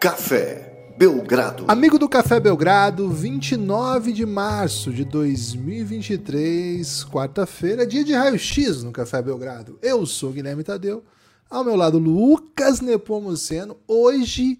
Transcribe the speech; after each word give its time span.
Café 0.00 0.94
Belgrado. 0.96 1.66
Amigo 1.68 1.98
do 1.98 2.08
Café 2.08 2.40
Belgrado, 2.40 3.10
29 3.10 4.14
de 4.14 4.24
março 4.24 4.90
de 4.90 5.04
2023, 5.04 7.04
quarta-feira, 7.04 7.86
dia 7.86 8.02
de 8.02 8.14
raio-x 8.14 8.82
no 8.82 8.92
Café 8.92 9.20
Belgrado. 9.20 9.78
Eu 9.82 10.06
sou 10.06 10.32
Guilherme 10.32 10.64
Tadeu, 10.64 11.04
ao 11.50 11.62
meu 11.62 11.76
lado 11.76 11.98
Lucas 11.98 12.80
Nepomuceno. 12.80 13.76
Hoje 13.86 14.58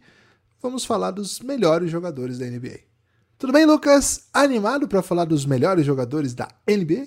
vamos 0.61 0.85
falar 0.85 1.11
dos 1.11 1.41
melhores 1.41 1.91
jogadores 1.91 2.39
da 2.39 2.45
NBA. 2.45 2.81
Tudo 3.39 3.55
bem, 3.55 3.65
Lucas? 3.65 4.29
Animado 4.35 4.87
para 4.87 5.01
falar 5.01 5.25
dos 5.25 5.47
melhores 5.47 5.87
jogadores 5.87 6.35
da 6.35 6.49
NBA? 6.69 7.07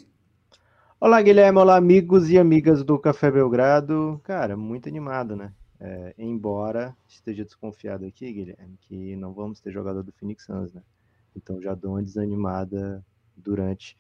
Olá, 1.00 1.22
Guilherme. 1.22 1.60
Olá, 1.60 1.78
amigos 1.78 2.32
e 2.32 2.40
amigas 2.40 2.84
do 2.84 2.98
Café 2.98 3.30
Belgrado. 3.30 4.20
Cara, 4.24 4.58
muito 4.58 4.90
animado, 4.90 5.36
né? 5.36 5.52
É, 5.86 6.16
embora 6.18 6.96
esteja 7.06 7.44
desconfiado 7.44 8.06
aqui, 8.06 8.32
Guilherme, 8.32 8.78
que 8.80 9.18
não 9.18 9.34
vamos 9.34 9.60
ter 9.60 9.70
jogador 9.70 10.02
do 10.02 10.14
Phoenix 10.14 10.46
Suns, 10.46 10.72
né? 10.72 10.82
Então 11.36 11.62
já 11.62 11.76
dou 11.76 11.92
uma 11.92 12.02
desanimada 12.02 13.06
durante. 13.36 13.98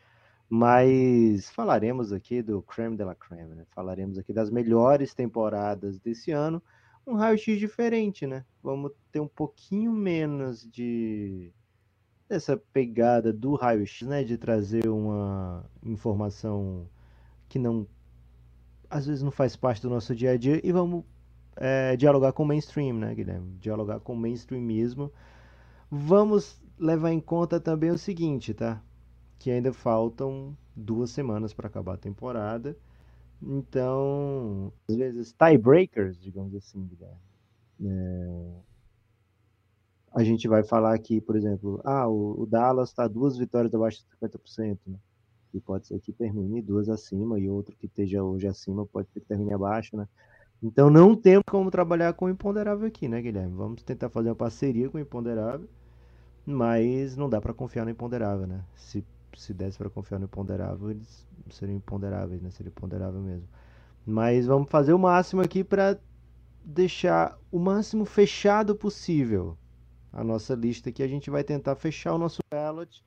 Mas 0.48 1.50
falaremos 1.50 2.14
aqui 2.14 2.41
do 2.41 2.62
creme 2.62 2.96
de 2.96 3.04
la 3.04 3.14
creme, 3.14 3.54
né? 3.54 3.66
Falaremos 3.72 4.18
aqui 4.18 4.32
das 4.32 4.50
melhores 4.50 5.14
temporadas 5.14 6.00
desse 6.00 6.32
ano. 6.32 6.64
Um 7.05 7.16
raio-x 7.16 7.60
diferente, 7.60 8.26
né? 8.26 8.46
Vamos 8.63 8.94
ter 9.12 9.20
um 9.20 9.27
pouquinho 9.27 9.91
menos 9.91 10.66
de 10.72 11.52
dessa 12.30 12.55
pegada 12.55 13.34
do 13.34 13.55
raio-x, 13.55 14.08
né? 14.08 14.24
De 14.24 14.38
trazer 14.38 14.88
uma 14.88 15.70
informação 15.84 16.88
que 17.50 17.60
não 17.60 17.85
às 18.90 19.05
vezes 19.05 19.22
não 19.22 19.32
faz 19.32 19.57
parte 19.57 19.82
do 19.82 19.90
nosso 19.90 20.16
dia 20.16 20.32
a 20.32 20.38
dia 20.38 20.62
e 20.63 20.72
vamos 20.72 21.04
é, 21.55 21.96
dialogar 21.96 22.34
com 22.34 22.43
o 22.43 22.46
mainstream, 22.46 22.98
né, 22.98 23.13
Guilherme? 23.13 23.55
Dialogar 23.59 23.99
com 23.99 24.13
o 24.13 24.18
mainstreamismo. 24.18 25.12
Vamos 25.90 26.62
levar 26.77 27.12
em 27.12 27.20
conta 27.20 27.60
também 27.60 27.91
o 27.91 27.98
seguinte, 27.98 28.54
tá? 28.54 28.82
Que 29.37 29.51
ainda 29.51 29.71
faltam 29.71 30.57
duas 30.76 31.12
semanas 31.12 31.54
para 31.54 31.68
acabar 31.68 31.93
a 31.93 31.98
temporada. 31.98 32.76
Então, 33.41 34.71
às 34.90 34.95
vezes, 34.95 35.34
tiebreakers, 35.34 36.20
digamos 36.20 36.55
assim, 36.55 36.85
Guilherme. 36.85 37.20
É... 37.85 38.73
A 40.15 40.23
gente 40.23 40.48
vai 40.48 40.63
falar 40.63 40.93
aqui, 40.93 41.20
por 41.20 41.35
exemplo, 41.35 41.82
ah, 41.84 42.07
o, 42.07 42.45
Dallas 42.45 42.90
está 42.90 43.07
duas 43.07 43.35
vitórias 43.35 43.73
abaixo 43.73 44.05
de 44.21 44.27
50%, 44.27 44.77
né? 44.85 44.98
E 45.54 45.60
pode 45.60 45.88
ser 45.88 45.99
que 45.99 46.13
termine 46.13 46.62
duas 46.62 46.88
acima, 46.88 47.40
e 47.40 47.49
outro 47.49 47.76
que 47.76 47.88
esteja 47.88 48.23
hoje 48.23 48.48
acima 48.48 48.85
pode 48.85 49.10
ser 49.12 49.21
que 49.21 49.27
termine 49.27 49.54
abaixo, 49.54 49.98
né? 49.98 50.07
Então 50.64 50.90
não 50.90 51.14
temos 51.14 51.44
como 51.46 51.70
trabalhar 51.70 52.14
com 52.14 52.26
o 52.26 52.30
imponderável 52.30 52.88
aqui, 52.88 53.10
né, 53.10 53.22
Guilherme? 53.22 53.54
Vamos 53.54 53.84
tentar 53.84 54.10
fazer 54.10 54.30
uma 54.30 54.36
parceria 54.36 54.90
com 54.90 54.98
o 54.98 55.02
imponderável, 55.02 55.68
mas 56.46 57.18
não 57.18 57.30
dá 57.30 57.42
para 57.42 57.54
confiar 57.54 57.84
no 57.84 57.92
imponderável, 57.92 58.48
né? 58.48 58.64
Se, 58.74 59.06
se 59.36 59.54
desse 59.54 59.78
para 59.78 59.90
confiar 59.90 60.20
no 60.20 60.26
imponderável, 60.26 60.90
eles 60.90 61.28
seriam 61.50 61.76
imponderáveis, 61.76 62.41
né? 62.41 62.50
Seria 62.50 62.70
imponderável 62.70 63.20
mesmo. 63.20 63.48
Mas 64.06 64.46
vamos 64.46 64.69
fazer 64.69 64.94
o 64.94 65.00
máximo 65.00 65.41
aqui 65.41 65.66
para 65.66 66.00
deixar 66.64 67.38
o 67.52 67.59
máximo 67.59 68.06
fechado 68.06 68.74
possível 68.74 69.58
a 70.14 70.24
nossa 70.24 70.56
lista 70.56 70.90
aqui. 70.90 71.03
A 71.03 71.08
gente 71.09 71.30
vai 71.30 71.44
tentar 71.44 71.75
fechar 71.75 72.14
o 72.14 72.18
nosso 72.18 72.41
ballot, 72.50 73.03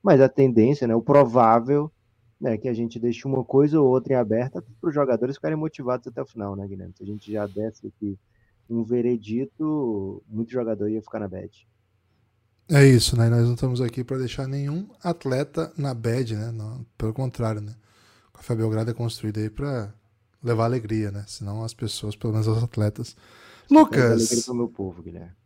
mas 0.00 0.20
a 0.20 0.28
tendência, 0.28 0.86
né, 0.86 0.94
o 0.94 1.02
provável 1.02 1.90
né, 2.40 2.56
que 2.56 2.68
a 2.68 2.74
gente 2.74 2.98
deixe 2.98 3.26
uma 3.26 3.44
coisa 3.44 3.80
ou 3.80 3.88
outra 3.88 4.14
em 4.14 4.16
aberta 4.16 4.62
para 4.62 4.88
os 4.88 4.94
jogadores 4.94 5.36
ficarem 5.36 5.56
motivados 5.56 6.06
até 6.06 6.22
o 6.22 6.26
final, 6.26 6.56
né, 6.56 6.66
Guilherme? 6.66 6.94
Se 6.96 7.02
a 7.02 7.06
gente 7.06 7.30
já 7.30 7.46
desse 7.46 7.86
aqui 7.86 8.18
um 8.68 8.82
veredito, 8.84 10.22
muito 10.28 10.50
jogador 10.50 10.88
ia 10.88 11.02
ficar 11.02 11.18
na 11.18 11.28
bad. 11.28 11.68
É 12.68 12.86
isso, 12.86 13.16
né? 13.16 13.28
Nós 13.28 13.44
não 13.44 13.54
estamos 13.54 13.80
aqui 13.80 14.04
para 14.04 14.18
deixar 14.18 14.46
nenhum 14.46 14.88
atleta 15.02 15.72
na 15.76 15.92
bad, 15.92 16.36
né? 16.36 16.52
Não, 16.52 16.86
pelo 16.96 17.12
contrário, 17.12 17.60
né? 17.60 17.74
O 18.28 18.38
Café 18.38 18.54
Belgrado 18.54 18.92
é 18.92 18.94
construído 18.94 19.38
aí 19.38 19.50
para 19.50 19.92
levar 20.42 20.66
alegria, 20.66 21.10
né? 21.10 21.24
Senão 21.26 21.64
as 21.64 21.74
pessoas, 21.74 22.14
pelo 22.14 22.32
menos 22.32 22.46
os 22.46 22.62
atletas. 22.62 23.16
Lucas. 23.68 24.32
Alegria 24.32 24.54
meu 24.54 24.68
povo, 24.68 25.02
Guilherme. 25.02 25.39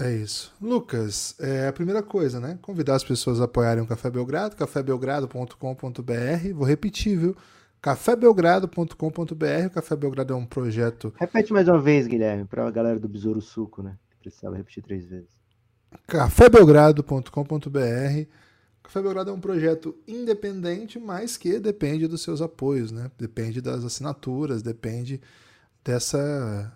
É 0.00 0.14
isso. 0.14 0.54
Lucas, 0.60 1.34
é 1.40 1.66
a 1.66 1.72
primeira 1.72 2.02
coisa, 2.02 2.38
né? 2.38 2.58
Convidar 2.62 2.94
as 2.94 3.04
pessoas 3.04 3.40
a 3.40 3.44
apoiarem 3.44 3.82
o 3.82 3.86
Café 3.86 4.10
Belgrado, 4.10 4.54
cafébelgrado.com.br. 4.54 6.54
Vou 6.54 6.66
repetir, 6.66 7.18
viu? 7.18 7.36
cafébelgrado.com.br. 7.80 9.66
O 9.66 9.70
Café 9.70 9.96
Belgrado 9.96 10.32
é 10.32 10.36
um 10.36 10.46
projeto. 10.46 11.12
Repete 11.16 11.52
mais 11.52 11.68
uma 11.68 11.80
vez, 11.80 12.06
Guilherme, 12.06 12.44
para 12.44 12.66
a 12.66 12.70
galera 12.70 12.98
do 12.98 13.08
Besouro 13.08 13.40
Suco, 13.40 13.82
né? 13.82 13.96
Precisava 14.20 14.56
repetir 14.56 14.82
três 14.82 15.06
vezes. 15.06 15.30
cafébelgrado.com.br. 16.06 18.28
Café 18.82 19.02
Belgrado 19.02 19.30
é 19.30 19.32
um 19.32 19.40
projeto 19.40 19.96
independente, 20.06 20.98
mas 20.98 21.36
que 21.36 21.58
depende 21.58 22.06
dos 22.06 22.22
seus 22.22 22.40
apoios, 22.40 22.90
né? 22.90 23.10
Depende 23.18 23.60
das 23.60 23.84
assinaturas, 23.84 24.62
depende 24.62 25.20
dessa 25.84 26.72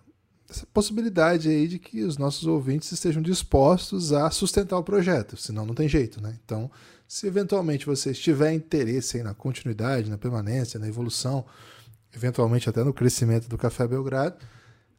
essa 0.52 0.66
possibilidade 0.66 1.48
aí 1.48 1.66
de 1.66 1.78
que 1.78 2.02
os 2.02 2.16
nossos 2.16 2.46
ouvintes 2.46 2.92
estejam 2.92 3.22
dispostos 3.22 4.12
a 4.12 4.30
sustentar 4.30 4.78
o 4.78 4.84
projeto, 4.84 5.36
senão 5.36 5.66
não 5.66 5.74
tem 5.74 5.88
jeito, 5.88 6.20
né? 6.20 6.38
Então, 6.44 6.70
se 7.08 7.26
eventualmente 7.26 7.86
você 7.86 8.12
tiver 8.12 8.52
interesse 8.52 9.22
na 9.22 9.34
continuidade, 9.34 10.10
na 10.10 10.18
permanência, 10.18 10.78
na 10.78 10.88
evolução, 10.88 11.44
eventualmente 12.14 12.68
até 12.68 12.84
no 12.84 12.92
crescimento 12.92 13.48
do 13.48 13.58
Café 13.58 13.86
Belgrado, 13.86 14.36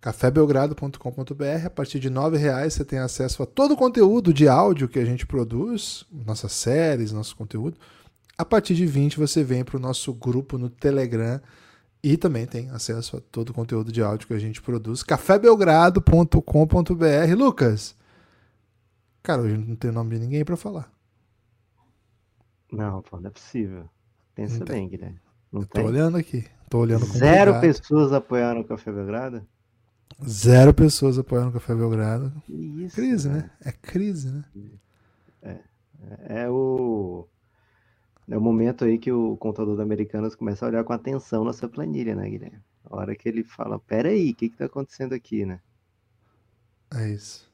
cafébelgrado.com.br, 0.02 1.66
a 1.66 1.70
partir 1.70 1.98
de 1.98 2.10
R$ 2.10 2.38
reais 2.38 2.74
você 2.74 2.84
tem 2.84 3.00
acesso 3.00 3.42
a 3.42 3.46
todo 3.46 3.74
o 3.74 3.78
conteúdo 3.78 4.34
de 4.34 4.50
áudio 4.50 4.90
que 4.90 5.00
a 5.00 5.06
gente 5.06 5.26
produz, 5.26 6.06
nossas 6.12 6.52
séries, 6.52 7.14
nosso 7.14 7.38
conteúdo. 7.38 7.78
A 8.38 8.44
partir 8.44 8.76
de 8.76 8.86
20 8.86 9.18
você 9.18 9.44
vem 9.44 9.64
para 9.64 9.78
o 9.78 9.80
nosso 9.80 10.14
grupo 10.14 10.58
no 10.58 10.70
Telegram, 10.70 11.40
e 12.04 12.18
também 12.18 12.46
tem 12.46 12.70
acesso 12.72 13.16
a 13.16 13.22
todo 13.22 13.52
o 13.52 13.54
conteúdo 13.54 13.90
de 13.92 14.04
áudio 14.04 14.28
que 14.28 14.34
a 14.34 14.40
gente 14.40 14.62
produz. 14.62 15.02
cafébelgrado.com.br. 15.04 17.36
Lucas, 17.38 17.96
cara, 19.24 19.42
hoje 19.44 19.58
não 19.58 19.76
tem 19.76 19.90
nome 19.90 20.16
de 20.16 20.20
ninguém 20.20 20.44
para 20.44 20.58
falar. 20.58 20.92
Não, 22.70 23.02
pô, 23.02 23.22
não 23.22 23.30
é 23.30 23.32
possível. 23.32 23.90
Pensa 24.36 24.60
não 24.60 24.66
bem, 24.66 24.90
Guilherme. 24.90 25.20
Não 25.50 25.62
Eu 25.62 25.68
tô 25.68 25.76
tem. 25.76 25.86
olhando 25.86 26.18
aqui. 26.18 26.46
Tô 26.70 26.80
olhando 26.80 27.06
Zero 27.06 27.62
pessoas 27.62 28.12
apoiaram 28.12 28.62
o 28.62 28.66
Café 28.66 28.92
Belgrado? 28.92 29.48
Zero 30.28 30.74
pessoas 30.74 31.18
apoiaram 31.18 31.52
o 31.52 31.54
Café 31.54 31.74
Belgrado. 31.74 32.34
Isso, 32.50 32.96
crise, 32.96 33.30
né? 33.30 33.50
É 33.62 33.72
crise, 33.72 34.30
né? 34.32 34.44
É, 35.42 35.60
é 36.44 36.50
o 36.50 37.28
é 38.30 38.38
o 38.38 38.42
momento 38.42 38.86
aí 38.86 38.98
que 38.98 39.12
o 39.12 39.36
contador 39.38 39.76
da 39.76 39.84
Americanas 39.84 40.36
começa 40.36 40.66
a 40.66 40.70
olhar 40.70 40.84
com 40.84 40.94
atenção 40.94 41.44
nessa 41.44 41.68
planilha, 41.68 42.16
né, 42.16 42.30
Guilherme? 42.30 42.62
A 42.86 42.96
hora 42.96 43.16
que 43.16 43.28
ele 43.28 43.44
fala, 43.44 43.80
peraí, 43.80 44.32
o 44.32 44.36
que 44.36 44.50
que 44.50 44.58
tá 44.58 44.66
acontecendo 44.66 45.14
aqui, 45.14 45.46
né? 45.46 45.60
É 46.94 47.10
isso. 47.10 47.52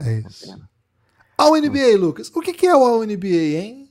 É, 0.00 0.14
é 0.14 0.18
isso. 0.20 0.68
A 1.38 1.50
NBA, 1.50 1.98
Lucas. 1.98 2.30
O 2.34 2.40
que 2.40 2.52
que 2.52 2.66
é 2.66 2.74
o 2.74 3.04
NBA, 3.04 3.58
hein? 3.58 3.90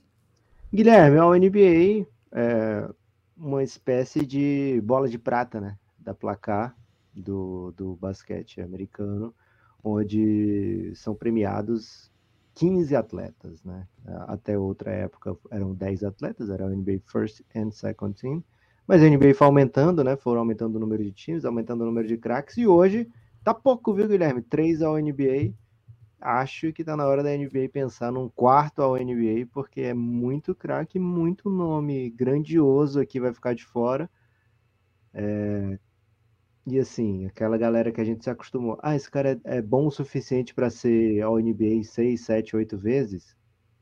Guilherme, 0.73 1.19
a 1.19 1.25
NBA 1.28 2.07
é 2.31 2.89
uma 3.38 3.63
espécie 3.63 4.25
de 4.25 4.81
bola 4.84 5.07
de 5.07 5.17
prata, 5.17 5.61
né? 5.61 5.78
Da 6.00 6.13
placar 6.13 6.75
do, 7.13 7.72
do 7.78 7.95
basquete 7.95 8.59
americano, 8.61 9.34
onde 9.84 10.91
são 10.95 11.16
premiados 11.16 12.11
15 12.55 12.95
atletas, 12.95 13.63
né? 13.63 13.85
Até 14.27 14.57
outra 14.57 14.91
época 14.91 15.38
eram 15.51 15.73
10 15.73 16.03
atletas, 16.03 16.49
era 16.49 16.66
o 16.66 16.69
NBA 16.69 16.99
First 17.05 17.41
and 17.53 17.72
Second 17.72 18.19
Team, 18.19 18.43
mas 18.87 19.03
a 19.03 19.09
NBA 19.09 19.34
foi 19.35 19.46
aumentando, 19.46 20.03
né? 20.03 20.16
Foram 20.16 20.40
aumentando 20.40 20.78
o 20.78 20.79
número 20.79 21.03
de 21.03 21.11
times, 21.11 21.43
aumentando 21.43 21.81
o 21.81 21.85
número 21.85 22.07
de 22.07 22.17
craques, 22.17 22.57
e 22.57 22.66
hoje 22.66 23.09
tá 23.43 23.53
pouco, 23.53 23.93
viu, 23.93 24.07
Guilherme? 24.07 24.41
Três 24.41 24.81
ao 24.81 24.97
NBA. 24.97 25.53
Acho 26.19 26.72
que 26.72 26.84
tá 26.84 26.96
na 26.96 27.05
hora 27.05 27.22
da 27.22 27.29
NBA 27.35 27.69
pensar 27.72 28.11
num 28.11 28.29
quarto 28.29 28.81
ao 28.81 28.96
NBA, 28.96 29.47
porque 29.52 29.81
é 29.81 29.93
muito 29.93 30.55
craque, 30.55 30.97
muito 30.97 31.49
nome 31.49 32.09
grandioso 32.09 32.99
aqui 32.99 33.19
vai 33.19 33.34
ficar 33.34 33.53
de 33.53 33.66
fora. 33.66 34.09
É, 35.13 35.78
e 36.67 36.79
assim, 36.79 37.26
aquela 37.28 37.58
galera 37.58 37.91
que 37.91 38.02
a 38.02 38.03
gente 38.03 38.23
se 38.23 38.29
acostumou, 38.29 38.78
ah, 38.82 38.96
esse 38.96 39.09
cara 39.09 39.40
é, 39.46 39.58
é 39.58 39.62
bom 39.62 39.85
o 39.88 39.91
suficiente 39.91 40.53
para 40.53 40.70
ser 40.70 41.22
ao 41.22 41.38
NBA 41.38 41.84
6, 41.84 42.20
7, 42.22 42.56
8 42.56 42.78
vezes. 42.78 43.35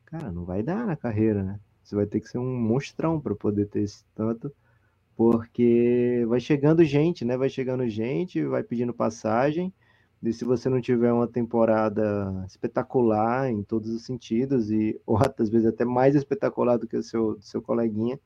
Cara, 0.06 0.32
não 0.32 0.44
vai 0.46 0.62
dar 0.62 0.86
na 0.86 0.96
carreira, 0.98 1.44
né? 1.44 1.60
Você 1.84 1.96
vai 1.96 2.06
ter 2.06 2.20
que 2.20 2.30
ser 2.30 2.40
um 2.40 2.60
monstrão 2.60 3.20
para 3.22 3.36
poder 3.36 3.68
ter 3.68 3.82
esse 3.84 4.06
tanto, 4.16 4.54
porque 5.16 6.26
vai 6.28 6.40
chegando 6.40 6.84
gente, 6.84 7.26
né? 7.26 7.38
Vai 7.38 7.50
chegando 7.50 7.88
gente, 7.88 8.44
vai 8.46 8.64
pedindo 8.64 8.94
passagem. 8.94 9.74
E 10.22 10.34
se 10.34 10.46
você 10.46 10.70
não 10.70 10.82
tiver 10.82 11.12
uma 11.12 11.28
temporada 11.28 12.46
espetacular 12.48 13.50
em 13.50 13.64
todos 13.64 13.90
os 13.92 14.06
sentidos, 14.06 14.72
e 14.72 15.00
ou 15.06 15.18
às 15.18 15.50
vezes 15.50 15.68
até 15.68 15.86
mais 15.86 16.16
espetacular 16.16 16.78
do 16.78 16.88
que 16.88 16.98
o 16.98 17.04
seu, 17.04 17.38
seu 17.42 17.62
coleguinha, 17.62 18.20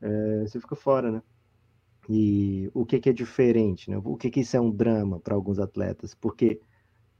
é, 0.00 0.42
você 0.46 0.60
fica 0.60 0.76
fora, 0.76 1.10
né? 1.12 1.22
E 2.08 2.70
o 2.74 2.84
que, 2.84 3.00
que 3.00 3.08
é 3.08 3.12
diferente, 3.12 3.90
né? 3.90 3.98
O 4.04 4.16
que, 4.16 4.30
que 4.30 4.40
isso 4.40 4.56
é 4.56 4.60
um 4.60 4.70
drama 4.70 5.18
para 5.18 5.34
alguns 5.34 5.58
atletas? 5.58 6.14
Porque 6.14 6.60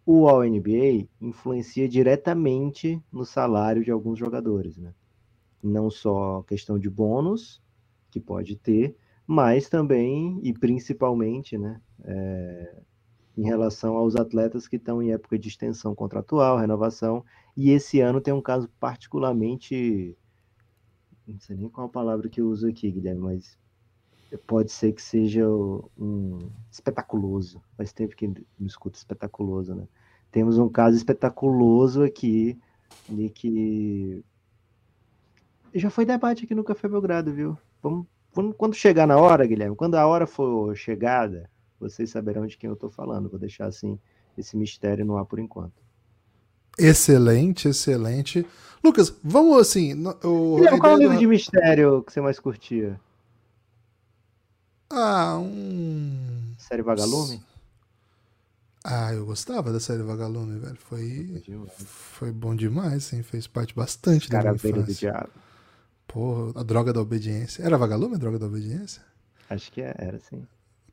o 0.04 0.28
All-NBA 0.28 1.08
influencia 1.20 1.88
diretamente 1.88 3.02
no 3.10 3.24
salário 3.24 3.82
de 3.82 3.90
alguns 3.90 4.18
jogadores, 4.18 4.76
né? 4.76 4.92
Não 5.62 5.90
só 5.90 6.42
questão 6.42 6.78
de 6.78 6.90
bônus, 6.90 7.62
que 8.14 8.20
pode 8.20 8.56
ter, 8.56 8.96
mas 9.26 9.68
também 9.68 10.38
e 10.42 10.52
principalmente, 10.52 11.58
né, 11.58 11.80
é, 12.04 12.76
em 13.36 13.44
relação 13.44 13.96
aos 13.96 14.14
atletas 14.14 14.68
que 14.68 14.76
estão 14.76 15.02
em 15.02 15.12
época 15.12 15.36
de 15.36 15.48
extensão 15.48 15.94
contratual, 15.96 16.56
renovação, 16.58 17.24
e 17.56 17.70
esse 17.70 18.00
ano 18.00 18.20
tem 18.20 18.32
um 18.32 18.40
caso 18.40 18.68
particularmente, 18.78 20.16
não 21.26 21.40
sei 21.40 21.56
nem 21.56 21.68
qual 21.68 21.88
a 21.88 21.90
palavra 21.90 22.28
que 22.28 22.40
eu 22.40 22.48
uso 22.48 22.68
aqui, 22.68 22.88
Guilherme, 22.90 23.22
mas 23.22 23.58
pode 24.36 24.72
ser 24.72 24.92
que 24.92 25.02
seja 25.02 25.46
um 25.48 26.50
espetaculoso. 26.70 27.62
Faz 27.76 27.92
tempo 27.92 28.16
que 28.16 28.26
não 28.26 28.66
escuto 28.66 28.96
espetaculoso, 28.96 29.74
né? 29.74 29.86
Temos 30.30 30.58
um 30.58 30.68
caso 30.68 30.96
espetaculoso 30.96 32.02
aqui, 32.02 32.58
de 33.08 33.28
que 33.28 34.24
já 35.74 35.90
foi 35.90 36.04
debate 36.04 36.44
aqui 36.44 36.54
no 36.54 36.64
Café 36.64 36.88
Belgrado, 36.88 37.32
viu? 37.32 37.56
Vamos, 37.82 38.06
quando 38.56 38.74
chegar 38.74 39.06
na 39.06 39.16
hora, 39.16 39.46
Guilherme, 39.46 39.76
quando 39.76 39.94
a 39.94 40.06
hora 40.06 40.26
for 40.26 40.76
chegada, 40.76 41.48
vocês 41.78 42.10
saberão 42.10 42.46
de 42.46 42.56
quem 42.56 42.68
eu 42.68 42.74
estou 42.74 42.90
falando. 42.90 43.28
Vou 43.28 43.38
deixar 43.38 43.66
assim 43.66 43.98
esse 44.36 44.56
mistério 44.56 45.04
no 45.04 45.16
ar 45.16 45.24
por 45.24 45.38
enquanto. 45.38 45.82
Excelente, 46.78 47.68
excelente. 47.68 48.44
Lucas, 48.82 49.16
vamos 49.22 49.58
assim. 49.58 49.94
O, 50.24 50.56
Guilherme, 50.56 50.80
qual 50.80 50.92
é 50.92 50.96
o 50.96 50.98
livro 50.98 51.18
de 51.18 51.26
mistério 51.26 52.02
que 52.02 52.12
você 52.12 52.20
mais 52.20 52.40
curtia? 52.40 52.98
Ah, 54.90 55.38
um. 55.38 56.54
Série 56.58 56.82
Vagalume? 56.82 57.42
Ah, 58.84 59.14
eu 59.14 59.24
gostava 59.24 59.72
da 59.72 59.80
série 59.80 60.02
Vagalume, 60.02 60.58
velho. 60.58 60.76
Foi, 60.76 61.42
foi 61.76 62.30
bom 62.30 62.54
demais, 62.54 63.04
sim. 63.04 63.22
Fez 63.22 63.46
parte 63.46 63.74
bastante 63.74 64.28
da 64.28 64.40
minha 64.40 64.52
infância. 64.52 64.82
do 64.82 64.94
diabo. 64.94 65.30
Porra, 66.06 66.60
a 66.60 66.62
droga 66.62 66.92
da 66.92 67.00
obediência. 67.00 67.62
Era 67.62 67.78
Vagalume 67.78 68.16
a 68.16 68.18
droga 68.18 68.38
da 68.38 68.46
obediência? 68.46 69.02
Acho 69.48 69.72
que 69.72 69.80
é, 69.80 69.94
era, 69.96 70.18
sim. 70.20 70.46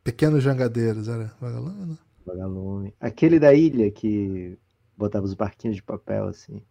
Pequenos 0.03 0.41
Jangadeiros, 0.41 1.07
era 1.07 1.33
Vagalume, 1.39 1.85
não? 1.85 1.97
Vagalume. 2.25 2.93
Aquele 2.99 3.39
da 3.39 3.53
ilha 3.53 3.91
que 3.91 4.57
botava 4.97 5.25
os 5.25 5.33
barquinhos 5.33 5.75
de 5.75 5.83
papel, 5.83 6.27
assim. 6.27 6.61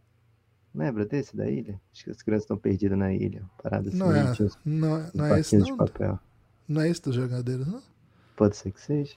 Lembra 0.74 1.04
desse 1.04 1.36
da 1.36 1.50
ilha? 1.50 1.80
Acho 1.92 2.04
que 2.04 2.10
as 2.10 2.22
crianças 2.22 2.44
estão 2.44 2.56
perdidas 2.56 2.96
na 2.96 3.12
ilha. 3.12 3.42
Parada 3.62 3.88
assim. 3.88 3.98
Não 3.98 4.14
é, 4.14 4.32
não, 4.64 4.96
é, 4.96 5.10
não 5.12 5.26
é 5.26 5.40
esse, 5.40 5.58
não. 5.58 5.66
de 5.66 5.76
papel. 5.76 6.18
Não 6.70 6.82
é 6.82 6.88
esse 6.88 7.02
dos 7.02 7.16
Jangadeiros, 7.16 7.66
não? 7.66 7.82
Pode 8.36 8.56
ser 8.56 8.70
que 8.70 8.80
seja. 8.80 9.16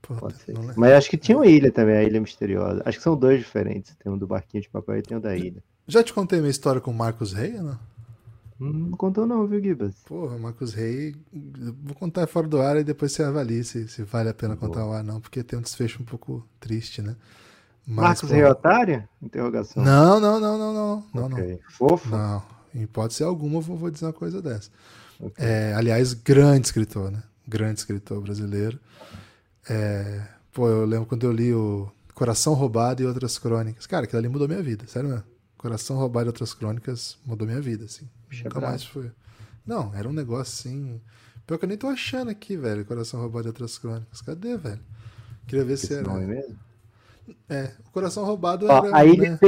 Pode 0.00 0.36
ser. 0.36 0.54
Mas 0.76 0.92
acho 0.92 1.10
que 1.10 1.16
tinha 1.16 1.36
uma 1.36 1.46
ilha 1.48 1.72
também, 1.72 1.96
a 1.96 2.04
Ilha 2.04 2.20
Misteriosa. 2.20 2.80
Acho 2.84 2.98
que 2.98 3.02
são 3.02 3.16
dois 3.16 3.40
diferentes. 3.40 3.96
Tem 3.96 4.10
um 4.10 4.16
do 4.16 4.24
barquinho 4.24 4.62
de 4.62 4.68
papel 4.68 4.98
e 4.98 5.02
tem 5.02 5.16
o 5.16 5.18
um 5.18 5.22
da 5.22 5.36
ilha. 5.36 5.62
Já 5.88 6.04
te 6.04 6.12
contei 6.12 6.38
minha 6.38 6.50
história 6.50 6.80
com 6.80 6.92
o 6.92 6.94
Marcos 6.94 7.32
Rey, 7.32 7.54
não? 7.54 7.76
Não 8.60 8.92
contou 8.92 9.26
não, 9.26 9.44
viu, 9.48 9.60
Gibas? 9.60 9.96
Porra, 10.06 10.38
Marcos 10.38 10.74
Rey, 10.74 11.16
vou 11.82 11.96
contar 11.96 12.28
fora 12.28 12.46
do 12.46 12.60
ar 12.60 12.76
e 12.76 12.84
depois 12.84 13.10
você 13.10 13.24
avalie 13.24 13.64
se, 13.64 13.88
se 13.88 14.04
vale 14.04 14.28
a 14.28 14.34
pena 14.34 14.54
contar 14.54 14.86
o 14.86 14.92
ar 14.92 15.02
não, 15.02 15.20
porque 15.20 15.42
tem 15.42 15.58
um 15.58 15.62
desfecho 15.62 16.00
um 16.00 16.04
pouco 16.04 16.46
triste, 16.60 17.02
né? 17.02 17.16
Mas, 17.84 17.96
Marcos 17.96 18.30
Rey 18.30 18.44
otário? 18.44 19.08
Interrogação. 19.20 19.82
Não, 19.82 20.20
não, 20.20 20.38
não, 20.38 20.56
não, 20.56 20.72
não. 20.72 21.04
não, 21.12 21.26
okay. 21.26 21.52
não. 21.54 21.58
Fofo? 21.68 22.08
Não, 22.10 22.42
em 22.72 22.82
hipótese 22.82 23.24
alguma 23.24 23.56
eu 23.56 23.62
vou 23.62 23.90
dizer 23.90 24.06
uma 24.06 24.12
coisa 24.12 24.40
dessa. 24.40 24.70
Okay. 25.22 25.46
É, 25.46 25.72
aliás, 25.74 26.14
grande 26.14 26.66
escritor, 26.66 27.10
né? 27.10 27.22
Grande 27.46 27.78
escritor 27.78 28.20
brasileiro. 28.20 28.78
É, 29.70 30.26
pô, 30.52 30.68
eu 30.68 30.84
lembro 30.84 31.06
quando 31.06 31.24
eu 31.24 31.32
li 31.32 31.54
o 31.54 31.90
Coração 32.12 32.54
Roubado 32.54 33.02
e 33.02 33.06
Outras 33.06 33.38
Crônicas. 33.38 33.86
Cara, 33.86 34.04
aquilo 34.04 34.18
ali 34.18 34.28
mudou 34.28 34.48
minha 34.48 34.62
vida, 34.62 34.84
sério 34.88 35.08
mesmo. 35.08 35.24
Coração 35.56 35.96
Roubado 35.96 36.26
e 36.26 36.30
Outras 36.30 36.52
Crônicas 36.52 37.16
mudou 37.24 37.46
minha 37.46 37.60
vida, 37.60 37.84
assim. 37.84 38.08
Bicho 38.28 38.44
Nunca 38.44 38.60
mais 38.60 38.82
foi. 38.84 39.12
Não, 39.64 39.94
era 39.94 40.08
um 40.08 40.12
negócio 40.12 40.68
assim. 40.68 41.00
Pior 41.46 41.56
que 41.56 41.64
eu 41.64 41.68
nem 41.68 41.78
tô 41.78 41.86
achando 41.86 42.30
aqui, 42.30 42.56
velho. 42.56 42.84
Coração 42.84 43.20
Roubado 43.20 43.46
e 43.46 43.50
Outras 43.50 43.78
Crônicas. 43.78 44.20
Cadê, 44.20 44.56
velho? 44.56 44.80
Queria 45.46 45.64
ver 45.64 45.74
Esse 45.74 45.86
se 45.86 45.94
era. 45.94 46.02
Nome 46.02 46.26
mesmo? 46.26 46.58
É, 47.48 47.70
o 47.86 47.90
Coração 47.92 48.24
Roubado 48.24 48.66
Ó, 48.66 48.86
era. 48.86 48.96
A 48.96 49.04
ilha 49.04 49.30
né? 49.30 49.38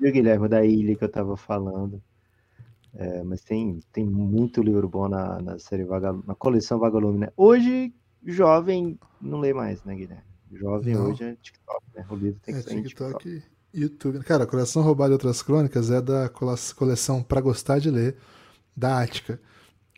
Viu, 0.00 0.12
Guilherme, 0.12 0.48
da 0.48 0.64
ilha 0.64 0.96
que 0.96 1.04
eu 1.04 1.08
tava 1.08 1.36
falando. 1.36 2.02
É, 2.98 3.22
mas 3.22 3.42
tem, 3.42 3.80
tem 3.92 4.06
muito 4.06 4.62
livro 4.62 4.88
bom 4.88 5.08
na, 5.08 5.40
na 5.40 5.58
série 5.58 5.84
Vagalume, 5.84 6.24
na 6.26 6.34
coleção 6.34 6.78
Vagalume, 6.78 7.18
né? 7.18 7.28
Hoje, 7.36 7.94
jovem 8.24 8.98
não 9.20 9.38
lê 9.38 9.52
mais, 9.52 9.84
né, 9.84 9.94
Guilherme? 9.94 10.24
Jovem 10.52 10.94
não. 10.94 11.10
hoje 11.10 11.24
é 11.24 11.36
TikTok, 11.36 11.82
né? 11.94 12.06
O 12.08 12.14
livro 12.14 12.40
tem 12.42 12.54
que 12.54 12.60
é, 12.60 12.62
ser 12.62 12.82
TikTok, 12.82 13.18
TikTok. 13.18 13.56
YouTube. 13.74 14.20
Cara, 14.20 14.46
Coração 14.46 14.82
Roubado 14.82 15.12
e 15.12 15.14
Outras 15.14 15.42
Crônicas 15.42 15.90
é 15.90 16.00
da 16.00 16.30
coleção 16.30 17.22
Pra 17.22 17.40
Gostar 17.40 17.78
de 17.78 17.90
Ler, 17.90 18.16
da 18.74 19.02
Ática. 19.02 19.38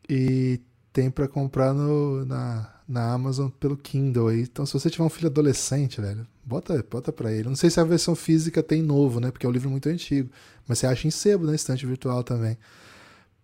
E 0.08 0.60
tem 0.92 1.10
para 1.10 1.28
comprar 1.28 1.72
no, 1.72 2.24
na, 2.24 2.74
na 2.88 3.12
Amazon 3.12 3.48
pelo 3.48 3.76
Kindle 3.76 4.28
aí. 4.28 4.42
Então, 4.42 4.66
se 4.66 4.72
você 4.72 4.90
tiver 4.90 5.04
um 5.04 5.10
filho 5.10 5.28
adolescente, 5.28 6.00
velho, 6.00 6.26
bota, 6.44 6.84
bota 6.90 7.12
pra 7.12 7.32
ele. 7.32 7.48
Não 7.48 7.54
sei 7.54 7.70
se 7.70 7.78
a 7.78 7.84
versão 7.84 8.16
física 8.16 8.62
tem 8.62 8.82
novo, 8.82 9.20
né? 9.20 9.30
Porque 9.30 9.46
é 9.46 9.48
um 9.48 9.52
livro 9.52 9.70
muito 9.70 9.88
antigo. 9.88 10.30
Mas 10.66 10.80
você 10.80 10.86
acha 10.86 11.06
em 11.06 11.10
sebo 11.10 11.46
na 11.46 11.54
estante 11.54 11.86
virtual 11.86 12.24
também. 12.24 12.58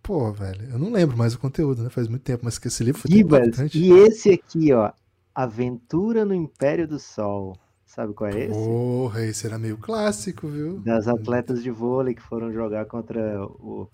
Pô, 0.04 0.30
velho, 0.30 0.68
eu 0.70 0.78
não 0.78 0.92
lembro 0.92 1.16
mais 1.16 1.34
o 1.34 1.38
conteúdo, 1.38 1.82
né? 1.82 1.88
Faz 1.88 2.08
muito 2.08 2.22
tempo, 2.22 2.44
mas 2.44 2.58
que 2.58 2.68
esse 2.68 2.84
livro 2.84 3.00
foi 3.00 3.10
importante. 3.18 3.78
E 3.78 3.90
esse 3.90 4.30
aqui, 4.30 4.70
ó, 4.70 4.92
Aventura 5.34 6.26
no 6.26 6.34
Império 6.34 6.86
do 6.86 6.98
Sol. 6.98 7.56
Sabe 7.86 8.12
qual 8.12 8.28
é 8.28 8.38
esse? 8.38 8.52
Porra, 8.52 9.22
esse 9.24 9.46
era 9.46 9.58
meio 9.58 9.78
clássico, 9.78 10.46
viu? 10.46 10.80
Das 10.80 11.08
atletas 11.08 11.62
de 11.62 11.70
vôlei 11.70 12.14
que 12.14 12.20
foram 12.20 12.52
jogar 12.52 12.84
contra 12.84 13.42
o, 13.46 13.88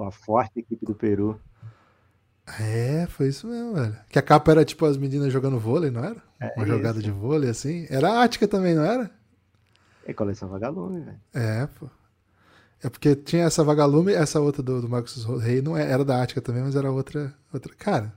a 0.00 0.10
forte 0.10 0.58
equipe 0.58 0.84
do 0.84 0.96
Peru. 0.96 1.40
É, 2.58 3.06
foi 3.06 3.28
isso 3.28 3.46
mesmo, 3.46 3.74
velho. 3.74 3.96
Que 4.08 4.18
a 4.18 4.22
capa 4.22 4.50
era 4.50 4.64
tipo 4.64 4.84
as 4.84 4.96
meninas 4.96 5.32
jogando 5.32 5.60
vôlei, 5.60 5.92
não 5.92 6.02
era? 6.04 6.20
É 6.40 6.52
Uma 6.56 6.64
isso. 6.64 6.76
jogada 6.76 7.00
de 7.00 7.10
vôlei, 7.12 7.50
assim. 7.50 7.86
Era 7.88 8.10
a 8.10 8.24
Ática 8.24 8.48
também, 8.48 8.74
não 8.74 8.84
era? 8.84 9.10
É 10.04 10.12
coleção 10.12 10.48
vagalume, 10.48 11.00
velho. 11.02 11.20
É, 11.34 11.66
pô. 11.66 11.88
É 12.82 12.90
porque 12.90 13.16
tinha 13.16 13.44
essa 13.44 13.64
vagalume, 13.64 14.12
essa 14.12 14.40
outra 14.40 14.62
do, 14.62 14.82
do 14.82 14.88
Marcos 14.88 15.24
Rei, 15.40 15.62
não 15.62 15.76
é, 15.76 15.90
era 15.90 16.04
da 16.04 16.22
Ática 16.22 16.40
também, 16.40 16.62
mas 16.62 16.76
era 16.76 16.90
outra, 16.90 17.34
outra. 17.52 17.74
Cara, 17.74 18.12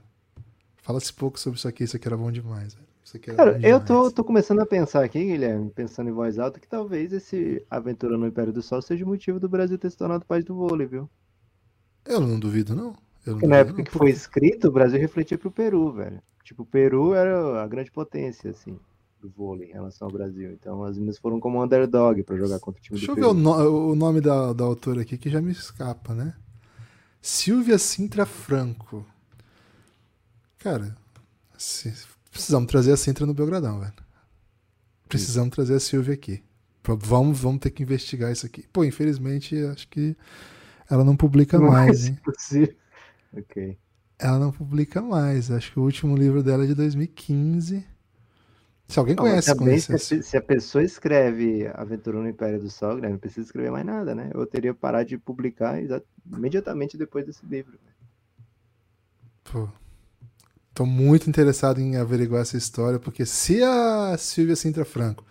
fala-se 0.76 1.12
pouco 1.12 1.38
sobre 1.40 1.58
isso 1.58 1.66
aqui, 1.66 1.84
isso 1.84 1.96
aqui 1.96 2.06
era 2.06 2.16
bom 2.16 2.30
demais, 2.30 2.74
velho. 2.74 2.90
Cara, 3.18 3.58
eu 3.60 3.84
tô, 3.84 4.08
tô 4.10 4.22
começando 4.22 4.60
a 4.60 4.66
pensar 4.66 5.02
aqui, 5.02 5.24
Guilherme, 5.24 5.68
pensando 5.70 6.08
em 6.08 6.12
voz 6.12 6.38
alta, 6.38 6.60
que 6.60 6.68
talvez 6.68 7.12
esse 7.12 7.64
Aventura 7.68 8.16
no 8.16 8.26
Império 8.26 8.52
do 8.52 8.62
Sol 8.62 8.80
seja 8.80 9.04
o 9.04 9.08
motivo 9.08 9.40
do 9.40 9.48
Brasil 9.48 9.76
ter 9.76 9.90
se 9.90 9.96
tornado 9.96 10.24
país 10.24 10.44
do 10.44 10.54
vôlei, 10.54 10.86
viu? 10.86 11.10
Eu 12.04 12.20
não 12.20 12.38
duvido, 12.38 12.74
não. 12.74 12.94
Eu 13.26 13.36
não 13.36 13.48
na 13.48 13.56
época 13.56 13.78
não, 13.78 13.84
que 13.84 13.90
foi 13.90 14.10
escrito, 14.10 14.68
o 14.68 14.70
Brasil 14.70 15.00
refletia 15.00 15.36
pro 15.36 15.50
Peru, 15.50 15.92
velho. 15.92 16.22
Tipo, 16.44 16.62
o 16.62 16.66
Peru 16.66 17.12
era 17.12 17.62
a 17.62 17.66
grande 17.66 17.90
potência, 17.90 18.50
assim, 18.50 18.78
do 19.20 19.28
vôlei 19.28 19.68
em 19.68 19.72
relação 19.72 20.08
ao 20.08 20.12
Brasil. 20.12 20.52
Então 20.52 20.82
as 20.84 20.96
meninas 20.96 21.18
foram 21.18 21.38
como 21.38 21.62
underdog 21.62 22.22
para 22.22 22.36
jogar 22.36 22.58
contra 22.58 22.80
o 22.80 22.82
time 22.82 22.98
Deixa 22.98 23.12
do. 23.12 23.14
Deixa 23.14 23.28
eu 23.28 23.34
ver 23.34 23.40
o, 23.40 23.42
no, 23.42 23.90
o 23.92 23.94
nome 23.94 24.20
da, 24.20 24.52
da 24.52 24.64
autora 24.64 25.02
aqui 25.02 25.18
que 25.18 25.30
já 25.30 25.40
me 25.40 25.52
escapa, 25.52 26.14
né? 26.14 26.34
Silvia 27.20 27.78
Sintra 27.78 28.24
Franco. 28.24 29.04
Cara, 30.58 30.96
se 31.56 31.92
Precisamos 32.30 32.70
trazer 32.70 32.92
a 32.92 32.96
Sintra 32.96 33.26
no 33.26 33.34
Belgradão, 33.34 33.80
velho. 33.80 33.92
Precisamos 35.08 35.48
Sim. 35.48 35.54
trazer 35.54 35.74
a 35.74 35.80
Silvia 35.80 36.14
aqui. 36.14 36.42
Vamos, 36.84 37.40
vamos 37.40 37.60
ter 37.60 37.70
que 37.70 37.82
investigar 37.82 38.32
isso 38.32 38.46
aqui. 38.46 38.64
Pô, 38.72 38.84
infelizmente, 38.84 39.56
acho 39.64 39.88
que 39.88 40.16
ela 40.88 41.04
não 41.04 41.16
publica 41.16 41.58
não 41.58 41.68
mais, 41.68 42.06
hein? 42.06 42.18
Possível. 42.24 42.74
Ok. 43.36 43.76
Ela 44.18 44.38
não 44.38 44.52
publica 44.52 45.02
mais. 45.02 45.50
Acho 45.50 45.72
que 45.72 45.80
o 45.80 45.82
último 45.82 46.16
livro 46.16 46.42
dela 46.42 46.64
é 46.64 46.66
de 46.68 46.74
2015. 46.74 47.84
Se 48.90 48.98
alguém 48.98 49.14
não, 49.14 49.24
conhece, 49.24 49.54
conhece 49.54 49.98
se, 49.98 50.14
a, 50.14 50.22
se 50.22 50.36
a 50.36 50.42
pessoa 50.42 50.82
escreve 50.82 51.66
Aventura 51.74 52.18
no 52.18 52.28
Império 52.28 52.60
do 52.60 52.68
Sol, 52.68 52.96
não 52.98 53.16
precisa 53.16 53.46
escrever 53.46 53.70
mais 53.70 53.86
nada, 53.86 54.14
né? 54.14 54.30
Eu 54.34 54.44
teria 54.46 54.74
parado 54.74 55.08
de 55.08 55.16
publicar 55.16 55.78
imediatamente 56.26 56.98
depois 56.98 57.24
desse 57.24 57.46
livro. 57.46 57.78
Pô, 59.44 59.68
Tô 60.72 60.86
muito 60.86 61.28
interessado 61.28 61.78
em 61.78 61.96
averiguar 61.96 62.42
essa 62.42 62.56
história, 62.56 62.98
porque 62.98 63.26
se 63.26 63.62
a 63.62 64.16
Silvia 64.16 64.56
Sintra 64.56 64.84
Franco 64.84 65.24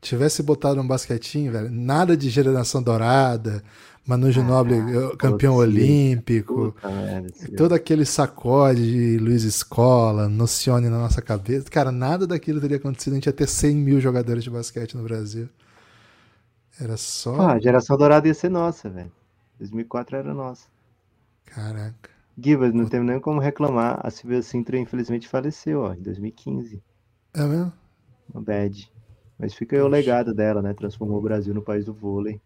tivesse 0.00 0.42
botado 0.42 0.80
um 0.80 0.86
basquetinho, 0.86 1.52
velho, 1.52 1.70
nada 1.70 2.16
de 2.16 2.30
geração 2.30 2.82
dourada, 2.82 3.62
Manu 4.06 4.30
Ginóbili 4.30 4.76
ah, 4.96 5.16
campeão 5.16 5.54
olímpico, 5.54 6.72
puta, 6.72 7.56
todo 7.56 7.72
aquele 7.72 8.04
sacode 8.04 8.82
de 8.82 9.18
Luiz 9.18 9.44
Escola, 9.44 10.28
Nocione 10.28 10.90
na 10.90 10.98
nossa 10.98 11.22
cabeça. 11.22 11.70
Cara, 11.70 11.90
nada 11.90 12.26
daquilo 12.26 12.60
teria 12.60 12.76
acontecido. 12.76 13.14
A 13.14 13.16
gente 13.16 13.26
ia 13.26 13.32
ter 13.32 13.48
100 13.48 13.76
mil 13.76 14.00
jogadores 14.00 14.44
de 14.44 14.50
basquete 14.50 14.94
no 14.94 15.02
Brasil. 15.02 15.48
Era 16.78 16.96
só. 16.96 17.40
Ah, 17.40 17.52
a 17.52 17.60
geração 17.60 17.96
dourada 17.96 18.28
ia 18.28 18.34
ser 18.34 18.50
nossa, 18.50 18.90
velho. 18.90 19.10
2004 19.58 20.16
era 20.16 20.34
nossa. 20.34 20.66
Caraca. 21.46 22.10
Gibas, 22.36 22.74
não 22.74 22.86
tem 22.86 23.00
nem 23.02 23.20
como 23.20 23.40
reclamar. 23.40 24.00
A 24.02 24.10
Silvia 24.10 24.42
Sintra, 24.42 24.76
infelizmente, 24.76 25.28
faleceu, 25.28 25.82
ó, 25.82 25.94
em 25.94 26.02
2015. 26.02 26.82
É 27.32 27.42
mesmo? 27.44 27.72
Uma 28.32 28.42
bad. 28.42 28.92
Mas 29.38 29.54
fica 29.54 29.76
aí 29.76 29.82
o 29.82 29.88
legado 29.88 30.34
dela, 30.34 30.60
né? 30.60 30.74
Transformou 30.74 31.18
o 31.18 31.22
Brasil 31.22 31.54
no 31.54 31.62
país 31.62 31.84
do 31.84 31.94
vôlei. 31.94 32.40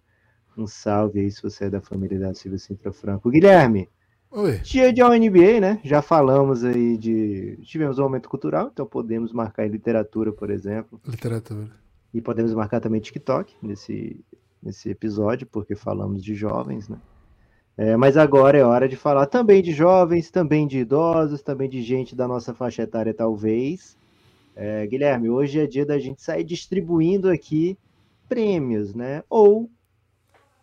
Um 0.58 0.66
salve 0.66 1.20
aí 1.20 1.30
se 1.30 1.40
você 1.40 1.66
é 1.66 1.70
da 1.70 1.80
família 1.80 2.18
da 2.18 2.34
Silvia 2.34 2.58
Sintra 2.58 2.92
Franco. 2.92 3.30
Guilherme, 3.30 3.88
Oi. 4.30 4.58
dia 4.58 4.92
de 4.92 5.02
NBA, 5.02 5.60
né? 5.60 5.80
Já 5.84 6.02
falamos 6.02 6.64
aí 6.64 6.96
de. 6.98 7.56
Tivemos 7.62 7.98
um 7.98 8.02
aumento 8.02 8.28
cultural, 8.28 8.68
então 8.72 8.84
podemos 8.84 9.32
marcar 9.32 9.66
em 9.66 9.70
literatura, 9.70 10.32
por 10.32 10.50
exemplo. 10.50 11.00
Literatura. 11.06 11.70
E 12.12 12.20
podemos 12.20 12.52
marcar 12.52 12.80
também 12.80 13.00
TikTok 13.00 13.54
nesse, 13.62 14.24
nesse 14.62 14.90
episódio, 14.90 15.46
porque 15.46 15.76
falamos 15.76 16.24
de 16.24 16.34
jovens, 16.34 16.88
né? 16.88 16.98
É, 17.76 17.96
mas 17.96 18.16
agora 18.16 18.58
é 18.58 18.64
hora 18.64 18.88
de 18.88 18.96
falar 18.96 19.26
também 19.26 19.62
de 19.62 19.70
jovens, 19.72 20.32
também 20.32 20.66
de 20.66 20.78
idosos, 20.78 21.40
também 21.40 21.68
de 21.70 21.80
gente 21.80 22.16
da 22.16 22.26
nossa 22.26 22.52
faixa 22.52 22.82
etária, 22.82 23.14
talvez. 23.14 23.96
É, 24.56 24.84
Guilherme, 24.88 25.30
hoje 25.30 25.60
é 25.60 25.66
dia 25.68 25.86
da 25.86 26.00
gente 26.00 26.20
sair 26.20 26.42
distribuindo 26.42 27.30
aqui 27.30 27.78
prêmios, 28.28 28.92
né? 28.94 29.22
Ou 29.30 29.70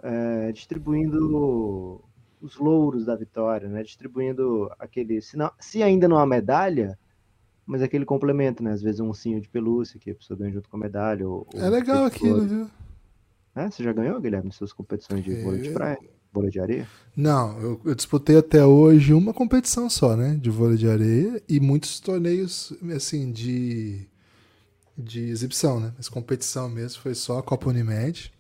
é, 0.06 0.52
distribuindo 0.52 2.00
os 2.40 2.58
louros 2.58 3.06
da 3.06 3.16
vitória, 3.16 3.68
né? 3.68 3.82
Distribuindo 3.82 4.72
aquele, 4.78 5.20
se, 5.20 5.36
não, 5.36 5.50
se 5.60 5.82
ainda 5.82 6.08
não 6.08 6.20
há 6.20 6.26
medalha, 6.28 6.98
mas 7.66 7.82
aquele 7.82 8.06
complemento, 8.06 8.62
né? 8.62 8.72
Às 8.72 8.84
vezes 8.84 9.00
um 9.00 9.08
ursinho 9.08 9.42
de 9.42 9.50
pelúcia 9.50 10.00
que 10.00 10.12
a 10.12 10.16
pessoa 10.16 10.38
ganha 10.38 10.52
junto 10.52 10.70
com 10.70 10.78
a 10.78 10.80
medalha. 10.80 11.28
Ou, 11.28 11.48
é 11.56 11.70
legal 11.70 12.06
aquilo, 12.06 12.46
viu? 12.46 12.70
É, 13.56 13.72
você 13.72 13.84
já 13.84 13.92
ganhou, 13.92 14.22
Guilherme, 14.22 14.52
suas 14.52 14.72
competições 14.72 15.24
de 15.24 15.42
vôlei 15.42 15.62
de 15.62 15.72
praia? 15.72 15.98
Vôlei 16.32 16.52
de 16.52 16.60
areia? 16.60 16.88
Não, 17.16 17.60
eu, 17.60 17.82
eu, 17.86 17.96
disputei 17.96 18.38
até 18.38 18.64
hoje 18.64 19.14
uma 19.14 19.34
competição 19.34 19.90
só, 19.90 20.16
né? 20.16 20.36
De 20.40 20.52
vôlei 20.52 20.78
de 20.78 20.88
areia 20.88 21.42
e 21.50 21.60
muitos 21.60 22.00
torneios, 22.00 22.74
assim, 22.94 23.32
de, 23.32 24.06
de 24.96 25.22
exibição, 25.30 25.80
né? 25.80 25.94
Mas 25.98 26.10
competição 26.10 26.70
mesmo 26.70 27.02
foi 27.02 27.16
só 27.16 27.40
a 27.40 27.44
Copa 27.44 27.70
Unimed. 27.70 28.35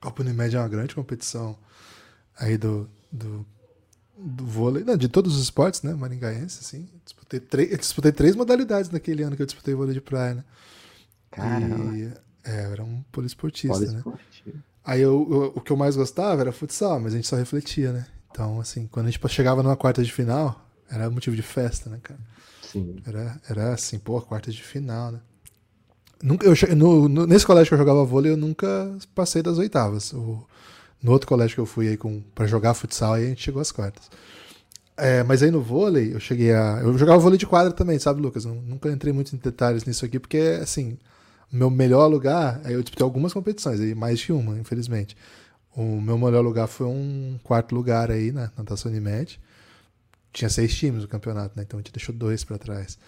Copa 0.00 0.22
Unimed 0.22 0.54
é 0.54 0.58
uma 0.58 0.68
grande 0.68 0.94
competição 0.94 1.56
aí 2.38 2.56
do, 2.56 2.88
do, 3.10 3.46
do 4.16 4.44
vôlei, 4.44 4.84
não, 4.84 4.96
de 4.96 5.08
todos 5.08 5.36
os 5.36 5.42
esportes, 5.42 5.82
né? 5.82 5.94
Maringaense, 5.94 6.60
assim. 6.60 6.88
Disputei, 7.04 7.40
três, 7.40 7.78
disputei 7.78 8.12
três 8.12 8.36
modalidades 8.36 8.90
naquele 8.90 9.22
ano 9.22 9.36
que 9.36 9.42
eu 9.42 9.46
disputei 9.46 9.74
vôlei 9.74 9.94
de 9.94 10.00
praia, 10.00 10.34
né? 10.34 10.44
Caramba. 11.30 11.96
E, 11.96 12.12
é, 12.44 12.66
eu 12.66 12.72
era 12.72 12.84
um 12.84 13.02
poliesportista, 13.10 13.80
né? 13.90 14.02
Aí 14.84 15.00
eu, 15.00 15.26
eu, 15.30 15.52
o 15.56 15.60
que 15.60 15.72
eu 15.72 15.76
mais 15.76 15.96
gostava 15.96 16.40
era 16.40 16.52
futsal, 16.52 17.00
mas 17.00 17.12
a 17.12 17.16
gente 17.16 17.26
só 17.26 17.36
refletia, 17.36 17.92
né? 17.92 18.06
Então, 18.30 18.60
assim, 18.60 18.86
quando 18.86 19.06
a 19.06 19.10
gente 19.10 19.28
chegava 19.28 19.62
numa 19.62 19.76
quarta 19.76 20.02
de 20.02 20.12
final, 20.12 20.64
era 20.88 21.10
motivo 21.10 21.34
de 21.34 21.42
festa, 21.42 21.90
né, 21.90 21.98
cara? 22.02 22.20
Sim. 22.62 22.96
Era, 23.04 23.40
era 23.48 23.72
assim, 23.74 23.98
pô, 23.98 24.20
quarta 24.20 24.50
de 24.50 24.62
final, 24.62 25.10
né? 25.10 25.20
Nunca, 26.22 26.46
eu, 26.46 26.54
no, 26.76 27.08
no, 27.08 27.26
nesse 27.26 27.46
colégio 27.46 27.68
que 27.68 27.74
eu 27.74 27.78
jogava 27.78 28.04
vôlei, 28.04 28.32
eu 28.32 28.36
nunca 28.36 28.90
passei 29.14 29.42
das 29.42 29.58
oitavas. 29.58 30.12
O, 30.12 30.46
no 31.02 31.12
outro 31.12 31.28
colégio 31.28 31.54
que 31.54 31.60
eu 31.60 31.66
fui 31.66 31.88
aí 31.88 31.98
pra 32.34 32.46
jogar 32.46 32.74
futsal, 32.74 33.14
aí 33.14 33.26
a 33.26 33.28
gente 33.28 33.42
chegou 33.42 33.60
às 33.60 33.70
quartas. 33.70 34.10
É, 34.96 35.22
mas 35.22 35.42
aí 35.42 35.50
no 35.50 35.60
vôlei, 35.60 36.14
eu 36.14 36.20
cheguei 36.20 36.52
a. 36.54 36.80
Eu 36.82 36.96
jogava 36.96 37.18
vôlei 37.18 37.38
de 37.38 37.46
quadra 37.46 37.72
também, 37.72 37.98
sabe, 37.98 38.20
Lucas? 38.20 38.44
Eu 38.46 38.54
nunca 38.54 38.90
entrei 38.90 39.12
muito 39.12 39.34
em 39.34 39.38
detalhes 39.38 39.84
nisso 39.84 40.04
aqui, 40.06 40.18
porque, 40.18 40.58
assim, 40.62 40.96
meu 41.52 41.70
melhor 41.70 42.06
lugar, 42.06 42.60
eu 42.64 42.82
disputei 42.82 43.04
algumas 43.04 43.32
competições, 43.32 43.80
aí 43.80 43.94
mais 43.94 44.18
de 44.18 44.32
uma, 44.32 44.58
infelizmente. 44.58 45.16
O 45.76 46.00
meu 46.00 46.16
melhor 46.18 46.42
lugar 46.42 46.66
foi 46.66 46.86
um 46.86 47.38
quarto 47.44 47.74
lugar 47.74 48.10
aí 48.10 48.32
na 48.32 48.50
natação 48.56 48.90
Unimed. 48.90 49.38
Tinha 50.32 50.48
seis 50.48 50.74
times 50.74 51.02
no 51.02 51.08
campeonato, 51.08 51.56
né? 51.56 51.64
Então 51.66 51.78
a 51.78 51.82
gente 51.82 51.92
deixou 51.92 52.14
dois 52.14 52.44
para 52.44 52.58
trás. 52.58 52.98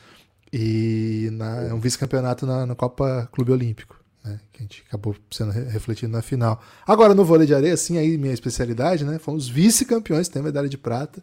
E 0.53 1.29
na, 1.33 1.75
um 1.75 1.81
vice-campeonato 1.81 2.47
na, 2.47 2.67
na, 2.67 2.75
Copa 2.75 3.29
Clube 3.33 3.53
Olímpico, 3.53 3.99
né? 4.25 4.41
Que 4.53 4.61
a 4.61 4.63
gente 4.63 4.85
acabou 4.89 5.15
sendo 5.31 5.51
re 5.51 5.65
refletido 5.65 6.11
na 6.11 6.23
final. 6.23 6.63
Agora 6.87 7.15
no 7.15 7.25
vôlei 7.25 7.47
de 7.47 7.55
areia, 7.55 7.77
sim, 7.77 7.99
aí 7.99 8.17
minha 8.17 8.33
especialidade, 8.33 9.05
né? 9.05 9.19
Fomos 9.19 9.49
vice-campeões, 9.49 10.29
tem 10.29 10.43
medalha 10.43 10.69
de 10.69 10.79
prata. 10.79 11.23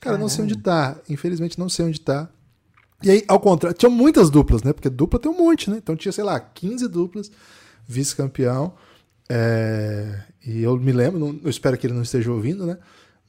Cara, 0.00 0.18
não 0.18 0.28
sei 0.28 0.44
onde 0.44 0.56
tá. 0.56 0.96
Infelizmente 1.08 1.58
não 1.58 1.68
sei 1.68 1.86
onde 1.86 2.00
tá. 2.00 2.28
E 3.02 3.10
aí, 3.10 3.24
ao 3.26 3.40
contrário, 3.40 3.76
tinha 3.76 3.90
muitas 3.90 4.30
duplas, 4.30 4.62
né? 4.62 4.72
Porque 4.72 4.88
dupla 4.88 5.18
tem 5.18 5.30
um 5.30 5.36
monte, 5.36 5.68
né? 5.68 5.76
Então 5.76 5.96
tinha, 5.96 6.12
sei 6.12 6.24
lá, 6.24 6.38
15 6.38 6.88
duplas, 6.88 7.30
vice-campeão. 7.86 8.74
É... 9.28 10.20
E 10.44 10.62
eu 10.62 10.76
me 10.76 10.92
lembro, 10.92 11.18
não, 11.18 11.40
eu 11.42 11.50
espero 11.50 11.76
que 11.76 11.86
ele 11.86 11.94
não 11.94 12.02
esteja 12.02 12.30
ouvindo, 12.30 12.66
né? 12.66 12.78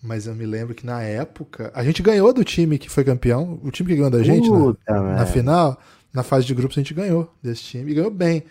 Mas 0.04 0.28
eu 0.28 0.36
me 0.36 0.46
lembro 0.46 0.76
que 0.76 0.86
na 0.86 1.02
época. 1.02 1.72
A 1.74 1.82
gente 1.82 2.04
ganhou 2.04 2.34
do 2.34 2.44
time 2.44 2.78
que 2.78 2.90
foi 2.90 3.06
campeão, 3.06 3.58
o 3.64 3.72
time 3.72 3.88
que 3.88 3.96
ganhou 3.96 4.12
da 4.12 4.22
gente 4.22 4.50
na, 4.50 5.02
na, 5.16 5.26
final, 5.26 5.82
na 6.12 6.24
fase 6.24 6.46
de 6.46 6.54
grupos, 6.54 6.78
a 6.78 6.82
gente 6.82 6.94
ganhou 6.94 7.34
desse 7.42 7.64
time 7.64 7.90
e 7.90 7.96
ganhou 7.96 8.12
bem. 8.12 8.44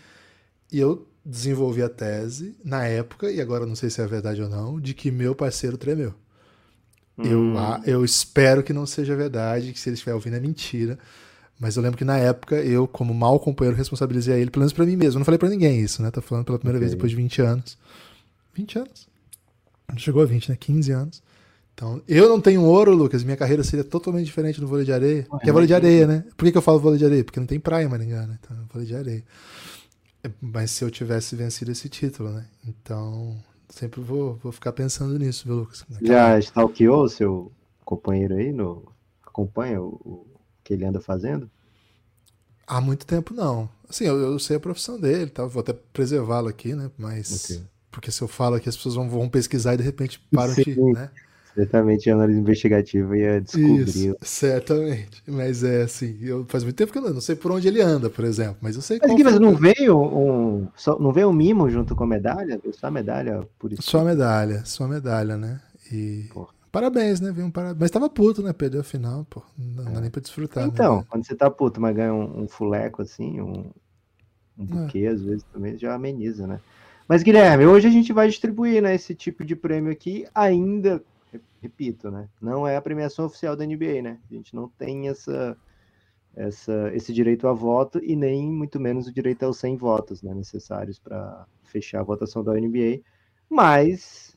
E 0.73 0.81
eu 0.81 1.07
desenvolvi 1.23 1.83
a 1.83 1.91
tese 1.91 2.57
na 2.65 2.87
época, 2.87 3.31
e 3.31 3.39
agora 3.39 3.67
não 3.67 3.77
sei 3.77 3.91
se 3.91 4.01
é 4.01 4.07
verdade 4.07 4.41
ou 4.41 4.49
não, 4.49 4.81
de 4.81 4.95
que 4.95 5.11
meu 5.11 5.35
parceiro 5.35 5.77
tremeu. 5.77 6.15
Hum. 7.19 7.23
Eu, 7.23 7.55
eu 7.85 8.05
espero 8.05 8.63
que 8.63 8.73
não 8.73 8.87
seja 8.87 9.15
verdade, 9.15 9.75
que 9.75 9.79
se 9.79 9.91
ele 9.91 9.95
estiver 9.95 10.15
ouvindo 10.15 10.37
é 10.37 10.41
mentira. 10.41 10.99
Mas 11.61 11.77
eu 11.77 11.83
lembro 11.83 11.99
que 11.99 12.05
na 12.05 12.17
época 12.17 12.57
eu, 12.57 12.89
como 12.89 13.13
mau 13.13 13.39
companheiro, 13.39 13.77
responsabilizei 13.77 14.35
a 14.35 14.39
ele, 14.39 14.51
pelo 14.51 14.63
menos 14.63 14.73
pra 14.73 14.87
mim 14.87 14.97
mesmo. 14.97 15.19
Eu 15.19 15.21
não 15.21 15.25
falei 15.27 15.39
para 15.39 15.51
ninguém 15.51 15.81
isso, 15.81 16.03
né? 16.03 16.11
Tô 16.11 16.23
falando 16.23 16.47
pela 16.47 16.59
primeira 16.59 16.79
okay. 16.79 16.89
vez 16.89 16.97
depois 16.97 17.11
de 17.11 17.17
20 17.17 17.43
anos. 17.43 17.79
20 18.55 18.79
anos? 18.79 19.09
Chegou 19.99 20.23
a 20.23 20.25
20, 20.25 20.49
né? 20.49 20.57
15 20.59 20.93
anos. 20.93 21.23
Então, 21.83 22.01
eu 22.07 22.29
não 22.29 22.41
tenho 22.41 22.63
ouro, 22.63 22.95
Lucas. 22.95 23.25
Minha 23.25 23.37
carreira 23.37 23.65
seria 23.65 23.83
totalmente 23.83 24.27
diferente 24.27 24.61
no 24.61 24.69
vôlei 24.69 24.85
de 24.85 24.93
areia. 24.93 25.27
que 25.43 25.51
é 25.51 25.53
vôlei 25.53 25.67
de 25.67 25.75
areia, 25.75 26.07
né? 26.07 26.25
Por 26.37 26.45
que, 26.45 26.53
que 26.53 26.59
eu 26.59 26.63
falo 26.63 26.79
vôlei 26.79 26.97
de 26.97 27.05
areia? 27.05 27.25
Porque 27.25 27.41
não 27.41 27.47
tem 27.47 27.59
praia 27.59 27.85
em 27.85 27.89
Maringá, 27.89 28.25
né? 28.25 28.39
Então, 28.41 28.57
vôlei 28.73 28.87
de 28.87 28.95
areia. 28.95 29.25
Mas 30.41 30.71
se 30.71 30.85
eu 30.85 30.91
tivesse 30.93 31.35
vencido 31.35 31.73
esse 31.73 31.89
título, 31.89 32.31
né? 32.31 32.47
Então, 32.65 33.37
sempre 33.69 34.01
vou, 34.01 34.37
vou 34.37 34.53
ficar 34.53 34.71
pensando 34.71 35.19
nisso, 35.19 35.45
viu, 35.45 35.57
Lucas? 35.57 35.85
Já 36.01 36.39
stalkeou 36.39 37.03
o 37.03 37.09
seu 37.09 37.51
companheiro 37.85 38.37
aí? 38.37 38.53
No... 38.53 38.85
Acompanha 39.27 39.83
o, 39.83 39.89
o 39.89 40.27
que 40.63 40.75
ele 40.75 40.85
anda 40.85 41.01
fazendo? 41.01 41.51
Há 42.65 42.81
muito 42.81 43.05
tempo 43.05 43.35
não. 43.35 43.69
Assim, 43.89 44.05
eu, 44.05 44.17
eu 44.21 44.39
sei 44.39 44.57
a 44.57 44.61
profissão 44.61 45.01
dele, 45.01 45.31
tá? 45.31 45.45
vou 45.47 45.59
até 45.61 45.73
preservá-lo 45.73 46.47
aqui, 46.47 46.77
né? 46.77 46.93
Mas. 46.97 47.45
Okay. 47.45 47.63
Porque 47.91 48.13
se 48.13 48.23
eu 48.23 48.29
falo 48.29 48.55
aqui, 48.55 48.69
as 48.69 48.77
pessoas 48.77 48.95
vão, 48.95 49.11
vão 49.11 49.29
pesquisar 49.29 49.75
e 49.75 49.79
de 49.79 49.83
repente 49.83 50.21
param 50.33 50.55
Sim. 50.55 50.63
de. 50.63 50.81
Né? 50.81 51.11
Certamente 51.55 52.11
a 52.11 52.15
análise 52.15 52.39
investigativa 52.39 53.17
ia 53.17 53.41
descobrir. 53.41 53.83
Isso, 53.83 54.17
certamente. 54.23 55.23
Mas 55.27 55.63
é 55.63 55.83
assim, 55.83 56.19
eu, 56.23 56.47
faz 56.47 56.65
muito 56.65 56.77
tempo 56.77 56.91
que 56.91 56.99
eu 56.99 57.03
não, 57.03 57.13
não 57.15 57.21
sei 57.21 57.37
por 57.37 57.53
onde 57.53 57.69
ele 57.69 57.81
anda, 57.81 58.09
por 58.09 58.25
exemplo. 58.25 58.57
Mas 58.61 58.75
eu 58.75 58.81
sei 58.81 58.99
Mas 59.03 59.15
que, 59.15 59.23
mas 59.23 59.39
não 59.39 59.55
veio 59.55 60.01
um. 60.01 60.67
Só, 60.75 60.99
não 60.99 61.13
veio 61.13 61.29
um 61.29 61.33
mimo 61.33 61.69
junto 61.69 61.95
com 61.95 62.05
a 62.05 62.07
medalha? 62.07 62.59
Só 62.73 62.87
a 62.87 62.91
medalha 62.91 63.47
por 63.59 63.73
isso. 63.73 63.83
Só 63.83 64.01
a 64.01 64.05
medalha, 64.05 64.65
só 64.65 64.85
a 64.85 64.89
medalha, 64.89 65.37
né? 65.37 65.61
E. 65.93 66.29
Porra. 66.33 66.49
Parabéns, 66.73 67.21
né? 67.21 67.31
Viu 67.31 67.45
um 67.45 67.51
parabéns. 67.51 67.79
Mas 67.79 67.91
tava 67.91 68.09
puto, 68.09 68.43
né? 68.43 68.55
Perdeu 68.55 68.81
a 68.81 68.85
final, 68.85 69.27
pô. 69.29 69.43
Não 69.59 69.89
é. 69.89 69.91
dá 69.91 70.01
nem 70.01 70.11
pra 70.11 70.23
desfrutar. 70.23 70.67
Então, 70.67 70.99
né? 70.99 71.05
quando 71.11 71.27
você 71.27 71.35
tá 71.35 71.51
puto, 71.51 71.79
mas 71.83 71.95
ganha 71.95 72.15
um, 72.15 72.45
um 72.45 72.49
fuleco 72.49 73.03
assim, 73.03 73.43
um, 73.43 73.71
um 74.59 74.65
é. 74.65 74.65
buquê, 74.65 75.01
é. 75.01 75.09
às 75.09 75.23
vezes 75.23 75.45
também 75.53 75.77
já 75.77 75.95
ameniza, 75.95 76.47
né? 76.47 76.61
Mas, 77.07 77.23
Guilherme, 77.23 77.67
hoje 77.67 77.87
a 77.87 77.91
gente 77.91 78.11
vai 78.11 78.27
distribuir 78.27 78.81
né, 78.81 78.95
esse 78.95 79.15
tipo 79.15 79.45
de 79.45 79.55
prêmio 79.55 79.93
aqui, 79.93 80.25
ainda 80.35 81.03
repito, 81.63 82.11
né? 82.11 82.29
Não 82.41 82.67
é 82.67 82.77
a 82.77 82.83
premiação 82.83 83.27
oficial 83.27 83.55
da 83.55 83.65
NBA, 83.65 84.03
né? 84.03 84.19
A 84.29 84.35
gente 84.35 84.55
não 84.55 84.69
tem 84.69 85.09
essa, 85.09 85.57
essa, 86.35 86.91
esse 86.93 87.13
direito 87.13 87.47
a 87.47 87.53
voto 87.53 88.01
e 88.03 88.17
nem 88.17 88.51
muito 88.51 88.81
menos 88.81 89.07
o 89.07 89.13
direito 89.13 89.45
aos 89.45 89.59
100 89.59 89.77
votos 89.77 90.23
né, 90.23 90.35
necessários 90.35 90.99
para 90.99 91.47
fechar 91.63 92.01
a 92.01 92.05
votação 92.05 92.43
da 92.43 92.53
NBA. 92.53 93.01
Mas 93.49 94.37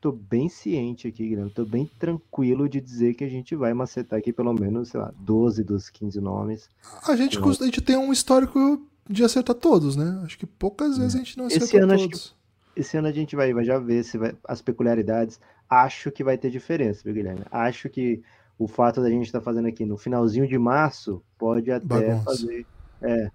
tô 0.00 0.12
bem 0.12 0.48
ciente 0.48 1.08
aqui, 1.08 1.26
Guilherme, 1.26 1.50
tô 1.50 1.64
bem 1.64 1.90
tranquilo 1.98 2.68
de 2.68 2.80
dizer 2.80 3.14
que 3.14 3.24
a 3.24 3.28
gente 3.28 3.56
vai 3.56 3.74
macetar 3.74 4.18
aqui 4.18 4.32
pelo 4.32 4.52
menos, 4.52 4.90
sei 4.90 5.00
lá, 5.00 5.12
12 5.18 5.64
dos 5.64 5.90
15 5.90 6.20
nomes. 6.20 6.68
A 7.08 7.16
gente, 7.16 7.38
então, 7.38 7.50
a 7.50 7.64
gente 7.64 7.80
tem 7.80 7.96
um 7.96 8.12
histórico 8.12 8.86
de 9.08 9.24
acertar 9.24 9.56
todos, 9.56 9.96
né? 9.96 10.20
Acho 10.24 10.38
que 10.38 10.46
poucas 10.46 10.96
vezes 10.96 11.16
a 11.16 11.18
gente 11.18 11.36
não 11.36 11.46
acertou 11.46 11.66
esse 11.66 11.76
ano, 11.76 11.98
todos. 11.98 12.36
esse 12.76 12.96
ano 12.96 13.08
a 13.08 13.12
gente 13.12 13.34
vai, 13.34 13.52
vai 13.52 13.64
já 13.64 13.78
ver 13.78 14.04
se 14.04 14.16
vai, 14.16 14.36
as 14.46 14.62
peculiaridades 14.62 15.40
acho 15.68 16.10
que 16.10 16.24
vai 16.24 16.38
ter 16.38 16.50
diferença, 16.50 17.02
viu, 17.04 17.14
Guilherme? 17.14 17.42
Acho 17.50 17.88
que 17.88 18.22
o 18.58 18.66
fato 18.66 19.00
da 19.00 19.10
gente 19.10 19.26
estar 19.26 19.40
tá 19.40 19.44
fazendo 19.44 19.68
aqui 19.68 19.84
no 19.84 19.98
finalzinho 19.98 20.46
de 20.46 20.58
março 20.58 21.22
pode 21.38 21.70
até 21.70 21.86
Bagunça. 21.86 22.24
fazer. 22.24 22.66
É, 23.02 23.30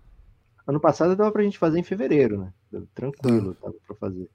ano 0.66 0.80
passado 0.80 1.16
dava 1.16 1.32
pra 1.32 1.44
gente 1.44 1.58
fazer 1.58 1.80
em 1.80 1.84
fevereiro, 1.84 2.40
né? 2.40 2.54
Tranquilo, 2.96 3.56
dava 3.62 3.76
pra 3.86 3.96
fazer. 3.96 4.30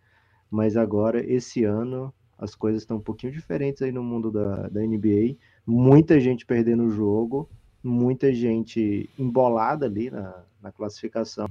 Mas 0.50 0.76
agora, 0.76 1.20
esse 1.20 1.64
ano, 1.64 2.12
as 2.38 2.54
coisas 2.54 2.82
estão 2.82 2.98
um 2.98 3.02
pouquinho 3.02 3.32
diferentes 3.32 3.82
aí 3.82 3.90
no 3.90 4.02
mundo 4.02 4.30
da, 4.30 4.68
da 4.68 4.80
NBA. 4.80 5.36
Muita 5.66 6.20
gente 6.20 6.46
perdendo 6.46 6.84
o 6.84 6.90
jogo, 6.90 7.48
muita 7.82 8.32
gente 8.32 9.10
embolada 9.18 9.86
ali 9.86 10.10
na, 10.10 10.44
na 10.62 10.70
classificação. 10.70 11.48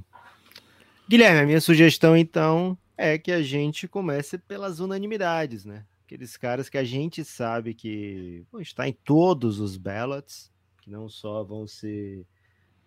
Guilherme, 1.07 1.41
a 1.41 1.45
minha 1.45 1.61
sugestão 1.61 2.15
então 2.15 2.77
é 2.97 3.17
que 3.17 3.31
a 3.31 3.41
gente 3.41 3.87
comece 3.87 4.37
pelas 4.37 4.79
unanimidades, 4.79 5.65
né? 5.65 5.83
Aqueles 6.05 6.37
caras 6.37 6.69
que 6.69 6.77
a 6.77 6.83
gente 6.83 7.25
sabe 7.25 7.73
que 7.73 8.45
vão 8.51 8.61
estar 8.61 8.87
em 8.87 8.93
todos 8.93 9.59
os 9.59 9.75
ballots, 9.75 10.51
que 10.81 10.89
não 10.89 11.09
só 11.09 11.43
vão 11.43 11.65
ser 11.65 12.25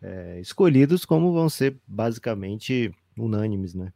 é, 0.01 0.41
escolhidos, 0.41 1.05
como 1.05 1.33
vão 1.33 1.49
ser 1.49 1.77
basicamente 1.87 2.95
unânimes, 3.19 3.75
né? 3.75 3.93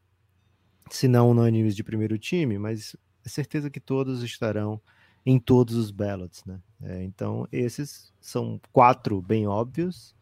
Se 0.91 1.07
não 1.07 1.31
unânimes 1.31 1.77
de 1.77 1.85
primeiro 1.85 2.19
time, 2.19 2.59
mas 2.59 2.97
é 3.25 3.29
certeza 3.29 3.71
que 3.71 3.79
todos 3.79 4.25
estarão 4.25 4.81
em 5.25 5.39
todos 5.39 5.77
os 5.77 5.93
ballots, 5.93 6.45
né? 6.45 6.61
É, 6.83 7.05
então, 7.05 7.47
esses 7.53 8.13
são 8.21 8.61
quatro 8.73 9.23
bem 9.23 9.47
óbvios. 9.47 10.17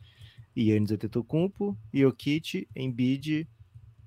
Yannis 0.55 0.91
Antetokounmpo, 0.91 1.79
Jokic, 1.95 2.69
Embiid 2.77 3.49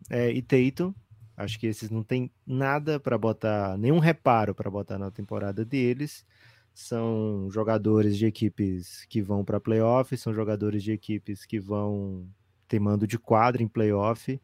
é, 0.07 0.29
e 0.29 0.41
Tatum. 0.41 0.93
Acho 1.35 1.59
que 1.59 1.67
esses 1.67 1.89
não 1.89 2.03
tem 2.03 2.31
nada 2.45 2.99
para 2.99 3.17
botar, 3.17 3.77
nenhum 3.77 3.99
reparo 3.99 4.53
para 4.53 4.69
botar 4.69 4.97
na 4.97 5.09
temporada 5.09 5.65
deles. 5.65 6.25
São 6.73 7.49
jogadores 7.51 8.17
de 8.17 8.25
equipes 8.25 9.05
que 9.05 9.21
vão 9.21 9.43
para 9.43 9.59
playoff, 9.59 10.15
são 10.17 10.33
jogadores 10.33 10.83
de 10.83 10.91
equipes 10.91 11.45
que 11.45 11.59
vão 11.59 12.27
ter 12.67 12.79
mando 12.79 13.07
de 13.07 13.17
quadra 13.17 13.63
em 13.63 13.67
playoff. 13.67 14.39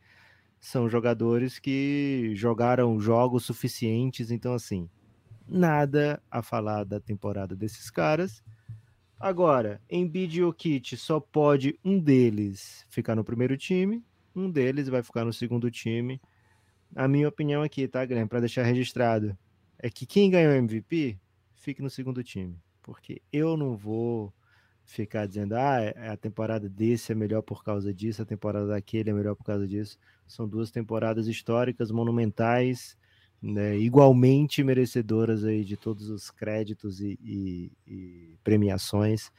São 0.59 0.89
jogadores 0.89 1.57
que 1.57 2.33
jogaram 2.35 2.99
jogos 2.99 3.45
suficientes, 3.45 4.29
então 4.29 4.53
assim, 4.53 4.89
nada 5.47 6.21
a 6.29 6.41
falar 6.41 6.83
da 6.83 6.99
temporada 6.99 7.55
desses 7.55 7.89
caras. 7.89 8.43
Agora, 9.19 9.81
Embiid 9.89 10.35
e 10.35 10.41
Jokic 10.41 10.95
só 10.95 11.19
pode 11.19 11.77
um 11.83 11.99
deles 11.99 12.85
ficar 12.89 13.15
no 13.15 13.23
primeiro 13.23 13.57
time, 13.57 14.03
um 14.35 14.49
deles 14.49 14.87
vai 14.87 15.03
ficar 15.03 15.25
no 15.25 15.33
segundo 15.33 15.69
time. 15.69 16.21
A 16.95 17.07
minha 17.07 17.27
opinião 17.27 17.61
aqui, 17.61 17.87
tá, 17.87 18.03
Guilherme, 18.03 18.29
para 18.29 18.39
deixar 18.39 18.63
registrado, 18.63 19.37
é 19.77 19.89
que 19.89 20.05
quem 20.05 20.29
ganhou 20.29 20.51
o 20.51 20.55
MVP 20.55 21.17
fique 21.55 21.81
no 21.81 21.89
segundo 21.89 22.23
time, 22.23 22.57
porque 22.81 23.21
eu 23.31 23.55
não 23.55 23.75
vou 23.77 24.33
ficar 24.83 25.27
dizendo, 25.27 25.53
ah, 25.55 25.79
é, 25.81 26.09
a 26.09 26.17
temporada 26.17 26.67
desse 26.67 27.11
é 27.11 27.15
melhor 27.15 27.43
por 27.43 27.63
causa 27.63 27.93
disso, 27.93 28.21
a 28.21 28.25
temporada 28.25 28.67
daquele 28.67 29.11
é 29.11 29.13
melhor 29.13 29.35
por 29.35 29.43
causa 29.43 29.67
disso. 29.67 29.97
São 30.27 30.47
duas 30.47 30.71
temporadas 30.71 31.27
históricas, 31.27 31.91
monumentais, 31.91 32.97
né, 33.41 33.77
igualmente 33.77 34.63
merecedoras 34.63 35.43
aí 35.43 35.63
de 35.63 35.77
todos 35.77 36.09
os 36.09 36.31
créditos 36.31 36.99
e, 37.01 37.19
e, 37.23 37.71
e 37.87 38.37
premiações. 38.43 39.31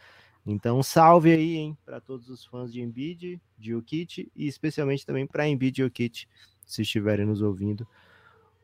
Então, 0.47 0.83
salve 0.83 1.33
aí, 1.33 1.57
hein, 1.57 1.77
para 1.85 2.01
todos 2.01 2.31
os 2.31 2.45
fãs 2.45 2.73
de 2.73 2.81
Embiid, 2.81 3.41
de 3.59 3.71
Jokic 3.71 4.31
e 4.35 4.47
especialmente 4.47 5.05
também 5.05 5.27
para 5.27 5.49
Embiid 5.49 5.81
e 5.81 5.85
Jokic, 5.85 6.27
se 6.73 6.83
estiverem 6.83 7.27
nos 7.27 7.43
ouvindo. 7.43 7.87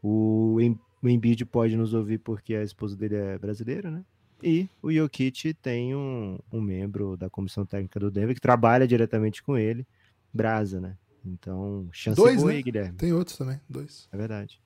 O, 0.03 0.57
o 1.03 1.09
Embiid 1.09 1.45
pode 1.45 1.77
nos 1.77 1.95
ouvir 1.95 2.19
porque 2.19 2.55
a 2.55 2.63
esposa 2.63 2.97
dele 2.97 3.17
é 3.17 3.39
brasileira, 3.39 3.91
né? 3.91 4.05
E 4.43 4.69
o 4.83 4.93
Jokic 4.93 5.55
tem 5.55 5.95
um, 5.95 6.39
um 6.53 6.61
membro 6.61 7.17
da 7.17 7.31
comissão 7.31 7.65
técnica 7.65 7.99
do 7.99 8.11
Denver 8.11 8.35
que 8.35 8.41
trabalha 8.41 8.87
diretamente 8.87 9.43
com 9.43 9.57
ele, 9.57 9.87
Brasa, 10.33 10.81
né? 10.81 10.97
Então, 11.25 11.89
chance 11.91 12.17
dois, 12.17 12.37
boa 12.37 12.51
né? 12.51 12.57
aí, 12.57 12.63
Guilherme. 12.63 12.97
Tem 12.97 13.13
outros 13.13 13.37
também, 13.37 13.61
dois. 13.69 14.09
É 14.13 14.17
verdade. 14.17 14.61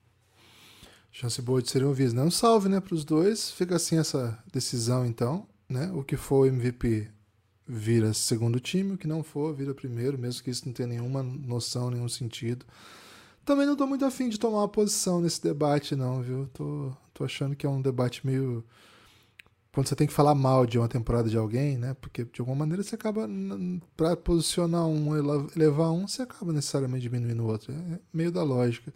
Chance 1.11 1.41
boa 1.41 1.61
de 1.61 1.69
serem 1.69 1.87
ouvidos. 1.87 2.13
Não, 2.13 2.29
salve, 2.29 2.69
né, 2.69 2.79
para 2.79 2.93
os 2.93 3.03
dois. 3.03 3.51
Fica 3.51 3.75
assim 3.75 3.97
essa 3.97 4.37
decisão, 4.51 5.05
então. 5.05 5.47
Né? 5.67 5.91
O 5.93 6.03
que 6.03 6.15
for 6.15 6.47
MVP 6.47 7.09
vira 7.67 8.13
segundo 8.13 8.59
time, 8.59 8.93
o 8.93 8.97
que 8.97 9.07
não 9.07 9.23
for 9.23 9.53
vira 9.53 9.73
primeiro, 9.73 10.17
mesmo 10.17 10.43
que 10.43 10.49
isso 10.49 10.65
não 10.65 10.73
tenha 10.73 10.87
nenhuma 10.87 11.23
noção, 11.23 11.89
nenhum 11.89 12.09
sentido. 12.09 12.65
Também 13.45 13.65
não 13.65 13.73
estou 13.73 13.87
muito 13.87 14.05
afim 14.05 14.29
de 14.29 14.39
tomar 14.39 14.59
uma 14.59 14.67
posição 14.67 15.19
nesse 15.21 15.41
debate, 15.41 15.95
não, 15.95 16.21
viu? 16.21 16.47
Tô, 16.53 16.91
tô 17.13 17.23
achando 17.23 17.55
que 17.55 17.65
é 17.65 17.69
um 17.69 17.81
debate 17.81 18.25
meio. 18.25 18.63
Quando 19.73 19.87
você 19.87 19.95
tem 19.95 20.07
que 20.07 20.13
falar 20.13 20.35
mal 20.35 20.65
de 20.65 20.77
uma 20.77 20.87
temporada 20.87 21.29
de 21.29 21.37
alguém, 21.37 21.77
né? 21.77 21.95
Porque 21.99 22.25
de 22.25 22.41
alguma 22.41 22.57
maneira 22.57 22.83
você 22.83 22.95
acaba. 22.95 23.27
Para 23.95 24.15
posicionar 24.15 24.85
um, 24.85 25.15
elevar 25.55 25.91
um, 25.91 26.07
você 26.07 26.21
acaba 26.21 26.51
necessariamente 26.51 27.03
diminuindo 27.03 27.43
o 27.43 27.47
outro. 27.47 27.73
É 27.73 27.99
meio 28.13 28.31
da 28.31 28.43
lógica 28.43 28.93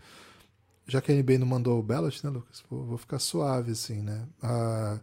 já 0.87 1.01
que 1.01 1.11
a 1.11 1.15
NBA 1.15 1.39
não 1.39 1.47
mandou 1.47 1.79
o 1.79 1.83
ballot, 1.83 2.23
né, 2.23 2.29
Lucas? 2.29 2.63
Vou, 2.69 2.85
vou 2.85 2.97
ficar 2.97 3.19
suave, 3.19 3.71
assim, 3.71 4.01
né? 4.01 4.27
Ah, 4.41 4.99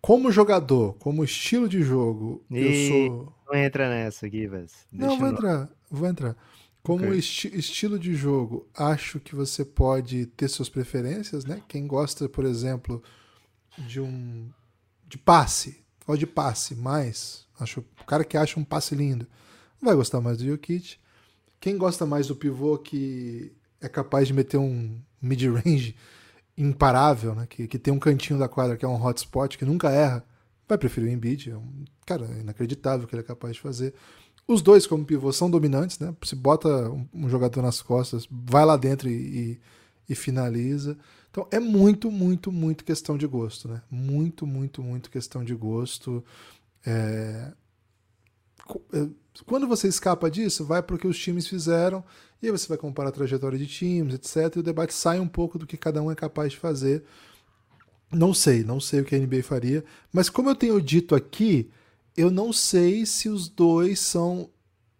como 0.00 0.32
jogador, 0.32 0.94
como 0.94 1.22
estilo 1.22 1.68
de 1.68 1.82
jogo, 1.82 2.42
e... 2.50 2.58
eu 2.58 2.88
sou. 2.88 3.32
Não 3.46 3.54
entra 3.54 3.88
nessa, 3.88 4.28
Givas. 4.28 4.86
Não, 4.92 5.18
vou 5.18 5.28
entrar, 5.28 5.68
vou 5.90 6.08
entrar. 6.08 6.36
Como 6.82 7.04
okay. 7.04 7.18
esti 7.18 7.58
estilo 7.58 7.98
de 7.98 8.14
jogo, 8.14 8.66
acho 8.74 9.20
que 9.20 9.34
você 9.34 9.64
pode 9.64 10.26
ter 10.26 10.48
suas 10.48 10.68
preferências, 10.68 11.44
né? 11.44 11.62
Quem 11.68 11.86
gosta, 11.86 12.28
por 12.28 12.44
exemplo, 12.44 13.02
de 13.78 14.00
um 14.00 14.50
de 15.06 15.18
passe, 15.18 15.84
ou 16.06 16.16
de 16.16 16.26
passe 16.26 16.74
mais, 16.74 17.44
acho 17.58 17.80
o 17.80 18.04
cara 18.04 18.24
que 18.24 18.36
acha 18.36 18.58
um 18.58 18.64
passe 18.64 18.94
lindo, 18.94 19.26
vai 19.82 19.94
gostar 19.94 20.20
mais 20.20 20.38
do 20.38 20.44
Jokic. 20.44 20.96
Quem 21.60 21.76
gosta 21.76 22.06
mais 22.06 22.28
do 22.28 22.36
pivô 22.36 22.78
que 22.78 23.52
é 23.80 23.88
capaz 23.88 24.28
de 24.28 24.34
meter 24.34 24.56
um 24.56 25.00
mid-range 25.20 25.94
imparável, 26.56 27.34
né? 27.34 27.46
Que, 27.48 27.66
que 27.66 27.78
tem 27.78 27.92
um 27.92 27.98
cantinho 27.98 28.38
da 28.38 28.48
quadra 28.48 28.76
que 28.76 28.84
é 28.84 28.88
um 28.88 29.02
hotspot, 29.02 29.56
que 29.58 29.64
nunca 29.64 29.90
erra, 29.90 30.24
vai 30.68 30.78
preferir 30.78 31.08
o 31.08 31.12
Embiid. 31.12 31.50
É 31.50 31.56
um, 31.56 31.84
cara, 32.06 32.26
é 32.26 32.40
inacreditável 32.40 33.04
o 33.04 33.08
que 33.08 33.14
ele 33.14 33.22
é 33.22 33.26
capaz 33.26 33.54
de 33.54 33.60
fazer. 33.60 33.94
Os 34.46 34.62
dois, 34.62 34.86
como 34.86 35.04
pivô, 35.04 35.32
são 35.32 35.50
dominantes, 35.50 35.98
né? 35.98 36.14
Se 36.24 36.34
bota 36.34 36.68
um, 36.90 37.06
um 37.14 37.28
jogador 37.28 37.62
nas 37.62 37.80
costas, 37.80 38.26
vai 38.30 38.64
lá 38.64 38.76
dentro 38.76 39.08
e, 39.08 39.12
e, 39.12 39.60
e, 40.08 40.14
finaliza. 40.14 40.98
Então 41.30 41.46
é 41.50 41.60
muito, 41.60 42.10
muito, 42.10 42.50
muito 42.50 42.84
questão 42.84 43.16
de 43.16 43.26
gosto, 43.26 43.68
né? 43.68 43.82
Muito, 43.90 44.46
muito, 44.46 44.82
muito 44.82 45.10
questão 45.10 45.44
de 45.44 45.54
gosto. 45.54 46.24
É... 46.84 47.52
é 48.92 49.08
quando 49.46 49.68
você 49.68 49.86
escapa 49.86 50.30
disso, 50.30 50.64
vai 50.64 50.82
para 50.82 50.96
o 50.96 50.98
que 50.98 51.06
os 51.06 51.18
times 51.18 51.46
fizeram 51.46 52.04
e 52.42 52.46
aí 52.46 52.52
você 52.52 52.66
vai 52.66 52.78
comparar 52.78 53.10
a 53.10 53.12
trajetória 53.12 53.58
de 53.58 53.66
times, 53.66 54.14
etc. 54.14 54.56
E 54.56 54.60
o 54.60 54.62
debate 54.62 54.94
sai 54.94 55.20
um 55.20 55.28
pouco 55.28 55.58
do 55.58 55.66
que 55.66 55.76
cada 55.76 56.02
um 56.02 56.10
é 56.10 56.14
capaz 56.14 56.52
de 56.52 56.58
fazer. 56.58 57.04
Não 58.10 58.34
sei, 58.34 58.64
não 58.64 58.80
sei 58.80 59.00
o 59.00 59.04
que 59.04 59.14
a 59.14 59.18
NBA 59.18 59.42
faria. 59.42 59.84
Mas 60.12 60.28
como 60.28 60.48
eu 60.50 60.54
tenho 60.56 60.80
dito 60.80 61.14
aqui, 61.14 61.70
eu 62.20 62.30
não 62.30 62.52
sei 62.52 63.06
se 63.06 63.30
os 63.30 63.48
dois 63.48 63.98
são 63.98 64.50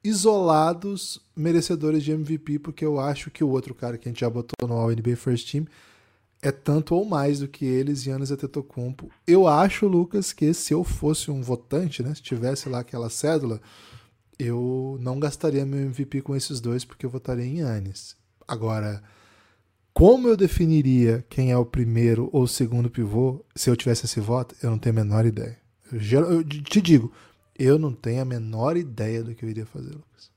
isolados 0.02 1.20
merecedores 1.36 2.02
de 2.02 2.12
MVP, 2.12 2.60
porque 2.60 2.82
eu 2.82 2.98
acho 2.98 3.30
que 3.30 3.44
o 3.44 3.50
outro 3.50 3.74
cara 3.74 3.98
que 3.98 4.08
a 4.08 4.10
gente 4.10 4.22
já 4.22 4.30
botou 4.30 4.66
no 4.66 4.74
All 4.74 4.90
NBA 4.90 5.16
First 5.16 5.52
Team 5.52 5.66
é 6.40 6.50
tanto 6.50 6.94
ou 6.94 7.04
mais 7.04 7.40
do 7.40 7.46
que 7.46 7.66
eles, 7.66 8.02
Giannis 8.02 8.30
Antetokounmpo. 8.30 9.10
Eu 9.26 9.46
acho, 9.46 9.86
Lucas, 9.86 10.32
que 10.32 10.54
se 10.54 10.72
eu 10.72 10.82
fosse 10.82 11.30
um 11.30 11.42
votante, 11.42 12.02
né, 12.02 12.14
se 12.14 12.22
tivesse 12.22 12.70
lá 12.70 12.78
aquela 12.78 13.10
cédula, 13.10 13.60
eu 14.38 14.96
não 15.02 15.20
gastaria 15.20 15.66
meu 15.66 15.78
MVP 15.78 16.22
com 16.22 16.34
esses 16.34 16.58
dois 16.58 16.86
porque 16.86 17.04
eu 17.04 17.10
votaria 17.10 17.44
em 17.44 17.58
Yannis. 17.58 18.16
Agora, 18.48 19.02
como 19.92 20.26
eu 20.26 20.38
definiria 20.38 21.22
quem 21.28 21.52
é 21.52 21.56
o 21.58 21.66
primeiro 21.66 22.30
ou 22.32 22.46
segundo 22.46 22.88
pivô 22.88 23.44
se 23.54 23.68
eu 23.68 23.76
tivesse 23.76 24.06
esse 24.06 24.20
voto? 24.20 24.56
Eu 24.62 24.70
não 24.70 24.78
tenho 24.78 24.98
a 24.98 25.04
menor 25.04 25.26
ideia. 25.26 25.59
Eu, 25.92 26.44
te 26.44 26.80
digo, 26.80 27.12
eu 27.58 27.78
não 27.78 27.92
tenho 27.92 28.22
a 28.22 28.24
menor 28.24 28.76
ideia 28.76 29.22
do 29.22 29.34
que 29.34 29.44
eu 29.44 29.50
iria 29.50 29.66
fazer, 29.66 29.90
Lucas. 29.90 30.30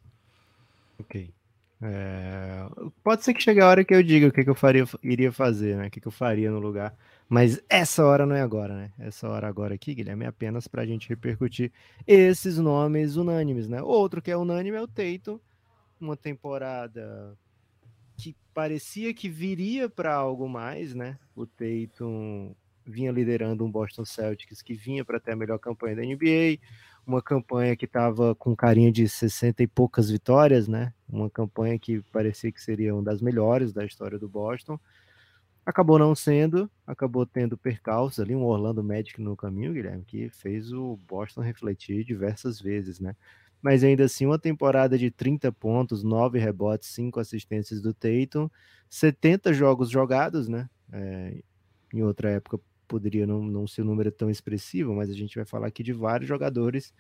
Ok. 1.00 1.34
É... 1.82 2.66
Pode 3.04 3.24
ser 3.24 3.34
que 3.34 3.44
chegue 3.44 3.60
a 3.60 3.68
hora 3.68 3.84
que 3.84 3.94
eu 3.94 4.02
diga 4.02 4.28
o 4.28 4.32
que, 4.32 4.44
que 4.44 4.50
eu 4.50 4.56
faria, 4.56 4.86
iria 5.04 5.32
fazer, 5.32 5.78
né? 5.78 5.88
O 5.88 5.92
que, 5.92 6.00
que 6.00 6.08
eu 6.08 6.12
faria 6.12 6.50
no 6.50 6.60
lugar. 6.60 6.96
Mas 7.28 7.62
essa 7.70 8.06
hora 8.06 8.26
não 8.26 8.36
é 8.36 8.42
agora, 8.42 8.76
né? 8.76 8.92
Essa 8.98 9.28
hora 9.28 9.48
agora 9.48 9.76
aqui, 9.76 9.94
Guilherme, 9.94 10.26
é 10.26 10.28
apenas 10.28 10.68
para 10.68 10.82
a 10.82 10.86
gente 10.86 11.10
repercutir 11.10 11.72
esses 12.08 12.58
nomes 12.58 13.16
unânimes, 13.16 13.68
né? 13.68 13.82
Outro 13.82 14.22
que 14.22 14.32
é 14.32 14.38
unânime 14.38 14.78
é 14.78 14.82
o 14.82 14.88
Tatum, 14.88 15.40
uma 16.00 16.16
temporada 16.16 17.38
que 18.18 18.36
parecia 18.54 19.14
que 19.14 19.28
viria 19.28 19.90
para 19.90 20.14
algo 20.14 20.48
mais, 20.48 20.94
né? 20.94 21.18
O 21.36 21.46
Tatum 21.46 22.54
vinha 22.86 23.12
liderando 23.12 23.66
um 23.66 23.72
Boston 23.72 24.06
Celtics 24.06 24.62
que 24.62 24.74
vinha 24.74 25.04
para 25.04 25.20
ter 25.20 25.32
a 25.32 25.36
melhor 25.36 25.60
campanha 25.60 25.96
da 25.96 26.02
NBA, 26.02 26.60
uma 27.06 27.22
campanha 27.22 27.76
que 27.76 27.86
estava 27.86 28.34
com 28.36 28.56
carinha 28.56 28.92
de 28.92 29.08
60 29.08 29.62
e 29.64 29.68
poucas 29.68 30.10
vitórias, 30.10 30.68
né? 30.68 30.94
Uma 31.08 31.30
campanha 31.30 31.78
que 31.78 32.02
parecia 32.12 32.52
que 32.52 32.62
seria 32.62 32.94
uma 32.94 33.04
das 33.04 33.22
melhores 33.22 33.74
da 33.74 33.86
história 33.86 34.18
do 34.18 34.28
Boston. 34.30 34.80
Acabou 35.66 35.98
não 35.98 36.14
sendo, 36.14 36.70
acabou 36.86 37.26
tendo 37.26 37.58
percalços 37.58 38.20
ali, 38.20 38.36
um 38.36 38.44
Orlando 38.44 38.84
Magic 38.84 39.22
no 39.22 39.36
caminho, 39.36 39.74
Guilherme, 39.74 40.04
que 40.04 40.30
fez 40.30 40.74
o 40.74 40.98
Boston 41.08 41.42
refletir 41.42 42.04
diversas 42.04 42.60
vezes, 42.60 43.00
né? 43.00 43.16
Mas 43.62 43.82
ainda 43.82 44.04
assim, 44.04 44.26
uma 44.26 44.38
temporada 44.38 44.98
de 44.98 45.10
30 45.10 45.50
pontos, 45.54 46.04
9 46.04 46.38
rebotes, 46.38 46.90
5 46.90 47.18
assistências 47.18 47.82
do 47.82 47.94
Tatum, 47.94 48.50
70 48.90 49.54
jogos 49.54 49.90
jogados, 49.90 50.50
né? 50.50 50.70
É, 50.92 51.42
em 51.94 52.04
outra 52.04 52.30
época 52.30 52.60
poderia 52.94 53.26
não, 53.26 53.42
não 53.42 53.66
ser 53.66 53.82
um 53.82 53.86
número 53.86 54.12
tão 54.12 54.30
expressivo, 54.30 54.94
mas 54.94 55.10
a 55.10 55.14
gente 55.14 55.36
vai 55.36 55.46
falar 55.46 55.66
aqui 55.66 55.82
de 55.82 55.92
vários 55.92 56.28
jogadores 56.28 56.94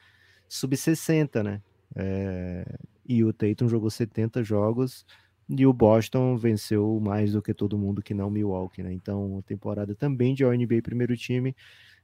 sub-60, 0.49 1.43
né? 1.43 1.61
É, 1.95 2.65
e 3.05 3.23
o 3.23 3.31
Tatum 3.31 3.69
jogou 3.69 3.91
70 3.91 4.43
jogos, 4.43 5.05
e 5.47 5.67
o 5.67 5.71
Boston 5.71 6.35
venceu 6.35 6.99
mais 6.99 7.33
do 7.33 7.43
que 7.43 7.53
todo 7.53 7.77
mundo 7.77 8.01
que 8.01 8.15
não 8.15 8.31
Milwaukee, 8.31 8.81
né? 8.81 8.91
Então, 8.91 9.43
temporada 9.45 9.93
também 9.93 10.33
de 10.33 10.43
ONB 10.43 10.81
primeiro 10.81 11.15
time, 11.15 11.55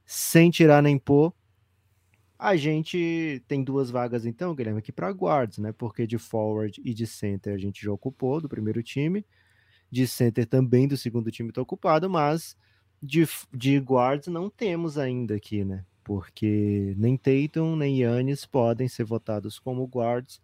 sem 0.06 0.52
tirar 0.52 0.80
nem 0.80 0.96
pôr. 0.96 1.34
A 2.38 2.54
gente 2.54 3.42
tem 3.48 3.64
duas 3.64 3.90
vagas 3.90 4.24
então, 4.24 4.54
Guilherme, 4.54 4.78
aqui 4.78 4.92
para 4.92 5.10
guards, 5.10 5.58
né? 5.58 5.72
Porque 5.72 6.06
de 6.06 6.16
forward 6.16 6.80
e 6.84 6.94
de 6.94 7.08
center 7.08 7.54
a 7.54 7.58
gente 7.58 7.84
já 7.84 7.90
ocupou 7.90 8.40
do 8.40 8.48
primeiro 8.48 8.84
time. 8.84 9.26
De 9.90 10.06
center 10.06 10.46
também 10.46 10.86
do 10.86 10.96
segundo 10.96 11.28
time 11.32 11.48
está 11.48 11.60
ocupado, 11.60 12.08
mas 12.08 12.56
de, 13.02 13.26
de 13.52 13.78
guards 13.78 14.28
não 14.28 14.50
temos 14.50 14.98
ainda 14.98 15.34
aqui, 15.34 15.64
né? 15.64 15.84
Porque 16.04 16.94
nem 16.98 17.16
Tatum 17.16 17.76
nem 17.76 18.00
Yannis 18.00 18.44
podem 18.44 18.88
ser 18.88 19.04
votados 19.04 19.58
como 19.58 19.86
guards. 19.86 20.40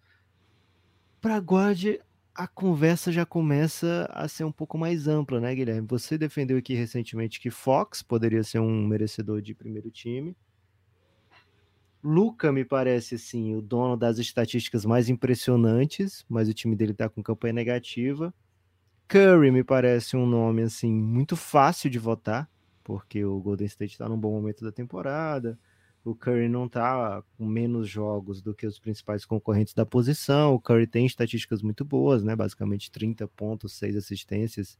Para 1.21 1.38
guard, 1.38 1.99
a 2.35 2.47
conversa 2.47 3.11
já 3.11 3.25
começa 3.27 4.09
a 4.12 4.29
ser 4.29 4.45
um 4.45 4.53
pouco 4.53 4.77
mais 4.77 5.09
ampla, 5.09 5.40
né, 5.40 5.55
Guilherme? 5.55 5.88
Você 5.88 6.19
defendeu 6.19 6.59
aqui 6.59 6.75
recentemente 6.75 7.40
que 7.40 7.51
Fox 7.51 8.03
poderia 8.03 8.45
ser 8.45 8.61
um 8.61 8.87
merecedor 8.87 9.40
de 9.40 9.55
primeiro 9.55 9.90
time. 9.90 10.37
Luca 12.05 12.53
me 12.53 12.64
parece 12.64 13.16
assim 13.16 13.57
o 13.57 13.61
dono 13.61 13.97
das 13.97 14.19
estatísticas 14.19 14.85
mais 14.85 15.09
impressionantes, 15.09 16.25
mas 16.29 16.49
o 16.49 16.55
time 16.55 16.77
dele 16.77 16.92
está 16.92 17.09
com 17.09 17.23
campanha 17.23 17.55
negativa. 17.55 18.33
Curry 19.09 19.53
me 19.53 19.62
parece 19.62 20.16
um 20.16 20.27
nome 20.27 20.62
assim 20.62 20.92
muito 20.92 21.37
fácil 21.37 21.88
de 21.88 21.99
votar, 21.99 22.51
porque 22.83 23.25
o 23.25 23.40
Golden 23.40 23.66
State 23.66 23.92
está 23.92 24.09
num 24.09 24.19
bom 24.19 24.33
momento 24.33 24.64
da 24.64 24.73
temporada. 24.73 25.59
O 26.05 26.14
Curry 26.14 26.49
não 26.49 26.66
está 26.66 27.23
com 27.37 27.45
menos 27.47 27.88
jogos 27.88 28.40
do 28.40 28.55
que 28.55 28.66
os 28.66 28.79
principais 28.79 29.25
concorrentes 29.25 29.75
da 29.75 29.85
posição. 29.85 30.55
O 30.55 30.61
Curry 30.61 30.87
tem 30.87 31.07
estatísticas 31.07 31.62
muito 31.62 31.85
boas, 31.85 32.23
né? 32.23 32.35
Basicamente 32.37 32.90
30 32.90 33.27
pontos, 33.29 33.73
6 33.75 33.97
assistências, 33.97 34.79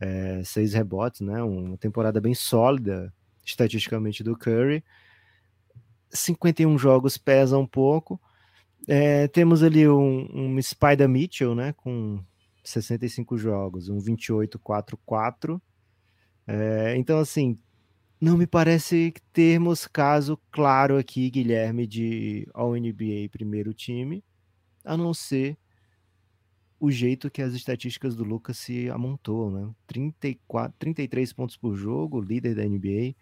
é, 0.00 0.42
6 0.44 0.74
rebotes, 0.74 1.20
né? 1.20 1.42
Uma 1.42 1.76
temporada 1.76 2.20
bem 2.20 2.34
sólida 2.34 3.12
estatisticamente 3.44 4.22
do 4.22 4.36
Curry. 4.36 4.82
51 6.10 6.78
jogos 6.78 7.18
pesa 7.18 7.58
um 7.58 7.66
pouco. 7.66 8.20
É, 8.88 9.28
temos 9.28 9.62
ali 9.62 9.88
um, 9.88 10.28
um 10.32 10.62
Spider 10.62 11.08
Mitchell, 11.08 11.54
né? 11.54 11.74
Com 11.74 12.22
65 12.64 13.36
jogos, 13.36 13.88
um 13.88 13.98
28-4-4. 13.98 15.60
É, 16.46 16.96
então, 16.96 17.18
assim, 17.18 17.58
não 18.20 18.36
me 18.36 18.46
parece 18.46 19.12
termos 19.32 19.86
caso 19.86 20.38
claro 20.50 20.96
aqui, 20.96 21.30
Guilherme, 21.30 21.86
de 21.86 22.48
All-NBA 22.54 23.28
primeiro 23.30 23.74
time, 23.74 24.24
a 24.84 24.96
não 24.96 25.12
ser 25.12 25.58
o 26.80 26.90
jeito 26.90 27.30
que 27.30 27.40
as 27.40 27.54
estatísticas 27.54 28.14
do 28.14 28.24
Lucas 28.24 28.58
se 28.58 28.90
amontou, 28.90 29.50
né? 29.50 29.70
34, 29.86 30.74
33 30.78 31.32
pontos 31.32 31.56
por 31.56 31.74
jogo, 31.76 32.20
líder 32.20 32.54
da 32.54 32.64
NBA, 32.64 33.14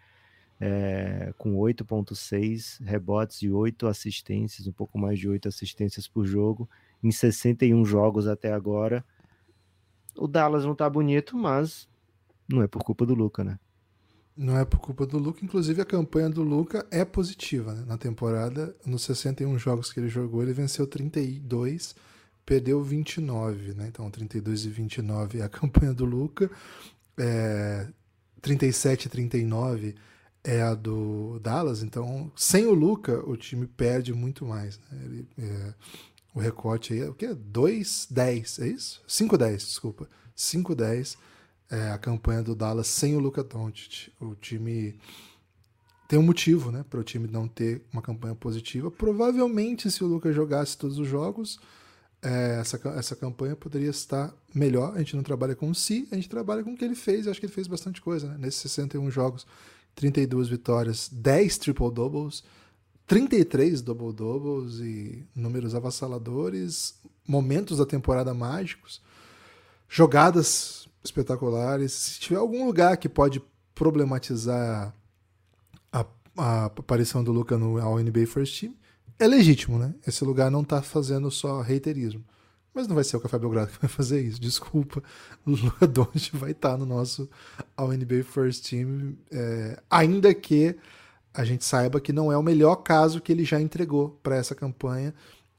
é, 0.60 1.34
com 1.38 1.56
8.6 1.56 2.80
rebotes 2.84 3.42
e 3.42 3.50
8 3.50 3.86
assistências, 3.86 4.66
um 4.66 4.72
pouco 4.72 4.98
mais 4.98 5.18
de 5.18 5.28
8 5.28 5.48
assistências 5.48 6.06
por 6.08 6.24
jogo, 6.24 6.68
em 7.02 7.10
61 7.10 7.84
jogos 7.84 8.26
até 8.26 8.52
agora. 8.52 9.04
O 10.16 10.26
Dallas 10.26 10.64
não 10.64 10.74
tá 10.74 10.88
bonito, 10.88 11.36
mas 11.36 11.88
não 12.48 12.62
é 12.62 12.66
por 12.66 12.82
culpa 12.82 13.06
do 13.06 13.14
Luca, 13.14 13.42
né? 13.42 13.58
Não 14.36 14.56
é 14.56 14.64
por 14.64 14.78
culpa 14.78 15.06
do 15.06 15.18
Luca, 15.18 15.44
inclusive 15.44 15.80
a 15.82 15.84
campanha 15.84 16.28
do 16.28 16.42
Luca 16.42 16.86
é 16.90 17.04
positiva 17.04 17.74
né? 17.74 17.84
na 17.86 17.98
temporada. 17.98 18.74
Nos 18.84 19.02
61 19.02 19.58
jogos 19.58 19.92
que 19.92 20.00
ele 20.00 20.08
jogou, 20.08 20.42
ele 20.42 20.54
venceu 20.54 20.86
32, 20.86 21.94
perdeu 22.44 22.82
29, 22.82 23.74
né? 23.74 23.88
Então 23.88 24.10
32 24.10 24.64
e 24.64 24.70
29 24.70 25.38
é 25.40 25.42
a 25.42 25.48
campanha 25.50 25.92
do 25.92 26.04
Luca. 26.04 26.50
É, 27.18 27.88
37 28.40 29.06
e 29.06 29.08
39 29.08 29.94
é 30.44 30.60
a 30.62 30.74
do 30.74 31.38
Dallas, 31.40 31.82
então 31.82 32.32
sem 32.34 32.66
o 32.66 32.74
Luca 32.74 33.22
o 33.28 33.36
time 33.36 33.66
perde 33.66 34.12
muito 34.12 34.44
mais. 34.44 34.78
Né? 34.78 35.04
Ele, 35.04 35.28
é, 35.38 35.74
o 36.34 36.40
recorte 36.40 36.92
aí 36.92 37.00
é 37.00 37.08
o 37.08 37.14
que? 37.14 37.26
2-10, 37.28 38.62
é 38.62 38.68
isso? 38.68 39.02
5-10, 39.06 39.56
desculpa. 39.56 40.08
5-10 40.36 41.16
é, 41.70 41.90
a 41.90 41.98
campanha 41.98 42.42
do 42.42 42.54
Dallas 42.54 42.86
sem 42.86 43.16
o 43.16 43.18
Luca 43.18 43.42
Doncic. 43.42 44.12
O 44.20 44.34
time 44.34 44.98
tem 46.06 46.18
um 46.18 46.22
motivo, 46.22 46.70
né, 46.70 46.84
para 46.88 47.00
o 47.00 47.04
time 47.04 47.26
não 47.26 47.48
ter 47.48 47.82
uma 47.92 48.02
campanha 48.02 48.34
positiva. 48.34 48.90
Provavelmente, 48.90 49.90
se 49.90 50.04
o 50.04 50.06
Luca 50.06 50.32
jogasse 50.32 50.76
todos 50.76 50.98
os 50.98 51.08
jogos, 51.08 51.58
é, 52.22 52.58
essa, 52.60 52.80
essa 52.96 53.16
campanha 53.16 53.56
poderia 53.56 53.88
estar 53.88 54.32
melhor. 54.54 54.94
A 54.94 54.98
gente 54.98 55.16
não 55.16 55.22
trabalha 55.22 55.56
com 55.56 55.72
si, 55.72 56.06
a 56.12 56.14
gente 56.14 56.28
trabalha 56.28 56.62
com 56.62 56.72
o 56.72 56.76
que 56.76 56.84
ele 56.84 56.94
fez. 56.94 57.24
Eu 57.24 57.32
acho 57.32 57.40
que 57.40 57.46
ele 57.46 57.52
fez 57.52 57.66
bastante 57.66 58.00
coisa, 58.00 58.28
né? 58.28 58.36
Nesses 58.38 58.60
61 58.60 59.10
jogos, 59.10 59.46
32 59.94 60.48
vitórias, 60.48 61.08
10 61.10 61.58
triple-doubles, 61.58 62.44
33 63.12 63.82
double-doubles 63.82 64.78
e 64.80 65.22
números 65.36 65.74
avassaladores, 65.74 66.94
momentos 67.28 67.76
da 67.76 67.84
temporada 67.84 68.32
mágicos, 68.32 69.02
jogadas 69.86 70.88
espetaculares. 71.04 71.92
Se 71.92 72.20
tiver 72.20 72.38
algum 72.38 72.64
lugar 72.64 72.96
que 72.96 73.10
pode 73.10 73.42
problematizar 73.74 74.94
a, 75.92 76.06
a 76.38 76.64
aparição 76.64 77.22
do 77.22 77.32
Luca 77.32 77.58
no 77.58 77.78
All 77.78 77.98
NBA 77.98 78.26
First 78.26 78.58
Team, 78.58 78.74
é 79.18 79.26
legítimo, 79.26 79.78
né? 79.78 79.94
Esse 80.06 80.24
lugar 80.24 80.50
não 80.50 80.64
tá 80.64 80.80
fazendo 80.80 81.30
só 81.30 81.60
reiterismo. 81.60 82.24
Mas 82.72 82.88
não 82.88 82.94
vai 82.94 83.04
ser 83.04 83.18
o 83.18 83.20
Café 83.20 83.38
Belgrado 83.38 83.72
que 83.72 83.78
vai 83.78 83.90
fazer 83.92 84.22
isso. 84.22 84.40
Desculpa. 84.40 85.02
O 85.44 85.50
Luca 85.50 85.86
Doncic 85.86 86.34
vai 86.34 86.52
estar 86.52 86.70
tá 86.70 86.76
no 86.78 86.86
nosso 86.86 87.28
All 87.76 87.88
NBA 87.92 88.24
First 88.24 88.70
Team, 88.70 89.18
é, 89.30 89.82
ainda 89.90 90.32
que 90.32 90.78
a 91.34 91.44
gente 91.44 91.64
saiba 91.64 92.00
que 92.00 92.12
não 92.12 92.30
é 92.30 92.36
o 92.36 92.42
melhor 92.42 92.76
caso 92.76 93.20
que 93.20 93.32
ele 93.32 93.44
já 93.44 93.60
entregou 93.60 94.18
para 94.22 94.36
essa 94.36 94.54
campanha. 94.54 95.14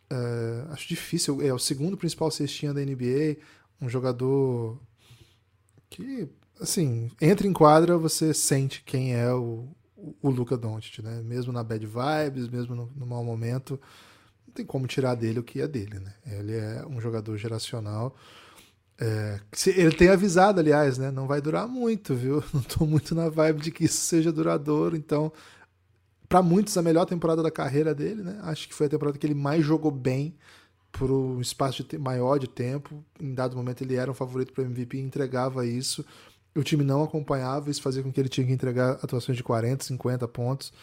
É, 0.10 0.66
acho 0.70 0.88
difícil. 0.88 1.42
É 1.42 1.54
o 1.54 1.60
segundo 1.60 1.98
principal 1.98 2.30
cestinha 2.30 2.74
da 2.74 2.82
NBA, 2.82 3.38
um 3.82 3.90
jogador 3.90 4.80
que, 5.90 6.28
assim, 6.60 7.12
entra 7.20 7.48
em 7.48 7.54
quadra, 7.54 7.98
você 7.98 8.34
sente 8.34 8.84
quem 8.86 9.16
é 9.16 9.34
o, 9.34 9.68
o 10.22 10.30
Luca 10.30 10.56
Doncic, 10.56 11.00
né? 11.02 11.22
Mesmo 11.24 11.52
na 11.52 11.64
bad 11.64 11.86
vibes, 11.86 12.48
mesmo 12.48 12.76
no, 12.76 12.92
no 12.96 13.06
mau 13.06 13.24
momento, 13.24 13.80
não 14.46 14.54
tem 14.54 14.66
como 14.66 14.86
tirar 14.86 15.16
dele 15.16 15.40
o 15.40 15.44
que 15.44 15.60
é 15.62 15.68
dele, 15.68 16.00
né? 16.00 16.14
Ele 16.26 16.56
é 16.56 16.86
um 16.88 17.02
jogador 17.02 17.36
geracional. 17.38 18.16
É, 19.00 19.40
ele 19.68 19.96
tem 19.96 20.10
avisado, 20.10 20.60
aliás, 20.60 21.00
né? 21.00 21.10
Não 21.10 21.26
vai 21.26 21.42
durar 21.42 21.68
muito, 21.68 22.14
viu? 22.14 22.44
Não 22.54 22.62
estou 22.62 22.88
muito 22.88 23.16
na 23.16 23.28
vibe 23.28 23.62
de 23.62 23.72
que 23.72 23.86
isso 23.86 24.02
seja 24.02 24.32
duradouro, 24.32 24.96
então 24.96 25.32
para 26.34 26.42
muitos 26.42 26.76
a 26.80 26.82
melhor 26.82 27.06
temporada 27.06 27.44
da 27.44 27.52
carreira 27.52 27.94
dele, 27.94 28.24
né? 28.24 28.40
Acho 28.42 28.68
que 28.68 28.74
foi 28.74 28.88
a 28.88 28.90
temporada 28.90 29.20
que 29.20 29.28
ele 29.28 29.36
mais 29.36 29.64
jogou 29.64 29.92
bem 29.92 30.34
por 30.92 31.12
um 31.12 31.40
espaço 31.40 31.84
de 31.84 31.96
maior 32.00 32.40
de 32.40 32.48
tempo. 32.48 33.06
Em 33.22 33.36
dado 33.36 33.56
momento 33.56 33.84
ele 33.84 33.94
era 33.94 34.10
um 34.10 34.16
favorito 34.16 34.52
para 34.52 34.64
MVP 34.64 34.98
e 34.98 35.02
entregava 35.02 35.64
isso. 35.64 36.04
O 36.56 36.64
time 36.64 36.84
não 36.84 37.04
acompanhava, 37.04 37.70
isso 37.70 37.84
fazia 37.84 38.02
com 38.02 38.12
que 38.12 38.20
ele 38.20 38.30
tinha 38.30 38.48
que 38.48 38.52
entregar 38.52 38.94
atuações 38.94 39.38
de 39.38 39.44
40, 39.44 39.84
50 39.84 40.28
pontos. 40.28 40.74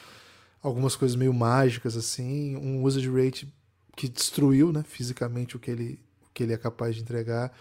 Algumas 0.62 0.94
coisas 0.94 1.16
meio 1.16 1.34
mágicas 1.34 1.96
assim, 1.96 2.54
um 2.54 2.84
usage 2.84 3.10
rate 3.10 3.52
que 3.96 4.08
destruiu, 4.08 4.70
né, 4.70 4.84
fisicamente 4.86 5.56
o 5.56 5.58
que 5.58 5.72
ele 5.72 5.98
o 6.22 6.32
que 6.32 6.44
ele 6.44 6.52
é 6.52 6.58
capaz 6.58 6.94
de 6.94 7.02
entregar. 7.02 7.52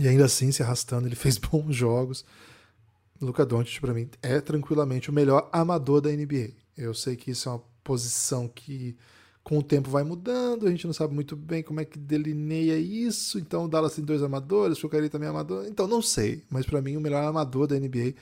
E 0.00 0.08
ainda 0.08 0.24
assim, 0.24 0.50
se 0.50 0.64
arrastando, 0.64 1.06
ele 1.06 1.14
fez 1.14 1.38
bons 1.38 1.76
jogos. 1.76 2.24
Luca 3.20 3.46
Doncic 3.46 3.80
para 3.80 3.94
mim 3.94 4.10
é 4.20 4.40
tranquilamente 4.40 5.10
o 5.10 5.12
melhor 5.12 5.48
amador 5.52 6.00
da 6.00 6.10
NBA. 6.10 6.66
Eu 6.78 6.94
sei 6.94 7.16
que 7.16 7.32
isso 7.32 7.48
é 7.48 7.52
uma 7.52 7.62
posição 7.82 8.46
que 8.46 8.96
com 9.42 9.58
o 9.58 9.62
tempo 9.62 9.88
vai 9.88 10.04
mudando, 10.04 10.66
a 10.66 10.70
gente 10.70 10.86
não 10.86 10.92
sabe 10.92 11.14
muito 11.14 11.34
bem 11.34 11.62
como 11.62 11.80
é 11.80 11.84
que 11.84 11.98
delineia 11.98 12.78
isso. 12.78 13.38
Então 13.38 13.64
o 13.64 13.68
Dallas 13.68 13.94
tem 13.94 14.04
dois 14.04 14.22
amadores, 14.22 14.82
o 14.84 14.88
Curry 14.88 15.08
também 15.08 15.26
é 15.26 15.30
amador. 15.30 15.66
Então 15.66 15.88
não 15.88 16.02
sei, 16.02 16.44
mas 16.50 16.66
para 16.66 16.82
mim 16.82 16.96
o 16.96 17.00
melhor 17.00 17.24
amador 17.24 17.66
da 17.66 17.74
NBA 17.74 18.14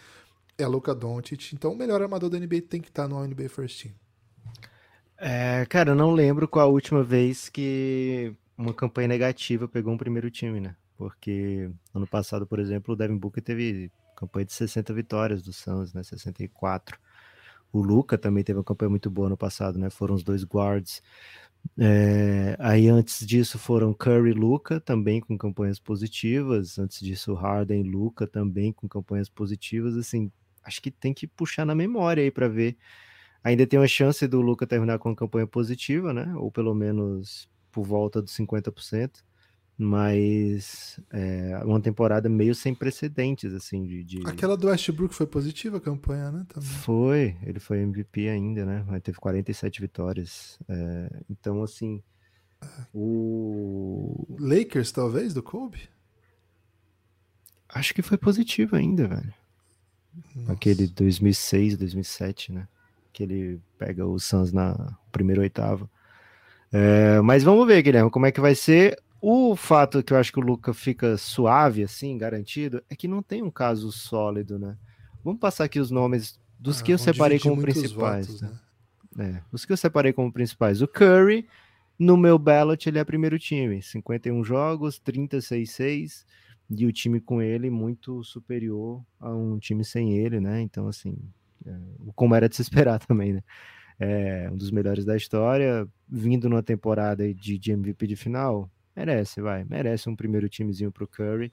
é 0.57 0.67
Luca 0.67 0.95
Doncic. 0.95 1.53
Então 1.53 1.73
o 1.73 1.77
melhor 1.77 2.01
amador 2.01 2.31
da 2.31 2.39
NBA 2.39 2.63
tem 2.63 2.81
que 2.81 2.89
estar 2.89 3.09
no 3.09 3.23
NBA 3.27 3.49
First 3.49 3.83
Team. 3.83 3.95
É, 5.19 5.67
cara, 5.67 5.91
eu 5.91 5.95
não 5.97 6.13
lembro 6.13 6.47
qual 6.47 6.69
a 6.69 6.71
última 6.71 7.03
vez 7.03 7.49
que 7.49 8.33
uma 8.57 8.73
campanha 8.73 9.09
negativa 9.09 9.67
pegou 9.67 9.93
um 9.93 9.99
primeiro 9.99 10.31
time, 10.31 10.61
né? 10.61 10.77
Porque 10.97 11.69
ano 11.95 12.07
passado, 12.07 12.47
por 12.47 12.59
exemplo, 12.59 12.95
o 12.95 12.97
Devin 12.97 13.17
Booker 13.17 13.43
teve 13.43 13.91
campanha 14.17 14.47
de 14.47 14.53
60 14.53 14.95
vitórias 14.95 15.43
do 15.43 15.53
Suns, 15.53 15.93
né? 15.93 16.03
64. 16.03 16.99
O 17.73 17.83
Luca 17.83 18.17
também 18.19 18.45
teve 18.45 18.59
uma 18.59 18.65
campanha 18.65 18.91
muito 18.91 19.11
boa 19.11 19.29
no 19.29 19.37
passado, 19.37 19.79
né? 19.79 19.91
Foram 19.91 20.15
os 20.15 20.23
dois 20.25 20.45
guards. 20.45 21.03
É, 21.79 22.57
aí 22.59 22.89
antes 22.89 23.27
disso 23.27 23.59
foram 23.59 23.93
Curry 23.95 24.31
e 24.31 24.35
Luca, 24.35 24.81
também 24.81 25.21
com 25.21 25.37
campanhas 25.37 25.79
positivas. 25.79 26.79
Antes 26.79 27.01
disso, 27.01 27.35
Harden 27.35 27.81
e 27.85 27.91
Luca 27.91 28.27
também 28.27 28.73
com 28.73 28.89
campanhas 28.89 29.29
positivas. 29.29 29.97
Assim, 29.97 30.31
acho 30.63 30.81
que 30.83 30.91
tem 30.91 31.13
que 31.15 31.27
puxar 31.27 31.65
na 31.67 31.75
memória 31.75 32.23
aí 32.23 32.31
para 32.31 32.49
ver. 32.49 32.77
Ainda 33.45 33.67
tem 33.67 33.79
uma 33.79 33.89
chance 33.89 34.27
do 34.29 34.41
Luca 34.41 34.67
terminar 34.67 34.99
com 34.99 35.11
uma 35.11 35.17
campanha 35.17 35.47
positiva, 35.47 36.13
né? 36.13 36.35
Ou 36.37 36.51
pelo 36.51 36.75
menos 36.75 37.49
por 37.73 37.85
volta 37.85 38.23
dos 38.23 38.33
50%. 38.35 39.25
Mas 39.79 40.99
é 41.13 41.61
uma 41.65 41.81
temporada 41.81 42.29
meio 42.29 42.55
sem 42.55 42.75
precedentes, 42.75 43.53
assim, 43.53 43.85
de, 43.85 44.05
de... 44.05 44.27
Aquela 44.27 44.57
do 44.57 44.69
Westbrook 44.69 45.15
foi 45.15 45.27
positiva 45.27 45.77
a 45.77 45.81
campanha, 45.81 46.33
né? 46.33 46.47
Também. 46.49 46.69
Foi, 46.69 47.37
ele 47.43 47.61
foi 47.61 47.81
MVP 47.81 48.29
ainda, 48.29 48.65
né? 48.65 48.85
Mas 48.89 49.03
teve 49.03 49.19
47 49.19 49.81
vitórias. 49.81 50.59
É, 50.69 51.23
então, 51.29 51.63
assim, 51.63 52.03
o... 52.95 54.27
Lakers, 54.39 54.93
talvez, 54.93 55.35
do 55.35 55.43
Kobe? 55.43 55.89
Acho 57.69 57.93
que 57.93 58.01
foi 58.01 58.17
positivo 58.17 58.77
ainda, 58.77 59.07
velho. 59.07 59.35
Nossa. 60.35 60.53
Aquele 60.53 60.87
2006, 60.87 61.77
2007, 61.77 62.53
né? 62.53 62.67
Que 63.13 63.23
ele 63.23 63.61
pega 63.79 64.07
o 64.07 64.19
Suns 64.19 64.53
na 64.53 64.97
primeira 65.13 65.43
oitava. 65.43 65.91
É, 66.73 67.21
mas 67.21 67.43
vamos 67.43 67.67
ver, 67.67 67.83
Guilherme, 67.83 68.11
como 68.11 68.25
é 68.27 68.33
que 68.33 68.41
vai 68.41 68.55
ser. 68.55 68.99
O 69.29 69.57
fato 69.57 70.05
que 70.05 70.13
eu 70.13 70.19
acho 70.19 70.33
que 70.33 70.39
o 70.39 70.43
Luca 70.43 70.73
fica 70.73 71.17
suave, 71.17 71.83
assim, 71.83 72.17
garantido, 72.17 72.81
é 72.89 72.95
que 72.95 73.09
não 73.09 73.21
tem 73.21 73.43
um 73.43 73.51
caso 73.51 73.91
sólido, 73.91 74.57
né? 74.57 74.77
Vamos 75.25 75.41
passar 75.41 75.65
aqui 75.65 75.81
os 75.81 75.91
nomes 75.91 76.39
dos 76.61 76.81
ah, 76.81 76.85
que 76.85 76.93
eu 76.93 76.99
separei 76.99 77.41
como 77.41 77.61
principais. 77.61 78.29
Votos, 78.29 78.43
né? 78.43 78.61
né? 79.17 79.31
É, 79.39 79.43
os 79.51 79.65
que 79.65 79.73
eu 79.73 79.77
separei 79.77 80.13
como 80.13 80.33
principais. 80.33 80.81
O 80.81 80.87
Curry, 80.87 81.45
no 81.99 82.17
meu 82.17 82.39
ballot, 82.39 82.89
ele 82.89 83.01
é 83.01 83.05
primeiro 83.05 83.37
time. 83.37 83.83
51 83.83 84.45
jogos, 84.45 85.01
36-6. 85.01 86.25
E 86.71 86.87
o 86.87 86.93
time 86.93 87.19
com 87.19 87.43
ele 87.43 87.69
muito 87.69 88.23
superior 88.23 89.03
a 89.19 89.35
um 89.35 89.59
time 89.59 89.85
sem 89.85 90.17
ele, 90.19 90.39
né? 90.39 90.61
Então, 90.61 90.87
assim, 90.87 91.19
é, 91.67 91.77
como 92.15 92.33
era 92.37 92.49
de 92.49 92.55
se 92.55 92.63
esperar 92.63 93.01
também, 93.05 93.33
né? 93.33 93.43
É 93.99 94.49
um 94.53 94.57
dos 94.57 94.71
melhores 94.71 95.05
da 95.05 95.17
história, 95.17 95.85
vindo 96.09 96.49
numa 96.49 96.63
temporada 96.63 97.35
de, 97.35 97.59
de 97.59 97.73
MVP 97.73 98.07
de 98.07 98.15
final, 98.15 98.71
merece, 98.97 99.41
vai, 99.41 99.65
merece 99.65 100.09
um 100.09 100.17
primeiro 100.17 100.49
timezinho 100.49 100.91
pro 100.91 101.07
Curry. 101.07 101.53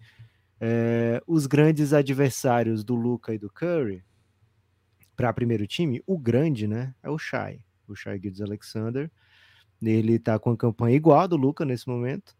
É, 0.60 1.22
os 1.28 1.46
grandes 1.46 1.92
adversários 1.92 2.84
do 2.84 2.96
Luca 2.96 3.34
e 3.34 3.38
do 3.38 3.52
Curry 3.52 4.04
para 5.16 5.34
primeiro 5.34 5.68
time, 5.68 6.02
o 6.08 6.18
grande, 6.18 6.68
né, 6.68 6.96
é 7.04 7.10
o 7.10 7.18
Shai, 7.18 7.60
o 7.88 7.96
Shai 7.96 8.20
Gildes 8.20 8.42
Alexander. 8.42 9.12
Ele 9.82 10.18
tá 10.18 10.40
com 10.40 10.52
a 10.52 10.58
campanha 10.58 10.96
igual 10.96 11.20
a 11.20 11.28
do 11.28 11.36
Luca 11.36 11.66
nesse 11.66 11.88
momento, 11.88 12.36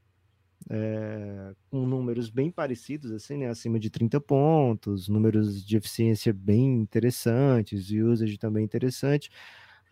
é, 0.70 1.54
com 1.70 1.86
números 1.86 2.30
bem 2.30 2.50
parecidos, 2.50 3.12
assim, 3.12 3.38
né, 3.38 3.50
acima 3.50 3.78
de 3.78 3.90
30 3.90 4.22
pontos, 4.22 5.10
números 5.10 5.66
de 5.66 5.76
eficiência 5.76 6.34
bem 6.34 6.76
interessantes, 6.76 7.92
usage 7.92 8.38
também 8.38 8.64
interessante. 8.64 9.30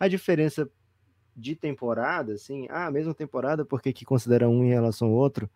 A 0.00 0.08
diferença 0.08 0.68
de 1.36 1.56
temporada, 1.56 2.34
assim, 2.34 2.66
ah, 2.70 2.90
mesma 2.90 3.14
temporada, 3.14 3.64
porque 3.64 3.92
que 3.92 4.04
considera 4.04 4.48
um 4.48 4.64
em 4.64 4.68
relação 4.68 5.08
ao 5.08 5.14
outro? 5.14 5.50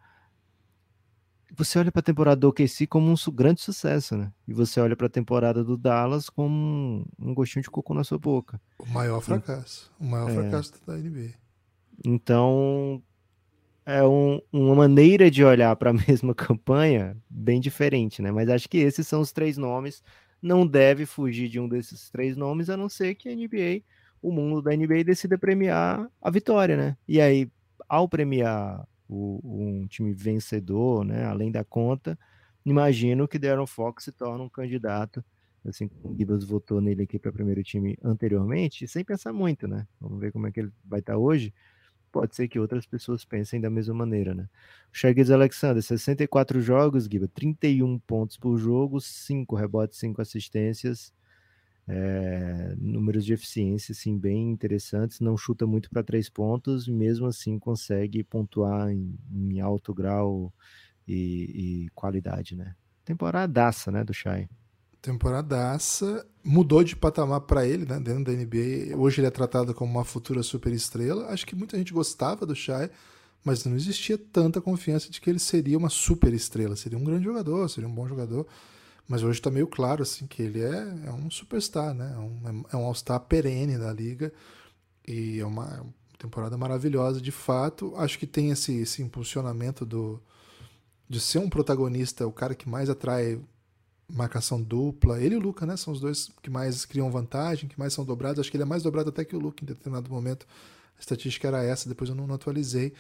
Você 1.54 1.78
olha 1.78 1.92
para 1.92 2.00
a 2.00 2.02
temporada 2.02 2.40
do 2.40 2.48
OKC 2.48 2.86
como 2.86 3.10
um 3.10 3.14
grande 3.32 3.60
sucesso, 3.60 4.16
né? 4.16 4.32
E 4.48 4.52
você 4.52 4.80
olha 4.80 4.96
para 4.96 5.06
a 5.06 5.10
temporada 5.10 5.62
do 5.62 5.76
Dallas 5.76 6.28
como 6.28 6.52
um, 6.52 7.04
um, 7.18 7.34
gostinho 7.34 7.62
de 7.62 7.70
cocô 7.70 7.94
na 7.94 8.02
sua 8.02 8.18
boca. 8.18 8.60
O 8.78 8.86
maior 8.86 9.20
fracasso. 9.20 9.92
O 9.98 10.04
maior 10.04 10.30
é. 10.30 10.34
fracasso 10.34 10.72
da 10.84 10.96
NBA. 10.96 11.34
Então, 12.04 13.02
é 13.86 14.02
um, 14.02 14.40
uma 14.52 14.74
maneira 14.74 15.30
de 15.30 15.44
olhar 15.44 15.74
para 15.76 15.90
a 15.90 15.94
mesma 16.08 16.34
campanha 16.34 17.16
bem 17.30 17.60
diferente, 17.60 18.20
né? 18.20 18.32
Mas 18.32 18.48
acho 18.48 18.68
que 18.68 18.78
esses 18.78 19.06
são 19.06 19.20
os 19.20 19.32
três 19.32 19.56
nomes. 19.56 20.02
Não 20.42 20.66
deve 20.66 21.06
fugir 21.06 21.48
de 21.48 21.60
um 21.60 21.68
desses 21.68 22.10
três 22.10 22.36
nomes, 22.36 22.68
a 22.68 22.76
não 22.76 22.88
ser 22.88 23.14
que 23.14 23.28
a 23.28 23.34
NBA 23.34 23.82
o 24.22 24.32
mundo 24.32 24.62
da 24.62 24.74
NBA 24.74 25.04
decida 25.04 25.38
premiar 25.38 26.10
a 26.20 26.30
vitória, 26.30 26.76
né? 26.76 26.96
E 27.06 27.20
aí, 27.20 27.50
ao 27.88 28.08
premiar 28.08 28.86
o, 29.08 29.40
um 29.44 29.86
time 29.86 30.12
vencedor, 30.12 31.04
né, 31.04 31.24
além 31.24 31.50
da 31.50 31.64
conta, 31.64 32.18
imagino 32.64 33.28
que 33.28 33.38
Darren 33.38 33.66
Fox 33.66 34.04
se 34.04 34.12
torna 34.12 34.42
um 34.42 34.48
candidato, 34.48 35.24
assim 35.64 35.88
como 35.88 36.14
o 36.14 36.16
Gibas 36.16 36.44
votou 36.44 36.80
nele 36.80 37.02
aqui 37.02 37.18
para 37.18 37.32
primeiro 37.32 37.62
time 37.62 37.96
anteriormente, 38.02 38.86
sem 38.88 39.04
pensar 39.04 39.32
muito, 39.32 39.66
né? 39.66 39.86
Vamos 40.00 40.20
ver 40.20 40.32
como 40.32 40.46
é 40.46 40.52
que 40.52 40.60
ele 40.60 40.72
vai 40.84 41.00
estar 41.00 41.14
tá 41.14 41.18
hoje. 41.18 41.52
Pode 42.12 42.34
ser 42.34 42.48
que 42.48 42.58
outras 42.58 42.86
pessoas 42.86 43.24
pensem 43.24 43.60
da 43.60 43.68
mesma 43.68 43.94
maneira, 43.94 44.34
né? 44.34 44.48
Shagiz 44.92 45.30
Alexander, 45.30 45.82
64 45.82 46.60
jogos, 46.60 47.04
Giba, 47.04 47.28
31 47.28 47.98
pontos 47.98 48.36
por 48.36 48.56
jogo, 48.56 49.00
5 49.00 49.54
rebotes, 49.54 49.98
5 49.98 50.22
assistências, 50.22 51.12
é, 51.88 52.74
números 52.78 53.24
de 53.24 53.32
eficiência 53.32 53.92
assim, 53.92 54.18
bem 54.18 54.50
interessantes, 54.50 55.20
não 55.20 55.36
chuta 55.36 55.66
muito 55.66 55.88
para 55.88 56.02
três 56.02 56.28
pontos, 56.28 56.88
mesmo 56.88 57.26
assim 57.26 57.58
consegue 57.58 58.24
pontuar 58.24 58.90
em, 58.90 59.16
em 59.32 59.60
alto 59.60 59.94
grau 59.94 60.52
e, 61.06 61.84
e, 61.84 61.88
qualidade, 61.94 62.56
né? 62.56 62.74
Temporadaça, 63.04 63.92
né, 63.92 64.02
do 64.02 64.12
Shai. 64.12 64.48
Temporadaça, 65.00 66.26
mudou 66.42 66.82
de 66.82 66.96
patamar 66.96 67.42
para 67.42 67.64
ele, 67.64 67.86
né, 67.86 68.00
dentro 68.00 68.24
da 68.24 68.32
NBA. 68.32 68.96
Hoje 68.96 69.20
ele 69.20 69.28
é 69.28 69.30
tratado 69.30 69.72
como 69.72 69.92
uma 69.92 70.04
futura 70.04 70.42
superestrela. 70.42 71.28
Acho 71.28 71.46
que 71.46 71.54
muita 71.54 71.78
gente 71.78 71.92
gostava 71.92 72.44
do 72.44 72.56
Shai, 72.56 72.90
mas 73.44 73.64
não 73.64 73.76
existia 73.76 74.18
tanta 74.18 74.60
confiança 74.60 75.08
de 75.08 75.20
que 75.20 75.30
ele 75.30 75.38
seria 75.38 75.78
uma 75.78 75.88
superestrela, 75.88 76.74
seria 76.74 76.98
um 76.98 77.04
grande 77.04 77.24
jogador, 77.24 77.68
seria 77.70 77.88
um 77.88 77.94
bom 77.94 78.08
jogador. 78.08 78.44
Mas 79.08 79.22
hoje 79.22 79.38
está 79.38 79.50
meio 79.50 79.66
claro 79.66 80.02
assim 80.02 80.26
que 80.26 80.42
ele 80.42 80.60
é, 80.60 81.06
é 81.06 81.12
um 81.12 81.30
superstar, 81.30 81.94
né? 81.94 82.12
É 82.14 82.18
um, 82.18 82.64
é 82.72 82.76
um 82.76 82.84
all-star 82.86 83.20
perene 83.20 83.78
da 83.78 83.92
liga 83.92 84.32
e 85.06 85.38
é 85.38 85.46
uma 85.46 85.86
temporada 86.18 86.56
maravilhosa 86.56 87.20
de 87.20 87.30
fato. 87.30 87.94
Acho 87.96 88.18
que 88.18 88.26
tem 88.26 88.50
esse, 88.50 88.74
esse 88.74 89.02
impulsionamento 89.02 89.84
do 89.84 90.20
de 91.08 91.20
ser 91.20 91.38
um 91.38 91.48
protagonista, 91.48 92.26
o 92.26 92.32
cara 92.32 92.54
que 92.54 92.68
mais 92.68 92.90
atrai 92.90 93.40
marcação 94.08 94.60
dupla. 94.60 95.20
Ele 95.20 95.34
e 95.34 95.38
o 95.38 95.40
Luca, 95.40 95.64
né? 95.64 95.76
São 95.76 95.92
os 95.92 96.00
dois 96.00 96.30
que 96.42 96.50
mais 96.50 96.84
criam 96.84 97.10
vantagem, 97.10 97.68
que 97.68 97.78
mais 97.78 97.92
são 97.92 98.04
dobrados. 98.04 98.40
Acho 98.40 98.50
que 98.50 98.56
ele 98.56 98.64
é 98.64 98.66
mais 98.66 98.82
dobrado 98.82 99.10
até 99.10 99.24
que 99.24 99.36
o 99.36 99.38
Luca 99.38 99.62
em 99.62 99.66
determinado 99.66 100.10
momento. 100.10 100.46
A 100.96 101.00
estatística 101.00 101.46
era 101.46 101.62
essa, 101.62 101.88
depois 101.88 102.10
eu 102.10 102.16
não, 102.16 102.26
não 102.26 102.34
atualizei. 102.34 102.92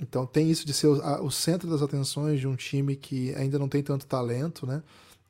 Então 0.00 0.26
tem 0.26 0.50
isso 0.50 0.66
de 0.66 0.72
ser 0.72 0.88
o, 0.88 1.02
a, 1.02 1.22
o 1.22 1.30
centro 1.30 1.68
das 1.68 1.82
atenções 1.82 2.40
de 2.40 2.46
um 2.46 2.56
time 2.56 2.96
que 2.96 3.34
ainda 3.34 3.58
não 3.58 3.68
tem 3.68 3.82
tanto 3.82 4.06
talento, 4.06 4.66
né? 4.66 4.82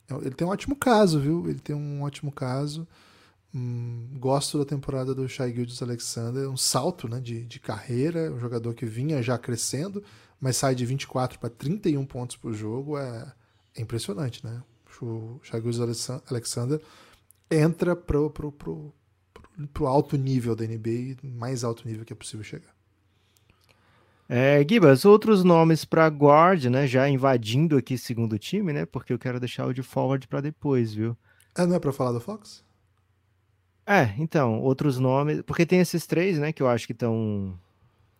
Ele 0.08 0.34
tem 0.34 0.46
um 0.46 0.50
ótimo 0.50 0.76
caso, 0.76 1.18
viu? 1.18 1.48
Ele 1.48 1.58
tem 1.58 1.74
um 1.74 2.02
ótimo 2.02 2.30
caso. 2.30 2.86
Hum, 3.54 4.08
gosto 4.18 4.58
da 4.58 4.64
temporada 4.64 5.14
do 5.14 5.28
Shai 5.28 5.52
Gildes 5.52 5.82
Alexander. 5.82 6.48
Um 6.48 6.56
salto 6.56 7.08
né, 7.08 7.20
de, 7.20 7.44
de 7.44 7.58
carreira. 7.58 8.32
Um 8.32 8.38
jogador 8.38 8.74
que 8.74 8.86
vinha 8.86 9.22
já 9.22 9.36
crescendo, 9.36 10.02
mas 10.40 10.56
sai 10.56 10.74
de 10.74 10.86
24 10.86 11.38
para 11.38 11.50
31 11.50 12.04
pontos 12.06 12.36
por 12.36 12.52
jogo. 12.52 12.98
É, 12.98 13.32
é 13.74 13.82
impressionante, 13.82 14.44
né? 14.44 14.62
O 15.02 15.40
Shai 15.42 15.60
Gildes 15.60 16.08
Alexander 16.30 16.80
entra 17.50 17.94
pro, 17.94 18.30
pro 18.30 19.86
alto 19.86 20.16
nível 20.16 20.54
da 20.56 20.64
NBA, 20.64 21.16
mais 21.22 21.64
alto 21.64 21.86
nível 21.86 22.04
que 22.04 22.12
é 22.12 22.16
possível 22.16 22.44
chegar. 22.44 22.75
É, 24.28 24.64
Gibas, 24.68 25.04
outros 25.04 25.44
nomes 25.44 25.84
para 25.84 26.06
guard, 26.08 26.64
né? 26.64 26.86
Já 26.86 27.08
invadindo 27.08 27.76
aqui 27.76 27.96
segundo 27.96 28.38
time, 28.38 28.72
né? 28.72 28.84
Porque 28.84 29.12
eu 29.12 29.18
quero 29.18 29.38
deixar 29.38 29.66
o 29.66 29.72
de 29.72 29.82
forward 29.82 30.26
para 30.26 30.40
depois, 30.40 30.92
viu? 30.92 31.16
É, 31.56 31.64
não 31.64 31.76
é 31.76 31.78
para 31.78 31.92
falar 31.92 32.12
do 32.12 32.20
Fox? 32.20 32.64
É, 33.86 34.14
então, 34.18 34.60
outros 34.60 34.98
nomes, 34.98 35.42
porque 35.42 35.64
tem 35.64 35.78
esses 35.78 36.06
três, 36.06 36.40
né, 36.40 36.52
que 36.52 36.60
eu 36.60 36.68
acho 36.68 36.88
que 36.88 36.92
estão 36.92 37.56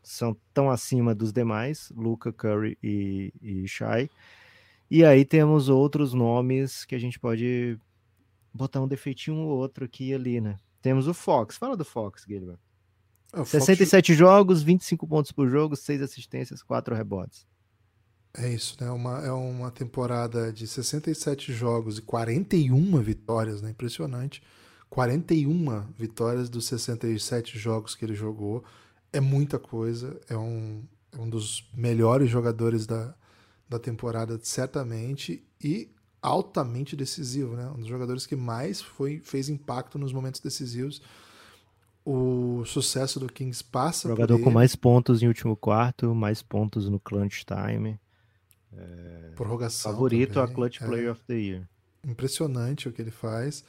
são 0.00 0.36
tão 0.54 0.70
acima 0.70 1.12
dos 1.12 1.32
demais, 1.32 1.92
Luca, 1.96 2.32
Curry 2.32 2.78
e, 2.80 3.32
e 3.42 3.66
Shai. 3.66 4.08
E 4.88 5.04
aí 5.04 5.24
temos 5.24 5.68
outros 5.68 6.14
nomes 6.14 6.84
que 6.84 6.94
a 6.94 6.98
gente 6.98 7.18
pode 7.18 7.76
botar 8.54 8.80
um 8.80 8.86
defeitinho 8.86 9.38
ou 9.38 9.58
outro 9.58 9.84
aqui 9.84 10.10
e 10.10 10.14
ali, 10.14 10.40
né? 10.40 10.60
Temos 10.80 11.08
o 11.08 11.14
Fox. 11.14 11.56
Fala 11.56 11.76
do 11.76 11.84
Fox, 11.84 12.24
Guilherme. 12.24 12.56
É, 13.32 13.44
67 13.44 14.12
Fox... 14.12 14.18
jogos, 14.18 14.62
25 14.62 15.06
pontos 15.06 15.32
por 15.32 15.48
jogo, 15.48 15.76
6 15.76 16.02
assistências, 16.02 16.62
4 16.62 16.94
rebotes. 16.94 17.46
É 18.38 18.52
isso, 18.52 18.76
né? 18.80 18.90
Uma, 18.90 19.18
é 19.24 19.32
uma 19.32 19.70
temporada 19.70 20.52
de 20.52 20.66
67 20.66 21.52
jogos 21.54 21.98
e 21.98 22.02
41 22.02 23.00
vitórias, 23.00 23.62
né? 23.62 23.70
Impressionante. 23.70 24.42
41 24.90 25.86
vitórias 25.98 26.48
dos 26.50 26.66
67 26.66 27.58
jogos 27.58 27.94
que 27.94 28.04
ele 28.04 28.14
jogou. 28.14 28.62
É 29.10 29.20
muita 29.20 29.58
coisa. 29.58 30.20
É 30.28 30.36
um, 30.36 30.84
é 31.12 31.18
um 31.18 31.28
dos 31.30 31.70
melhores 31.74 32.28
jogadores 32.28 32.86
da, 32.86 33.14
da 33.66 33.78
temporada, 33.78 34.38
certamente. 34.42 35.42
E 35.62 35.90
altamente 36.20 36.94
decisivo, 36.94 37.56
né? 37.56 37.70
Um 37.70 37.78
dos 37.78 37.86
jogadores 37.86 38.26
que 38.26 38.36
mais 38.36 38.82
foi, 38.82 39.20
fez 39.20 39.48
impacto 39.48 39.98
nos 39.98 40.12
momentos 40.12 40.42
decisivos 40.42 41.00
o 42.06 42.64
sucesso 42.64 43.18
do 43.18 43.26
Kings 43.26 43.64
passa 43.64 44.08
Jogador 44.08 44.38
com 44.38 44.48
mais 44.48 44.76
pontos 44.76 45.24
em 45.24 45.26
último 45.26 45.56
quarto, 45.56 46.14
mais 46.14 46.40
pontos 46.40 46.88
no 46.88 47.00
clutch 47.00 47.42
time. 47.42 47.98
É... 48.72 49.32
Prorrogação. 49.34 49.90
Favorito 49.90 50.34
também. 50.34 50.50
a 50.50 50.54
Clutch 50.54 50.80
é. 50.80 50.86
Player 50.86 51.10
of 51.10 51.20
the 51.26 51.34
Year. 51.34 51.68
Impressionante 52.06 52.88
o 52.88 52.92
que 52.92 53.02
ele 53.02 53.10
faz. 53.10 53.64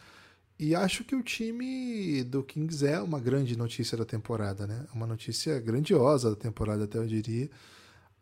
E 0.60 0.76
acho 0.76 1.04
que 1.04 1.16
o 1.16 1.24
time 1.24 2.24
do 2.24 2.44
Kings 2.44 2.86
é 2.86 3.02
uma 3.02 3.20
grande 3.20 3.58
notícia 3.58 3.98
da 3.98 4.06
temporada, 4.06 4.68
né? 4.68 4.86
Uma 4.94 5.08
notícia 5.08 5.60
grandiosa 5.60 6.30
da 6.30 6.36
temporada, 6.36 6.84
até 6.84 7.00
eu 7.00 7.08
diria. 7.08 7.50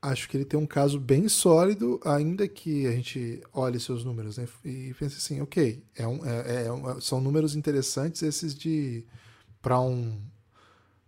acho 0.02 0.30
que 0.30 0.38
ele 0.38 0.46
tem 0.46 0.58
um 0.58 0.66
caso 0.66 0.98
bem 0.98 1.28
sólido, 1.28 2.00
ainda 2.06 2.48
que 2.48 2.88
a 2.88 2.92
gente 2.92 3.42
olhe 3.52 3.80
seus 3.82 4.06
números 4.06 4.38
né, 4.38 4.48
e 4.64 4.94
pense 4.98 5.18
assim, 5.18 5.42
ok, 5.42 5.84
é 5.96 6.08
um, 6.08 6.26
é, 6.26 6.68
é, 6.68 7.02
são 7.02 7.20
números 7.20 7.56
interessantes 7.56 8.22
esses 8.22 8.54
de 8.54 9.04
para 9.66 9.82
um 9.82 10.22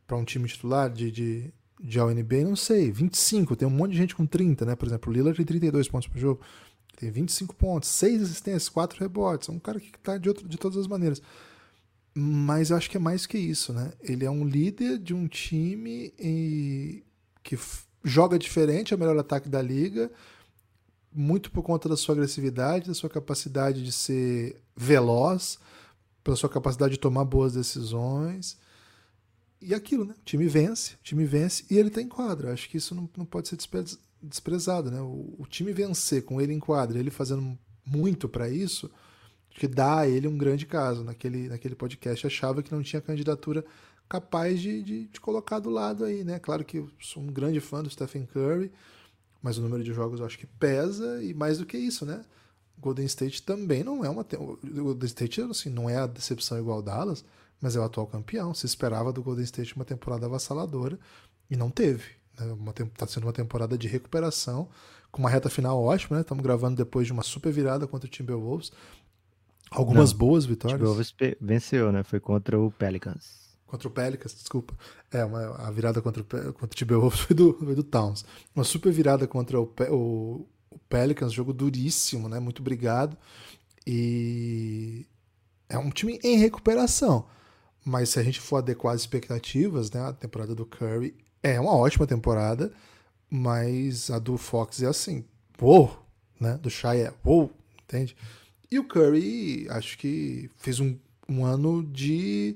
para 0.07 0.17
um 0.17 0.23
time 0.23 0.47
titular 0.47 0.89
de, 0.89 1.11
de, 1.11 1.53
de 1.79 1.99
AUNB, 1.99 2.43
não 2.43 2.55
sei, 2.55 2.89
25, 2.91 3.57
tem 3.57 3.67
um 3.67 3.71
monte 3.71 3.91
de 3.91 3.97
gente 3.97 4.15
com 4.15 4.25
30, 4.25 4.65
né? 4.65 4.75
Por 4.75 4.87
exemplo, 4.87 5.11
o 5.11 5.13
Lillard 5.13 5.35
tem 5.35 5.45
32 5.45 5.89
pontos 5.89 6.07
por 6.07 6.17
jogo, 6.17 6.41
tem 6.95 7.11
25 7.11 7.53
pontos, 7.53 7.89
6 7.89 8.23
assistências, 8.23 8.69
4 8.69 8.99
rebotes, 8.99 9.49
é 9.49 9.51
um 9.51 9.59
cara 9.59 9.79
que 9.79 9.91
está 9.95 10.17
de, 10.17 10.29
outro, 10.29 10.47
de 10.47 10.57
todas 10.57 10.77
as 10.77 10.87
maneiras. 10.87 11.21
Mas 12.15 12.71
eu 12.71 12.77
acho 12.77 12.89
que 12.89 12.95
é 12.95 12.99
mais 12.99 13.25
que 13.25 13.37
isso, 13.37 13.73
né? 13.73 13.91
Ele 14.01 14.25
é 14.25 14.31
um 14.31 14.45
líder 14.45 14.97
de 14.97 15.13
um 15.13 15.27
time 15.27 16.13
e 16.17 17.03
que 17.43 17.59
joga 18.01 18.39
diferente, 18.39 18.93
é 18.93 18.95
o 18.95 18.99
melhor 18.99 19.19
ataque 19.19 19.49
da 19.49 19.61
liga, 19.61 20.09
muito 21.13 21.51
por 21.51 21.63
conta 21.63 21.89
da 21.89 21.97
sua 21.97 22.15
agressividade, 22.15 22.87
da 22.87 22.93
sua 22.93 23.09
capacidade 23.09 23.83
de 23.83 23.91
ser 23.91 24.55
veloz, 24.75 25.59
pela 26.27 26.35
sua 26.35 26.49
capacidade 26.49 26.95
de 26.95 26.99
tomar 26.99 27.23
boas 27.23 27.53
decisões. 27.53 28.57
E 29.61 29.73
aquilo, 29.73 30.03
né? 30.03 30.13
O 30.19 30.25
time 30.25 30.45
vence, 30.45 30.95
o 30.95 30.97
time 31.01 31.23
vence 31.23 31.63
e 31.71 31.77
ele 31.77 31.87
está 31.87 32.01
em 32.01 32.07
quadra. 32.09 32.51
Acho 32.51 32.67
que 32.67 32.75
isso 32.75 32.93
não, 32.93 33.09
não 33.15 33.25
pode 33.25 33.47
ser 33.47 33.57
desprezado, 34.21 34.91
né? 34.91 34.99
O, 34.99 35.35
o 35.39 35.45
time 35.49 35.71
vencer 35.71 36.25
com 36.25 36.41
ele 36.41 36.51
em 36.51 36.59
quadra, 36.59 36.99
ele 36.99 37.09
fazendo 37.09 37.57
muito 37.85 38.27
para 38.27 38.49
isso, 38.49 38.91
que 39.51 39.69
dá 39.69 39.99
a 39.99 40.07
ele 40.09 40.27
um 40.27 40.37
grande 40.37 40.65
caso. 40.65 41.01
Naquele, 41.01 41.47
naquele 41.47 41.75
podcast 41.75 42.27
achava 42.27 42.61
que 42.61 42.73
não 42.73 42.83
tinha 42.83 43.01
candidatura 43.01 43.63
capaz 44.09 44.59
de, 44.59 44.83
de, 44.83 45.07
de, 45.07 45.21
colocar 45.21 45.59
do 45.59 45.69
lado 45.69 46.03
aí, 46.03 46.25
né? 46.25 46.39
Claro 46.39 46.65
que 46.65 46.79
eu 46.79 46.89
sou 46.99 47.23
um 47.23 47.27
grande 47.27 47.61
fã 47.61 47.81
do 47.81 47.89
Stephen 47.89 48.25
Curry, 48.25 48.69
mas 49.41 49.57
o 49.57 49.61
número 49.61 49.81
de 49.81 49.93
jogos 49.93 50.19
eu 50.19 50.25
acho 50.25 50.37
que 50.37 50.45
pesa 50.45 51.23
e 51.23 51.33
mais 51.33 51.57
do 51.57 51.65
que 51.65 51.77
isso, 51.77 52.05
né? 52.05 52.21
Golden 52.79 53.05
State 53.05 53.41
também 53.41 53.83
não 53.83 54.05
é 54.05 54.09
uma. 54.09 54.21
O 54.21 54.57
Golden 54.83 55.07
State 55.07 55.41
assim, 55.41 55.69
não 55.69 55.89
é 55.89 55.97
a 55.97 56.07
decepção 56.07 56.57
igual 56.59 56.81
Dallas, 56.81 57.25
mas 57.59 57.75
é 57.75 57.79
o 57.79 57.83
atual 57.83 58.07
campeão. 58.07 58.53
Se 58.53 58.65
esperava 58.65 59.11
do 59.11 59.23
Golden 59.23 59.43
State 59.43 59.75
uma 59.75 59.85
temporada 59.85 60.25
avassaladora 60.25 60.99
e 61.49 61.55
não 61.55 61.69
teve. 61.69 62.05
Né? 62.39 62.55
Tá 62.95 63.07
sendo 63.07 63.23
uma 63.25 63.33
temporada 63.33 63.77
de 63.77 63.87
recuperação, 63.87 64.69
com 65.11 65.19
uma 65.19 65.29
reta 65.29 65.49
final 65.49 65.81
ótima, 65.81 66.17
né? 66.17 66.21
Estamos 66.21 66.43
gravando 66.43 66.75
depois 66.75 67.07
de 67.07 67.13
uma 67.13 67.23
super 67.23 67.51
virada 67.51 67.87
contra 67.87 68.07
o 68.07 68.11
Timberwolves. 68.11 68.71
Algumas 69.71 70.11
não, 70.11 70.19
boas 70.19 70.45
vitórias. 70.45 70.75
O 70.75 70.77
Timberwolves 70.77 71.15
venceu, 71.41 71.91
né? 71.91 72.03
Foi 72.03 72.19
contra 72.19 72.59
o 72.59 72.71
Pelicans. 72.71 73.47
Contra 73.65 73.87
o 73.87 73.91
Pelicans, 73.91 74.33
desculpa. 74.33 74.73
É, 75.11 75.25
uma, 75.25 75.55
a 75.55 75.71
virada 75.71 76.01
contra 76.01 76.21
o, 76.21 76.25
contra 76.25 76.65
o 76.65 76.75
Timberwolves 76.75 77.19
foi 77.21 77.35
do, 77.35 77.53
foi 77.53 77.75
do 77.75 77.83
Towns. 77.83 78.23
Uma 78.55 78.63
super 78.63 78.91
virada 78.91 79.27
contra 79.27 79.59
o, 79.59 79.73
o, 79.89 80.47
o 80.77 80.79
Pelicans, 80.87 81.33
jogo 81.33 81.51
duríssimo, 81.51 82.29
né? 82.29 82.39
Muito 82.39 82.61
obrigado. 82.61 83.17
E 83.85 85.05
é 85.67 85.77
um 85.77 85.89
time 85.89 86.19
em 86.23 86.37
recuperação. 86.37 87.25
Mas 87.83 88.09
se 88.09 88.19
a 88.19 88.23
gente 88.23 88.39
for 88.39 88.57
adequar 88.57 88.93
as 88.93 89.01
expectativas, 89.01 89.91
né? 89.91 90.01
A 90.01 90.13
temporada 90.13 90.53
do 90.53 90.65
Curry 90.65 91.15
é 91.41 91.59
uma 91.59 91.75
ótima 91.75 92.05
temporada, 92.05 92.71
mas 93.29 94.09
a 94.09 94.19
do 94.19 94.37
Fox 94.37 94.81
é 94.81 94.87
assim, 94.87 95.25
uou, 95.61 95.97
né? 96.39 96.57
Do 96.57 96.69
Shai 96.69 97.01
é 97.01 97.13
uou, 97.25 97.51
entende? 97.83 98.15
E 98.69 98.77
o 98.77 98.83
Curry, 98.83 99.67
acho 99.69 99.97
que 99.97 100.49
fez 100.57 100.79
um, 100.79 100.97
um 101.27 101.45
ano 101.45 101.83
de 101.83 102.55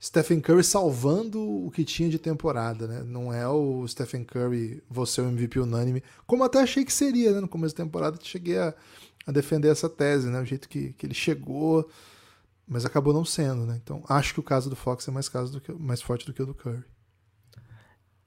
Stephen 0.00 0.40
Curry 0.40 0.62
salvando 0.62 1.40
o 1.42 1.70
que 1.70 1.84
tinha 1.84 2.08
de 2.08 2.18
temporada, 2.18 2.86
né? 2.86 3.02
Não 3.02 3.32
é 3.32 3.48
o 3.48 3.86
Stephen 3.88 4.24
Curry, 4.24 4.82
você 4.88 5.20
é 5.20 5.24
o 5.24 5.28
MVP 5.28 5.58
unânime, 5.58 6.02
como 6.26 6.44
até 6.44 6.60
achei 6.60 6.84
que 6.84 6.92
seria, 6.92 7.32
né? 7.32 7.40
No 7.40 7.48
começo 7.48 7.74
da 7.74 7.82
temporada 7.84 8.18
cheguei 8.22 8.58
a, 8.58 8.72
a 9.26 9.32
defender 9.32 9.68
essa 9.68 9.88
tese, 9.88 10.28
né? 10.28 10.40
O 10.40 10.44
jeito 10.44 10.68
que, 10.68 10.92
que 10.92 11.04
ele 11.04 11.14
chegou, 11.14 11.88
mas 12.66 12.84
acabou 12.84 13.12
não 13.12 13.24
sendo, 13.24 13.66
né? 13.66 13.80
Então 13.82 14.04
acho 14.08 14.34
que 14.34 14.40
o 14.40 14.44
caso 14.44 14.70
do 14.70 14.76
Fox 14.76 15.08
é 15.08 15.10
mais, 15.10 15.28
caso 15.28 15.52
do 15.52 15.60
que, 15.60 15.72
mais 15.72 16.00
forte 16.00 16.24
do 16.24 16.32
que 16.32 16.42
o 16.42 16.46
do 16.46 16.54
Curry. 16.54 16.84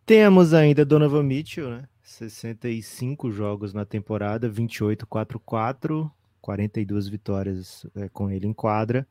Temos 0.05 0.53
ainda 0.53 0.84
Donovan 0.84 1.23
Mitchell, 1.23 1.69
né? 1.69 1.88
65 2.03 3.31
jogos 3.31 3.73
na 3.73 3.86
temporada, 3.86 4.49
28-4-4, 4.49 6.12
42 6.41 7.07
vitórias 7.07 7.86
é, 7.95 8.10
com 8.10 8.29
ele 8.29 8.45
em 8.45 8.53
quadra. 8.53 9.07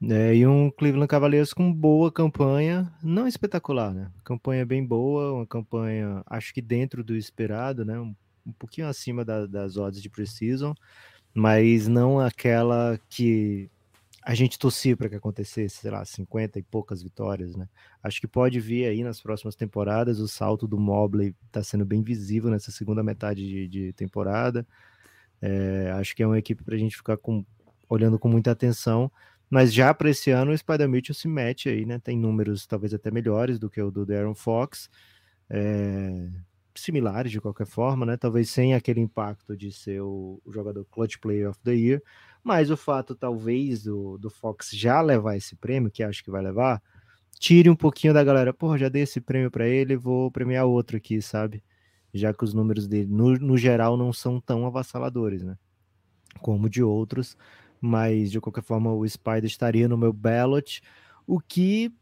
É, 0.00 0.34
e 0.34 0.46
um 0.46 0.70
Cleveland 0.70 1.08
Cavaliers 1.08 1.52
com 1.52 1.72
boa 1.72 2.12
campanha, 2.12 2.92
não 3.02 3.26
espetacular, 3.26 3.92
né? 3.92 4.10
Campanha 4.22 4.64
bem 4.64 4.84
boa, 4.84 5.32
uma 5.32 5.46
campanha, 5.46 6.22
acho 6.26 6.54
que 6.54 6.62
dentro 6.62 7.02
do 7.02 7.16
esperado, 7.16 7.84
né? 7.84 7.98
Um, 7.98 8.14
um 8.46 8.52
pouquinho 8.52 8.86
acima 8.86 9.24
da, 9.24 9.44
das 9.44 9.76
odds 9.76 10.00
de 10.00 10.08
precisam, 10.08 10.72
mas 11.34 11.88
não 11.88 12.20
aquela 12.20 12.98
que 13.08 13.68
a 14.22 14.34
gente 14.34 14.58
torcia 14.58 14.96
para 14.96 15.08
que 15.08 15.16
acontecesse, 15.16 15.76
sei 15.78 15.90
lá, 15.90 16.04
50 16.04 16.58
e 16.58 16.62
poucas 16.62 17.02
vitórias, 17.02 17.56
né? 17.56 17.68
Acho 18.02 18.20
que 18.20 18.28
pode 18.28 18.60
vir 18.60 18.84
aí 18.86 19.02
nas 19.02 19.20
próximas 19.20 19.56
temporadas. 19.56 20.20
O 20.20 20.28
salto 20.28 20.68
do 20.68 20.78
Mobley 20.78 21.34
está 21.46 21.62
sendo 21.62 21.84
bem 21.84 22.02
visível 22.02 22.50
nessa 22.50 22.70
segunda 22.70 23.02
metade 23.02 23.46
de, 23.48 23.66
de 23.66 23.92
temporada. 23.94 24.66
É, 25.40 25.90
acho 25.92 26.14
que 26.14 26.22
é 26.22 26.26
uma 26.26 26.38
equipe 26.38 26.62
para 26.62 26.74
a 26.74 26.78
gente 26.78 26.96
ficar 26.96 27.16
com, 27.16 27.44
olhando 27.88 28.18
com 28.18 28.28
muita 28.28 28.50
atenção. 28.50 29.10
Mas 29.50 29.72
já 29.72 29.94
para 29.94 30.10
esse 30.10 30.30
ano, 30.30 30.52
o 30.52 30.58
Spider 30.58 30.88
Mitchell 30.88 31.14
se 31.14 31.26
mete 31.26 31.68
aí, 31.68 31.86
né? 31.86 31.98
Tem 31.98 32.18
números 32.18 32.66
talvez 32.66 32.92
até 32.92 33.10
melhores 33.10 33.58
do 33.58 33.70
que 33.70 33.80
o 33.80 33.90
do 33.90 34.04
Darren 34.04 34.34
Fox, 34.34 34.90
é, 35.48 36.28
similares 36.74 37.32
de 37.32 37.40
qualquer 37.40 37.66
forma, 37.66 38.04
né? 38.04 38.16
Talvez 38.16 38.50
sem 38.50 38.74
aquele 38.74 39.00
impacto 39.00 39.56
de 39.56 39.72
ser 39.72 40.02
o, 40.02 40.40
jogador 40.48 40.84
Clutch 40.90 41.16
Player 41.18 41.48
of 41.48 41.58
the 41.64 41.74
Year, 41.74 42.02
mas 42.44 42.70
o 42.70 42.76
fato 42.76 43.14
talvez 43.14 43.84
do, 43.84 44.18
do 44.18 44.30
Fox 44.30 44.70
já 44.72 45.00
levar 45.00 45.36
esse 45.36 45.56
prêmio, 45.56 45.90
que 45.90 46.02
acho 46.02 46.22
que 46.22 46.30
vai 46.30 46.42
levar, 46.42 46.82
tire 47.38 47.70
um 47.70 47.76
pouquinho 47.76 48.12
da 48.12 48.22
galera, 48.22 48.52
pô, 48.52 48.76
já 48.76 48.88
dei 48.88 49.02
esse 49.02 49.20
prêmio 49.20 49.50
para 49.50 49.66
ele, 49.66 49.96
vou 49.96 50.30
premiar 50.30 50.66
outro 50.66 50.96
aqui, 50.96 51.22
sabe? 51.22 51.62
Já 52.12 52.34
que 52.34 52.44
os 52.44 52.52
números 52.54 52.86
dele, 52.86 53.10
no, 53.10 53.32
no 53.38 53.56
geral, 53.56 53.96
não 53.96 54.12
são 54.12 54.40
tão 54.40 54.66
avassaladores, 54.66 55.42
né? 55.42 55.56
Como 56.40 56.68
de 56.68 56.82
outros 56.82 57.36
mas 57.80 58.30
de 58.30 58.40
qualquer 58.40 58.62
forma 58.62 58.92
o 58.92 59.08
Spider 59.08 59.44
estaria 59.44 59.88
no 59.88 59.96
meu 59.96 60.12
ballot, 60.12 60.82
o 61.26 61.40
que 61.40 61.92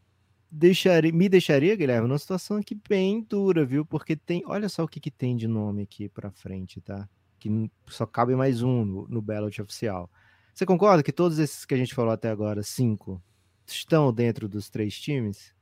deixaria, 0.51 1.11
me 1.11 1.29
deixaria, 1.29 1.75
Guilherme, 1.75 2.07
numa 2.07 2.17
situação 2.17 2.57
aqui 2.57 2.75
bem 2.87 3.21
dura, 3.21 3.65
viu? 3.65 3.85
Porque 3.85 4.15
tem, 4.15 4.43
olha 4.45 4.69
só 4.69 4.83
o 4.83 4.87
que, 4.87 4.99
que 4.99 5.11
tem 5.11 5.35
de 5.35 5.47
nome 5.47 5.83
aqui 5.83 6.09
para 6.09 6.31
frente, 6.31 6.81
tá? 6.81 7.07
Que 7.39 7.69
só 7.87 8.05
cabe 8.05 8.35
mais 8.35 8.61
um 8.61 8.85
no, 8.85 9.07
no 9.07 9.21
ballot 9.21 9.61
oficial. 9.61 10.09
Você 10.53 10.65
concorda 10.65 11.03
que 11.03 11.11
todos 11.11 11.37
esses 11.37 11.65
que 11.65 11.73
a 11.73 11.77
gente 11.77 11.93
falou 11.93 12.11
até 12.11 12.29
agora, 12.29 12.63
cinco, 12.63 13.21
estão 13.65 14.11
dentro 14.11 14.47
dos 14.47 14.69
três 14.69 14.99
times? 14.99 15.53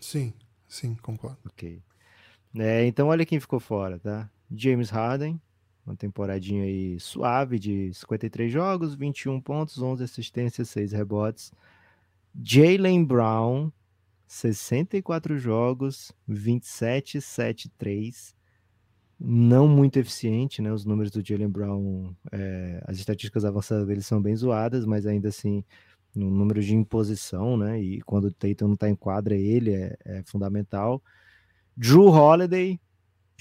Sim, 0.00 0.32
sim, 0.66 0.94
concordo. 0.94 1.38
Ok. 1.46 1.82
É, 2.58 2.86
então 2.86 3.08
olha 3.08 3.26
quem 3.26 3.40
ficou 3.40 3.60
fora, 3.60 3.98
tá? 3.98 4.30
James 4.50 4.90
Harden, 4.90 5.40
uma 5.84 5.96
temporadinha 5.96 6.64
aí 6.64 6.98
suave 7.00 7.58
de 7.58 7.92
53 7.92 8.52
jogos, 8.52 8.94
21 8.94 9.40
pontos, 9.40 9.80
11 9.82 10.04
assistências, 10.04 10.68
6 10.68 10.92
rebotes. 10.92 11.52
Jalen 12.40 13.04
Brown, 13.04 13.70
64 14.26 15.36
jogos, 15.38 16.12
27, 16.26 17.20
7, 17.20 17.68
3. 17.76 18.34
Não 19.18 19.68
muito 19.68 19.98
eficiente, 19.98 20.62
né? 20.62 20.72
Os 20.72 20.84
números 20.84 21.10
do 21.10 21.24
Jalen 21.24 21.48
Brown, 21.48 22.14
é, 22.32 22.82
as 22.86 22.98
estatísticas 22.98 23.44
avançadas 23.44 23.86
dele 23.86 24.02
são 24.02 24.20
bem 24.22 24.34
zoadas, 24.34 24.86
mas 24.86 25.06
ainda 25.06 25.28
assim, 25.28 25.64
no 26.14 26.30
número 26.30 26.62
de 26.62 26.74
imposição, 26.74 27.56
né? 27.56 27.80
E 27.80 28.00
quando 28.02 28.26
o 28.26 28.32
Tatum 28.32 28.68
não 28.68 28.74
está 28.74 28.88
em 28.88 28.96
quadra, 28.96 29.34
ele 29.36 29.72
é, 29.74 29.96
é 30.04 30.22
fundamental. 30.24 31.02
Drew 31.76 32.06
Holiday, 32.06 32.80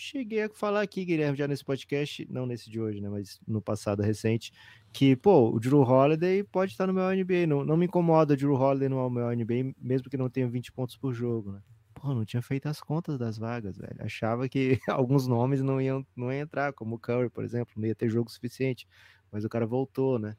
cheguei 0.02 0.44
a 0.44 0.50
falar 0.50 0.82
aqui, 0.82 1.06
Guilherme, 1.06 1.38
já 1.38 1.48
nesse 1.48 1.64
podcast, 1.64 2.28
não 2.30 2.46
nesse 2.46 2.70
de 2.70 2.82
hoje, 2.82 3.00
né, 3.00 3.08
mas 3.08 3.40
no 3.48 3.62
passado 3.62 4.02
recente, 4.02 4.52
que, 4.92 5.16
pô, 5.16 5.52
o 5.52 5.60
Drew 5.60 5.82
Holiday 5.82 6.44
pode 6.44 6.72
estar 6.72 6.88
no 6.88 6.94
meu 6.94 7.04
NBA, 7.12 7.46
não, 7.48 7.64
não 7.64 7.78
me 7.78 7.86
incomoda 7.86 8.34
o 8.34 8.38
Drew 8.38 8.56
Holiday 8.56 8.90
no 8.90 9.10
meu 9.10 9.30
NBA, 9.30 9.74
mesmo 9.80 10.10
que 10.10 10.18
não 10.18 10.30
tenha 10.30 10.48
20 10.50 10.72
pontos 10.72 10.98
por 10.98 11.14
jogo, 11.14 11.52
né? 11.52 11.62
Pô, 11.94 12.16
não 12.16 12.26
tinha 12.26 12.42
feito 12.42 12.66
as 12.66 12.82
contas 12.82 13.20
das 13.20 13.38
vagas, 13.38 13.78
velho. 13.78 13.96
Achava 14.00 14.50
que 14.50 14.80
alguns 14.90 15.28
nomes 15.28 15.62
não 15.62 15.80
iam, 15.80 16.06
não 16.16 16.32
iam 16.32 16.42
entrar, 16.42 16.74
como 16.74 16.96
o 16.96 17.00
Curry, 17.00 17.30
por 17.30 17.44
exemplo, 17.44 17.74
não 17.78 17.88
ia 17.88 17.94
ter 17.94 18.10
jogo 18.10 18.32
suficiente, 18.32 18.88
mas 19.32 19.46
o 19.46 19.50
cara 19.50 19.68
voltou, 19.68 20.18
né? 20.18 20.36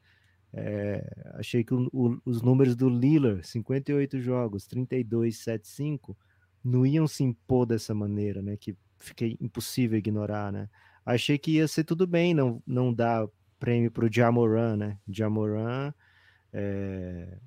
É, 0.52 1.08
achei 1.34 1.62
que 1.62 1.72
o, 1.72 1.88
o, 1.92 2.20
os 2.26 2.42
números 2.42 2.74
do 2.74 2.88
Lillard, 2.88 3.46
58 3.46 4.20
jogos, 4.20 4.66
32, 4.66 5.38
7, 5.38 5.66
5, 5.68 6.18
não 6.64 6.84
iam 6.84 7.06
se 7.06 7.22
impor 7.22 7.64
dessa 7.64 7.94
maneira, 7.94 8.42
né? 8.42 8.56
Que 8.56 8.76
fiquei 9.02 9.36
impossível 9.40 9.98
ignorar, 9.98 10.52
né? 10.52 10.68
Achei 11.04 11.38
que 11.38 11.52
ia 11.52 11.68
ser 11.68 11.84
tudo 11.84 12.06
bem, 12.06 12.32
não, 12.32 12.62
não 12.66 12.92
dar 12.92 13.26
prêmio 13.58 13.90
para 13.90 14.06
o 14.06 14.12
Jamoran, 14.12 14.76
né? 14.76 14.98
Jamoran, 15.08 15.92
é... 16.52 17.38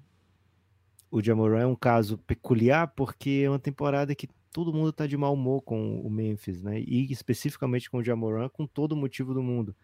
o 1.10 1.22
Jamoran 1.22 1.62
é 1.62 1.68
um 1.68 1.76
caso 1.76 2.18
peculiar 2.20 2.88
porque 2.90 3.44
é 3.46 3.50
uma 3.50 3.60
temporada 3.60 4.14
que 4.16 4.28
todo 4.52 4.74
mundo 4.74 4.94
tá 4.94 5.06
de 5.06 5.18
mau 5.18 5.34
humor 5.34 5.62
com 5.62 6.00
o 6.02 6.10
Memphis, 6.10 6.62
né? 6.62 6.80
E 6.80 7.12
especificamente 7.12 7.90
com 7.90 7.98
o 7.98 8.04
Jamoran, 8.04 8.50
com 8.50 8.66
todo 8.66 8.96
motivo 8.96 9.34
do 9.34 9.44
mundo. 9.44 9.76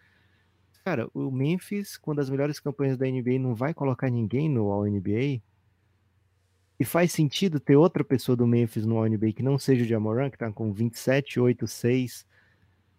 Cara, 0.83 1.07
o 1.13 1.29
Memphis, 1.29 1.97
com 1.97 2.15
das 2.15 2.29
melhores 2.29 2.59
campanhas 2.59 2.97
da 2.97 3.05
NBA, 3.05 3.37
não 3.39 3.53
vai 3.53 3.73
colocar 3.73 4.09
ninguém 4.09 4.49
no 4.49 4.71
All-NBA? 4.71 5.41
E 6.81 6.83
faz 6.83 7.11
sentido 7.11 7.59
ter 7.59 7.75
outra 7.75 8.03
pessoa 8.03 8.35
do 8.35 8.47
Memphis 8.47 8.87
no 8.87 8.97
All-NBA 8.97 9.33
que 9.33 9.43
não 9.43 9.59
seja 9.59 9.83
o 9.83 9.87
Jamoran, 9.87 10.31
que 10.31 10.37
tá 10.39 10.51
com 10.51 10.73
27, 10.73 11.39
8, 11.39 11.67
6, 11.67 12.25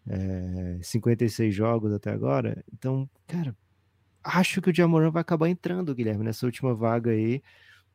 é, 0.06 0.78
56 0.80 1.52
jogos 1.52 1.92
até 1.92 2.12
agora? 2.12 2.64
Então, 2.72 3.10
cara, 3.26 3.56
acho 4.22 4.62
que 4.62 4.70
o 4.70 4.72
Jamoran 4.72 5.10
vai 5.10 5.20
acabar 5.20 5.48
entrando, 5.48 5.92
Guilherme, 5.96 6.22
nessa 6.22 6.46
última 6.46 6.72
vaga 6.72 7.10
aí, 7.10 7.42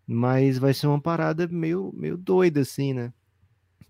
mas 0.06 0.58
vai 0.58 0.74
ser 0.74 0.88
uma 0.88 1.00
parada 1.00 1.48
meio, 1.48 1.94
meio 1.96 2.18
doida, 2.18 2.60
assim, 2.60 2.94
né? 2.94 3.14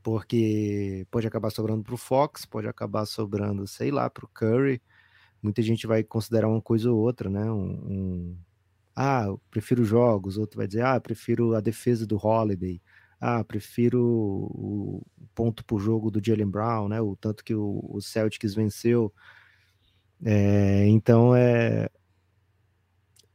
Porque 0.03 1.07
pode 1.09 1.25
acabar 1.25 1.49
sobrando 1.49 1.81
pro 1.81 1.97
Fox, 1.97 2.45
pode 2.45 2.67
acabar 2.67 3.07
sobrando, 3.07 3.65
sei 3.65 3.89
lá, 3.89 4.07
pro 4.07 4.27
Curry, 4.27 4.79
muita 5.41 5.63
gente 5.63 5.87
vai 5.87 6.03
considerar 6.03 6.47
uma 6.47 6.61
coisa 6.61 6.91
ou 6.91 6.99
outra, 6.99 7.27
né? 7.27 7.51
Um, 7.51 7.71
um, 7.71 8.37
ah, 8.99 9.25
eu 9.27 9.39
prefiro 9.51 9.85
jogos, 9.85 10.37
outro 10.39 10.57
vai 10.57 10.67
dizer, 10.67 10.83
ah, 10.83 10.99
prefiro 10.99 11.53
a 11.53 11.61
defesa 11.61 12.05
do 12.07 12.17
Holiday, 12.17 12.81
ah, 13.21 13.43
prefiro 13.43 14.01
o 14.03 15.05
ponto 15.35 15.63
por 15.65 15.79
jogo 15.79 16.09
do 16.09 16.19
Jalen 16.23 16.49
Brown, 16.49 16.89
né? 16.89 16.99
O 16.99 17.15
tanto 17.15 17.43
que 17.43 17.53
o, 17.53 17.79
o 17.89 18.01
Celtics 18.01 18.55
venceu. 18.55 19.13
É, 20.25 20.87
então 20.87 21.35
é 21.35 21.89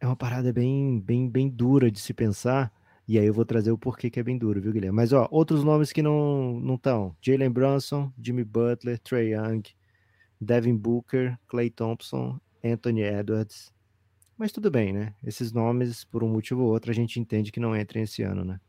é 0.01 0.07
uma 0.07 0.17
parada 0.17 0.53
bem, 0.53 1.01
bem, 1.01 1.29
bem 1.31 1.49
dura 1.49 1.91
de 1.91 2.01
se 2.01 2.13
pensar. 2.13 2.73
E 3.07 3.19
aí 3.19 3.27
eu 3.27 3.35
vou 3.35 3.45
trazer 3.45 3.71
o 3.71 3.79
porquê 3.79 4.11
que 4.11 4.19
é 4.19 4.23
bem 4.23 4.37
duro, 4.37 4.61
viu, 4.61 4.73
Guilherme? 4.73 4.97
Mas 4.97 5.13
ó, 5.13 5.29
outros 5.31 5.63
nomes 5.63 5.93
que 5.93 6.03
não 6.03 6.59
não 6.61 6.75
estão: 6.75 7.17
Jalen 7.21 7.51
Brunson, 7.51 8.13
Jimmy 8.21 8.45
Butler, 8.45 8.99
Trey 8.99 9.35
Young, 9.35 9.63
Devin 10.41 10.77
Booker, 10.77 11.39
Clay 11.47 11.71
Thompson, 11.71 12.41
Anthony 12.65 13.03
Edwards. 13.03 13.73
Mas 14.43 14.51
tudo 14.51 14.73
bem, 14.73 14.93
né? 14.93 15.15
Esses 15.23 15.53
nomes, 15.53 16.03
por 16.03 16.25
um 16.25 16.29
motivo 16.29 16.63
ou 16.63 16.73
outro, 16.73 16.91
a 16.91 16.95
gente 16.95 17.21
entende 17.21 17.53
que 17.53 17.61
não 17.61 17.77
entrem 17.77 18.03
esse 18.03 18.25
ano, 18.25 18.45
né? 18.45 18.61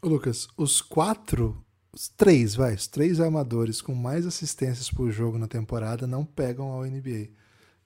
Ô 0.00 0.06
Lucas, 0.06 0.46
os 0.56 0.80
quatro, 0.80 1.60
os 1.92 2.08
três, 2.08 2.54
vai, 2.54 2.72
os 2.76 2.86
três 2.86 3.18
armadores 3.18 3.82
com 3.82 3.96
mais 3.96 4.24
assistências 4.24 4.88
por 4.88 5.10
jogo 5.10 5.36
na 5.36 5.48
temporada 5.48 6.06
não 6.06 6.24
pegam 6.24 6.70
ao 6.70 6.84
NBA. 6.84 7.30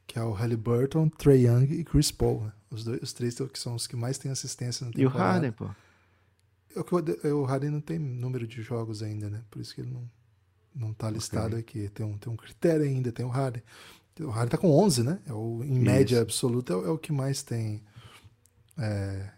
Que 0.06 0.18
é 0.18 0.22
o 0.22 0.32
Halliburton, 0.32 1.08
Trey 1.08 1.46
Young 1.46 1.72
e 1.72 1.82
Chris 1.84 2.12
Paul. 2.12 2.44
Né? 2.44 2.52
Os, 2.70 2.84
dois, 2.84 3.00
os 3.00 3.14
três 3.14 3.34
que 3.34 3.58
são 3.58 3.76
os 3.76 3.86
que 3.86 3.96
mais 3.96 4.18
têm 4.18 4.30
assistência 4.30 4.84
na 4.84 4.92
temporada. 4.92 5.16
E 5.16 5.18
o 5.18 5.32
Harden, 5.32 5.52
pô? 5.52 5.70
O, 7.30 7.40
o 7.40 7.44
Harden 7.44 7.70
não 7.70 7.80
tem 7.80 7.98
número 7.98 8.46
de 8.46 8.60
jogos 8.60 9.02
ainda, 9.02 9.30
né? 9.30 9.42
Por 9.50 9.62
isso 9.62 9.74
que 9.74 9.80
ele 9.80 9.90
não, 9.90 10.10
não 10.74 10.92
tá 10.92 11.08
listado 11.08 11.56
okay. 11.56 11.86
aqui. 11.86 11.94
Tem 11.94 12.04
um, 12.04 12.18
tem 12.18 12.30
um 12.30 12.36
critério 12.36 12.84
ainda, 12.84 13.10
tem 13.10 13.24
o 13.24 13.30
Harden. 13.30 13.62
O 14.20 14.28
Harden 14.28 14.50
tá 14.50 14.58
com 14.58 14.70
11, 14.70 15.02
né? 15.02 15.18
É 15.26 15.32
o, 15.32 15.62
em 15.64 15.74
Isso. 15.74 15.80
média 15.80 16.20
absoluta 16.20 16.72
é, 16.72 16.76
é, 16.76 16.90
o 16.90 16.98
que 16.98 17.12
mais 17.12 17.42
tem. 17.42 17.82
É, 18.78 19.30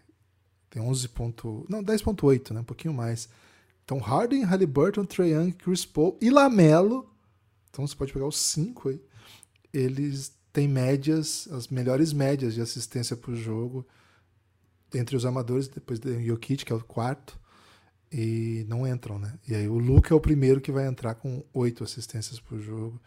tem 0.69 0.81
11. 0.81 1.07
Ponto, 1.09 1.65
não, 1.69 1.83
10.8, 1.83 2.51
né? 2.51 2.59
Um 2.59 2.65
pouquinho 2.65 2.93
mais. 2.93 3.29
Então 3.83 3.99
Harden, 3.99 4.43
Halliburton, 4.43 5.05
Trae 5.05 5.31
Young, 5.31 5.51
Chris 5.51 5.85
Paul 5.85 6.17
e 6.21 6.29
Lamelo. 6.29 7.09
Então 7.69 7.85
você 7.85 7.95
pode 7.95 8.11
pegar 8.11 8.27
os 8.27 8.37
cinco 8.37 8.89
aí. 8.89 9.01
Eles 9.73 10.33
têm 10.51 10.67
médias, 10.67 11.47
as 11.51 11.67
melhores 11.67 12.13
médias 12.13 12.53
de 12.53 12.61
assistência 12.61 13.15
por 13.15 13.35
jogo 13.35 13.85
entre 14.93 15.15
os 15.15 15.25
amadores, 15.25 15.67
depois 15.67 15.99
do 15.99 16.21
Jokic, 16.21 16.63
que 16.63 16.71
é 16.71 16.75
o 16.75 16.83
quarto 16.83 17.37
e 18.11 18.65
não 18.69 18.87
entram, 18.87 19.19
né? 19.19 19.37
E 19.47 19.53
aí 19.53 19.67
o 19.67 19.77
Luke 19.77 20.11
é 20.11 20.15
o 20.15 20.21
primeiro 20.21 20.61
que 20.61 20.71
vai 20.71 20.87
entrar 20.87 21.15
com 21.15 21.43
oito 21.53 21.83
assistências 21.83 22.39
por 22.39 22.59
jogo. 22.59 22.99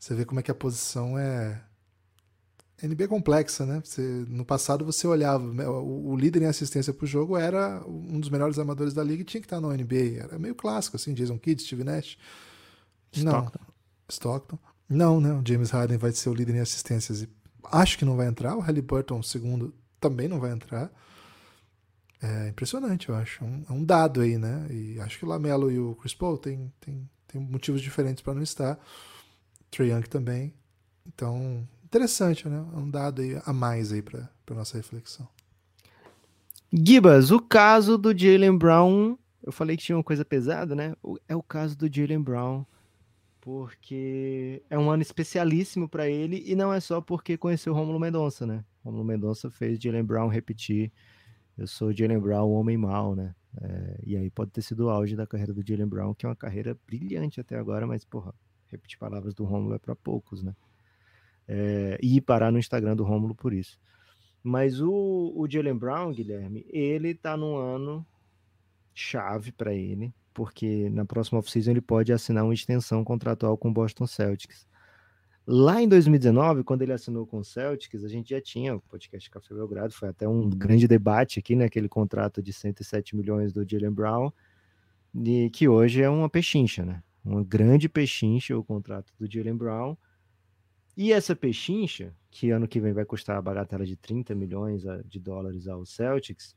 Você 0.00 0.14
vê 0.14 0.24
como 0.24 0.40
é 0.40 0.42
que 0.42 0.50
a 0.50 0.54
posição 0.54 1.18
é 1.18 1.62
NBA 2.82 3.06
complexa, 3.06 3.66
né? 3.66 3.82
Você, 3.84 4.00
no 4.28 4.46
passado 4.46 4.82
você 4.82 5.06
olhava, 5.06 5.52
né, 5.52 5.68
o, 5.68 6.08
o, 6.08 6.16
líder 6.16 6.42
em 6.42 6.46
assistência 6.46 6.94
por 6.94 7.06
jogo 7.06 7.36
era 7.36 7.82
um 7.86 8.18
dos 8.18 8.30
melhores 8.30 8.58
armadores 8.58 8.94
da 8.94 9.04
liga 9.04 9.20
e 9.20 9.24
tinha 9.24 9.40
que 9.42 9.46
estar 9.46 9.60
na 9.60 9.68
NBA. 9.68 10.22
Era 10.24 10.38
meio 10.38 10.54
clássico, 10.54 10.96
assim, 10.96 11.12
Jason 11.12 11.38
Kidd, 11.38 11.62
Steve 11.62 11.84
Nash. 11.84 12.16
Stockton. 13.12 13.58
Não, 13.58 13.74
Stockton. 14.08 14.58
Não, 14.88 15.20
não, 15.20 15.42
James 15.46 15.70
Harden 15.70 15.98
vai 15.98 16.12
ser 16.12 16.30
o 16.30 16.34
líder 16.34 16.56
em 16.56 16.60
assistências 16.60 17.22
e 17.22 17.28
acho 17.70 17.98
que 17.98 18.04
não 18.06 18.16
vai 18.16 18.26
entrar. 18.26 18.56
O 18.56 18.60
Halliburton, 18.60 19.22
segundo, 19.22 19.74
também 20.00 20.26
não 20.26 20.40
vai 20.40 20.50
entrar. 20.50 20.90
É 22.22 22.48
impressionante, 22.48 23.10
eu 23.10 23.14
acho. 23.14 23.44
É 23.44 23.46
um, 23.46 23.64
é 23.68 23.72
um 23.72 23.84
dado 23.84 24.22
aí, 24.22 24.38
né? 24.38 24.66
E 24.70 24.98
acho 25.00 25.18
que 25.18 25.26
o 25.26 25.28
Lamelo 25.28 25.70
e 25.70 25.78
o 25.78 25.94
Chris 25.96 26.14
Paul 26.14 26.38
têm, 26.38 26.72
têm, 26.80 27.08
têm 27.28 27.40
motivos 27.40 27.82
diferentes 27.82 28.22
para 28.22 28.34
não 28.34 28.42
estar. 28.42 28.78
Trae 29.70 29.90
Young 29.90 30.02
também. 30.02 30.54
Então, 31.06 31.66
interessante, 31.84 32.48
né? 32.48 32.64
É 32.72 32.76
um 32.76 32.90
dado 32.90 33.22
aí 33.22 33.40
a 33.44 33.52
mais 33.52 33.92
aí 33.92 34.02
para 34.02 34.28
nossa 34.50 34.76
reflexão. 34.76 35.28
Gibas, 36.72 37.30
o 37.30 37.40
caso 37.40 37.98
do 37.98 38.16
Jalen 38.16 38.56
Brown, 38.56 39.16
eu 39.42 39.50
falei 39.50 39.76
que 39.76 39.82
tinha 39.82 39.96
uma 39.96 40.04
coisa 40.04 40.24
pesada, 40.24 40.74
né? 40.74 40.94
É 41.28 41.34
o 41.34 41.42
caso 41.42 41.76
do 41.76 41.92
Jalen 41.92 42.22
Brown, 42.22 42.64
porque 43.40 44.62
é 44.70 44.78
um 44.78 44.90
ano 44.90 45.02
especialíssimo 45.02 45.88
para 45.88 46.08
ele 46.08 46.44
e 46.46 46.54
não 46.54 46.72
é 46.72 46.78
só 46.78 47.00
porque 47.00 47.36
conheceu 47.36 47.72
o 47.72 47.76
Romulo 47.76 47.98
Mendonça, 47.98 48.46
né? 48.46 48.64
Romulo 48.84 49.04
Mendonça 49.04 49.50
fez 49.50 49.80
Jalen 49.80 50.04
Brown 50.04 50.28
repetir 50.28 50.92
eu 51.60 51.66
sou 51.66 51.92
Jalen 51.92 52.18
Brown, 52.18 52.48
o 52.48 52.54
homem 52.54 52.78
mau, 52.78 53.14
né? 53.14 53.34
É, 53.60 54.00
e 54.06 54.16
aí 54.16 54.30
pode 54.30 54.50
ter 54.50 54.62
sido 54.62 54.86
o 54.86 54.88
auge 54.88 55.14
da 55.14 55.26
carreira 55.26 55.52
do 55.52 55.62
Jalen 55.62 55.86
Brown, 55.86 56.14
que 56.14 56.24
é 56.24 56.28
uma 56.28 56.34
carreira 56.34 56.74
brilhante 56.86 57.38
até 57.38 57.54
agora, 57.58 57.86
mas, 57.86 58.02
porra, 58.02 58.32
repetir 58.70 58.98
palavras 58.98 59.34
do 59.34 59.44
Rômulo 59.44 59.74
é 59.74 59.78
para 59.78 59.94
poucos, 59.94 60.42
né? 60.42 60.54
É, 61.46 61.98
e 62.02 62.20
parar 62.20 62.52
no 62.52 62.58
Instagram 62.58 62.94
do 62.94 63.04
Rômulo 63.04 63.34
por 63.34 63.52
isso. 63.52 63.78
Mas 64.42 64.80
o, 64.80 65.32
o 65.36 65.46
Jalen 65.50 65.76
Brown, 65.76 66.12
Guilherme, 66.12 66.64
ele 66.68 67.14
tá 67.14 67.36
num 67.36 67.56
ano 67.56 68.06
chave 68.94 69.52
para 69.52 69.74
ele, 69.74 70.14
porque 70.32 70.88
na 70.90 71.04
próxima 71.04 71.38
off-season 71.38 71.72
ele 71.72 71.80
pode 71.80 72.12
assinar 72.12 72.44
uma 72.44 72.54
extensão 72.54 73.04
contratual 73.04 73.56
com 73.56 73.68
o 73.68 73.72
Boston 73.72 74.06
Celtics. 74.06 74.66
Lá 75.46 75.82
em 75.82 75.88
2019, 75.88 76.62
quando 76.62 76.82
ele 76.82 76.92
assinou 76.92 77.26
com 77.26 77.38
o 77.38 77.44
Celtics, 77.44 78.04
a 78.04 78.08
gente 78.08 78.30
já 78.30 78.40
tinha 78.40 78.76
o 78.76 78.80
podcast 78.80 79.28
Café 79.30 79.54
Belgrado, 79.54 79.92
foi 79.92 80.08
até 80.08 80.28
um 80.28 80.48
grande 80.48 80.86
debate 80.86 81.38
aqui, 81.38 81.56
naquele 81.56 81.84
né, 81.84 81.88
contrato 81.88 82.42
de 82.42 82.52
107 82.52 83.16
milhões 83.16 83.52
do 83.52 83.68
Jalen 83.68 83.90
Brown, 83.90 84.30
e 85.14 85.50
que 85.50 85.68
hoje 85.68 86.02
é 86.02 86.08
uma 86.08 86.28
pechincha, 86.28 86.84
né? 86.84 87.02
Uma 87.24 87.42
grande 87.44 87.88
pechincha 87.88 88.56
o 88.56 88.64
contrato 88.64 89.12
do 89.18 89.30
Jalen 89.30 89.56
Brown. 89.56 89.96
E 90.96 91.12
essa 91.12 91.36
pechincha, 91.36 92.14
que 92.30 92.50
ano 92.50 92.66
que 92.66 92.80
vem 92.80 92.92
vai 92.92 93.04
custar 93.04 93.36
a 93.36 93.42
bagatela 93.42 93.84
de 93.84 93.96
30 93.96 94.34
milhões 94.34 94.82
de 95.06 95.18
dólares 95.18 95.68
ao 95.68 95.84
Celtics, 95.84 96.56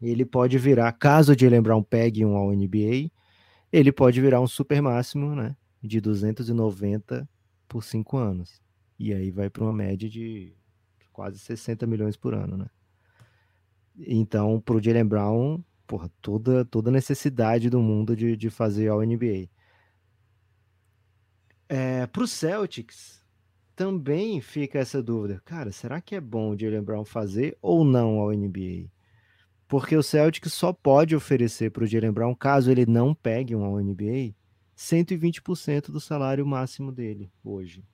ele 0.00 0.24
pode 0.24 0.58
virar, 0.58 0.92
caso 0.92 1.32
o 1.32 1.38
Jalen 1.38 1.62
Brown 1.62 1.82
pegue 1.82 2.24
um 2.24 2.36
ao 2.36 2.52
NBA, 2.52 3.10
ele 3.72 3.92
pode 3.92 4.20
virar 4.20 4.40
um 4.40 4.46
super 4.46 4.80
máximo, 4.80 5.34
né? 5.34 5.56
De 5.82 6.00
290 6.00 7.28
por 7.68 7.82
cinco 7.82 8.16
anos. 8.16 8.60
E 8.98 9.12
aí 9.12 9.30
vai 9.30 9.50
para 9.50 9.64
uma 9.64 9.72
média 9.72 10.08
de 10.08 10.54
quase 11.12 11.38
60 11.38 11.86
milhões 11.86 12.16
por 12.16 12.34
ano, 12.34 12.56
né? 12.56 12.66
Então, 13.98 14.60
para 14.60 14.76
o 14.76 14.82
Jalen 14.82 15.06
Brown, 15.06 15.64
porra, 15.86 16.10
toda, 16.20 16.64
toda 16.64 16.90
necessidade 16.90 17.70
do 17.70 17.80
mundo 17.80 18.14
de, 18.14 18.36
de 18.36 18.50
fazer 18.50 18.88
ao 18.88 19.00
NBA. 19.00 19.48
É, 21.68 22.06
para 22.06 22.22
o 22.22 22.26
Celtics, 22.26 23.20
também 23.74 24.40
fica 24.40 24.78
essa 24.78 25.02
dúvida. 25.02 25.42
Cara, 25.44 25.70
será 25.72 26.00
que 26.00 26.14
é 26.14 26.20
bom 26.20 26.50
o 26.50 26.58
Jalen 26.58 26.82
Brown 26.82 27.04
fazer 27.04 27.56
ou 27.60 27.84
não 27.84 28.20
ao 28.20 28.30
NBA? 28.30 28.88
Porque 29.68 29.96
o 29.96 30.02
Celtics 30.02 30.52
só 30.52 30.72
pode 30.72 31.14
oferecer 31.14 31.70
para 31.70 31.84
o 31.84 31.86
Jalen 31.86 32.12
Brown, 32.12 32.34
caso 32.34 32.70
ele 32.70 32.86
não 32.86 33.14
pegue 33.14 33.54
um 33.54 33.64
ao 33.64 33.78
NBA, 33.78 34.34
120% 34.76 35.90
do 35.90 36.00
salário 36.00 36.46
máximo 36.46 36.92
dele 36.92 37.30
hoje. 37.44 37.84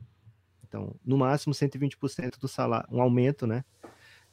Então, 0.66 0.94
no 1.04 1.16
máximo 1.16 1.54
120% 1.54 2.38
do 2.38 2.48
salário, 2.48 2.88
um 2.90 3.00
aumento, 3.00 3.46
né? 3.46 3.64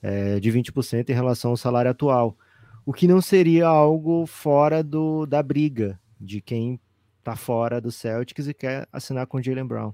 É, 0.01 0.39
de 0.39 0.51
20% 0.51 1.09
em 1.09 1.13
relação 1.13 1.51
ao 1.51 1.57
salário 1.57 1.91
atual. 1.91 2.37
O 2.85 2.93
que 2.93 3.07
não 3.07 3.21
seria 3.21 3.67
algo 3.67 4.25
fora 4.25 4.81
do, 4.81 5.25
da 5.25 5.43
briga 5.43 5.99
de 6.19 6.41
quem 6.41 6.79
tá 7.23 7.35
fora 7.35 7.79
do 7.81 7.91
Celtics 7.91 8.47
e 8.47 8.53
quer 8.53 8.87
assinar 8.91 9.27
com 9.27 9.37
o 9.37 9.43
Jalen 9.43 9.65
Brown. 9.65 9.93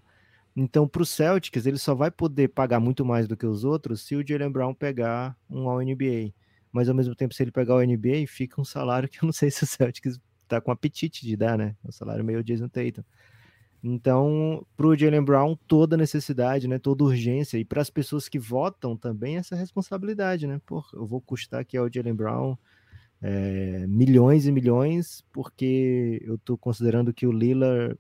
Então, 0.56 0.88
para 0.88 1.02
o 1.02 1.06
Celtics, 1.06 1.66
ele 1.66 1.78
só 1.78 1.94
vai 1.94 2.10
poder 2.10 2.48
pagar 2.50 2.80
muito 2.80 3.04
mais 3.04 3.28
do 3.28 3.36
que 3.36 3.46
os 3.46 3.66
outros 3.66 4.02
se 4.02 4.16
o 4.16 4.26
Jalen 4.26 4.52
Brown 4.52 4.74
pegar 4.74 5.36
um 5.50 5.70
ao 5.70 5.82
NBA. 5.82 6.34
Mas, 6.72 6.88
ao 6.88 6.96
mesmo 6.96 7.16
tempo, 7.16 7.34
se 7.34 7.44
ele 7.44 7.52
pegar 7.52 7.76
o 7.76 7.84
NBA, 7.84 8.26
fica 8.28 8.62
um 8.62 8.66
salário 8.66 9.10
que 9.10 9.18
eu 9.22 9.26
não 9.26 9.34
sei 9.34 9.52
se 9.52 9.64
o 9.64 9.68
Celtics 9.68 10.20
tá 10.48 10.62
com 10.62 10.72
apetite 10.72 11.26
de 11.26 11.36
dar, 11.36 11.58
né? 11.58 11.76
O 11.84 11.92
salário 11.92 12.24
meio 12.24 12.44
Jason 12.44 12.70
Tatum. 12.70 13.04
Então, 13.84 14.66
para 14.76 14.88
o 14.88 14.96
Jalen 14.96 15.24
Brown, 15.24 15.56
toda 15.68 15.98
necessidade, 15.98 16.68
né? 16.68 16.80
Toda 16.80 17.04
urgência. 17.04 17.58
E 17.58 17.66
para 17.66 17.82
as 17.82 17.90
pessoas 17.90 18.28
que 18.30 18.40
votam 18.40 18.96
também, 18.96 19.38
essa 19.38 19.56
responsabilidade, 19.56 20.48
né? 20.48 20.60
Pô, 20.66 20.84
eu 20.94 21.06
vou 21.06 21.22
custar 21.22 21.60
aqui 21.62 21.78
ao 21.78 21.92
Jalen 21.92 22.16
Brown 22.16 22.58
é, 23.28 23.88
milhões 23.88 24.46
e 24.46 24.52
milhões, 24.52 25.24
porque 25.34 26.22
eu 26.24 26.38
tô 26.38 26.56
considerando 26.56 27.12
que 27.12 27.26
o 27.26 27.32
Lillard 27.32 27.98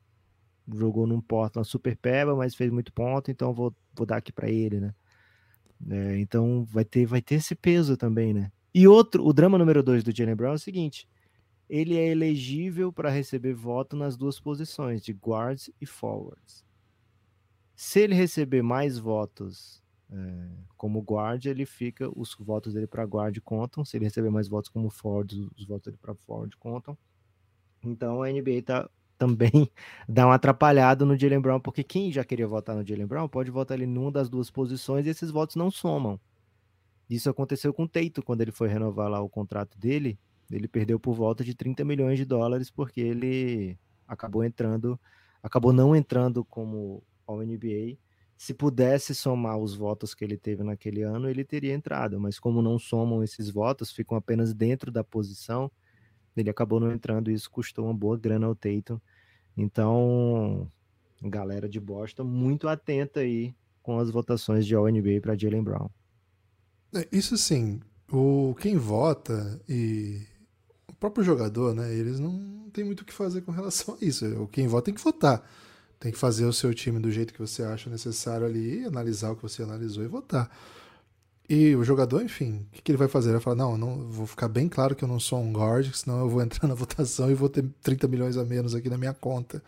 jogou 0.72 1.08
num 1.08 1.20
Portland 1.20 1.68
super 1.68 1.98
peba, 1.98 2.36
mas 2.36 2.54
fez 2.54 2.70
muito 2.72 2.94
ponto, 2.94 3.32
então 3.32 3.52
vou, 3.52 3.76
vou 3.96 4.06
dar 4.06 4.18
aqui 4.18 4.32
para 4.32 4.52
ele, 4.52 4.80
né? 4.80 4.94
É, 5.90 6.20
então 6.20 6.64
vai 6.66 6.86
ter, 6.86 7.08
vai 7.08 7.24
ter 7.24 7.36
esse 7.36 7.56
peso 7.56 7.98
também, 7.98 8.36
né? 8.36 8.52
E 8.72 8.88
outro, 8.88 9.26
o 9.26 9.34
drama 9.34 9.58
número 9.58 9.82
dois 9.82 10.04
do 10.04 10.16
Jalen 10.16 10.36
Brown 10.36 10.52
é 10.52 10.56
o 10.56 10.60
seguinte: 10.60 11.10
ele 11.68 11.98
é 11.98 12.08
elegível 12.08 12.94
para 12.94 13.10
receber 13.10 13.56
voto 13.56 13.96
nas 13.96 14.16
duas 14.16 14.40
posições, 14.40 15.04
de 15.04 15.12
guards 15.12 15.72
e 15.82 15.88
forwards. 15.88 16.64
Se 17.76 18.00
ele 18.00 18.14
receber 18.14 18.62
mais 18.62 19.00
votos 19.00 19.82
é, 20.16 20.47
como 20.78 21.01
guard, 21.01 21.45
ele 21.45 21.66
fica, 21.66 22.09
os 22.18 22.34
votos 22.39 22.74
dele 22.74 22.88
para 22.88 23.03
guard 23.03 23.38
contam. 23.41 23.84
Se 23.84 23.97
ele 23.97 24.05
receber 24.05 24.30
mais 24.30 24.47
votos 24.47 24.70
como 24.70 24.89
forward, 24.89 25.49
os 25.57 25.66
votos 25.66 25.86
dele 25.86 25.97
para 26.01 26.16
forward 26.16 26.55
contam. 26.57 26.97
Então 27.84 28.24
a 28.24 28.32
NBA 28.32 28.61
tá 28.66 28.89
também 29.18 29.72
dá 30.09 30.26
uma 30.26 30.36
atrapalhada 30.36 31.05
no 31.05 31.18
Jalen 31.18 31.39
Brown, 31.39 31.59
porque 31.59 31.84
quem 31.84 32.11
já 32.11 32.24
queria 32.24 32.47
votar 32.47 32.76
no 32.76 32.86
Jalen 32.86 33.05
Brown 33.05 33.30
pode 33.30 33.49
votar 33.49 33.78
ele 33.78 33.88
numa 33.88 34.11
das 34.11 34.30
duas 34.30 34.49
posições 34.49 35.05
e 35.05 35.09
esses 35.09 35.32
votos 35.32 35.55
não 35.55 35.72
somam. 35.72 36.20
Isso 37.09 37.30
aconteceu 37.30 37.74
com 37.74 37.84
o 37.84 37.88
Teito 37.88 38.24
quando 38.24 38.41
ele 38.41 38.51
foi 38.51 38.68
renovar 38.68 39.09
lá 39.09 39.22
o 39.22 39.30
contrato 39.30 39.78
dele. 39.78 40.20
Ele 40.51 40.68
perdeu 40.68 40.99
por 40.99 41.13
volta 41.13 41.43
de 41.43 41.55
30 41.55 41.86
milhões 41.86 42.18
de 42.18 42.26
dólares 42.26 42.70
porque 42.70 42.99
ele 42.99 43.78
acabou 44.07 44.43
entrando, 44.43 44.99
acabou 45.41 45.72
não 45.72 45.95
entrando 45.95 46.43
como 46.43 47.03
ao 47.26 47.38
NBA. 47.38 47.97
Se 48.38 48.54
pudesse 48.54 49.16
somar 49.16 49.58
os 49.58 49.76
votos 49.76 50.14
que 50.14 50.24
ele 50.24 50.38
teve 50.38 50.64
naquele 50.64 51.02
ano, 51.04 51.30
ele 51.30 51.44
teria 51.44 51.74
entrado, 51.74 52.20
mas 52.20 52.38
como 52.38 52.62
não 52.62 52.78
somam 52.78 53.24
esses 53.24 53.50
votos, 53.50 53.92
ficam 53.92 54.18
apenas 54.18 54.54
dentro 54.54 54.92
da 54.92 55.04
posição, 55.04 55.72
ele 56.36 56.50
acabou 56.50 56.80
não 56.80 56.92
entrando 56.92 57.32
e 57.32 57.34
isso 57.34 57.50
custou 57.50 57.86
uma 57.86 57.94
boa 57.94 58.18
grana 58.18 58.46
ao 58.46 58.56
Tatum. 58.56 59.00
Então, 59.56 60.70
galera 61.24 61.70
de 61.70 61.80
Boston 61.80 62.26
muito 62.26 62.68
atenta 62.68 63.22
aí 63.22 63.56
com 63.82 64.00
as 64.00 64.10
votações 64.10 64.66
de 64.66 64.76
All-NBA 64.76 65.22
para 65.22 65.38
Jalen 65.38 65.64
Brown. 65.64 65.90
É, 66.94 67.08
isso 67.12 67.38
sim, 67.38 67.80
o 68.12 68.56
quem 68.60 68.78
vota 68.78 69.62
e 69.68 70.22
o 70.88 70.94
próprio 70.94 71.24
jogador, 71.24 71.74
né, 71.74 71.94
eles 71.94 72.20
não 72.20 72.70
tem 72.72 72.84
muito 72.84 73.02
o 73.02 73.06
que 73.06 73.14
fazer 73.14 73.42
com 73.42 73.52
relação 73.52 73.96
a 73.96 74.06
isso. 74.06 74.26
O 74.42 74.48
quem 74.48 74.68
vota 74.68 74.86
tem 74.86 74.94
que 74.94 75.04
votar. 75.04 75.48
Tem 76.06 76.12
que 76.12 76.20
fazer 76.20 76.45
o 76.45 76.53
seu 76.53 76.72
time 76.72 76.99
do 76.99 77.12
jeito 77.12 77.34
que 77.34 77.39
você 77.39 77.64
acha 77.64 77.89
necessário 77.89 78.45
ali, 78.45 78.86
analisar 78.86 79.32
o 79.32 79.36
que 79.36 79.41
você 79.41 79.64
analisou 79.64 80.03
e 80.03 80.08
votar. 80.08 80.51
E 81.49 81.76
o 81.76 81.84
jogador, 81.84 82.22
enfim, 82.22 82.64
o 82.68 82.76
que, 82.76 82.84
que, 82.84 82.91
ele 82.91 82.97
vai 82.99 83.08
fazer? 83.08 83.30
Ele 83.30 83.38
vai 83.38 83.41
falar: 83.41 83.56
não, 83.56 83.76
não, 83.76 84.08
vou 84.08 84.28
ficar 84.28 84.47
bem 84.47 84.70
claro 84.70 84.95
que 84.95 85.03
eu 85.03 85.08
não 85.08 85.20
sou 85.20 85.41
um 85.41 85.51
guard, 85.51 85.91
senão 85.95 86.20
eu 86.20 86.30
vou 86.30 86.43
entrar 86.45 86.68
na 86.68 86.76
votação 86.76 87.32
e 87.32 87.34
vou 87.34 87.49
ter 87.49 87.66
30 87.82 88.08
milhões 88.08 88.38
a 88.38 88.45
menos 88.45 88.76
aqui 88.76 88.88
na 88.88 88.99
minha 88.99 89.16
conta. 89.16 89.64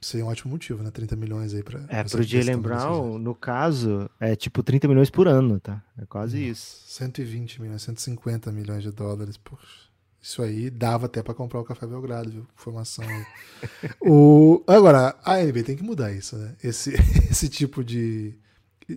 Seria 0.00 0.24
um 0.24 0.28
ótimo 0.28 0.52
motivo, 0.52 0.80
né? 0.80 0.92
30 0.92 1.16
milhões 1.16 1.52
aí 1.52 1.64
pra. 1.64 1.80
É, 1.88 2.04
pro 2.04 2.22
Jalen 2.22 2.58
Brown, 2.58 3.18
no 3.18 3.34
caso, 3.34 4.08
é 4.20 4.36
tipo 4.36 4.62
30 4.62 4.86
milhões 4.86 5.10
por 5.10 5.26
ano, 5.26 5.58
tá? 5.58 5.82
É 6.00 6.06
quase 6.06 6.36
Nossa, 6.36 6.50
isso. 6.52 6.82
120 6.86 7.60
milhões, 7.60 7.82
150 7.82 8.52
milhões 8.52 8.84
de 8.84 8.92
dólares. 8.92 9.36
Poxa. 9.36 9.92
Isso 10.24 10.42
aí 10.42 10.70
dava 10.70 11.04
até 11.04 11.22
para 11.22 11.34
comprar 11.34 11.60
o 11.60 11.64
Café 11.64 11.86
Belgrado, 11.86 12.30
viu? 12.30 12.46
Informação 12.58 13.04
aí. 13.06 13.26
o... 14.00 14.64
Agora, 14.66 15.14
a 15.22 15.36
NBA 15.36 15.64
tem 15.64 15.76
que 15.76 15.82
mudar 15.82 16.12
isso, 16.12 16.34
né? 16.38 16.56
Esse, 16.64 16.94
esse 17.30 17.46
tipo 17.46 17.84
de. 17.84 18.34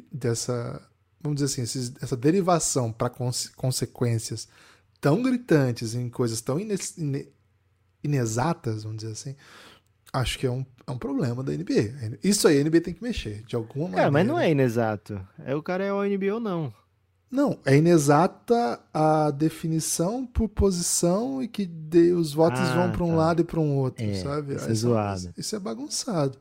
dessa 0.09 0.81
vamos 1.19 1.41
dizer 1.41 1.51
assim, 1.51 1.63
esses, 1.63 1.91
essa 2.01 2.15
derivação 2.15 2.93
para 2.93 3.09
cons 3.09 3.49
consequências 3.49 4.47
tão 5.01 5.21
gritantes 5.21 5.93
em 5.95 6.09
coisas 6.09 6.39
tão 6.39 6.57
ines, 6.57 6.97
ine, 6.97 7.27
inexatas, 8.01 8.83
vamos 8.83 8.99
dizer 8.99 9.11
assim, 9.11 9.35
acho 10.13 10.39
que 10.39 10.47
é 10.47 10.51
um, 10.51 10.65
é 10.87 10.91
um 10.91 10.97
problema 10.97 11.43
da 11.43 11.51
NBA. 11.51 12.19
Isso 12.23 12.47
aí 12.47 12.61
a 12.61 12.63
NBA 12.63 12.79
tem 12.79 12.93
que 12.93 13.03
mexer, 13.03 13.43
de 13.43 13.53
alguma 13.57 13.89
maneira. 13.89 14.07
É, 14.07 14.09
mas 14.09 14.25
não 14.25 14.39
é 14.39 14.49
inexato. 14.49 15.19
É 15.43 15.53
o 15.53 15.61
cara 15.61 15.83
é 15.83 15.91
o 15.91 16.01
NBA 16.05 16.35
ou 16.35 16.39
não. 16.39 16.73
Não, 17.29 17.59
é 17.65 17.75
inexata 17.75 18.79
a 18.93 19.31
definição 19.31 20.25
por 20.25 20.47
posição 20.47 21.43
e 21.43 21.47
que 21.47 21.65
de, 21.65 22.13
os 22.13 22.33
votos 22.33 22.61
ah, 22.61 22.75
vão 22.75 22.91
para 22.91 23.03
um 23.03 23.09
tá. 23.09 23.15
lado 23.15 23.41
e 23.41 23.45
para 23.45 23.59
um 23.59 23.75
outro, 23.75 24.05
é, 24.05 24.15
sabe? 24.15 24.55
Isso 24.55 24.69
é 24.69 24.73
zoado. 24.73 25.33
Isso 25.37 25.55
é 25.55 25.59
bagunçado. 25.59 26.37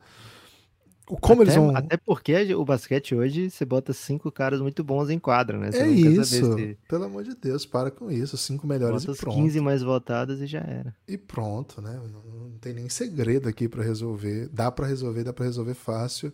Como 1.21 1.41
até, 1.41 1.51
eles 1.51 1.55
vão. 1.55 1.75
Até 1.75 1.95
porque 1.95 2.53
o 2.53 2.65
basquete 2.65 3.15
hoje 3.15 3.49
você 3.49 3.63
bota 3.63 3.93
cinco 3.93 4.29
caras 4.29 4.59
muito 4.59 4.83
bons 4.83 5.09
em 5.09 5.17
quadra, 5.17 5.57
né? 5.57 5.71
Você 5.71 5.83
é 5.83 5.89
isso. 5.89 6.57
Se... 6.57 6.77
Pelo 6.87 7.05
amor 7.05 7.23
de 7.23 7.33
Deus, 7.33 7.65
para 7.65 7.89
com 7.89 8.11
isso. 8.11 8.37
Cinco 8.37 8.67
melhores 8.67 9.05
bota 9.05 9.17
e 9.17 9.21
pronto. 9.21 9.35
15 9.37 9.61
mais 9.61 9.81
votadas 9.81 10.41
e 10.41 10.45
já 10.45 10.59
era. 10.59 10.93
E 11.07 11.17
pronto, 11.17 11.81
né? 11.81 11.97
Não, 12.11 12.49
não 12.49 12.57
tem 12.59 12.73
nem 12.73 12.89
segredo 12.89 13.47
aqui 13.47 13.69
para 13.69 13.83
resolver. 13.83 14.49
Dá 14.51 14.69
para 14.69 14.85
resolver, 14.85 15.23
dá 15.23 15.31
para 15.31 15.45
resolver 15.45 15.75
fácil. 15.75 16.31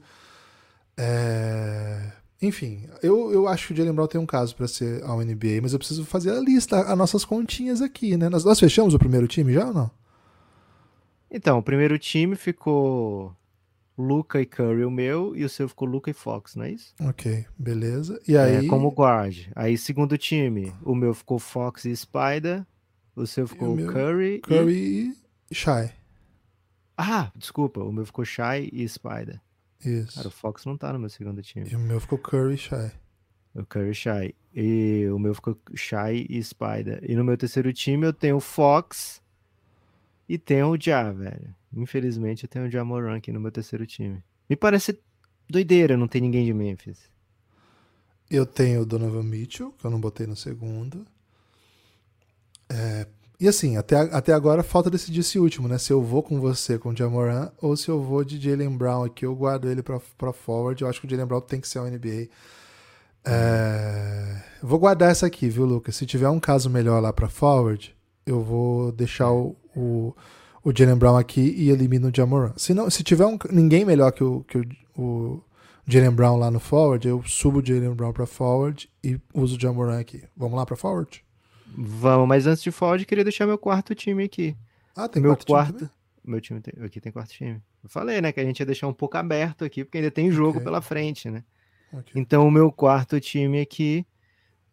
É... 0.98 2.12
Enfim, 2.44 2.86
eu, 3.02 3.32
eu 3.32 3.48
acho 3.48 3.68
que 3.68 3.74
o 3.74 3.76
Jalen 3.76 3.94
Brown 3.94 4.08
tem 4.08 4.20
um 4.20 4.26
caso 4.26 4.54
para 4.54 4.68
ser 4.68 5.02
ao 5.04 5.20
NBA, 5.20 5.62
mas 5.62 5.72
eu 5.72 5.80
preciso 5.80 6.04
fazer 6.04 6.32
a 6.32 6.40
lista, 6.42 6.82
as 6.82 6.98
nossas 6.98 7.24
continhas 7.24 7.82
aqui, 7.82 8.18
né? 8.18 8.28
Nós, 8.28 8.44
nós 8.44 8.60
fechamos 8.60 8.94
o 8.94 9.00
primeiro 9.00 9.28
time 9.28 9.54
já 9.54 9.68
ou 9.68 9.74
não? 9.74 9.92
Então, 11.32 11.58
o 11.58 11.64
primeiro 11.64 11.98
time 11.98 12.36
ficou 12.36 13.34
Luca 13.98 14.42
e 14.42 14.46
Curry 14.46 14.84
o 14.84 14.92
meu, 14.92 15.36
e 15.36 15.46
o 15.46 15.50
seu 15.50 15.70
ficou 15.70 15.88
Luca 15.88 16.12
e 16.12 16.14
Fox, 16.14 16.56
não 16.56 16.66
é 16.66 16.72
isso? 16.72 16.94
Ok, 17.02 17.46
beleza. 17.58 18.20
E 18.28 18.36
é, 18.36 18.44
aí... 18.44 18.66
É, 18.66 18.70
como 18.70 18.92
guard. 18.92 19.48
Aí, 19.56 19.78
segundo 19.78 20.18
time, 20.18 20.74
o 20.84 20.94
meu 20.94 21.14
ficou 21.14 21.40
Fox 21.40 21.86
e 21.86 21.96
Spider, 21.96 22.66
o 23.16 23.26
seu 23.26 23.48
ficou 23.48 23.74
o 23.74 23.88
Curry, 23.88 24.42
Curry 24.42 25.16
e... 25.50 25.56
Shy. 25.56 25.92
Ah, 26.98 27.32
desculpa, 27.36 27.82
o 27.82 27.92
meu 27.92 28.06
ficou 28.06 28.26
Shy 28.26 28.70
e 28.72 28.88
Spider. 28.88 29.40
Isso. 29.86 30.16
Cara, 30.16 30.28
o 30.28 30.32
Fox 30.32 30.66
não 30.66 30.78
tá 30.78 30.94
no 30.94 31.00
meu 31.00 31.10
segundo 31.10 31.42
time. 31.42 31.70
E 31.70 31.76
o 31.76 31.80
meu 31.80 32.00
ficou 32.00 32.18
Curry 32.18 32.56
e 32.56 32.58
Shy. 32.58 32.92
O 33.56 33.66
Curry 33.66 33.94
Shy. 33.94 34.36
E 34.54 35.08
o 35.14 35.20
meu 35.20 35.34
ficou 35.34 35.58
Shy 35.76 36.26
e 36.30 36.44
Spider. 36.44 37.00
E 37.08 37.16
no 37.16 37.24
meu 37.24 37.38
terceiro 37.38 37.72
time 37.74 38.06
eu 38.06 38.14
tenho 38.14 38.40
Fox 38.40 39.22
e 40.28 40.38
tenho 40.38 40.70
o 40.70 40.78
Ja, 40.78 41.12
velho. 41.12 41.54
Infelizmente, 41.76 42.44
eu 42.44 42.50
tenho 42.50 42.66
o 42.66 42.70
Jamoran 42.70 43.18
aqui 43.18 43.32
no 43.32 43.40
meu 43.40 43.52
terceiro 43.52 43.86
time. 43.86 44.24
Me 44.50 44.56
parece 44.56 45.00
doideira 45.50 45.98
não 45.98 46.08
ter 46.08 46.22
ninguém 46.22 46.46
de 46.46 46.54
Memphis. 46.54 47.10
Eu 48.30 48.46
tenho 48.46 48.82
o 48.82 48.86
Donovan 48.86 49.24
Mitchell, 49.24 49.72
que 49.74 49.86
eu 49.86 49.92
não 49.92 50.00
botei 50.00 50.26
no 50.26 50.36
segundo. 50.36 51.06
É, 52.70 53.08
e 53.44 53.48
assim, 53.48 53.78
até, 53.78 53.98
até 53.98 54.34
agora 54.34 54.64
falta 54.64 54.90
decidir 54.90 55.20
esse 55.20 55.38
último, 55.38 55.68
né? 55.68 55.78
Se 55.78 55.92
eu 55.92 56.02
vou 56.02 56.24
com 56.24 56.40
você 56.40 56.78
com 56.78 56.90
o 56.90 56.96
Jamoran 56.96 57.52
ou 57.62 57.76
se 57.76 57.90
eu 57.90 58.02
vou 58.02 58.24
de 58.24 58.40
Jalen 58.40 58.76
Brown 58.78 59.04
aqui, 59.04 59.26
eu 59.26 59.36
guardo 59.36 59.70
ele 59.70 59.84
para 59.84 60.34
forward. 60.34 60.82
Eu 60.82 60.88
acho 60.88 61.02
que 61.02 61.08
o 61.08 61.10
Jalen 61.10 61.26
Brown 61.26 61.42
tem 61.42 61.60
que 61.60 61.68
ser 61.68 61.80
o 61.80 61.86
NBA. 61.86 62.30
É, 63.26 64.42
vou 64.62 64.80
guardar 64.80 65.12
essa 65.12 65.26
aqui, 65.26 65.50
viu, 65.50 65.66
Lucas? 65.66 65.96
Se 65.96 66.06
tiver 66.06 66.30
um 66.30 66.40
caso 66.40 66.70
melhor 66.70 67.02
lá 67.02 67.12
para 67.12 67.30
forward, 67.30 67.96
eu 68.26 68.42
vou 68.42 68.92
deixar 68.92 69.32
o, 69.32 69.56
o 69.76 70.16
o 70.64 70.72
Jalen 70.76 70.96
Brown 70.96 71.18
aqui 71.18 71.54
e 71.58 71.70
elimina 71.70 72.08
o 72.08 72.12
Jamoran. 72.16 72.54
Se, 72.56 72.74
não, 72.74 72.90
se 72.90 73.04
tiver 73.04 73.26
um, 73.26 73.38
ninguém 73.52 73.84
melhor 73.84 74.12
que 74.12 74.24
o, 74.24 74.44
que 74.48 74.58
o, 74.58 74.64
o 74.96 75.44
Jalen 75.86 76.12
Brown 76.12 76.38
lá 76.38 76.50
no 76.50 76.60
forward, 76.60 77.08
eu 77.08 77.22
subo 77.24 77.60
o 77.60 77.66
Jalen 77.66 77.94
Brown 77.94 78.14
para 78.14 78.26
forward 78.26 78.90
e 79.04 79.20
uso 79.34 79.58
o 79.58 79.60
Jamoran 79.60 80.00
aqui. 80.00 80.24
Vamos 80.36 80.58
lá 80.58 80.66
para 80.66 80.78
forward? 80.78 81.24
Vamos, 81.76 82.28
mas 82.28 82.46
antes 82.48 82.64
de 82.64 82.72
forward, 82.72 83.06
queria 83.06 83.24
deixar 83.24 83.46
meu 83.48 83.58
quarto 83.58 83.96
time 83.96 84.24
aqui. 84.24 84.56
Ah, 84.96 85.08
tem 85.08 85.22
meu 85.22 85.36
quarto, 85.36 85.78
time 85.78 85.90
Meu 86.24 86.40
time 86.40 86.62
tem, 86.62 86.84
aqui 86.84 87.02
tem 87.02 87.12
quarto 87.12 87.32
time. 87.32 87.62
Eu 87.84 87.90
falei, 87.90 88.22
né, 88.22 88.32
que 88.32 88.40
a 88.40 88.46
gente 88.46 88.60
ia 88.60 88.66
deixar 88.66 88.88
um 88.88 88.94
pouco 88.94 89.18
aberto 89.18 89.66
aqui, 89.66 89.84
porque 89.84 89.98
ainda 89.98 90.12
tem 90.12 90.32
jogo 90.32 90.52
okay. 90.52 90.64
pela 90.64 90.82
frente, 90.82 91.30
né? 91.30 91.44
Okay. 91.92 92.14
Então, 92.16 92.48
o 92.48 92.52
meu 92.52 92.72
quarto 92.72 93.20
time 93.20 93.60
aqui, 93.60 94.06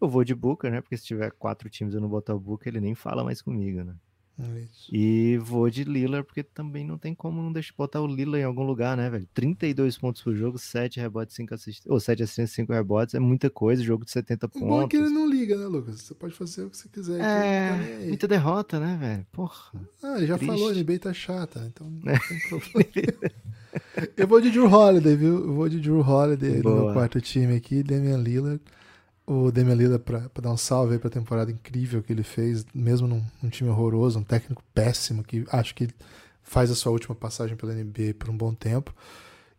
eu 0.00 0.08
vou 0.08 0.24
de 0.24 0.34
Booker, 0.34 0.70
né? 0.70 0.80
Porque 0.80 0.96
se 0.96 1.04
tiver 1.04 1.30
quatro 1.32 1.68
times 1.68 1.94
eu 1.94 2.00
não 2.00 2.08
botar 2.08 2.34
o 2.34 2.40
Booker, 2.40 2.68
ele 2.68 2.80
nem 2.80 2.94
fala 2.94 3.24
mais 3.24 3.42
comigo, 3.42 3.82
né? 3.82 3.94
Isso. 4.58 4.88
E 4.94 5.38
vou 5.38 5.68
de 5.70 5.84
Lillard, 5.84 6.26
porque 6.26 6.42
também 6.42 6.84
não 6.84 6.98
tem 6.98 7.14
como 7.14 7.42
não 7.42 7.52
deixar 7.52 7.74
botar 7.76 8.00
o 8.00 8.06
Lillard 8.06 8.40
em 8.40 8.44
algum 8.44 8.62
lugar, 8.62 8.96
né, 8.96 9.08
velho? 9.10 9.26
32 9.34 9.98
pontos 9.98 10.22
por 10.22 10.34
jogo, 10.34 10.58
7 10.58 11.00
rebotes, 11.00 11.36
5 11.36 11.54
assistências. 11.54 11.86
Ou 11.90 12.00
7 12.00 12.22
assistências, 12.22 12.54
5 12.56 12.72
rebotes, 12.72 13.14
é 13.14 13.18
muita 13.18 13.50
coisa, 13.50 13.82
jogo 13.82 14.04
de 14.04 14.10
70 14.10 14.48
pontos. 14.48 14.62
O 14.62 14.70
bom 14.70 14.82
é 14.82 14.88
que 14.88 14.96
ele 14.96 15.10
não 15.10 15.28
liga, 15.28 15.56
né, 15.56 15.66
Lucas? 15.66 16.00
Você 16.02 16.14
pode 16.14 16.34
fazer 16.34 16.64
o 16.64 16.70
que 16.70 16.76
você 16.76 16.88
quiser. 16.88 17.20
É, 17.20 18.06
muita 18.06 18.26
derrota, 18.28 18.78
né, 18.78 18.96
velho? 19.00 19.26
Porra. 19.32 19.72
Ah, 20.02 20.16
ele 20.16 20.26
já 20.26 20.36
triste. 20.38 20.52
falou, 20.52 20.70
a 20.70 20.74
NBA 20.74 20.98
tá 20.98 21.12
chata, 21.12 21.64
então 21.66 21.88
não 21.90 22.00
tem 22.00 22.48
problema. 22.48 23.32
Eu 24.16 24.26
vou 24.26 24.40
de 24.40 24.50
Drew 24.50 24.66
Holiday, 24.66 25.14
viu? 25.14 25.46
Eu 25.46 25.54
vou 25.54 25.68
de 25.68 25.78
Drew 25.78 26.00
Holiday 26.00 26.60
Boa. 26.60 26.74
no 26.74 26.84
meu 26.86 26.92
quarto 26.92 27.20
time 27.20 27.54
aqui, 27.54 27.84
Damian 27.84 28.16
Lillard 28.16 28.60
o 29.32 29.48
Lillard 29.48 30.02
para 30.02 30.28
dar 30.42 30.50
um 30.50 30.56
salve 30.56 30.94
aí 30.94 30.98
para 30.98 31.06
a 31.06 31.12
temporada 31.12 31.52
incrível 31.52 32.02
que 32.02 32.12
ele 32.12 32.24
fez, 32.24 32.66
mesmo 32.74 33.06
num, 33.06 33.22
num, 33.40 33.48
time 33.48 33.70
horroroso, 33.70 34.18
um 34.18 34.24
técnico 34.24 34.60
péssimo 34.74 35.22
que 35.22 35.44
acho 35.52 35.72
que 35.72 35.88
faz 36.42 36.68
a 36.68 36.74
sua 36.74 36.90
última 36.90 37.14
passagem 37.14 37.56
pela 37.56 37.72
NBA 37.72 38.14
por 38.18 38.28
um 38.28 38.36
bom 38.36 38.52
tempo. 38.52 38.92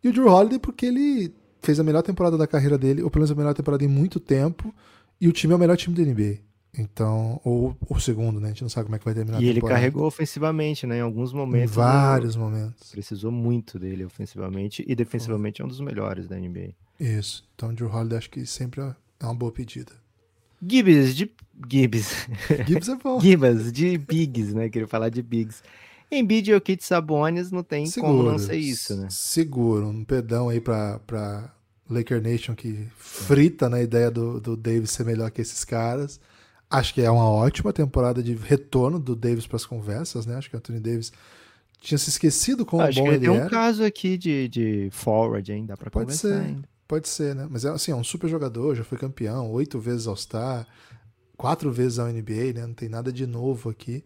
E 0.04 0.08
o 0.08 0.12
Drew 0.12 0.26
Holiday 0.26 0.58
porque 0.58 0.84
ele 0.84 1.34
fez 1.62 1.80
a 1.80 1.84
melhor 1.84 2.02
temporada 2.02 2.36
da 2.36 2.46
carreira 2.46 2.76
dele, 2.76 3.02
ou 3.02 3.10
pelo 3.10 3.22
menos 3.22 3.30
a 3.30 3.34
melhor 3.34 3.54
temporada 3.54 3.82
em 3.82 3.88
muito 3.88 4.20
tempo, 4.20 4.74
e 5.18 5.26
o 5.26 5.32
time 5.32 5.54
é 5.54 5.56
o 5.56 5.58
melhor 5.58 5.76
time 5.78 5.96
da 5.96 6.02
NBA. 6.02 6.40
Então, 6.76 7.40
ou 7.42 7.74
o 7.88 7.98
segundo, 7.98 8.40
né? 8.40 8.48
A 8.48 8.50
gente 8.50 8.62
não 8.62 8.68
sabe 8.68 8.86
como 8.86 8.96
é 8.96 8.98
que 8.98 9.04
vai 9.04 9.14
terminar 9.14 9.42
E 9.42 9.48
ele 9.48 9.60
carregou 9.60 10.06
ofensivamente, 10.06 10.86
né? 10.86 10.98
Em 10.98 11.00
alguns 11.00 11.32
em 11.32 11.36
momentos. 11.36 11.74
vários 11.74 12.36
né, 12.36 12.42
momentos. 12.42 12.90
Precisou 12.90 13.30
muito 13.30 13.78
dele 13.78 14.04
ofensivamente 14.04 14.84
e 14.86 14.94
defensivamente 14.94 15.62
é 15.62 15.64
um 15.64 15.68
dos 15.68 15.80
melhores 15.80 16.26
da 16.26 16.36
NBA. 16.36 16.74
Isso. 16.98 17.44
Então, 17.54 17.72
Drew 17.72 17.90
Holiday 17.90 18.18
acho 18.18 18.30
que 18.30 18.44
sempre 18.46 18.80
é 19.22 19.26
uma 19.26 19.34
boa 19.34 19.52
pedida. 19.52 19.92
Gibbs, 20.64 21.14
de. 21.14 21.30
Gibbs. 21.70 22.26
Gibbs 22.66 22.88
é 22.88 22.94
bom. 22.96 23.18
Gibbs, 23.22 23.72
de 23.72 23.98
Bigs, 23.98 24.54
né? 24.54 24.68
Queria 24.68 24.88
falar 24.88 25.08
de 25.08 25.22
Bigs. 25.22 25.62
Embiid, 26.10 26.50
Jokic, 26.50 26.84
Sabonis, 26.84 27.50
não 27.50 27.62
tem 27.62 27.90
como 27.92 28.22
não 28.22 28.38
ser 28.38 28.56
isso, 28.56 28.94
né? 28.96 29.08
Seguro. 29.10 29.86
Um 29.88 30.04
perdão 30.04 30.50
aí 30.50 30.60
pra, 30.60 30.98
pra 31.06 31.50
Laker 31.88 32.20
Nation 32.22 32.54
que 32.54 32.86
frita 32.96 33.68
na 33.68 33.80
ideia 33.80 34.10
do, 34.10 34.38
do 34.38 34.56
Davis 34.56 34.90
ser 34.90 35.04
melhor 35.04 35.30
que 35.30 35.40
esses 35.40 35.64
caras. 35.64 36.20
Acho 36.70 36.92
que 36.94 37.00
é 37.00 37.10
uma 37.10 37.28
ótima 37.28 37.72
temporada 37.72 38.22
de 38.22 38.34
retorno 38.34 38.98
do 38.98 39.16
Davis 39.16 39.46
para 39.46 39.56
as 39.56 39.66
conversas, 39.66 40.26
né? 40.26 40.36
Acho 40.36 40.48
que 40.50 40.56
o 40.56 40.58
Anthony 40.58 40.80
Davis 40.80 41.12
tinha 41.80 41.98
se 41.98 42.10
esquecido 42.10 42.64
quão 42.64 42.82
Acho 42.82 42.98
bom 43.00 43.04
que 43.04 43.10
ele 43.14 43.20
tem 43.20 43.30
um 43.30 43.34
era. 43.36 43.50
caso 43.50 43.82
aqui 43.84 44.16
de, 44.16 44.48
de 44.48 44.88
forward, 44.90 45.50
hein? 45.52 45.66
Dá 45.66 45.76
pra 45.76 45.90
Pode 45.90 46.06
conversar 46.06 46.28
ser. 46.28 46.46
ainda. 46.46 46.68
Pode 46.92 47.08
ser, 47.08 47.34
né? 47.34 47.48
Mas 47.48 47.64
é 47.64 47.70
assim, 47.70 47.90
é 47.90 47.96
um 47.96 48.04
super 48.04 48.28
jogador, 48.28 48.74
já 48.74 48.84
foi 48.84 48.98
campeão, 48.98 49.50
oito 49.50 49.80
vezes 49.80 50.06
All-Star, 50.06 50.68
quatro 51.38 51.72
vezes 51.72 51.98
ao 51.98 52.06
NBA, 52.06 52.52
né? 52.54 52.66
Não 52.66 52.74
tem 52.74 52.86
nada 52.86 53.10
de 53.10 53.26
novo 53.26 53.70
aqui. 53.70 54.04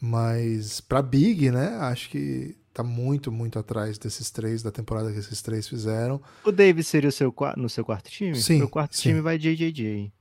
Mas 0.00 0.80
pra 0.80 1.02
Big, 1.02 1.50
né? 1.50 1.76
Acho 1.80 2.08
que 2.08 2.56
tá 2.72 2.84
muito, 2.84 3.32
muito 3.32 3.58
atrás 3.58 3.98
desses 3.98 4.30
três, 4.30 4.62
da 4.62 4.70
temporada 4.70 5.12
que 5.12 5.18
esses 5.18 5.42
três 5.42 5.66
fizeram. 5.66 6.22
O 6.44 6.52
Davis 6.52 6.86
seria 6.86 7.08
o 7.08 7.12
seu, 7.12 7.34
no 7.56 7.68
seu 7.68 7.84
quarto 7.84 8.08
time? 8.08 8.40
Sim, 8.40 8.58
Meu 8.58 8.68
quarto 8.68 8.94
sim. 8.94 9.08
time 9.08 9.20
vai 9.20 9.36
JJJ. 9.36 10.12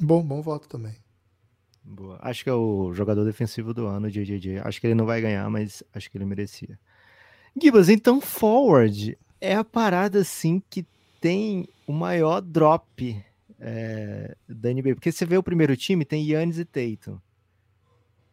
Bom, 0.00 0.22
bom 0.22 0.40
voto 0.40 0.68
também. 0.68 0.94
Boa. 1.82 2.20
Acho 2.22 2.44
que 2.44 2.50
é 2.50 2.54
o 2.54 2.94
jogador 2.94 3.24
defensivo 3.24 3.74
do 3.74 3.88
ano, 3.88 4.08
JJJ. 4.08 4.60
Acho 4.60 4.80
que 4.80 4.86
ele 4.86 4.94
não 4.94 5.06
vai 5.06 5.20
ganhar, 5.20 5.50
mas 5.50 5.82
acho 5.92 6.08
que 6.08 6.16
ele 6.16 6.24
merecia. 6.24 6.78
Gibas, 7.60 7.88
então 7.88 8.20
forward 8.20 9.18
é 9.40 9.56
a 9.56 9.64
parada 9.64 10.20
assim 10.20 10.62
que 10.70 10.86
tem 11.22 11.68
o 11.86 11.92
maior 11.92 12.40
drop 12.40 13.24
é, 13.60 14.36
da 14.48 14.72
NBA. 14.72 14.96
Porque 14.96 15.12
você 15.12 15.24
vê 15.24 15.38
o 15.38 15.42
primeiro 15.42 15.76
time, 15.76 16.04
tem 16.04 16.28
Yannis 16.28 16.58
e 16.58 16.64
Tatum. 16.64 17.16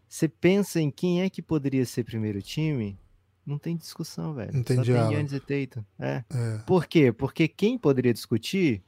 Você 0.08 0.28
pensa 0.28 0.82
em 0.82 0.90
quem 0.90 1.22
é 1.22 1.30
que 1.30 1.40
poderia 1.40 1.86
ser 1.86 2.04
primeiro 2.04 2.42
time? 2.42 2.98
Não 3.46 3.60
tem 3.60 3.78
discussão, 3.78 4.34
velho. 4.34 4.52
Não 4.52 4.64
tem 4.64 4.78
Só 4.78 4.82
diálogo. 4.84 5.10
tem 5.10 5.18
Yannis 5.18 5.34
e 5.34 5.40
Tatum. 5.40 5.86
É. 6.00 6.24
É, 6.34 6.58
Por 6.66 6.88
quê? 6.88 7.12
Porque 7.12 7.48
quem 7.48 7.78
poderia 7.78 8.12
discutir? 8.12 8.82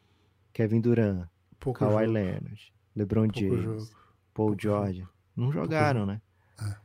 Kevin 0.52 0.82
Durant, 0.82 1.28
pouco 1.60 1.80
Kawhi 1.80 2.06
jogo, 2.06 2.12
Leonard, 2.14 2.74
LeBron 2.96 3.28
pouco 3.28 3.40
James, 3.40 3.64
jogo. 3.64 3.86
Paul 4.34 4.48
pouco 4.48 4.62
George. 4.62 5.08
Não 5.38 5.52
jogaram, 5.52 6.08
né? 6.08 6.20
É. 6.60 6.76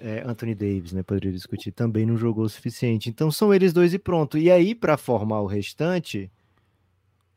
É, 0.00 0.22
Anthony 0.26 0.54
Davis, 0.54 0.92
né? 0.92 1.02
Poderia 1.02 1.30
discutir. 1.30 1.72
Também 1.72 2.06
não 2.06 2.16
jogou 2.16 2.44
o 2.44 2.48
suficiente. 2.48 3.10
Então 3.10 3.30
são 3.30 3.52
eles 3.52 3.72
dois 3.72 3.92
e 3.92 3.98
pronto. 3.98 4.38
E 4.38 4.50
aí, 4.50 4.74
para 4.74 4.96
formar 4.96 5.40
o 5.42 5.46
restante, 5.46 6.30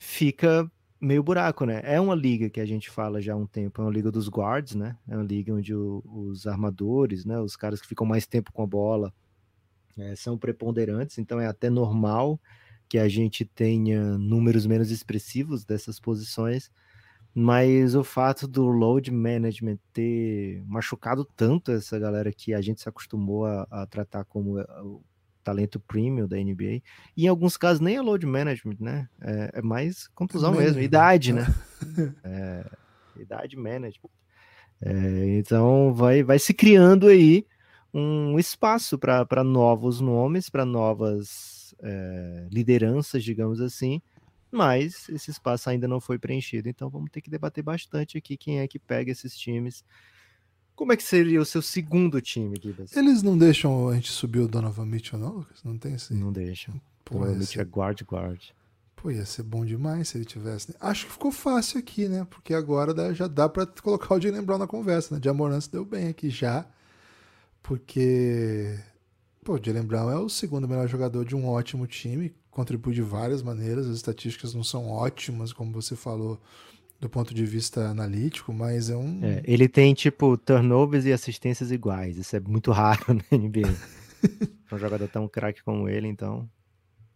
fica 0.01 0.69
meio 0.99 1.21
buraco, 1.23 1.65
né? 1.65 1.81
É 1.83 1.99
uma 2.01 2.15
liga 2.15 2.49
que 2.49 2.59
a 2.59 2.65
gente 2.65 2.89
fala 2.89 3.21
já 3.21 3.33
há 3.33 3.35
um 3.35 3.45
tempo, 3.47 3.81
é 3.81 3.85
uma 3.85 3.91
liga 3.91 4.11
dos 4.11 4.27
guards, 4.27 4.75
né? 4.75 4.97
É 5.07 5.15
uma 5.15 5.23
liga 5.23 5.53
onde 5.53 5.75
o- 5.75 6.03
os 6.05 6.47
armadores, 6.47 7.23
né? 7.25 7.39
Os 7.39 7.55
caras 7.55 7.79
que 7.81 7.87
ficam 7.87 8.05
mais 8.05 8.25
tempo 8.27 8.51
com 8.51 8.63
a 8.63 8.67
bola 8.67 9.13
é, 9.97 10.15
são 10.15 10.37
preponderantes, 10.37 11.17
então 11.19 11.39
é 11.39 11.47
até 11.47 11.69
normal 11.69 12.39
que 12.89 12.97
a 12.99 13.07
gente 13.09 13.45
tenha 13.45 14.17
números 14.17 14.65
menos 14.67 14.91
expressivos 14.91 15.65
dessas 15.65 15.99
posições, 15.99 16.71
mas 17.33 17.95
o 17.95 18.03
fato 18.03 18.47
do 18.47 18.67
load 18.67 19.11
management 19.11 19.79
ter 19.93 20.63
machucado 20.65 21.25
tanto 21.37 21.71
essa 21.71 21.99
galera 21.99 22.31
que 22.33 22.53
a 22.53 22.61
gente 22.61 22.81
se 22.81 22.89
acostumou 22.89 23.45
a, 23.45 23.67
a 23.71 23.87
tratar 23.87 24.25
como 24.25 24.59
é, 24.59 24.65
talento 25.43 25.79
premium 25.79 26.27
da 26.27 26.37
NBA, 26.37 26.81
e 27.15 27.25
em 27.25 27.27
alguns 27.27 27.57
casos 27.57 27.79
nem 27.79 27.95
é 27.95 28.01
load 28.01 28.25
management, 28.25 28.77
né? 28.79 29.09
É, 29.21 29.51
é 29.55 29.61
mais 29.61 30.07
contusão 30.09 30.51
mesmo, 30.51 30.63
management, 30.63 30.83
idade, 30.83 31.33
né? 31.33 31.41
né? 31.41 31.55
É, 32.23 32.65
idade 33.21 33.57
management. 33.57 34.09
É, 34.81 35.37
então 35.37 35.93
vai, 35.93 36.23
vai 36.23 36.39
se 36.39 36.53
criando 36.53 37.07
aí 37.07 37.45
um 37.93 38.39
espaço 38.39 38.97
para 38.97 39.43
novos 39.43 39.99
nomes, 39.99 40.49
para 40.49 40.65
novas 40.65 41.75
é, 41.81 42.47
lideranças, 42.49 43.23
digamos 43.23 43.59
assim, 43.59 44.01
mas 44.49 45.07
esse 45.09 45.31
espaço 45.31 45.69
ainda 45.69 45.87
não 45.87 45.99
foi 45.99 46.17
preenchido, 46.17 46.69
então 46.69 46.89
vamos 46.89 47.09
ter 47.09 47.21
que 47.21 47.29
debater 47.29 47.63
bastante 47.63 48.17
aqui 48.17 48.37
quem 48.37 48.59
é 48.59 48.67
que 48.67 48.79
pega 48.79 49.11
esses 49.11 49.37
times. 49.37 49.83
Como 50.81 50.93
é 50.93 50.97
que 50.97 51.03
seria 51.03 51.39
o 51.39 51.45
seu 51.45 51.61
segundo 51.61 52.19
time, 52.19 52.59
Gibas? 52.59 52.97
Eles 52.97 53.21
não 53.21 53.37
deixam 53.37 53.87
a 53.89 53.93
gente 53.93 54.11
subir 54.11 54.39
o 54.39 54.47
Donovan 54.47 54.87
Mitchell, 54.87 55.19
não, 55.19 55.33
Lucas? 55.33 55.63
Não 55.63 55.77
tem 55.77 55.93
esse. 55.93 56.11
Não 56.11 56.31
deixam. 56.33 56.73
Pô, 57.05 57.17
Provavelmente 57.17 57.55
ia 57.55 57.61
é 57.61 57.63
ser, 57.65 57.69
guard 57.69 58.01
guard. 58.01 58.41
pô, 58.95 59.11
ia 59.11 59.23
ser 59.23 59.43
bom 59.43 59.63
demais 59.63 60.07
se 60.07 60.17
ele 60.17 60.25
tivesse. 60.25 60.71
né? 60.71 60.77
Acho 60.81 61.05
que 61.05 61.11
ficou 61.11 61.31
fácil 61.31 61.77
aqui, 61.77 62.07
né? 62.09 62.25
Porque 62.27 62.51
agora 62.51 63.13
já 63.13 63.27
dá 63.27 63.47
pra 63.47 63.67
colocar 63.67 64.15
o 64.15 64.19
Jalen 64.19 64.41
Brown 64.41 64.57
na 64.57 64.65
conversa, 64.65 65.13
né? 65.13 65.21
Jamoran 65.23 65.61
se 65.61 65.71
deu 65.71 65.85
bem 65.85 66.07
aqui 66.07 66.31
já. 66.31 66.65
Porque. 67.61 68.79
Pô, 69.45 69.57
o 69.57 69.63
Jalen 69.63 69.83
Brown 69.83 70.09
é 70.09 70.17
o 70.17 70.29
segundo 70.29 70.67
melhor 70.67 70.87
jogador 70.87 71.23
de 71.23 71.35
um 71.35 71.47
ótimo 71.47 71.85
time, 71.85 72.33
contribui 72.49 72.95
de 72.95 73.03
várias 73.03 73.43
maneiras. 73.43 73.85
As 73.85 73.97
estatísticas 73.97 74.55
não 74.55 74.63
são 74.63 74.89
ótimas, 74.89 75.53
como 75.53 75.71
você 75.71 75.95
falou, 75.95 76.41
do 77.01 77.09
ponto 77.09 77.33
de 77.33 77.43
vista 77.45 77.87
analítico, 77.89 78.53
mas 78.53 78.89
é 78.89 78.95
um. 78.95 79.19
É, 79.23 79.41
ele 79.43 79.67
tem, 79.67 79.93
tipo, 79.93 80.37
turnovers 80.37 81.03
e 81.05 81.11
assistências 81.11 81.71
iguais. 81.71 82.15
Isso 82.17 82.35
é 82.35 82.39
muito 82.39 82.71
raro 82.71 83.03
na 83.13 83.37
NBA. 83.37 83.67
Um 84.71 84.77
jogador 84.77 85.07
tão 85.09 85.27
craque 85.27 85.61
como 85.63 85.89
ele, 85.89 86.07
então. 86.07 86.47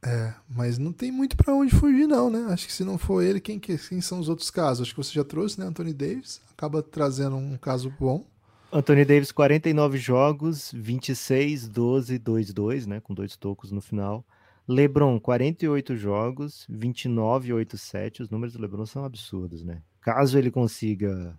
É, 0.03 0.33
mas 0.49 0.77
não 0.77 0.91
tem 0.91 1.09
muito 1.11 1.38
pra 1.38 1.53
onde 1.53 1.73
fugir, 1.73 2.05
não, 2.05 2.29
né? 2.29 2.47
Acho 2.51 2.67
que 2.67 2.73
se 2.73 2.83
não 2.83 2.97
for 2.97 3.21
ele, 3.23 3.39
quem, 3.39 3.57
que- 3.57 3.77
quem 3.77 4.01
são 4.01 4.19
os 4.19 4.27
outros 4.27 4.51
casos? 4.51 4.81
Acho 4.81 4.91
que 4.91 4.97
você 4.97 5.13
já 5.13 5.23
trouxe, 5.23 5.57
né? 5.59 5.65
Anthony 5.67 5.93
Davis, 5.93 6.41
acaba 6.51 6.83
trazendo 6.83 7.38
um 7.38 7.55
caso 7.57 7.89
bom. 7.97 8.25
Anthony 8.73 9.05
Davis, 9.05 9.31
49 9.31 9.97
jogos, 9.97 10.69
26, 10.75 11.69
12, 11.69 12.17
2, 12.17 12.51
2, 12.51 12.86
né? 12.88 12.99
Com 12.99 13.13
dois 13.13 13.38
tocos 13.38 13.71
no 13.71 13.79
final. 13.79 14.25
LeBron, 14.68 15.20
48 15.20 15.95
jogos, 15.95 16.66
29, 16.70 17.53
8, 17.53 17.78
7. 17.78 18.24
Os 18.24 18.30
números 18.30 18.53
do 18.53 18.61
LeBron 18.61 18.86
são 18.86 19.05
absurdos, 19.05 19.63
né? 19.63 19.82
Caso 20.01 20.38
ele 20.38 20.49
consiga 20.51 21.38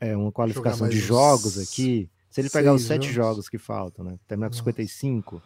é, 0.00 0.16
uma 0.16 0.32
qualificação 0.32 0.88
de 0.88 0.98
jogos 0.98 1.58
aqui, 1.58 2.10
se 2.30 2.40
ele 2.40 2.50
pegar 2.50 2.72
os 2.74 2.82
7 2.82 3.02
jogos. 3.04 3.14
jogos 3.14 3.48
que 3.48 3.58
faltam, 3.58 4.04
né? 4.04 4.18
Terminar 4.26 4.48
com 4.48 4.54
Nossa. 4.54 4.60
55, 4.64 5.42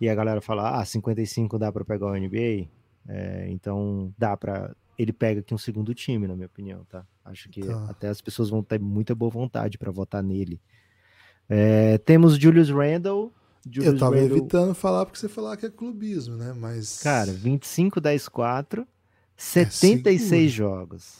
e 0.00 0.08
a 0.08 0.14
galera 0.14 0.40
fala, 0.40 0.80
ah, 0.80 0.84
55 0.84 1.58
dá 1.58 1.70
pra 1.72 1.84
pegar 1.84 2.06
o 2.06 2.14
NBA, 2.16 2.68
é, 3.08 3.46
então 3.50 4.12
dá 4.18 4.36
pra. 4.36 4.74
Ele 4.98 5.12
pega 5.12 5.40
aqui 5.40 5.54
um 5.54 5.58
segundo 5.58 5.94
time, 5.94 6.26
na 6.28 6.34
minha 6.34 6.46
opinião, 6.46 6.84
tá? 6.84 7.06
Acho 7.24 7.48
que 7.48 7.62
Tá. 7.62 7.86
até 7.88 8.08
as 8.08 8.20
pessoas 8.20 8.50
vão 8.50 8.62
ter 8.62 8.78
muita 8.78 9.14
boa 9.14 9.30
vontade 9.30 9.78
pra 9.78 9.90
votar 9.90 10.22
nele. 10.22 10.60
É, 11.48 11.98
temos 11.98 12.36
Julius 12.36 12.70
Randle. 12.70 13.32
Julius 13.66 13.92
Eu 13.94 13.98
tava 13.98 14.16
Randle, 14.16 14.38
evitando 14.38 14.74
falar 14.74 15.04
porque 15.04 15.18
você 15.18 15.28
falar 15.28 15.56
que 15.56 15.66
é 15.66 15.70
clubismo, 15.70 16.36
né? 16.36 16.52
Mas. 16.56 17.00
Cara, 17.02 17.32
25, 17.32 18.00
10, 18.00 18.28
4, 18.28 18.86
76 19.36 20.50
jogos. 20.52 21.18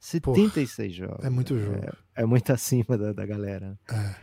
76 0.00 0.92
jogos. 0.94 1.24
é 1.24 1.30
muito 1.30 1.58
jogo. 1.58 1.78
É 2.14 2.24
muito 2.24 2.52
acima 2.52 2.98
da, 2.98 3.12
da 3.12 3.24
galera. 3.24 3.78
É. 3.90 4.14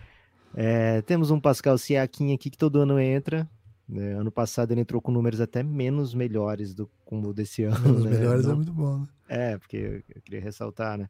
É, 0.55 1.01
temos 1.03 1.29
um 1.31 1.39
Pascal 1.39 1.77
Siakam 1.77 2.33
aqui 2.33 2.49
que 2.49 2.57
todo 2.57 2.79
ano 2.79 2.99
entra. 2.99 3.47
né? 3.87 4.13
Ano 4.13 4.31
passado 4.31 4.71
ele 4.71 4.81
entrou 4.81 5.01
com 5.01 5.11
números 5.11 5.39
até 5.39 5.61
menos 5.63 6.13
melhores 6.13 6.73
do 6.73 6.89
como 7.05 7.29
o 7.29 7.33
desse 7.33 7.63
ano. 7.63 7.95
Os 7.97 8.03
né? 8.03 8.11
melhores 8.11 8.45
é 8.45 8.49
Não- 8.49 8.55
muito 8.57 8.73
bom, 8.73 8.99
né? 8.99 9.07
É, 9.29 9.57
porque 9.57 9.77
eu, 9.77 9.93
eu 10.15 10.21
queria 10.23 10.41
ressaltar, 10.41 10.97
né? 10.97 11.07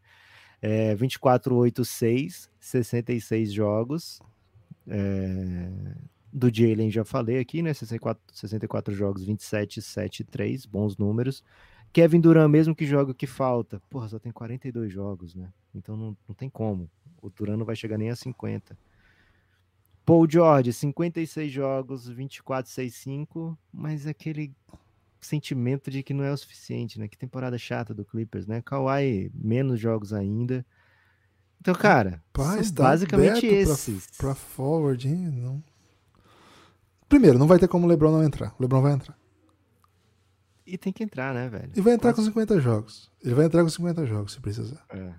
É, 0.61 0.93
24, 0.93 1.55
8, 1.55 1.86
6, 1.86 2.49
66 2.59 3.51
jogos. 3.53 4.20
É, 4.90 5.96
do 6.32 6.54
Jalen 6.54 6.90
já 6.92 7.06
falei 7.06 7.40
aqui, 7.40 7.62
né? 7.62 7.74
64, 7.74 8.22
64 8.34 8.94
jogos, 8.94 9.24
27, 9.24 9.82
7, 9.82 10.24
3, 10.24 10.66
bons 10.66 10.98
números. 10.98 11.44
Kevin 11.92 12.20
Durant, 12.20 12.50
mesmo 12.50 12.76
que 12.76 12.86
joga 12.86 13.12
o 13.12 13.16
que 13.16 13.26
falta, 13.26 13.82
porra, 13.90 14.08
só 14.08 14.20
tem 14.20 14.32
42 14.32 14.92
jogos, 14.92 15.34
né? 15.34 15.52
Então 15.74 15.98
não, 15.98 16.18
não 16.28 16.36
tem 16.36 16.50
como. 16.50 16.90
O 17.22 17.30
Durant 17.30 17.58
não 17.58 17.66
vai 17.66 17.76
chegar 17.76 17.98
nem 17.98 18.10
a 18.10 18.16
50. 18.16 18.78
Paul 20.06 20.28
George, 20.30 20.74
56 20.74 21.52
jogos, 21.52 22.08
24, 22.08 22.72
6, 22.72 22.96
5, 22.96 23.58
mas 23.72 24.08
aquele 24.08 24.52
sentimento 25.20 25.92
de 25.92 26.02
que 26.02 26.14
não 26.14 26.24
é 26.24 26.32
o 26.32 26.38
suficiente, 26.38 27.00
né? 27.00 27.08
Que 27.08 27.18
temporada 27.18 27.58
chata 27.58 27.94
do 27.94 28.06
Clippers, 28.06 28.48
né? 28.48 28.62
Kawhi, 28.62 29.32
menos 29.34 29.80
jogos 29.80 30.14
ainda. 30.14 30.66
Então, 31.62 31.74
cara, 31.76 32.22
Rapaz, 32.38 32.72
tá 32.72 32.84
basicamente 32.84 33.30
aberto 33.30 33.41
pra- 33.66 33.74
esses. 33.74 34.07
Pra 34.18 34.36
forward, 34.36 35.07
hein? 35.07 35.16
Não. 35.30 35.62
Primeiro, 37.07 37.38
não 37.39 37.47
vai 37.47 37.60
ter 37.60 37.68
como 37.68 37.86
o 37.86 37.89
LeBron 37.89 38.12
não 38.12 38.24
entrar. 38.24 38.53
O 38.57 38.62
LeBron 38.62 38.82
vai 38.82 38.93
entrar. 38.93 39.18
E 40.66 40.78
tem 40.78 40.93
que 40.93 41.03
entrar, 41.03 41.34
né, 41.34 41.49
velho? 41.49 41.72
E 41.76 41.82
vai 41.82 41.93
entrar 41.93 42.14
com 42.14 42.22
50 42.22 42.60
jogos. 42.62 43.12
Ele 43.24 43.34
vai 43.34 43.45
entrar 43.45 43.64
com 43.64 43.70
50 43.70 44.05
jogos, 44.05 44.34
se 44.34 44.39
precisar. 44.39 44.86
É. 44.89 45.12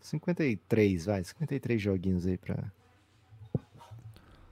53, 0.00 1.06
vai, 1.06 1.24
53 1.24 1.80
joguinhos 1.80 2.26
aí 2.26 2.36
pra. 2.38 2.56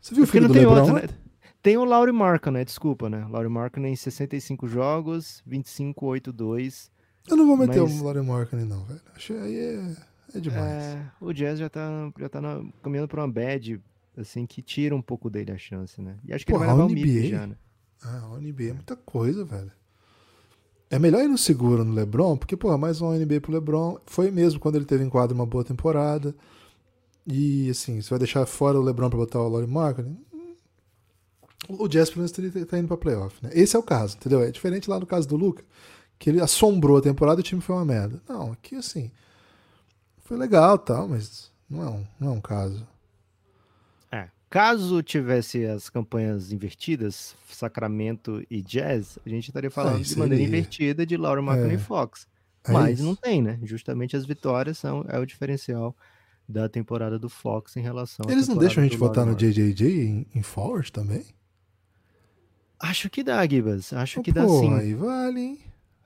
Você 0.01 0.15
viu 0.15 0.25
o 0.25 0.27
Porque 0.27 0.39
filho 0.39 0.43
não 0.43 0.49
do 0.49 0.55
tem 0.55 0.67
LeBron? 0.67 0.93
outro, 0.95 1.09
né? 1.09 1.19
Tem 1.63 1.77
o 1.77 1.85
Laurie 1.85 2.13
Marco, 2.15 2.51
né? 2.51 2.65
Desculpa, 2.65 3.11
né? 3.11 3.27
Laurie 3.29 3.51
Marco 3.51 3.79
em 3.81 3.95
65 3.97 4.67
jogos, 4.69 5.43
25, 5.47 6.07
8, 6.07 6.33
2. 6.33 6.91
Eu 7.29 7.37
não 7.37 7.47
vou 7.47 7.57
meter 7.57 7.83
Mas- 7.83 8.01
o 8.01 8.05
Laurie 8.05 8.23
Markkinen 8.23 8.65
não, 8.65 8.85
velho. 8.85 9.01
Achei 9.15 9.39
aí 9.39 9.57
é, 9.59 9.97
é 10.35 10.41
demais. 10.41 10.83
É, 10.83 11.11
o 11.21 11.33
Jazz 11.33 11.59
já 11.59 11.69
tá, 11.69 12.13
já 12.19 12.29
tá 12.29 12.41
na- 12.41 12.65
caminhando 12.83 13.09
pra 13.09 13.23
uma 13.23 13.33
bad, 13.33 13.81
assim, 14.17 14.47
que 14.47 14.63
tira 14.63 14.95
um 14.95 15.03
pouco 15.03 15.29
dele 15.31 15.53
a 15.53 15.59
chance, 15.59 16.01
né? 16.01 16.17
E 16.25 16.33
acho 16.33 16.45
que 16.47 16.53
Porra, 16.53 16.65
ele 16.65 16.75
vai 16.75 16.77
levar 16.77 16.83
a 16.83 16.87
o 16.87 16.95
MIP 16.95 17.09
NBA? 17.11 17.29
já, 17.29 17.47
né? 17.47 17.57
Ah, 18.03 18.29
o 18.33 18.39
NBA 18.41 18.71
é 18.71 18.73
muita 18.73 18.97
coisa, 18.97 19.45
velho. 19.45 19.73
É 20.91 20.99
melhor 20.99 21.23
ir 21.23 21.29
no 21.29 21.37
seguro 21.37 21.85
no 21.85 21.93
LeBron, 21.93 22.37
porque, 22.37 22.57
porra, 22.57 22.79
mais 22.79 23.01
um 23.01 23.13
NBA 23.13 23.41
pro 23.41 23.53
LeBron. 23.53 23.99
Foi 24.07 24.31
mesmo 24.31 24.59
quando 24.59 24.77
ele 24.77 24.87
teve 24.87 25.05
em 25.05 25.11
quadro 25.11 25.35
uma 25.35 25.45
boa 25.45 25.63
temporada. 25.65 26.35
E, 27.27 27.69
assim, 27.69 28.01
você 28.01 28.09
vai 28.09 28.19
deixar 28.19 28.47
fora 28.47 28.79
o 28.81 28.83
LeBron 28.83 29.11
pra 29.11 29.19
botar 29.19 29.41
o 29.41 29.49
Laurie 29.49 29.69
Markkinen? 29.71 30.17
O 31.69 31.87
Jazz, 31.89 32.09
pelo 32.09 32.21
menos, 32.21 32.67
tá 32.67 32.79
indo 32.79 32.89
pra 32.89 32.97
playoff, 32.97 33.37
né? 33.43 33.51
Esse 33.53 33.77
é 33.77 33.79
o 33.79 33.83
caso, 33.83 34.17
entendeu? 34.17 34.41
É 34.43 34.51
diferente 34.51 34.89
lá 34.89 34.99
no 34.99 35.05
caso 35.07 35.29
do 35.29 35.37
Luca, 35.37 35.63
que 36.19 36.31
ele 36.31 36.41
assombrou 36.41 36.97
a 36.97 37.03
temporada 37.03 37.41
e 37.41 37.43
o 37.43 37.45
time 37.45 37.61
foi 37.61 37.75
uma 37.77 37.85
merda. 37.85 38.23
Não, 38.27 38.53
aqui, 38.53 38.77
assim, 38.77 39.11
foi 40.29 40.37
legal 40.37 40.79
tal, 40.79 41.09
mas 41.09 41.51
não 41.69 41.83
é 41.83 41.89
um, 41.89 42.07
não 42.21 42.29
é 42.29 42.31
um 42.33 42.41
caso. 42.41 42.87
É. 44.13 44.29
Caso 44.51 45.03
tivesse 45.03 45.65
as 45.65 45.89
campanhas 45.89 46.53
invertidas, 46.53 47.35
Sacramento 47.49 48.45
e 48.51 48.61
Jazz, 48.61 49.19
a 49.25 49.29
gente 49.29 49.49
estaria 49.49 49.71
falando 49.71 50.03
de 50.03 50.19
maneira 50.19 50.45
invertida 50.45 51.07
de 51.07 51.17
Markkinen 51.17 51.71
É. 51.71 51.75
e 51.75 51.79
Fox. 51.79 52.29
É 52.65 52.73
Mas 52.73 53.01
não 53.01 53.15
tem, 53.15 53.41
né? 53.41 53.59
Justamente 53.63 54.17
as 54.17 54.27
vitórias 54.27 54.77
são 54.77 55.03
é 55.09 55.19
o 55.19 55.25
diferencial 55.25 55.97
da 56.47 56.69
temporada 56.69 57.19
do 57.19 57.31
Fox 57.31 57.77
em 57.77 57.81
relação 57.81 58.27
Eles 58.29 58.49
não 58.49 58.57
deixam 58.59 58.83
a 58.83 58.87
gente 58.87 58.99
votar 58.99 59.25
no. 59.25 59.35
JJJ 59.35 59.83
em, 60.07 60.27
em 60.35 60.43
forward 60.43 60.93
também? 60.93 61.25
Acho 62.79 63.09
que 63.09 63.23
dá, 63.23 63.47
Gibas. 63.47 63.93
Acho 63.95 64.23
que 64.23 64.33
Pô, 64.33 64.41
dá 64.41 64.49
sim. 64.49 64.75
aí 64.75 64.95
vale, 64.95 65.41
hein? 65.41 65.59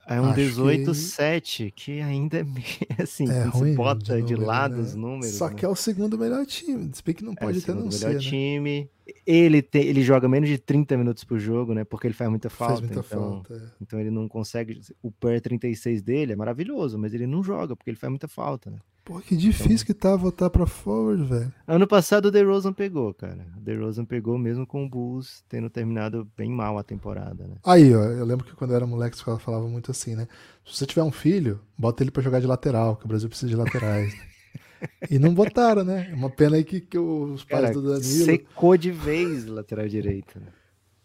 É 0.05 0.19
um 0.19 0.25
acho 0.25 0.35
que- 0.35 0.41
18-7, 0.41 1.71
que 1.75 2.01
ainda 2.01 2.39
é 2.39 2.43
assim, 3.03 3.29
É 3.29 3.43
ruim 3.45 3.71
você 3.71 3.75
bota 3.75 4.15
de, 4.21 4.33
número, 4.33 4.45
lado 4.45 4.75
né? 4.75 4.81
os 4.81 4.95
números. 4.95 5.35
Só 5.35 5.49
né? 5.49 5.55
que 5.55 5.65
é 5.65 5.67
o 5.69 5.75
segundo 5.75 6.17
melhor 6.17 6.45
time. 6.45 6.89
Se 6.93 7.01
bem 7.03 7.15
que 7.15 7.23
não 7.23 7.33
É, 7.33 7.35
pode 7.35 7.57
até 7.59 7.67
segundo 7.67 7.83
não 7.85 7.91
melhor 7.91 7.99
ser, 7.99 8.13
né? 8.15 8.19
time. 8.19 8.89
Ele, 9.25 9.61
tem, 9.61 9.83
ele 9.85 10.01
joga 10.01 10.27
menos 10.27 10.49
de 10.49 10.57
30 10.57 10.97
minutos 10.97 11.23
por 11.23 11.39
jogo, 11.39 11.73
né? 11.73 11.83
Porque 11.83 12.07
ele 12.07 12.13
faz 12.13 12.29
muita 12.29 12.49
falta. 12.49 12.73
Faz 12.75 12.81
muita 12.81 12.99
então, 12.99 13.19
falta. 13.43 13.53
é. 13.55 13.61
então 13.81 13.99
ele 13.99 14.09
não 14.11 14.27
consegue. 14.27 14.79
O 15.01 15.11
per 15.11 15.39
36 15.41 16.01
dele 16.01 16.33
é 16.33 16.35
maravilhoso, 16.35 16.97
mas 16.97 17.13
ele 17.13 17.25
não 17.27 17.41
joga, 17.43 17.75
porque 17.75 17.89
ele 17.89 17.97
faz 17.97 18.09
muita 18.09 18.27
falta, 18.27 18.69
né? 18.71 18.77
Pô, 19.03 19.19
que 19.19 19.35
difícil 19.35 19.85
que 19.85 19.93
tá 19.93 20.15
votar 20.15 20.49
pra 20.49 20.65
forward, 20.65 21.25
velho. 21.25 21.53
Ano 21.67 21.85
passado 21.85 22.27
o 22.27 22.31
DeRozan 22.31 22.71
pegou, 22.71 23.13
cara. 23.13 23.45
O 23.57 23.59
DeRozan 23.59 24.05
pegou 24.05 24.37
mesmo 24.37 24.65
com 24.65 24.85
o 24.85 24.89
Bulls 24.89 25.43
tendo 25.49 25.69
terminado 25.69 26.25
bem 26.37 26.49
mal 26.49 26.77
a 26.77 26.83
temporada, 26.83 27.45
né? 27.45 27.57
Aí, 27.65 27.93
ó, 27.93 28.01
eu 28.01 28.23
lembro 28.23 28.45
que 28.45 28.55
quando 28.55 28.71
eu 28.71 28.77
era 28.77 28.87
moleque, 28.87 29.17
ela 29.27 29.37
falava 29.39 29.67
muito 29.67 29.91
assim, 29.91 30.15
né? 30.15 30.25
Se 30.65 30.77
você 30.77 30.85
tiver 30.85 31.03
um 31.03 31.11
filho, 31.11 31.59
bota 31.77 32.01
ele 32.01 32.11
pra 32.11 32.23
jogar 32.23 32.39
de 32.39 32.47
lateral, 32.47 32.95
que 32.95 33.03
o 33.03 33.07
Brasil 33.07 33.27
precisa 33.27 33.49
de 33.49 33.57
laterais. 33.57 34.15
e 35.11 35.19
não 35.19 35.33
botaram, 35.33 35.83
né? 35.83 36.09
É 36.09 36.15
uma 36.15 36.29
pena 36.29 36.55
aí 36.55 36.63
que, 36.63 36.79
que 36.79 36.97
os 36.97 37.43
pais 37.43 37.63
Cara, 37.63 37.73
do 37.73 37.81
Danilo. 37.81 38.25
secou 38.25 38.77
de 38.77 38.91
vez 38.91 39.45
lateral 39.45 39.87
direito. 39.89 40.39
Né? 40.39 40.47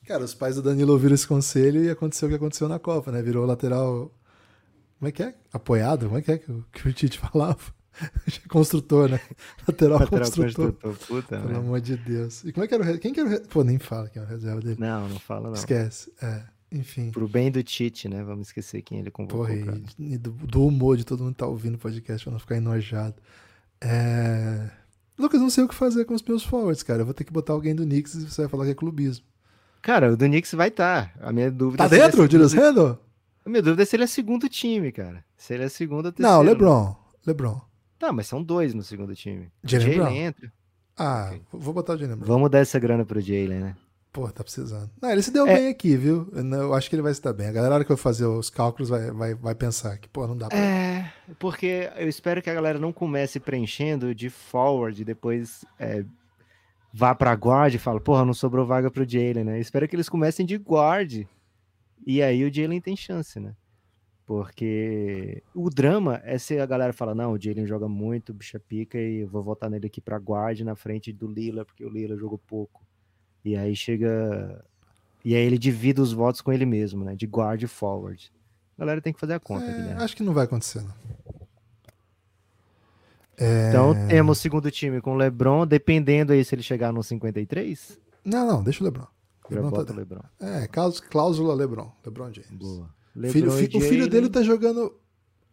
Cara, 0.07 0.23
os 0.23 0.35
pais 0.35 0.55
do 0.55 0.63
Danilo 0.63 0.93
ouviram 0.93 1.17
esse 1.17 1.27
conselho 1.27 1.83
e 1.83 1.91
aconteceu 1.91 2.29
o 2.29 2.31
que 2.31 2.37
aconteceu 2.37 2.69
na 2.69 2.79
Copa, 2.79 3.11
né? 3.11 3.21
Virou 3.23 3.45
lateral. 3.45 4.15
Como 5.01 5.09
é 5.09 5.13
que 5.13 5.23
é? 5.25 5.35
Apoiado? 5.53 6.07
Como 6.07 6.19
é 6.19 6.23
que 6.23 6.31
é 6.31 6.39
que 6.39 6.51
o, 6.51 6.65
que 6.73 6.89
o 6.89 6.93
Tite 6.93 7.19
falava? 7.19 7.77
Construtor, 8.49 9.09
né? 9.11 9.21
Lateral, 9.67 9.99
Lateral 10.01 10.25
construtor. 10.27 10.73
construtor, 10.73 11.07
puta, 11.07 11.39
Pelo 11.41 11.49
né? 11.53 11.59
amor 11.59 11.81
de 11.81 11.97
Deus. 11.97 12.45
E 12.45 12.53
como 12.53 12.65
é 12.65 12.69
que 12.69 12.75
era 12.75 12.83
o. 12.83 12.87
re- 12.87 12.99
Quem 12.99 13.13
que 13.13 13.21
era 13.21 13.29
o. 13.29 13.33
re- 13.33 13.41
Pô, 13.41 13.63
nem 13.65 13.79
fala 13.79 14.09
quem 14.09 14.21
era 14.23 14.29
o 14.31 14.35
reserva 14.35 14.61
dele. 14.61 14.77
Não, 14.79 15.09
não 15.09 15.19
fala 15.19 15.49
não. 15.49 15.55
Esquece. 15.55 16.13
É, 16.23 16.43
enfim. 16.73 17.11
Pro 17.11 17.29
bem 17.29 17.51
do 17.51 17.63
Tite, 17.63 18.09
né? 18.09 18.23
Vamos 18.23 18.49
esquecer 18.49 18.83
quem 18.83 18.99
ele 19.01 19.11
convocou. 19.11 19.47
Porra, 19.47 19.55
e, 19.99 20.15
e 20.15 20.19
do, 20.19 20.31
do 20.33 20.67
humor 20.67 20.97
de 20.97 21.05
todo 21.05 21.23
mundo 21.25 21.33
que 21.33 21.39
tá 21.39 21.47
ouvindo 21.47 21.75
o 21.77 21.79
podcast 21.79 22.25
pra 22.25 22.33
não 22.33 22.39
ficar 22.39 22.57
enojado. 22.57 23.15
É... 23.81 24.71
Lucas, 25.19 25.41
não 25.41 25.51
sei 25.51 25.65
o 25.65 25.69
que 25.69 25.75
fazer 25.75 26.05
com 26.05 26.15
os 26.15 26.23
meus 26.23 26.45
forwards, 26.45 26.83
cara. 26.83 27.01
Eu 27.03 27.05
vou 27.05 27.15
ter 27.15 27.25
que 27.25 27.33
botar 27.33 27.53
alguém 27.53 27.75
do 27.75 27.83
Knicks 27.85 28.15
e 28.15 28.31
você 28.31 28.43
vai 28.43 28.49
falar 28.49 28.65
que 28.67 28.71
é 28.71 28.75
clubismo. 28.75 29.25
Cara, 29.83 30.13
o 30.13 30.17
do 30.17 30.25
Knicks 30.27 30.53
vai 30.55 30.69
estar. 30.69 31.13
A 31.21 31.33
minha 31.33 31.51
dúvida 31.51 31.89
Tá 31.89 31.95
é 31.95 31.99
é 31.99 32.03
dentro, 32.03 32.17
segundo- 32.23 32.31
Julius 32.31 32.53
Randle? 32.53 32.99
A 33.45 33.49
minha 33.49 33.63
dúvida 33.63 33.83
é 33.83 33.87
se 33.87 33.97
ele 33.97 34.05
é 34.05 34.07
segundo 34.07 34.49
time, 34.49 34.93
cara. 34.93 35.25
Se 35.37 35.55
ele 35.55 35.65
é 35.65 35.69
segundo 35.69 36.07
ou 36.07 36.13
terceiro. 36.13 36.37
Não, 36.37 36.43
LeBron. 36.43 36.95
LeBron. 37.27 37.61
Tá, 37.99 38.13
mas 38.13 38.27
são 38.27 38.43
dois 38.43 38.75
no 38.75 38.83
segundo 38.83 39.15
time. 39.15 39.51
Jalen 39.65 39.97
Brown? 39.97 40.13
entra. 40.13 40.53
Ah, 40.97 41.31
Ok. 41.33 41.43
vou 41.53 41.75
botar 41.75 41.95
o 41.95 41.99
Jalen 41.99 42.17
Brown. 42.17 42.27
Vamos 42.29 42.51
dar 42.51 42.59
essa 42.61 42.79
grana 42.79 43.05
pro 43.05 43.21
Jalen, 43.21 43.61
né? 43.61 43.77
Pô, 44.13 44.29
tá 44.31 44.43
precisando. 44.43 44.91
Não, 45.01 45.11
ele 45.11 45.23
se 45.23 45.31
deu 45.31 45.47
É. 45.47 45.55
bem 45.55 45.69
aqui, 45.69 45.97
viu? 45.97 46.29
Eu, 46.33 46.75
acho 46.75 46.89
que 46.89 46.97
ele 46.97 47.03
vai 47.03 47.13
se 47.13 47.23
dar 47.23 47.33
bem. 47.33 47.47
A 47.47 47.53
galera, 47.53 47.85
que 47.85 47.93
eu 47.93 47.97
fazer 47.97 48.25
os 48.27 48.49
cálculos, 48.51 48.89
vai, 48.89 49.11
vai, 49.11 49.35
vai 49.35 49.55
pensar 49.55 49.99
que, 49.99 50.09
pô, 50.09 50.27
não 50.27 50.37
dá 50.37 50.49
pra. 50.49 50.59
É, 50.59 51.13
porque 51.39 51.91
eu 51.97 52.09
espero 52.09 52.41
que 52.41 52.49
a 52.51 52.55
galera 52.55 52.79
não 52.79 52.93
comece 52.93 53.39
preenchendo 53.39 54.15
de 54.15 54.31
forward 54.31 55.03
e 55.03 55.05
depois 55.05 55.65
é, 55.79 56.05
vá 56.93 57.15
pra 57.15 57.33
guard 57.35 57.75
e 57.75 57.79
fala, 57.79 58.01
porra, 58.01 58.25
não 58.25 58.33
sobrou 58.35 58.67
vaga 58.67 58.91
pro 58.91 59.09
Jalen, 59.09 59.45
né? 59.45 59.57
Eu 59.59 59.61
espero 59.61 59.87
que 59.87 59.95
eles 59.95 60.09
comecem 60.09 60.45
de 60.47 60.57
guard 60.57 61.25
e 62.07 62.23
aí 62.23 62.45
o 62.45 62.53
Jalen 62.53 62.81
tem 62.81 62.97
chance, 62.97 63.39
né? 63.39 63.55
Porque 64.29 65.43
o 65.55 65.71
drama 65.71 66.21
é 66.23 66.37
se 66.37 66.59
a 66.61 66.67
galera 66.67 66.93
fala, 66.93 67.15
não, 67.15 67.33
o 67.33 67.41
Jalen 67.41 67.67
joga 67.67 67.89
muito, 67.89 68.35
bicha 68.35 68.61
pica 68.61 68.99
e 68.99 69.25
vou 69.25 69.43
votar 69.43 69.71
nele 69.71 69.87
aqui 69.87 70.03
pra 70.03 70.19
guard 70.19 70.61
na 70.61 70.77
frente 70.77 71.11
do 71.15 71.27
Lila, 71.27 71.65
porque 71.65 71.83
o 71.83 71.89
Lila 71.89 72.15
jogou 72.15 72.37
pouco. 72.37 72.83
E 73.43 73.57
aí 73.57 73.75
chega... 73.75 74.63
E 75.25 75.35
aí 75.35 75.43
ele 75.43 75.57
divide 75.57 76.03
os 76.03 76.13
votos 76.13 76.43
com 76.43 76.53
ele 76.53 76.67
mesmo, 76.67 77.07
né? 77.07 77.17
De 77.17 77.25
guard 77.25 77.63
e 77.63 77.67
forward. 77.67 78.31
A 78.77 78.83
galera 78.83 79.01
tem 79.01 79.15
que 79.15 79.19
fazer 79.19 79.33
a 79.33 79.41
conta, 79.41 79.65
É, 79.65 79.73
Guilherme. 79.75 80.03
acho 80.03 80.15
que 80.15 80.23
não 80.23 80.35
vai 80.35 80.45
acontecer, 80.45 80.83
não. 80.83 80.93
É, 83.39 83.69
Então 83.71 83.95
temos 84.09 84.39
o 84.39 84.41
segundo 84.43 84.71
time 84.71 85.01
com 85.01 85.15
o 85.15 85.17
LeBron, 85.17 85.67
dependendo 85.67 86.35
aí 86.35 86.45
se 86.45 86.55
ele 86.55 86.63
chegar 86.63 86.93
no 86.93 87.03
53, 87.03 87.99
Não, 88.23 88.47
não, 88.47 88.63
deixa 88.63 88.83
o 88.83 88.85
LeBron. 88.85 89.07
LeBron 89.51 89.85
tá. 89.85 89.95
LeBron. 89.95 90.21
É, 90.39 90.67
cláus- 90.67 91.01
cláusula 91.01 91.55
LeBron. 91.55 91.91
LeBron 92.05 92.31
James. 92.31 92.51
Boa. 92.51 92.98
Filho- 93.31 93.51
fi- 93.53 93.69
e 93.73 93.77
o 93.77 93.81
filho 93.81 94.09
dele 94.09 94.29
tá 94.29 94.43
jogando 94.43 94.95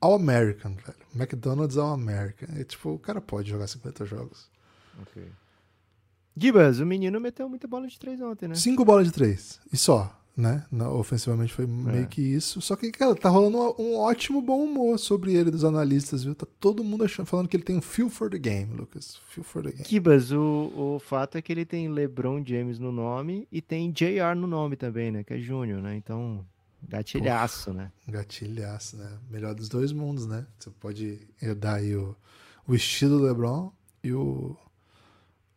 All-American, 0.01 0.74
velho. 0.76 0.97
McDonald's 1.16 1.78
All-American. 1.78 2.47
É, 2.59 2.63
tipo, 2.63 2.89
o 2.91 2.99
cara 2.99 3.20
pode 3.22 3.49
jogar 3.49 3.68
50 3.68 4.05
jogos. 4.05 4.49
ok. 5.01 5.24
Gibas, 6.38 6.80
o 6.80 6.86
menino 6.86 7.20
meteu 7.20 7.47
muita 7.47 7.68
bola 7.68 7.88
de 7.88 7.97
três 7.97 8.20
ontem, 8.22 8.47
né? 8.49 8.55
Cinco 8.55 8.84
bolas 8.84 9.05
de 9.07 9.13
três. 9.13 9.57
E 9.72 9.78
só, 9.78 10.13
né? 10.36 10.66
Ofensivamente 10.91 11.53
foi 11.53 11.66
meio 11.66 12.07
que 12.07 12.22
isso. 12.22 12.59
Só 12.59 12.76
que, 12.76 12.91
cara, 12.91 13.16
tá 13.16 13.30
rolando 13.30 13.57
um, 13.57 13.91
um 13.93 13.95
ótimo 13.95 14.41
bom 14.41 14.61
humor 14.66 14.99
sobre 14.99 15.34
ele 15.34 15.49
dos 15.49 15.63
analistas, 15.63 16.26
viu? 16.26 16.36
Tá 16.36 16.45
todo 16.59 16.84
mundo 16.84 17.05
achando, 17.05 17.26
falando 17.26 17.47
que 17.47 17.55
ele 17.55 17.63
tem 17.63 17.78
um 17.78 17.82
feel 17.82 18.09
for 18.09 18.30
the 18.30 18.38
game, 18.38 18.76
Lucas. 18.76 19.18
Feel 19.30 19.45
for 19.45 19.63
the 19.63 19.72
game. 19.72 19.86
Gibas, 19.88 20.34
o, 20.34 20.74
o 20.76 20.99
fato 20.99 21.38
é 21.38 21.41
que 21.41 21.53
ele 21.53 21.63
tem 21.66 21.88
LeBron 21.88 22.43
James 22.45 22.80
no 22.80 22.91
nome 22.91 23.47
e 23.49 23.61
tem 23.61 23.89
JR 23.89 24.36
no 24.36 24.45
nome 24.45 24.76
também, 24.76 25.11
né? 25.11 25.24
Que 25.24 25.36
é 25.36 25.39
Júnior, 25.39 25.82
né? 25.82 25.95
Então, 25.95 26.45
gatilhaço, 26.88 27.73
né? 27.73 27.91
Gatilhaço, 28.07 28.97
né? 28.97 29.17
Melhor 29.29 29.53
dos 29.53 29.69
dois 29.69 29.91
mundos, 29.91 30.25
né? 30.25 30.45
Você 30.57 30.69
pode 30.69 31.19
herdar 31.41 31.75
aí 31.75 31.95
o, 31.95 32.15
o 32.67 32.75
estilo 32.75 33.19
do 33.19 33.25
LeBron 33.25 33.71
e 34.03 34.13
o, 34.13 34.55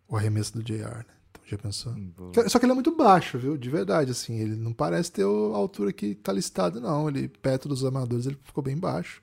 o 0.09 0.17
arremesso 0.17 0.55
do 0.55 0.63
JR, 0.63 0.79
né? 0.79 1.05
Então 1.31 1.43
já 1.45 1.59
pensou? 1.59 1.93
Boa. 1.93 2.49
Só 2.49 2.59
que 2.59 2.65
ele 2.65 2.73
é 2.73 2.75
muito 2.75 2.97
baixo, 2.97 3.39
viu? 3.39 3.57
De 3.57 3.71
verdade, 3.71 4.11
assim. 4.11 4.39
Ele 4.39 4.57
não 4.57 4.73
parece 4.73 5.13
ter 5.13 5.23
a 5.23 5.27
altura 5.27 5.93
que 5.93 6.15
tá 6.15 6.33
listado, 6.33 6.81
não. 6.81 7.09
Ele, 7.09 7.29
perto 7.29 7.69
dos 7.69 7.85
amadores, 7.85 8.27
ele 8.27 8.39
ficou 8.45 8.63
bem 8.63 8.77
baixo. 8.77 9.23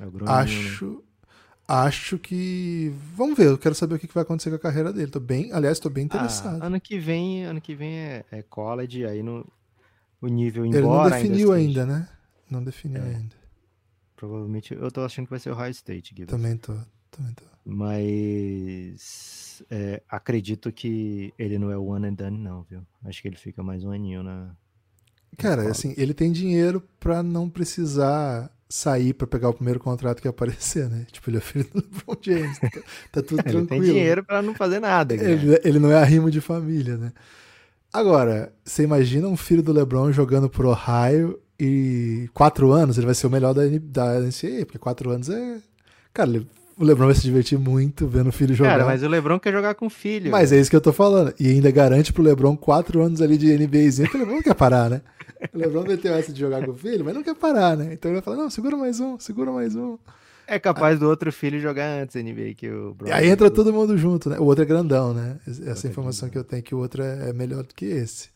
É 0.00 0.06
o 0.06 0.10
né? 0.10 0.30
Acho. 0.30 1.02
Acho 1.66 2.18
que. 2.18 2.94
Vamos 3.14 3.38
ver, 3.38 3.46
eu 3.46 3.56
quero 3.56 3.74
saber 3.74 3.94
o 3.94 3.98
que 3.98 4.06
vai 4.12 4.22
acontecer 4.22 4.50
com 4.50 4.56
a 4.56 4.58
carreira 4.58 4.92
dele. 4.92 5.10
Tô 5.10 5.18
bem, 5.18 5.50
aliás, 5.50 5.78
tô 5.78 5.88
bem 5.88 6.04
interessado. 6.04 6.62
Ah, 6.62 6.66
ano 6.66 6.78
que 6.78 6.98
vem, 6.98 7.44
ano 7.44 7.60
que 7.60 7.74
vem 7.74 7.96
é, 7.96 8.24
é 8.30 8.42
college, 8.42 9.06
aí 9.06 9.22
no, 9.22 9.46
o 10.20 10.26
nível 10.28 10.64
ele 10.64 10.72
não 10.74 10.80
embora 10.80 11.16
definiu 11.16 11.54
esteja- 11.54 11.54
ainda, 11.54 11.86
né? 11.86 12.08
Não 12.50 12.62
definiu 12.64 13.02
É. 13.02 13.06
ainda. 13.16 13.34
Provavelmente 14.16 14.74
eu 14.74 14.90
tô 14.90 15.00
achando 15.02 15.26
que 15.26 15.30
vai 15.30 15.40
ser 15.40 15.50
o 15.50 15.54
High 15.54 15.70
State, 15.72 16.14
Gibas. 16.16 16.34
Também 16.34 16.56
tô. 16.56 16.74
Também 17.10 17.32
tô. 17.34 17.44
Mas 17.64 19.62
é, 19.70 20.02
acredito 20.08 20.70
que 20.72 21.32
ele 21.38 21.58
não 21.58 21.70
é 21.70 21.76
o 21.76 21.84
one 21.86 22.06
and 22.08 22.14
done, 22.14 22.38
não, 22.38 22.62
viu? 22.62 22.80
Acho 23.04 23.20
que 23.22 23.28
ele 23.28 23.36
fica 23.36 23.62
mais 23.62 23.84
um 23.84 23.90
aninho 23.90 24.22
na. 24.22 24.50
Cara, 25.36 25.58
Fala. 25.62 25.70
assim, 25.70 25.94
ele 25.96 26.14
tem 26.14 26.30
dinheiro 26.30 26.82
pra 27.00 27.22
não 27.22 27.48
precisar 27.50 28.50
sair 28.68 29.12
pra 29.14 29.26
pegar 29.26 29.48
o 29.48 29.54
primeiro 29.54 29.80
contrato 29.80 30.22
que 30.22 30.28
aparecer, 30.28 30.88
né? 30.88 31.06
Tipo, 31.10 31.30
ele 31.30 31.38
é 31.38 31.40
filho 31.40 31.64
do 31.72 31.76
LeBron 31.80 32.16
James. 32.22 32.58
Tá, 32.58 32.70
tá 33.12 33.22
tudo 33.22 33.40
Ele 33.46 33.50
tranquilo. 33.50 33.66
tem 33.68 33.82
dinheiro 33.82 34.24
pra 34.24 34.40
não 34.42 34.54
fazer 34.54 34.80
nada, 34.80 35.16
Guilherme. 35.16 35.44
Ele, 35.54 35.60
ele 35.64 35.78
não 35.78 35.90
é 35.90 35.96
arrimo 35.96 36.30
de 36.30 36.40
família, 36.40 36.96
né? 36.96 37.12
Agora, 37.94 38.52
você 38.64 38.82
imagina 38.82 39.28
um 39.28 39.36
filho 39.36 39.62
do 39.62 39.72
LeBron 39.72 40.10
jogando 40.10 40.50
pro 40.50 40.70
Ohio 40.70 41.38
e 41.58 42.28
quatro 42.34 42.72
anos 42.72 42.98
ele 42.98 43.06
vai 43.06 43.14
ser 43.14 43.28
o 43.28 43.30
melhor 43.30 43.54
da, 43.54 43.62
da 43.80 44.18
NCAA, 44.18 44.66
porque 44.66 44.78
quatro 44.78 45.10
anos 45.10 45.30
é. 45.30 45.58
Cara, 46.12 46.28
ele 46.28 46.46
o 46.76 46.84
LeBron 46.84 47.06
vai 47.06 47.14
se 47.14 47.22
divertir 47.22 47.56
muito 47.56 48.06
vendo 48.06 48.30
o 48.30 48.32
filho 48.32 48.52
jogar. 48.52 48.70
Cara, 48.70 48.84
mas 48.84 49.02
o 49.02 49.08
LeBron 49.08 49.38
quer 49.38 49.52
jogar 49.52 49.76
com 49.76 49.86
o 49.86 49.90
filho. 49.90 50.32
Mas 50.32 50.50
é 50.50 50.58
isso 50.58 50.68
que 50.68 50.74
eu 50.74 50.80
tô 50.80 50.92
falando. 50.92 51.32
E 51.38 51.48
ainda 51.48 51.70
garante 51.70 52.12
pro 52.12 52.22
LeBron 52.22 52.56
quatro 52.56 53.00
anos 53.00 53.22
ali 53.22 53.38
de 53.38 53.56
NBAzinho, 53.56 54.10
que 54.10 54.16
o 54.16 54.18
LeBron 54.18 54.34
não 54.34 54.42
quer 54.42 54.54
parar, 54.54 54.90
né? 54.90 55.00
O 55.52 55.58
LeBron 55.58 55.84
meteu 55.84 56.12
essa 56.14 56.32
de 56.32 56.40
jogar 56.40 56.64
com 56.64 56.72
o 56.72 56.74
filho, 56.74 57.04
mas 57.04 57.14
não 57.14 57.22
quer 57.22 57.36
parar, 57.36 57.76
né? 57.76 57.90
Então 57.92 58.10
ele 58.10 58.20
vai 58.20 58.22
falar, 58.22 58.36
não, 58.36 58.50
segura 58.50 58.76
mais 58.76 58.98
um, 58.98 59.18
segura 59.20 59.52
mais 59.52 59.76
um. 59.76 59.96
É 60.46 60.58
capaz 60.58 60.98
do 60.98 61.08
outro 61.08 61.32
filho 61.32 61.60
jogar 61.60 62.02
antes 62.02 62.14
NBA 62.14 62.54
que 62.56 62.70
o 62.70 62.94
Bron. 62.94 63.12
Aí 63.12 63.28
entra 63.28 63.50
todo 63.50 63.72
mundo 63.72 63.96
junto, 63.96 64.28
né? 64.28 64.38
O 64.38 64.44
outro 64.44 64.62
é 64.62 64.66
grandão, 64.66 65.14
né? 65.14 65.38
Essa 65.66 65.88
informação 65.88 66.28
que 66.28 66.36
eu 66.36 66.44
tenho 66.44 66.60
é 66.60 66.62
que 66.62 66.74
o 66.74 66.78
outro 66.78 67.02
é, 67.02 67.30
é 67.30 67.32
melhor 67.32 67.62
do 67.62 67.74
que 67.74 67.86
esse. 67.86 68.28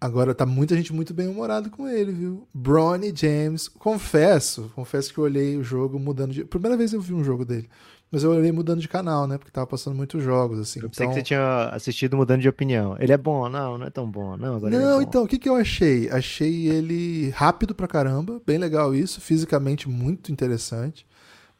Agora 0.00 0.34
tá 0.34 0.44
muita 0.44 0.76
gente 0.76 0.92
muito 0.92 1.14
bem 1.14 1.26
humorado 1.26 1.70
com 1.70 1.88
ele, 1.88 2.12
viu? 2.12 2.46
Bronny 2.52 3.12
James, 3.14 3.66
confesso, 3.66 4.70
confesso 4.74 5.12
que 5.12 5.18
eu 5.18 5.24
olhei 5.24 5.56
o 5.56 5.64
jogo 5.64 5.98
mudando 5.98 6.32
de. 6.32 6.44
Primeira 6.44 6.76
vez 6.76 6.92
eu 6.92 7.00
vi 7.00 7.14
um 7.14 7.24
jogo 7.24 7.44
dele. 7.44 7.68
Mas 8.10 8.22
eu 8.22 8.30
olhei 8.30 8.52
mudando 8.52 8.80
de 8.80 8.88
canal, 8.88 9.26
né? 9.26 9.36
Porque 9.36 9.50
tava 9.50 9.66
passando 9.66 9.96
muitos 9.96 10.22
jogos, 10.22 10.60
assim. 10.60 10.80
Eu 10.80 10.88
pensei 10.88 11.06
então... 11.06 11.14
que 11.14 11.20
você 11.20 11.24
tinha 11.24 11.70
assistido 11.70 12.16
mudando 12.16 12.40
de 12.40 12.48
opinião. 12.48 12.96
Ele 13.00 13.12
é 13.12 13.16
bom? 13.16 13.48
Não, 13.48 13.76
não 13.76 13.86
é 13.86 13.90
tão 13.90 14.08
bom. 14.08 14.36
Não, 14.36 14.58
é 14.58 14.70
não 14.70 15.00
é 15.00 15.02
então, 15.02 15.24
o 15.24 15.26
que, 15.26 15.38
que 15.38 15.48
eu 15.48 15.56
achei? 15.56 16.08
Achei 16.10 16.68
ele 16.68 17.30
rápido 17.30 17.74
pra 17.74 17.88
caramba, 17.88 18.40
bem 18.46 18.58
legal 18.58 18.94
isso, 18.94 19.20
fisicamente 19.20 19.88
muito 19.88 20.30
interessante, 20.30 21.04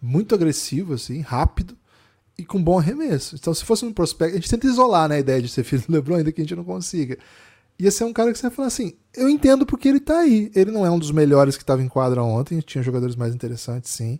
muito 0.01 0.34
agressivo, 0.34 0.94
assim, 0.94 1.20
rápido 1.20 1.76
e 2.38 2.44
com 2.44 2.62
bom 2.62 2.78
arremesso. 2.78 3.36
Então, 3.36 3.55
se 3.55 3.64
fosse 3.64 3.84
um 3.84 3.92
prospecto, 3.92 4.36
a 4.36 4.40
gente 4.40 4.51
tenta 4.51 4.66
isolar 4.66 5.09
né, 5.09 5.16
a 5.16 5.20
ideia 5.20 5.40
de 5.40 5.49
ser 5.49 5.64
filho 5.64 5.82
do 5.86 5.92
LeBron, 5.92 6.16
ainda 6.16 6.32
que 6.32 6.40
a 6.40 6.44
gente 6.44 6.57
não 6.57 6.64
consiga 6.64 7.18
ia 7.78 7.90
ser 7.90 8.05
um 8.05 8.12
cara 8.12 8.32
que 8.32 8.38
você 8.38 8.47
ia 8.47 8.51
falar 8.51 8.68
assim: 8.68 8.94
eu 9.14 9.28
entendo 9.28 9.66
porque 9.66 9.88
ele 9.88 10.01
tá 10.01 10.18
aí. 10.18 10.51
Ele 10.55 10.70
não 10.70 10.84
é 10.84 10.90
um 10.90 10.99
dos 10.99 11.11
melhores 11.11 11.57
que 11.57 11.62
estava 11.62 11.82
em 11.82 11.88
quadra 11.88 12.22
ontem, 12.22 12.61
tinha 12.61 12.82
jogadores 12.82 13.16
mais 13.16 13.34
interessantes, 13.34 13.90
sim. 13.90 14.18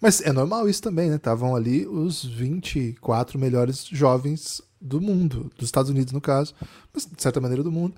Mas 0.00 0.20
é 0.20 0.32
normal 0.32 0.68
isso 0.68 0.82
também, 0.82 1.08
né? 1.08 1.16
Estavam 1.16 1.56
ali 1.56 1.86
os 1.86 2.24
24 2.24 3.38
melhores 3.38 3.86
jovens 3.86 4.60
do 4.80 5.00
mundo, 5.00 5.50
dos 5.56 5.68
Estados 5.68 5.90
Unidos 5.90 6.12
no 6.12 6.20
caso, 6.20 6.54
mas 6.92 7.06
de 7.06 7.20
certa 7.20 7.40
maneira 7.40 7.62
do 7.62 7.72
mundo, 7.72 7.94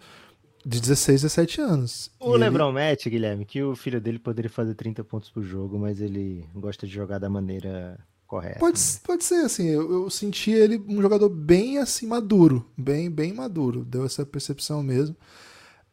de 0.68 0.80
16 0.82 1.24
a 1.24 1.28
17 1.28 1.60
anos. 1.62 2.10
O 2.20 2.36
e 2.36 2.38
LeBron 2.38 2.66
ele... 2.66 2.74
mete, 2.74 3.08
Guilherme, 3.08 3.46
que 3.46 3.62
o 3.62 3.74
filho 3.74 3.98
dele 3.98 4.18
poderia 4.18 4.50
fazer 4.50 4.74
30 4.74 5.02
pontos 5.02 5.30
por 5.30 5.42
jogo, 5.42 5.78
mas 5.78 5.98
ele 5.98 6.44
gosta 6.54 6.86
de 6.86 6.92
jogar 6.92 7.18
da 7.18 7.30
maneira 7.30 7.98
correta. 8.26 8.58
Pode, 8.58 8.78
pode 9.02 9.24
ser, 9.24 9.46
assim, 9.46 9.66
eu, 9.66 9.90
eu 9.90 10.10
senti 10.10 10.50
ele 10.50 10.78
um 10.86 11.00
jogador 11.00 11.30
bem 11.30 11.78
assim, 11.78 12.06
maduro, 12.06 12.66
bem, 12.76 13.10
bem 13.10 13.32
maduro, 13.32 13.82
deu 13.82 14.04
essa 14.04 14.26
percepção 14.26 14.82
mesmo. 14.82 15.16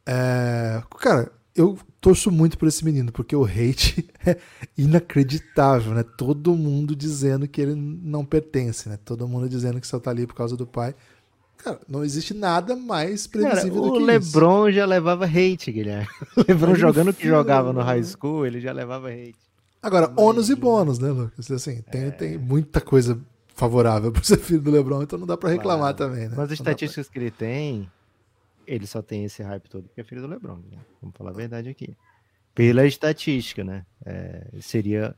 É, 0.05 0.83
cara, 0.99 1.31
eu 1.55 1.79
torço 2.01 2.29
muito 2.29 2.57
por 2.57 2.67
esse 2.67 2.83
menino, 2.83 3.13
porque 3.13 3.33
o 3.33 3.45
hate 3.45 4.05
é 4.27 4.37
inacreditável, 4.77 5.93
né? 5.93 6.03
Todo 6.03 6.53
mundo 6.53 6.93
dizendo 6.93 7.47
que 7.47 7.61
ele 7.61 7.75
não 7.75 8.25
pertence, 8.25 8.89
né? 8.89 8.99
Todo 9.05 9.25
mundo 9.25 9.47
dizendo 9.47 9.79
que 9.79 9.87
só 9.87 10.01
tá 10.01 10.11
ali 10.11 10.27
por 10.27 10.35
causa 10.35 10.57
do 10.57 10.67
pai. 10.67 10.93
Cara, 11.65 11.79
não 11.89 12.05
existe 12.05 12.31
nada 12.31 12.75
mais 12.75 13.25
previsível 13.25 13.81
Cara, 13.81 13.85
do 13.85 13.91
que 13.93 13.97
isso. 13.97 14.03
O 14.03 14.05
LeBron 14.05 14.71
já 14.71 14.85
levava 14.85 15.25
hate, 15.25 15.71
Guilherme. 15.71 16.07
O 16.37 16.41
LeBron 16.47 16.75
jogando 16.75 17.09
o 17.09 17.13
que 17.13 17.27
jogava 17.27 17.73
no 17.73 17.81
high 17.81 18.03
school, 18.03 18.45
ele 18.45 18.61
já 18.61 18.71
levava 18.71 19.09
hate. 19.09 19.33
Agora, 19.81 20.13
ônus 20.15 20.51
e 20.51 20.55
bônus, 20.55 20.99
né, 20.99 21.09
Lucas? 21.09 21.49
Assim, 21.49 21.81
tem, 21.81 22.03
é... 22.03 22.11
tem 22.11 22.37
muita 22.37 22.79
coisa 22.79 23.19
favorável 23.47 24.11
para 24.11 24.23
ser 24.23 24.37
filho 24.37 24.61
do 24.61 24.69
LeBron, 24.69 25.01
então 25.01 25.17
não 25.17 25.25
dá 25.25 25.35
para 25.35 25.49
reclamar 25.49 25.95
claro. 25.95 26.11
também, 26.13 26.29
né? 26.29 26.35
Mas 26.37 26.51
as 26.51 26.59
estatísticas 26.59 27.07
pra... 27.07 27.13
que 27.13 27.19
ele 27.19 27.31
tem, 27.31 27.91
ele 28.67 28.85
só 28.85 29.01
tem 29.01 29.23
esse 29.25 29.41
hype 29.41 29.67
todo 29.67 29.85
porque 29.85 30.01
é 30.01 30.03
filho 30.03 30.21
do 30.21 30.27
LeBron, 30.27 30.57
né? 30.71 30.77
Vamos 31.01 31.17
falar 31.17 31.31
a 31.31 31.33
verdade 31.33 31.67
aqui. 31.67 31.97
Pela 32.53 32.85
estatística, 32.85 33.63
né? 33.63 33.83
É, 34.05 34.45
seria 34.61 35.15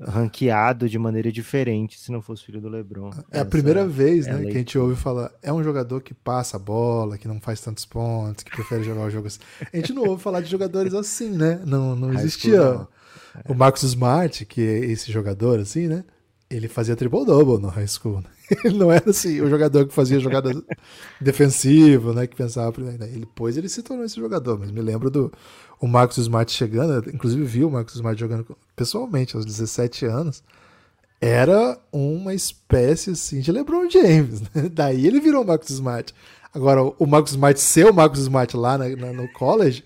ranqueado 0.00 0.88
de 0.88 0.98
maneira 0.98 1.32
diferente 1.32 1.98
se 1.98 2.12
não 2.12 2.20
fosse 2.20 2.44
filho 2.44 2.60
do 2.60 2.68
LeBron. 2.68 3.10
É 3.30 3.40
a 3.40 3.44
primeira 3.44 3.86
vez, 3.86 4.26
é 4.26 4.32
né, 4.32 4.42
que 4.42 4.50
a 4.50 4.58
gente 4.58 4.78
ouve 4.78 4.96
falar, 4.96 5.30
é 5.42 5.52
um 5.52 5.62
jogador 5.62 6.02
que 6.02 6.12
passa 6.12 6.56
a 6.56 6.60
bola, 6.60 7.16
que 7.16 7.26
não 7.28 7.40
faz 7.40 7.60
tantos 7.60 7.84
pontos, 7.84 8.44
que 8.44 8.50
prefere 8.50 8.84
jogar 8.84 9.02
o 9.02 9.10
jogo 9.10 9.26
assim. 9.26 9.40
A 9.72 9.76
gente 9.76 9.92
não 9.92 10.04
ouve 10.04 10.22
falar 10.22 10.40
de 10.40 10.50
jogadores 10.50 10.94
assim, 10.94 11.30
né? 11.30 11.60
Não, 11.64 11.96
não 11.96 12.12
existia 12.12 12.58
não. 12.58 12.88
O 13.48 13.54
Marcos 13.54 13.82
Smart, 13.82 14.44
que 14.46 14.60
é 14.60 14.78
esse 14.86 15.12
jogador, 15.12 15.60
assim, 15.60 15.86
né? 15.86 16.04
Ele 16.48 16.68
fazia 16.68 16.94
triple-double 16.94 17.58
no 17.58 17.68
high 17.68 17.88
school. 17.88 18.20
Né? 18.20 18.30
Ele 18.64 18.78
não 18.78 18.92
era 18.92 19.10
assim, 19.10 19.40
o 19.40 19.48
jogador 19.48 19.86
que 19.86 19.92
fazia 19.92 20.20
jogada 20.20 20.50
defensiva, 21.20 22.12
né? 22.12 22.26
Que 22.26 22.36
pensava. 22.36 22.80
Né? 22.80 22.96
Ele, 23.08 23.20
depois 23.20 23.56
ele 23.56 23.68
se 23.68 23.82
tornou 23.82 24.04
esse 24.04 24.16
jogador, 24.16 24.58
mas 24.58 24.70
me 24.70 24.80
lembro 24.80 25.10
do 25.10 25.32
o 25.80 25.86
Marcos 25.86 26.18
Smart 26.18 26.50
chegando, 26.52 27.10
inclusive 27.10 27.44
vi 27.44 27.64
o 27.64 27.70
Marcos 27.70 27.96
Smart 27.96 28.18
jogando 28.18 28.56
pessoalmente 28.74 29.36
aos 29.36 29.44
17 29.44 30.06
anos. 30.06 30.42
Era 31.20 31.78
uma 31.92 32.34
espécie 32.34 33.10
assim 33.10 33.40
de 33.40 33.50
LeBron 33.50 33.88
James. 33.90 34.42
Né? 34.54 34.68
Daí 34.72 35.06
ele 35.06 35.20
virou 35.20 35.42
o 35.42 35.46
Marcos 35.46 35.70
Smart. 35.70 36.14
Agora, 36.54 36.82
o 36.82 37.06
Marcos 37.06 37.32
Smart 37.32 37.60
ser 37.60 37.90
o 37.90 37.94
Marcos 37.94 38.20
Smart 38.20 38.56
lá 38.56 38.78
na, 38.78 38.88
na, 38.88 39.12
no 39.12 39.30
college 39.32 39.82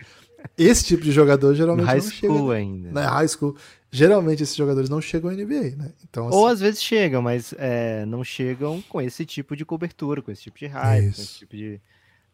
esse 0.57 0.85
tipo 0.85 1.03
de 1.03 1.13
jogador 1.13 1.55
geralmente 1.55 1.87
high 1.87 2.01
não 2.01 2.11
school 2.11 2.39
chega, 2.39 2.53
ainda. 2.53 2.93
Na 2.93 3.11
high 3.11 3.29
school. 3.29 3.57
Geralmente 3.93 4.43
esses 4.43 4.55
jogadores 4.55 4.89
não 4.89 5.01
chegam 5.01 5.31
à 5.31 5.35
NBA, 5.35 5.77
né? 5.77 5.93
Então, 6.09 6.29
assim... 6.29 6.37
Ou 6.37 6.47
às 6.47 6.61
vezes 6.61 6.83
chegam, 6.83 7.21
mas 7.21 7.53
é, 7.59 8.07
não 8.07 8.23
chegam 8.23 8.81
com 8.83 9.01
esse 9.01 9.27
tipo 9.27 9.57
de 9.57 9.65
cobertura, 9.65 10.23
com 10.23 10.31
esse 10.31 10.43
tipo 10.43 10.59
de 10.59 10.67
hype, 10.67 11.09
Isso. 11.09 11.17
com 11.17 11.23
esse 11.23 11.39
tipo 11.39 11.57
de. 11.57 11.81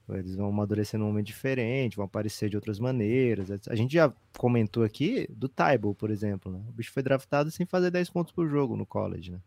Eles 0.09 0.37
vão 0.37 0.49
amadurecer 0.49 1.01
num 1.01 1.07
momento 1.07 1.27
diferente, 1.27 1.97
vão 1.97 2.05
aparecer 2.05 2.49
de 2.49 2.57
outras 2.57 2.79
maneiras. 2.79 3.49
A 3.69 3.75
gente 3.75 3.95
já 3.95 4.13
comentou 4.39 4.85
aqui 4.85 5.27
do 5.31 5.49
Tybal, 5.49 5.95
por 5.97 6.11
exemplo. 6.11 6.53
Né? 6.53 6.61
O 6.69 6.73
bicho 6.73 6.93
foi 6.93 7.03
draftado 7.03 7.51
sem 7.51 7.67
fazer 7.67 7.91
10 7.91 8.11
pontos 8.11 8.33
por 8.33 8.49
jogo 8.49 8.77
no 8.77 8.87
college, 8.87 9.33
né? 9.33 9.39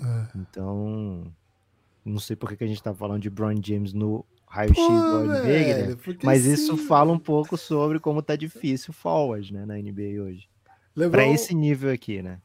É. 0.00 0.38
Então, 0.38 1.32
não 2.04 2.18
sei 2.18 2.34
por 2.34 2.56
que 2.56 2.64
a 2.64 2.66
gente 2.66 2.82
tá 2.82 2.92
falando 2.92 3.22
de 3.22 3.30
Brian 3.30 3.60
James 3.62 3.92
no 3.92 4.24
raio-x 4.48 4.76
do 4.76 5.24
NBA, 5.24 5.86
né? 5.86 5.96
Mas 6.24 6.42
sim, 6.42 6.52
isso 6.52 6.76
fala 6.76 7.12
um 7.12 7.18
pouco 7.18 7.56
sobre 7.56 8.00
como 8.00 8.22
tá 8.22 8.34
difícil 8.34 8.90
o 8.90 8.94
forward, 8.94 9.52
né, 9.52 9.66
na 9.66 9.76
NBA 9.76 10.20
hoje. 10.20 10.48
Lebron... 10.96 11.10
Pra 11.10 11.28
esse 11.28 11.54
nível 11.54 11.92
aqui, 11.92 12.22
né? 12.22 12.40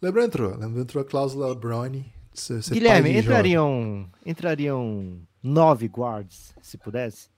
Lebron 0.00 0.24
entrou, 0.24 0.56
Lebron 0.56 0.80
entrou 0.80 1.02
a 1.02 1.06
cláusula 1.06 1.54
Brownie. 1.54 2.12
Guilherme, 2.70 3.16
entrariam, 3.16 4.10
entrariam 4.24 5.22
nove 5.42 5.88
guards, 5.88 6.54
se 6.60 6.76
pudesse? 6.76 7.30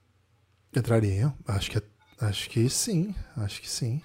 Entrariam, 0.75 1.33
acho 1.47 1.71
que, 1.71 1.83
acho 2.21 2.51
que 2.51 2.69
sim, 2.69 3.15
acho 3.37 3.61
que 3.61 3.71
sim. 3.71 4.03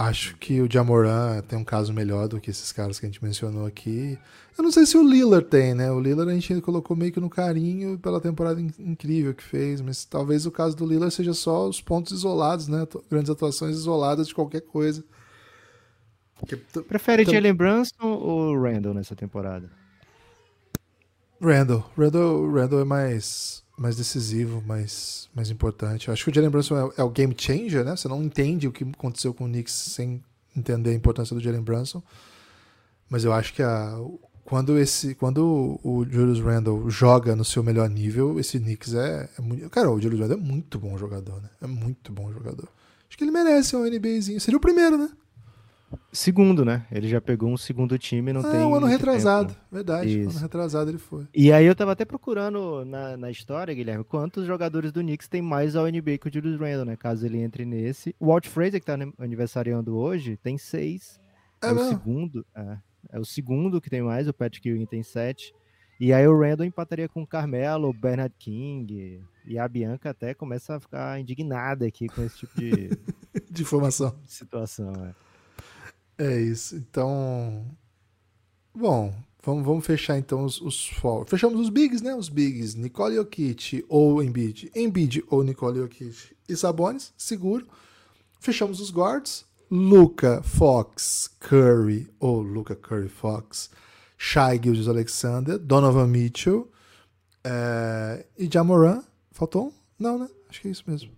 Acho 0.00 0.34
que 0.36 0.62
o 0.62 0.72
Jamoran 0.72 1.42
tem 1.42 1.58
um 1.58 1.64
caso 1.64 1.92
melhor 1.92 2.26
do 2.26 2.40
que 2.40 2.48
esses 2.48 2.72
caras 2.72 2.98
que 2.98 3.04
a 3.04 3.08
gente 3.10 3.22
mencionou 3.22 3.66
aqui. 3.66 4.18
Eu 4.56 4.64
não 4.64 4.72
sei 4.72 4.86
se 4.86 4.96
o 4.96 5.06
Lillard 5.06 5.46
tem, 5.46 5.74
né? 5.74 5.92
O 5.92 6.00
Lillard 6.00 6.30
a 6.30 6.34
gente 6.34 6.58
colocou 6.62 6.96
meio 6.96 7.12
que 7.12 7.20
no 7.20 7.28
carinho 7.28 7.98
pela 7.98 8.18
temporada 8.18 8.58
incrível 8.78 9.34
que 9.34 9.42
fez, 9.42 9.82
mas 9.82 10.06
talvez 10.06 10.46
o 10.46 10.50
caso 10.50 10.74
do 10.74 10.86
Lillard 10.86 11.14
seja 11.14 11.34
só 11.34 11.68
os 11.68 11.82
pontos 11.82 12.12
isolados, 12.12 12.66
né? 12.66 12.88
Grandes 13.10 13.30
atuações 13.30 13.76
isoladas 13.76 14.28
de 14.28 14.34
qualquer 14.34 14.62
coisa. 14.62 15.04
Prefere 16.88 17.20
então... 17.20 17.34
Jalen 17.34 17.52
Brunson 17.52 18.06
ou 18.06 18.58
Randall 18.58 18.94
nessa 18.94 19.14
temporada? 19.14 19.70
Randall. 21.42 21.84
Randall, 21.94 22.50
Randall 22.50 22.80
é 22.80 22.84
mais 22.84 23.62
mais 23.80 23.96
decisivo, 23.96 24.62
mais, 24.66 25.26
mais 25.34 25.48
importante. 25.48 26.08
Eu 26.08 26.12
acho 26.12 26.22
que 26.22 26.30
o 26.30 26.34
Jalen 26.34 26.50
Brunson 26.50 26.76
é, 26.76 27.00
é, 27.00 27.02
o 27.02 27.08
game 27.08 27.34
changer, 27.36 27.82
né? 27.82 27.96
Você 27.96 28.08
não 28.08 28.22
entende 28.22 28.68
o 28.68 28.72
que 28.72 28.84
aconteceu 28.84 29.32
com 29.32 29.44
o 29.44 29.48
Knicks 29.48 29.72
sem 29.72 30.22
entender 30.54 30.90
a 30.90 30.94
importância 30.94 31.34
do 31.34 31.40
Jalen 31.40 31.62
Brunson. 31.62 32.02
Mas 33.08 33.24
eu 33.24 33.32
acho 33.32 33.54
que 33.54 33.62
a, 33.62 33.98
quando, 34.44 34.78
esse, 34.78 35.14
quando 35.14 35.80
o 35.82 36.04
Julius 36.04 36.40
Randle 36.40 36.90
joga 36.90 37.34
no 37.34 37.42
seu 37.42 37.62
melhor 37.62 37.88
nível, 37.88 38.38
esse 38.38 38.60
Knicks 38.60 38.92
é, 38.92 39.30
é 39.38 39.40
muito. 39.40 39.70
Cara, 39.70 39.90
o 39.90 39.98
Julius 39.98 40.20
Randle 40.20 40.36
é 40.36 40.40
muito 40.40 40.78
bom 40.78 40.98
jogador, 40.98 41.40
né? 41.40 41.48
É 41.62 41.66
muito 41.66 42.12
bom 42.12 42.30
jogador. 42.30 42.68
Acho 43.08 43.16
que 43.16 43.24
ele 43.24 43.30
merece 43.30 43.74
um 43.74 43.86
NBAzinho. 43.86 44.38
Seria 44.42 44.58
o 44.58 44.60
primeiro, 44.60 44.98
né? 44.98 45.08
Segundo, 46.12 46.64
né? 46.64 46.86
Ele 46.90 47.08
já 47.08 47.20
pegou 47.20 47.50
um 47.50 47.56
segundo 47.56 47.98
time, 47.98 48.32
não 48.32 48.40
ah, 48.42 48.50
tem. 48.50 48.60
um 48.60 48.74
ano 48.74 48.86
retrasado, 48.86 49.48
tempo, 49.48 49.60
verdade. 49.70 50.20
Isso. 50.20 50.30
ano 50.30 50.38
retrasado 50.38 50.90
ele 50.90 50.98
foi. 50.98 51.26
E 51.34 51.52
aí 51.52 51.66
eu 51.66 51.74
tava 51.74 51.92
até 51.92 52.04
procurando 52.04 52.84
na, 52.84 53.16
na 53.16 53.30
história, 53.30 53.74
Guilherme, 53.74 54.04
quantos 54.04 54.46
jogadores 54.46 54.92
do 54.92 55.00
Knicks 55.00 55.28
tem 55.28 55.42
mais 55.42 55.74
ao 55.74 55.86
NBA 55.86 56.18
que 56.18 56.28
o 56.28 56.32
Julius 56.32 56.58
Randle, 56.58 56.84
né? 56.84 56.96
Caso 56.96 57.26
ele 57.26 57.38
entre 57.38 57.64
nesse. 57.64 58.14
O 58.18 58.26
Walt 58.26 58.46
Fraser, 58.46 58.80
que 58.80 58.86
tá 58.86 58.96
aniversariando 59.18 59.96
hoje, 59.96 60.36
tem 60.36 60.56
seis. 60.58 61.20
É, 61.62 61.68
é 61.68 61.72
o 61.72 61.88
segundo. 61.88 62.46
É, 62.54 62.78
é, 63.12 63.18
o 63.18 63.24
segundo 63.24 63.80
que 63.80 63.90
tem 63.90 64.02
mais, 64.02 64.28
o 64.28 64.32
Patrick 64.32 64.68
Ewing 64.68 64.86
tem 64.86 65.02
sete. 65.02 65.54
E 65.98 66.12
aí 66.12 66.26
o 66.26 66.38
Randall 66.38 66.66
empataria 66.66 67.08
com 67.08 67.22
o 67.22 67.26
Carmelo, 67.26 67.88
o 67.88 67.92
Bernard 67.92 68.34
King. 68.38 69.22
E 69.46 69.58
a 69.58 69.68
Bianca 69.68 70.10
até 70.10 70.32
começa 70.32 70.76
a 70.76 70.80
ficar 70.80 71.20
indignada 71.20 71.86
aqui 71.86 72.08
com 72.08 72.22
esse 72.22 72.38
tipo 72.38 72.58
de, 72.58 72.90
de 73.50 73.62
informação. 73.62 74.16
Situação, 74.24 74.92
é. 75.04 75.29
É 76.20 76.38
isso. 76.38 76.76
Então. 76.76 77.64
Bom, 78.74 79.14
vamos, 79.42 79.64
vamos 79.64 79.86
fechar 79.86 80.18
então 80.18 80.44
os, 80.44 80.60
os 80.60 80.90
Fechamos 81.26 81.58
os 81.58 81.70
bigs, 81.70 82.02
né? 82.02 82.14
Os 82.14 82.28
bigs. 82.28 82.74
Nicole 82.74 83.16
Jokic 83.16 83.86
ou 83.88 84.22
Embiid. 84.22 84.70
Embiid 84.76 85.24
ou 85.28 85.42
Nicole 85.42 85.78
Jokic 85.78 86.36
e 86.46 86.54
Sabonis, 86.54 87.14
seguro. 87.16 87.66
Fechamos 88.38 88.80
os 88.80 88.90
guards. 88.90 89.48
Luca 89.70 90.42
Fox 90.42 91.30
Curry, 91.38 92.10
ou 92.18 92.42
Luca 92.42 92.74
Curry 92.74 93.08
Fox, 93.08 93.70
Shai 94.18 94.60
Gildes 94.60 94.88
Alexander, 94.88 95.60
Donovan 95.60 96.08
Mitchell 96.08 96.68
é, 97.44 98.26
e 98.36 98.50
Jamoran. 98.52 99.00
Faltou 99.30 99.68
um? 99.68 99.72
Não, 99.96 100.18
né? 100.18 100.28
Acho 100.48 100.60
que 100.60 100.66
é 100.66 100.70
isso 100.72 100.82
mesmo. 100.88 101.12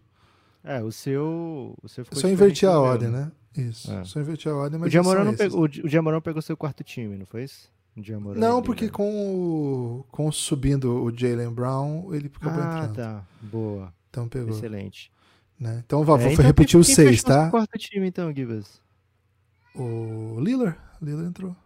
É, 0.62 0.82
o 0.82 0.92
seu. 0.92 1.74
O 1.82 1.88
seu 1.88 2.04
ficou 2.04 2.20
Só 2.20 2.28
inverti 2.28 2.66
a 2.66 2.78
ordem, 2.78 3.08
né? 3.08 3.32
Né? 3.56 3.64
Isso. 3.64 3.92
É. 3.92 4.04
Só 4.04 4.20
inverti 4.20 4.48
a 4.48 4.54
ordem, 4.54 4.78
mas 4.78 4.88
O 4.88 4.90
esses. 5.32 5.52
pegou, 5.52 5.64
o 5.84 5.88
Jamoran 5.88 6.20
pegou 6.20 6.40
seu 6.42 6.56
quarto 6.56 6.82
time, 6.84 7.16
não 7.16 7.26
foi 7.26 7.44
isso? 7.44 7.70
O 7.96 8.02
Jamoran 8.02 8.38
Não, 8.40 8.62
porque 8.62 8.86
Lillard. 8.86 8.96
com 8.96 10.00
o, 10.00 10.04
com 10.10 10.26
o 10.28 10.32
subindo 10.32 11.02
o 11.04 11.10
Jalen 11.16 11.50
Brown, 11.52 12.14
ele 12.14 12.30
acabou 12.34 12.62
Ah, 12.62 12.78
entrando. 12.88 12.94
tá. 12.96 13.24
Boa. 13.42 13.92
Então 14.08 14.28
pegou. 14.28 14.50
Excelente. 14.50 15.10
Né? 15.60 15.82
Então 15.86 16.02
vou, 16.02 16.16
É, 16.16 16.22
vou 16.22 16.32
então, 16.32 16.44
repetir 16.44 16.82
fechou 16.82 16.84
seu 16.84 17.24
tá? 17.24 17.50
quarto 17.50 17.78
time, 17.78 18.06
então, 18.08 18.32
Gibas? 18.34 18.80
O 19.74 20.38
Lillard. 20.40 20.76
Lillard 21.00 21.28
entrou. 21.28 21.56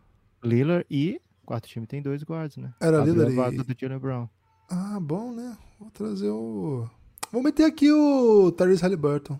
Lillard 0.42 0.86
e. 0.90 1.20
Quarto 1.44 1.68
time 1.68 1.86
tem 1.86 2.02
dois 2.02 2.22
guards, 2.24 2.56
né? 2.56 2.72
Era 2.80 2.98
Abriu 2.98 3.14
Lillard 3.14 3.32
a 3.38 3.42
vaga 3.44 3.56
e... 3.62 3.64
do 3.64 3.76
Jalen 3.80 3.98
Brown. 3.98 4.28
Ah, 4.68 4.98
bom, 5.00 5.32
né? 5.32 5.56
Vou 5.78 5.90
trazer 5.90 6.28
o... 6.30 6.88
Vou 7.30 7.42
meter 7.42 7.64
aqui 7.64 7.90
o 7.92 8.50
Tyrese 8.52 8.82
Halliburton. 8.82 9.38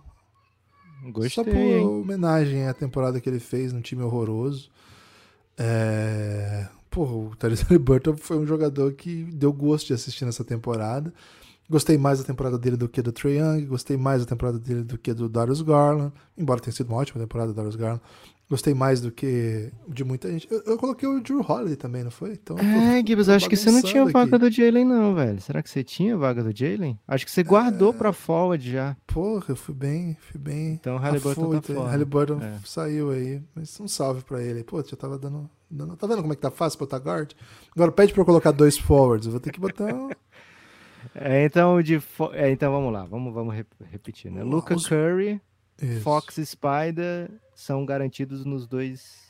Gostei, 1.05 1.31
Só 1.31 1.45
por 1.45 2.01
homenagem 2.01 2.67
à 2.67 2.75
temporada 2.75 3.21
que 3.21 3.29
ele 3.29 3.41
fez 3.41 3.73
num 3.73 3.81
time 3.81 4.03
horroroso. 4.03 4.71
É... 5.59 6.69
Pô, 6.91 7.05
o 7.05 7.37
Tyrese 7.37 7.65
Halliburton 7.69 8.17
foi 8.17 8.39
um 8.39 8.47
jogador 8.47 8.93
que 8.95 9.25
deu 9.25 9.53
gosto 9.53 9.89
de 9.89 9.93
assistir 9.93 10.25
nessa 10.25 10.45
temporada. 10.45 11.13
Gostei 11.69 11.99
mais 11.99 12.21
da 12.21 12.25
temporada 12.25 12.57
dele 12.57 12.77
do 12.77 12.89
que 12.89 13.03
do 13.03 13.11
Trae 13.13 13.39
Young. 13.39 13.67
Gostei 13.67 13.97
mais 13.97 14.23
da 14.23 14.29
temporada 14.29 14.59
dele 14.59 14.83
do 14.83 14.97
que 14.97 15.13
do 15.13 15.29
Darius 15.29 15.63
Garland. 15.63 16.13
Embora 16.39 16.61
tenha 16.61 16.73
sido 16.73 16.89
uma 16.89 16.99
ótima 16.99 17.21
temporada 17.21 17.53
do 17.53 17.57
Darius 17.57 17.77
Garland. 17.77 18.01
Gostei 18.49 18.75
mais 18.75 19.01
do 19.01 19.11
que 19.11 19.73
de 19.89 20.05
muita 20.05 20.31
gente. 20.31 20.47
Eu, 20.49 20.63
eu 20.67 20.79
coloquei 20.79 21.09
o 21.09 21.21
Drew 21.21 21.41
Holiday 21.41 21.75
também, 21.75 22.05
não 22.05 22.13
foi? 22.13 22.35
Então, 22.35 22.55
tô- 22.55 22.63
É, 22.63 23.03
Gibbs, 23.05 23.27
tô 23.27 23.33
acho 23.33 23.49
que 23.49 23.57
você 23.57 23.73
não 23.73 23.83
tinha 23.83 24.05
vaga 24.05 24.37
aqui. 24.37 24.39
do 24.39 24.51
Jalen, 24.53 24.85
não, 24.85 25.15
velho. 25.17 25.41
Será 25.41 25.61
que 25.61 25.69
você 25.69 25.83
tinha 25.83 26.17
vaga 26.17 26.45
do 26.45 26.57
Jalen? 26.57 26.97
Acho 27.09 27.25
que 27.25 27.31
você 27.33 27.43
guardou 27.43 27.93
pra 27.93 28.13
forward 28.13 28.71
já. 28.71 28.97
Porra, 29.05 29.47
eu 29.49 29.57
fui 29.57 29.75
bem, 29.75 30.17
fui 30.21 30.39
bem. 30.41 30.75
Então, 30.75 30.97
Halliburton 30.97 31.51
tá 31.61 31.75
fora. 31.75 31.91
Halliburton 31.91 32.41
É. 32.41 32.61
saiu 32.65 33.11
aí. 33.11 33.43
Mas 33.53 33.81
um 33.81 33.89
salve 33.89 34.23
pra 34.23 34.41
ele. 34.41 34.63
Pô, 34.63 34.81
já 34.81 34.97
tava 34.97 35.19
dando, 35.19 35.51
dando- 35.69 35.97
Tá 35.97 36.07
vendo 36.07 36.21
como 36.21 36.33
é 36.33 36.37
que 36.37 36.43
tá 36.43 36.51
fácil 36.53 36.79
botar 36.79 36.99
guard? 36.99 37.33
Agora 37.75 37.91
pede 37.91 38.13
pra 38.13 38.23
eu 38.23 38.27
colocar 38.27 38.53
dois 38.53 38.79
forwards. 38.79 39.27
Eu 39.27 39.33
vou 39.33 39.41
ter 39.41 39.51
que 39.51 39.59
botar. 39.59 39.93
um- 39.93 40.09
É, 41.15 41.45
então, 41.45 41.81
de 41.83 41.99
fo- 42.01 42.31
é, 42.33 42.51
então 42.51 42.71
vamos 42.73 42.93
lá, 42.93 43.05
vamos, 43.05 43.33
vamos 43.33 43.55
rep- 43.55 43.67
repetir, 43.91 44.31
né? 44.31 44.43
Luca 44.43 44.75
Curry, 44.77 45.41
Isso, 45.81 46.01
Fox 46.01 46.39
e 46.39 46.47
Spider 46.47 47.31
são 47.55 47.85
garantidos 47.85 48.45
nos 48.45 48.67
dois, 48.67 49.23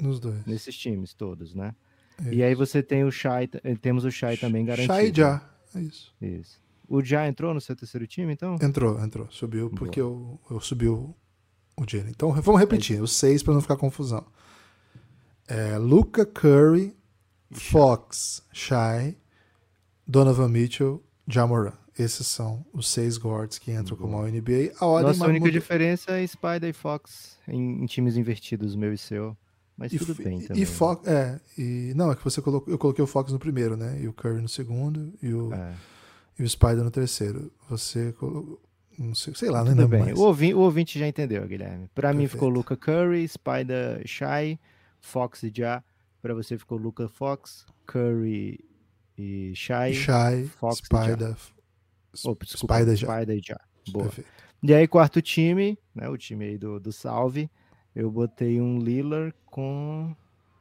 Nos 0.00 0.20
dois. 0.20 0.44
nesses 0.46 0.76
times 0.76 1.12
todos, 1.14 1.54
né? 1.54 1.74
Isso. 2.20 2.32
E 2.34 2.42
aí 2.42 2.54
você 2.54 2.82
tem 2.82 3.04
o 3.04 3.10
Shai, 3.10 3.48
eh, 3.64 3.74
temos 3.76 4.04
o 4.04 4.10
Shai 4.10 4.36
também 4.36 4.64
garantido. 4.64 4.94
Shai 4.94 5.12
já. 5.14 5.48
É 5.74 5.80
isso. 5.80 6.14
Isso. 6.20 6.62
O 6.88 7.02
Já 7.02 7.26
entrou 7.26 7.54
no 7.54 7.60
seu 7.60 7.74
terceiro 7.74 8.06
time, 8.06 8.32
então? 8.34 8.56
Entrou, 8.60 9.00
entrou. 9.02 9.26
Subiu 9.30 9.70
porque 9.70 9.98
eu, 9.98 10.38
eu 10.50 10.60
subi 10.60 10.88
o, 10.88 11.14
o 11.74 11.84
Jalen. 11.88 12.10
Então 12.10 12.30
vamos 12.42 12.60
repetir. 12.60 13.00
Os 13.00 13.12
seis 13.12 13.42
pra 13.42 13.54
não 13.54 13.62
ficar 13.62 13.76
confusão. 13.76 14.26
É, 15.48 15.78
Luca 15.78 16.26
Curry, 16.26 16.94
Fox, 17.50 18.42
Shai, 18.52 19.16
Donovan 20.06 20.48
Mitchell, 20.48 21.02
Jamoran. 21.26 21.72
Esses 21.98 22.26
são 22.26 22.64
os 22.72 22.88
seis 22.88 23.18
guards 23.18 23.58
que 23.58 23.70
entram 23.70 23.96
como 23.96 24.16
a 24.18 24.28
NBA. 24.30 24.72
A 24.80 24.86
ordem 24.86 25.08
Nossa 25.08 25.20
ma- 25.20 25.26
única 25.26 25.46
muda- 25.46 25.52
diferença 25.58 26.12
é 26.12 26.26
Spider 26.26 26.70
e 26.70 26.72
Fox 26.72 27.36
em, 27.46 27.82
em 27.82 27.86
times 27.86 28.16
invertidos, 28.16 28.74
meu 28.74 28.92
e 28.94 28.98
seu. 28.98 29.36
Mas 29.76 29.92
E, 29.92 29.98
tudo 29.98 30.14
bem 30.14 30.40
e 30.40 30.46
também. 30.48 30.64
Fox, 30.64 31.06
é, 31.08 31.40
e 31.58 31.92
não, 31.96 32.10
é 32.12 32.14
que 32.14 32.22
você 32.24 32.40
colocou, 32.40 32.72
eu 32.72 32.78
coloquei 32.78 33.02
o 33.02 33.06
Fox 33.06 33.32
no 33.32 33.38
primeiro, 33.38 33.76
né? 33.76 33.98
E 34.00 34.06
o 34.08 34.12
Curry 34.12 34.40
no 34.40 34.48
segundo 34.48 35.12
e 35.22 35.32
o, 35.32 35.52
É, 35.52 35.74
e 36.38 36.42
o 36.42 36.48
Spider 36.48 36.82
no 36.84 36.90
terceiro. 36.90 37.50
Você 37.68 38.12
colocou, 38.12 38.60
não 38.98 39.14
sei, 39.14 39.34
sei 39.34 39.50
lá, 39.50 39.64
não 39.64 39.74
tudo 39.74 39.88
bem. 39.88 40.00
mais. 40.00 40.18
O, 40.18 40.22
ouvi- 40.22 40.54
o 40.54 40.60
ouvinte 40.60 40.98
já 40.98 41.06
entendeu, 41.08 41.46
Guilherme. 41.46 41.88
Pra 41.94 42.12
mim 42.12 42.26
ficou. 42.28 42.48
Luca 42.48 42.76
Curry, 42.76 43.26
Spider 43.28 44.02
Shai, 44.06 44.58
Fox 45.00 45.42
e 45.42 45.52
Já. 45.54 45.82
Pra 46.20 46.32
você 46.34 46.56
ficou 46.56 46.78
Luca 46.78 47.08
Fox, 47.08 47.66
Curry 47.86 48.60
e 49.18 49.52
Shai. 49.54 49.92
Shai, 49.94 50.44
Fox 50.58 50.78
e 50.78 50.82
Ja. 50.94 51.02
Spider, 51.04 51.36
Opa, 52.24 52.44
desculpa, 52.44 52.74
Spider 52.76 52.96
já. 52.96 53.06
Spider 53.16 53.36
e 53.36 53.40
Já. 53.42 53.60
Boa. 53.88 54.04
Perfeito. 54.06 54.30
E 54.62 54.72
aí, 54.74 54.86
quarto 54.86 55.20
time, 55.20 55.76
né? 55.94 56.08
O 56.08 56.16
time 56.16 56.44
aí 56.44 56.58
do, 56.58 56.78
do 56.78 56.92
salve. 56.92 57.50
Eu 57.94 58.10
botei 58.10 58.60
um 58.60 58.78
Lillard 58.78 59.34
com. 59.46 60.14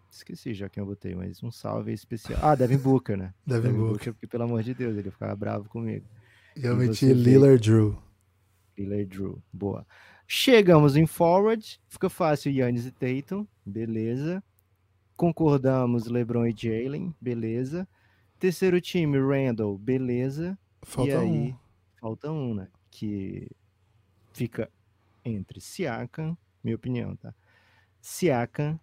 Esqueci 0.09 0.53
já 0.53 0.67
quem 0.67 0.81
eu 0.81 0.87
botei, 0.87 1.15
mas 1.15 1.41
um 1.41 1.51
salve 1.51 1.93
especial. 1.93 2.39
Ah, 2.43 2.55
Devin 2.55 2.77
Booker, 2.79 3.17
né? 3.17 3.33
Devin 3.45 3.71
Booker. 3.73 4.13
porque 4.13 4.27
pelo 4.27 4.43
amor 4.43 4.61
de 4.63 4.73
Deus, 4.73 4.97
ele 4.97 5.09
ficava 5.11 5.35
bravo 5.35 5.69
comigo. 5.69 6.05
E 6.55 6.65
eu 6.65 6.73
E 6.73 6.87
meti 6.87 7.13
Lillard 7.13 7.61
Drew. 7.61 7.97
Lillard 8.77 9.05
Drew, 9.05 9.41
boa. 9.53 9.85
Chegamos 10.27 10.95
em 10.95 11.05
forward, 11.05 11.79
fica 11.87 12.09
fácil 12.09 12.51
Yannis 12.51 12.85
e 12.85 12.91
Tatum, 12.91 13.45
beleza. 13.65 14.43
Concordamos 15.15 16.07
LeBron 16.07 16.45
e 16.47 16.55
Jalen, 16.57 17.13
beleza. 17.21 17.87
Terceiro 18.39 18.81
time, 18.81 19.17
Randall, 19.19 19.77
beleza. 19.77 20.57
Falta 20.83 21.19
aí, 21.19 21.27
um. 21.27 21.57
falta 21.99 22.31
um, 22.31 22.53
né? 22.55 22.67
Que 22.89 23.49
fica 24.33 24.69
entre 25.23 25.61
Siakam, 25.61 26.37
minha 26.63 26.75
opinião, 26.75 27.15
tá? 27.15 27.33
Siakam, 27.99 28.79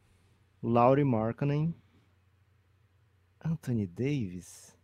Laurie 0.63 1.05
Markkanen, 1.05 1.75
Anthony 3.45 3.87
Davis. 3.87 4.77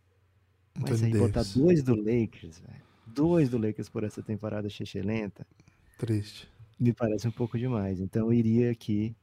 Mas 0.77 1.01
Anthony 1.01 1.13
aí 1.13 1.19
botar 1.19 1.43
Davis. 1.43 1.55
dois 1.55 1.83
do 1.83 1.95
Lakers, 1.95 2.59
velho. 2.59 2.83
Dois 3.05 3.49
do 3.49 3.57
Lakers 3.57 3.87
por 3.87 4.03
essa 4.03 4.21
temporada 4.21 4.67
lenta, 5.01 5.47
Triste. 5.97 6.49
me 6.79 6.91
parece 6.91 7.27
um 7.27 7.31
pouco 7.31 7.57
demais. 7.57 7.99
Então 7.99 8.27
eu 8.27 8.33
iria 8.33 8.71
aqui. 8.71 9.15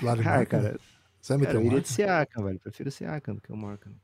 Laurie 0.00 0.22
Cara, 0.22 0.46
cara, 0.46 0.80
Você 1.20 1.34
eu 1.34 1.62
iria 1.62 1.80
de 1.80 1.88
Siakam, 1.88 2.44
velho. 2.44 2.60
Prefiro 2.60 2.90
Siakam 2.90 3.34
do 3.34 3.40
que 3.40 3.52
o 3.52 3.56
Markkanen. 3.56 4.00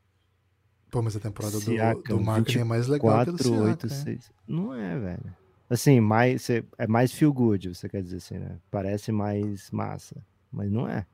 Pô, 0.93 1.01
mas 1.01 1.17
a 1.17 1.21
temporada 1.21 1.59
do, 1.59 1.63
Siakam, 1.63 2.19
do 2.19 2.23
Markkanen 2.23 2.61
é 2.61 2.65
mais 2.65 2.87
legal 2.87 3.25
que 3.25 3.31
a 3.31 3.33
do 3.33 3.39
4, 3.39 3.49
Siakam. 3.49 3.65
8, 3.65 3.87
hein? 3.87 4.19
6. 4.19 4.33
Não 4.47 4.75
é, 4.75 4.99
velho. 4.99 5.37
Assim, 5.71 6.01
mais, 6.01 6.51
é 6.51 6.87
mais 6.87 7.11
feel 7.11 7.33
good, 7.33 7.75
você 7.75 7.89
quer 7.89 8.03
dizer 8.03 8.19
assim, 8.19 8.37
né? 8.37 8.59
Parece 8.71 9.11
mais 9.11 9.71
massa. 9.71 10.23
Mas 10.53 10.71
não 10.71 10.87
é. 10.87 11.07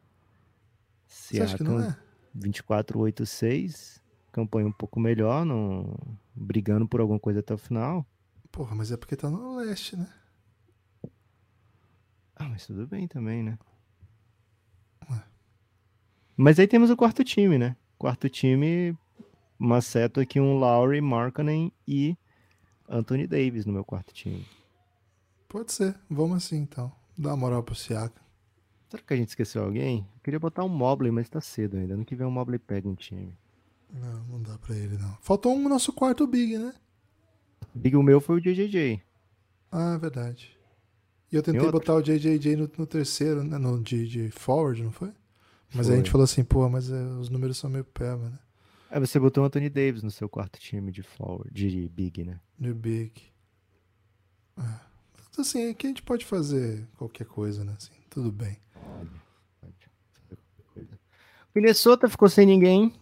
Você 1.07 1.41
acha 1.41 1.57
que 1.57 1.63
não 1.63 1.79
Siakam, 1.79 1.97
é? 1.97 1.97
24, 2.35 2.99
8, 2.99 3.25
6. 3.25 4.03
Campanha 4.33 4.67
um 4.67 4.73
pouco 4.73 4.99
melhor, 4.99 5.47
não... 5.47 5.97
brigando 6.35 6.89
por 6.89 7.01
alguma 7.01 7.21
coisa 7.21 7.39
até 7.39 7.55
o 7.55 7.59
final. 7.59 8.05
Porra, 8.51 8.75
mas 8.75 8.91
é 8.91 8.97
porque 8.97 9.15
tá 9.15 9.31
no 9.31 9.59
leste, 9.59 9.97
né? 9.97 10.09
Ah, 12.35 12.49
mas 12.49 12.67
tudo 12.67 12.85
bem 12.85 13.07
também, 13.07 13.45
né? 13.45 13.57
Ué. 15.09 15.23
Mas 16.37 16.59
aí 16.59 16.67
temos 16.67 16.91
o 16.91 16.97
quarto 16.97 17.23
time, 17.23 17.59
né? 17.59 17.77
Quarto 17.97 18.29
time, 18.29 18.99
maceto 19.59 20.21
aqui 20.21 20.39
um 20.39 20.59
Lowry, 20.59 21.01
Markkanen 21.01 21.73
e 21.87 22.17
Anthony 22.89 23.27
Davis 23.27 23.67
no 23.67 23.73
meu 23.73 23.85
quarto 23.85 24.15
time. 24.15 24.47
Pode 25.49 25.73
ser. 25.73 25.95
Vamos 26.09 26.37
assim, 26.39 26.57
então. 26.57 26.93
Dá 27.17 27.31
uma 27.31 27.37
moral 27.37 27.63
pro 27.63 27.75
Siakam. 27.75 28.23
Será 28.89 29.03
que 29.03 29.13
a 29.13 29.17
gente 29.17 29.29
esqueceu 29.29 29.65
alguém? 29.65 30.07
Eu 30.15 30.21
queria 30.23 30.41
botar 30.41 30.65
um 30.65 30.69
Mobley, 30.69 31.11
mas 31.11 31.29
tá 31.29 31.41
cedo 31.41 31.77
ainda. 31.77 31.95
Ano 31.95 32.05
que 32.05 32.15
vem 32.15 32.27
o 32.27 32.31
Mobley 32.31 32.59
pega 32.59 32.89
um 32.89 32.95
time. 32.95 33.37
Não, 33.93 34.25
não 34.25 34.43
dá 34.43 34.57
pra 34.59 34.75
ele, 34.77 34.97
não. 34.97 35.17
Faltou 35.21 35.55
um 35.55 35.69
nosso 35.69 35.93
quarto 35.93 36.27
Big, 36.27 36.57
né? 36.57 36.75
Big 37.75 37.97
o 37.97 38.03
meu 38.03 38.21
foi 38.21 38.37
o 38.37 38.41
JJJ. 38.41 39.03
Ah, 39.71 39.95
é 39.95 39.99
verdade. 39.99 40.57
E 41.31 41.37
eu 41.37 41.43
tentei 41.43 41.71
botar 41.71 41.95
o 41.95 42.03
JJJ 42.03 42.57
no, 42.57 42.71
no 42.79 42.87
terceiro, 42.87 43.45
né? 43.45 43.59
No, 43.59 43.83
de, 43.83 44.09
de 44.09 44.31
forward, 44.31 44.83
não 44.83 44.93
foi? 44.93 45.13
Mas 45.75 45.89
aí 45.89 45.95
a 45.95 45.97
gente 45.97 46.07
Foi. 46.07 46.13
falou 46.13 46.25
assim, 46.25 46.43
pô, 46.43 46.67
mas 46.69 46.91
é, 46.91 47.03
os 47.21 47.29
números 47.29 47.59
são 47.59 47.69
meio 47.69 47.85
peba, 47.85 48.31
né? 48.31 48.39
Aí 48.91 48.99
você 49.01 49.19
botou 49.21 49.43
o 49.45 49.47
Anthony 49.47 49.69
Davis 49.69 50.03
no 50.03 50.11
seu 50.11 50.29
quarto 50.29 50.59
time 50.59 50.91
de 50.91 51.03
forward, 51.03 51.51
de 51.53 51.89
Big, 51.89 52.25
né? 52.25 52.41
No 52.59 52.75
Big. 52.75 53.13
Ah. 54.57 54.81
Assim, 55.39 55.71
aqui 55.71 55.87
a 55.87 55.91
gente 55.91 56.03
pode 56.03 56.25
fazer 56.25 56.85
qualquer 56.97 57.27
coisa, 57.27 57.63
né? 57.65 57.75
Assim, 57.77 57.93
tudo 58.11 58.33
bem. 58.33 58.57
Minnesota 61.55 62.09
ficou 62.09 62.29
sem 62.29 62.47
ninguém. 62.47 62.93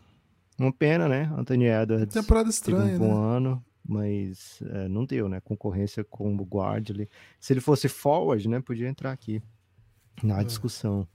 Uma 0.58 0.72
pena, 0.72 1.08
né? 1.08 1.30
Anthony 1.36 1.66
Edwards. 1.66 2.14
Temporada 2.14 2.50
Teve 2.50 2.74
um 2.76 2.78
estranha, 2.78 2.98
bom 2.98 3.30
né? 3.30 3.36
ano, 3.36 3.64
mas 3.86 4.60
é, 4.62 4.88
não 4.88 5.04
deu, 5.04 5.28
né? 5.28 5.40
Concorrência 5.40 6.02
com 6.04 6.34
o 6.34 6.44
guard 6.44 6.90
ali. 6.90 7.08
Se 7.38 7.52
ele 7.52 7.60
fosse 7.60 7.88
forward, 7.88 8.48
né? 8.48 8.60
Podia 8.60 8.88
entrar 8.88 9.12
aqui 9.12 9.42
na 10.22 10.40
É. 10.40 10.44
discussão. 10.44 11.06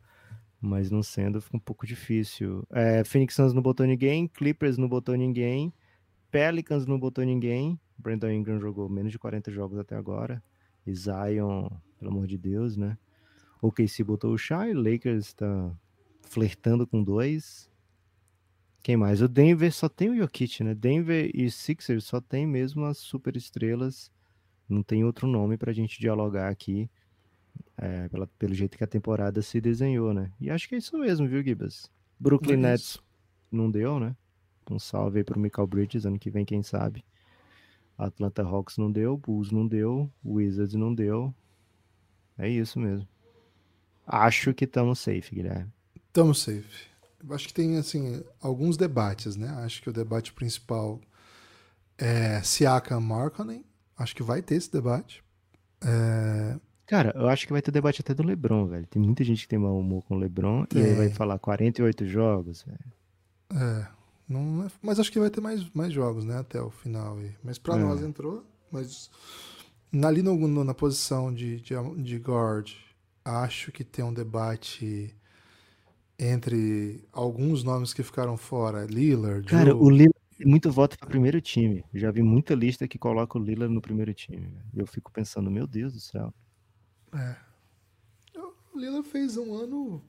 Mas 0.61 0.91
não 0.91 1.01
sendo, 1.01 1.41
fica 1.41 1.57
um 1.57 1.59
pouco 1.59 1.87
difícil. 1.87 2.63
É, 2.71 3.03
Phoenix 3.03 3.33
Suns 3.33 3.51
não 3.51 3.61
botou 3.61 3.85
ninguém, 3.85 4.27
Clippers 4.27 4.77
não 4.77 4.87
botou 4.87 5.15
ninguém, 5.15 5.73
Pelicans 6.29 6.85
não 6.85 6.99
botou 6.99 7.25
ninguém. 7.25 7.79
Brandon 7.97 8.29
Ingram 8.29 8.59
jogou 8.59 8.87
menos 8.87 9.11
de 9.11 9.19
40 9.19 9.51
jogos 9.51 9.77
até 9.79 9.95
agora. 9.95 10.43
E 10.85 10.93
Zion, 10.93 11.67
pelo 11.97 12.11
amor 12.11 12.27
de 12.27 12.37
Deus, 12.37 12.77
né? 12.77 12.97
O 13.61 13.71
KC 13.71 14.03
botou 14.03 14.33
o 14.33 14.37
Shai, 14.37 14.73
Lakers 14.73 15.27
está 15.27 15.71
flertando 16.21 16.87
com 16.87 17.03
dois. 17.03 17.69
Quem 18.81 18.97
mais? 18.97 19.21
O 19.21 19.27
Denver 19.27 19.71
só 19.71 19.87
tem 19.87 20.09
o 20.09 20.15
Jokic, 20.15 20.63
né? 20.63 20.73
Denver 20.73 21.29
e 21.33 21.51
Sixers 21.51 22.05
só 22.05 22.19
tem 22.19 22.47
mesmo 22.47 22.85
as 22.85 22.97
super 22.97 23.35
estrelas. 23.35 24.11
Não 24.67 24.81
tem 24.81 25.03
outro 25.03 25.27
nome 25.27 25.57
pra 25.57 25.73
gente 25.73 25.99
dialogar 25.99 26.49
aqui. 26.49 26.89
É, 27.77 28.07
pela, 28.09 28.27
pelo 28.27 28.53
jeito 28.53 28.77
que 28.77 28.83
a 28.83 28.87
temporada 28.87 29.41
se 29.41 29.59
desenhou, 29.59 30.13
né? 30.13 30.31
E 30.39 30.49
acho 30.49 30.69
que 30.69 30.75
é 30.75 30.77
isso 30.77 30.97
mesmo, 30.97 31.27
viu, 31.27 31.41
Gibas? 31.41 31.89
Brooklyn 32.19 32.53
é 32.53 32.57
Nets 32.57 32.99
não 33.51 33.69
deu, 33.69 33.99
né? 33.99 34.15
Um 34.69 34.79
salve 34.79 35.19
aí 35.19 35.23
pro 35.23 35.39
Michael 35.39 35.67
Bridges, 35.67 36.05
ano 36.05 36.19
que 36.19 36.29
vem, 36.29 36.45
quem 36.45 36.61
sabe. 36.63 37.03
Atlanta 37.97 38.43
Hawks 38.43 38.77
não 38.77 38.91
deu, 38.91 39.17
Bulls 39.17 39.51
não 39.51 39.67
deu, 39.67 40.11
Wizards 40.23 40.75
não 40.75 40.93
deu. 40.93 41.33
É 42.37 42.47
isso 42.49 42.79
mesmo. 42.79 43.07
Acho 44.05 44.53
que 44.53 44.65
estamos 44.65 44.99
safe, 44.99 45.35
Guilherme. 45.35 45.71
Estamos 46.07 46.41
safe. 46.41 46.89
Eu 47.23 47.35
acho 47.35 47.47
que 47.47 47.53
tem 47.53 47.77
assim 47.77 48.23
alguns 48.41 48.77
debates, 48.77 49.35
né? 49.35 49.49
Acho 49.63 49.81
que 49.81 49.89
o 49.89 49.93
debate 49.93 50.33
principal 50.33 50.99
é 51.97 52.41
Siakam 52.41 52.99
Markkanen. 52.99 53.63
Acho 53.97 54.15
que 54.15 54.23
vai 54.23 54.41
ter 54.41 54.55
esse 54.55 54.71
debate. 54.71 55.23
É... 55.85 56.59
Cara, 56.91 57.13
eu 57.15 57.29
acho 57.29 57.47
que 57.47 57.53
vai 57.53 57.61
ter 57.61 57.71
debate 57.71 58.01
até 58.01 58.13
do 58.13 58.21
LeBron, 58.21 58.67
velho. 58.67 58.85
Tem 58.85 59.01
muita 59.01 59.23
gente 59.23 59.43
que 59.43 59.47
tem 59.47 59.57
mau 59.57 59.79
humor 59.79 60.03
com 60.03 60.15
o 60.15 60.19
LeBron 60.19 60.65
tem. 60.65 60.81
e 60.81 60.85
aí 60.87 60.93
vai 60.93 61.09
falar 61.09 61.39
48 61.39 62.05
jogos, 62.05 62.63
velho. 62.63 63.63
É, 63.63 63.87
não, 64.27 64.65
é, 64.65 64.67
mas 64.81 64.99
acho 64.99 65.09
que 65.09 65.17
vai 65.17 65.29
ter 65.29 65.39
mais, 65.39 65.69
mais 65.73 65.93
jogos, 65.93 66.25
né, 66.25 66.39
até 66.39 66.61
o 66.61 66.69
final 66.69 67.17
aí. 67.17 67.31
Mas 67.41 67.57
para 67.57 67.77
é. 67.77 67.79
nós 67.79 68.03
entrou, 68.03 68.43
mas 68.69 69.09
ali 70.03 70.21
no, 70.21 70.35
no, 70.35 70.65
na 70.65 70.73
posição 70.73 71.33
de, 71.33 71.61
de, 71.61 71.75
de 72.03 72.17
guard, 72.17 72.73
acho 73.23 73.71
que 73.71 73.85
tem 73.85 74.03
um 74.03 74.13
debate 74.13 75.15
entre 76.19 77.07
alguns 77.13 77.63
nomes 77.63 77.93
que 77.93 78.03
ficaram 78.03 78.35
fora, 78.35 78.85
Lillard. 78.85 79.47
Cara, 79.47 79.71
Joe. 79.71 79.79
o 79.79 79.89
Lillard 79.89 80.19
tem 80.37 80.45
muito 80.45 80.69
voto 80.69 80.99
para 80.99 81.07
primeiro 81.07 81.39
time. 81.39 81.85
Já 81.93 82.11
vi 82.11 82.21
muita 82.21 82.53
lista 82.53 82.85
que 82.85 82.99
coloca 82.99 83.39
o 83.39 83.41
Lillard 83.41 83.73
no 83.73 83.79
primeiro 83.79 84.13
time. 84.13 84.57
E 84.73 84.79
eu 84.81 84.85
fico 84.85 85.09
pensando, 85.09 85.49
meu 85.49 85.65
Deus 85.65 85.93
do 85.93 85.99
céu. 86.01 86.33
É. 87.13 87.35
O 88.73 88.79
Lillard 88.79 89.07
fez 89.07 89.37
um 89.37 89.53
ano 89.53 90.01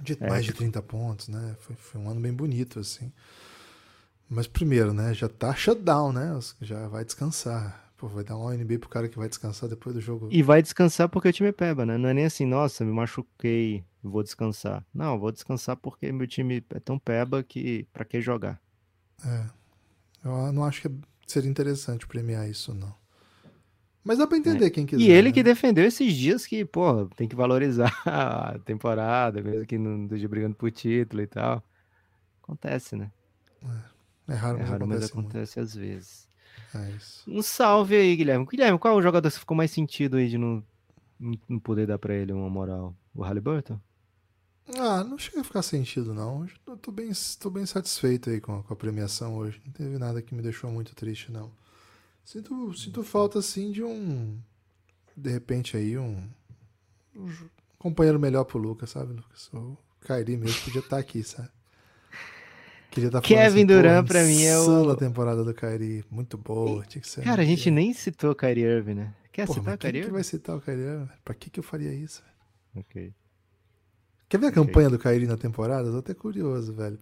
de 0.00 0.16
é, 0.20 0.28
mais 0.28 0.44
de 0.44 0.52
30 0.52 0.82
pontos, 0.82 1.28
né? 1.28 1.56
Foi, 1.60 1.76
foi 1.76 2.00
um 2.00 2.10
ano 2.10 2.20
bem 2.20 2.32
bonito, 2.32 2.80
assim. 2.80 3.12
Mas 4.28 4.46
primeiro, 4.46 4.92
né? 4.92 5.14
Já 5.14 5.28
tá 5.28 5.54
shutdown, 5.54 6.12
né? 6.12 6.38
Já 6.60 6.88
vai 6.88 7.04
descansar. 7.04 7.92
Pô, 7.96 8.08
vai 8.08 8.24
dar 8.24 8.36
um 8.36 8.46
ONB 8.46 8.78
pro 8.78 8.88
cara 8.88 9.08
que 9.08 9.16
vai 9.16 9.28
descansar 9.28 9.68
depois 9.68 9.94
do 9.94 10.00
jogo. 10.00 10.28
E 10.30 10.42
vai 10.42 10.60
descansar 10.60 11.08
porque 11.08 11.28
o 11.28 11.32
time 11.32 11.50
é 11.50 11.52
peba, 11.52 11.86
né? 11.86 11.96
Não 11.96 12.08
é 12.08 12.14
nem 12.14 12.24
assim, 12.24 12.44
nossa, 12.44 12.84
me 12.84 12.90
machuquei, 12.90 13.84
vou 14.02 14.22
descansar. 14.22 14.84
Não, 14.92 15.18
vou 15.18 15.30
descansar 15.30 15.76
porque 15.76 16.10
meu 16.10 16.26
time 16.26 16.64
é 16.70 16.80
tão 16.80 16.98
peba 16.98 17.42
que 17.42 17.86
pra 17.92 18.04
que 18.04 18.20
jogar? 18.20 18.60
É. 19.24 19.46
Eu 20.24 20.52
não 20.52 20.64
acho 20.64 20.82
que 20.82 20.90
seria 21.26 21.50
interessante 21.50 22.06
premiar 22.06 22.48
isso, 22.48 22.74
não. 22.74 23.01
Mas 24.04 24.18
dá 24.18 24.26
pra 24.26 24.36
entender 24.36 24.66
é. 24.66 24.70
quem 24.70 24.84
quiser. 24.84 25.02
E 25.02 25.10
ele 25.10 25.28
né? 25.28 25.32
que 25.32 25.42
defendeu 25.42 25.84
esses 25.84 26.12
dias 26.14 26.44
que, 26.44 26.64
pô, 26.64 27.06
tem 27.16 27.28
que 27.28 27.36
valorizar 27.36 27.92
a 28.04 28.58
temporada, 28.64 29.40
mesmo 29.42 29.64
que 29.64 29.78
não 29.78 30.04
esteja 30.04 30.28
brigando 30.28 30.56
por 30.56 30.70
título 30.70 31.22
e 31.22 31.26
tal. 31.26 31.62
Acontece, 32.42 32.96
né? 32.96 33.10
É, 34.28 34.32
é 34.32 34.34
raro, 34.34 34.58
mas, 34.58 34.66
é 34.66 34.70
raro, 34.70 34.84
acontece, 34.84 35.00
mas 35.00 35.10
acontece 35.10 35.60
às 35.60 35.74
vezes. 35.74 36.28
É 36.74 36.90
isso. 36.90 37.30
Um 37.30 37.42
salve 37.42 37.94
aí, 37.94 38.16
Guilherme. 38.16 38.46
Guilherme, 38.46 38.78
qual 38.78 38.94
é 38.94 38.96
o 38.96 39.02
jogador 39.02 39.30
que 39.30 39.38
ficou 39.38 39.56
mais 39.56 39.70
sentido 39.70 40.16
aí 40.16 40.28
de 40.28 40.38
não, 40.38 40.64
não 41.48 41.58
poder 41.58 41.86
dar 41.86 41.98
pra 41.98 42.14
ele 42.14 42.32
uma 42.32 42.50
moral? 42.50 42.94
O 43.14 43.22
Halliburton? 43.22 43.78
Ah, 44.76 45.04
não 45.04 45.18
chega 45.18 45.40
a 45.40 45.44
ficar 45.44 45.62
sentido, 45.62 46.14
não. 46.14 46.46
Eu 46.66 46.76
tô 46.76 46.90
bem, 46.90 47.10
tô 47.38 47.50
bem 47.50 47.66
satisfeito 47.66 48.30
aí 48.30 48.40
com 48.40 48.58
a, 48.58 48.62
com 48.62 48.72
a 48.72 48.76
premiação 48.76 49.36
hoje. 49.36 49.60
Não 49.64 49.72
teve 49.72 49.98
nada 49.98 50.22
que 50.22 50.34
me 50.34 50.42
deixou 50.42 50.70
muito 50.70 50.94
triste, 50.94 51.30
não. 51.30 51.50
Sinto, 52.24 52.72
sinto 52.74 53.02
falta, 53.02 53.38
assim, 53.38 53.70
de 53.70 53.82
um. 53.82 54.38
De 55.16 55.30
repente 55.30 55.76
aí, 55.76 55.98
um. 55.98 56.28
um 57.16 57.28
companheiro 57.78 58.18
melhor 58.18 58.44
pro 58.44 58.58
Lucas, 58.58 58.90
sabe, 58.90 59.12
Lucas? 59.12 59.50
O 59.52 59.76
Kairi 60.00 60.36
mesmo 60.36 60.60
podia 60.62 60.80
estar 60.80 60.96
tá 60.96 60.98
aqui, 60.98 61.22
sabe? 61.22 61.48
Queria 62.90 63.08
estar 63.08 63.20
tá 63.22 63.26
Kevin 63.26 63.46
assim, 63.46 63.66
Durant, 63.66 64.06
pra 64.06 64.22
mim, 64.24 64.42
é 64.42 64.58
o. 64.58 64.90
a 64.90 64.96
temporada 64.96 65.42
do 65.42 65.54
Kairi. 65.54 66.04
Muito 66.10 66.36
boa. 66.36 66.84
Tinha 66.84 67.00
que 67.00 67.08
ser. 67.08 67.22
Cara, 67.22 67.42
a 67.42 67.44
gente 67.44 67.70
nem 67.70 67.92
citou 67.94 68.32
o 68.32 68.34
Kairi 68.34 68.60
Irving, 68.60 68.94
né? 68.94 69.14
Quer 69.32 69.46
Porra, 69.46 69.60
citar 69.60 69.74
o 69.74 69.78
Kairi 69.78 69.98
Irving? 69.98 70.08
que 70.08 70.12
vai 70.12 70.24
citar 70.24 70.56
o 70.56 70.60
Kairi 70.60 70.82
Irving? 70.82 71.08
Pra 71.24 71.34
que, 71.34 71.48
que 71.48 71.58
eu 71.58 71.64
faria 71.64 71.92
isso? 71.92 72.22
Ok. 72.76 73.14
Quer 74.28 74.38
ver 74.38 74.46
a 74.46 74.48
okay. 74.50 74.64
campanha 74.64 74.90
do 74.90 74.98
Kairi 74.98 75.26
na 75.26 75.38
temporada? 75.38 75.88
Eu 75.88 75.92
tô 75.92 75.98
até 75.98 76.14
curioso, 76.14 76.74
velho. 76.74 76.98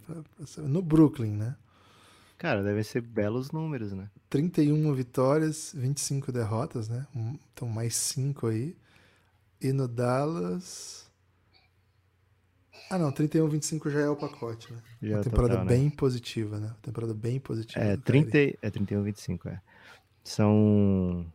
No 0.58 0.80
Brooklyn, 0.80 1.32
né? 1.32 1.56
Cara, 2.40 2.62
devem 2.62 2.82
ser 2.82 3.02
belos 3.02 3.50
números, 3.50 3.92
né? 3.92 4.08
31 4.30 4.94
vitórias, 4.94 5.74
25 5.76 6.32
derrotas, 6.32 6.88
né? 6.88 7.06
Então 7.52 7.68
mais 7.68 7.94
5 7.94 8.46
aí. 8.46 8.74
E 9.60 9.74
no 9.74 9.86
Dallas. 9.86 11.06
Ah, 12.88 12.96
não, 12.96 13.12
31, 13.12 13.46
25 13.46 13.90
já 13.90 14.00
é 14.00 14.08
o 14.08 14.16
pacote, 14.16 14.72
né? 14.72 14.78
Já 15.02 15.16
Uma 15.16 15.20
é 15.20 15.22
temporada 15.22 15.52
total, 15.52 15.64
né? 15.66 15.76
bem 15.76 15.90
positiva, 15.90 16.58
né? 16.58 16.68
Uma 16.68 16.78
temporada 16.80 17.12
bem 17.12 17.38
positiva. 17.38 17.84
É, 17.84 17.98
30, 17.98 18.38
é 18.62 18.70
31, 18.70 19.02
25, 19.02 19.48
é. 19.50 19.60
São 20.24 21.30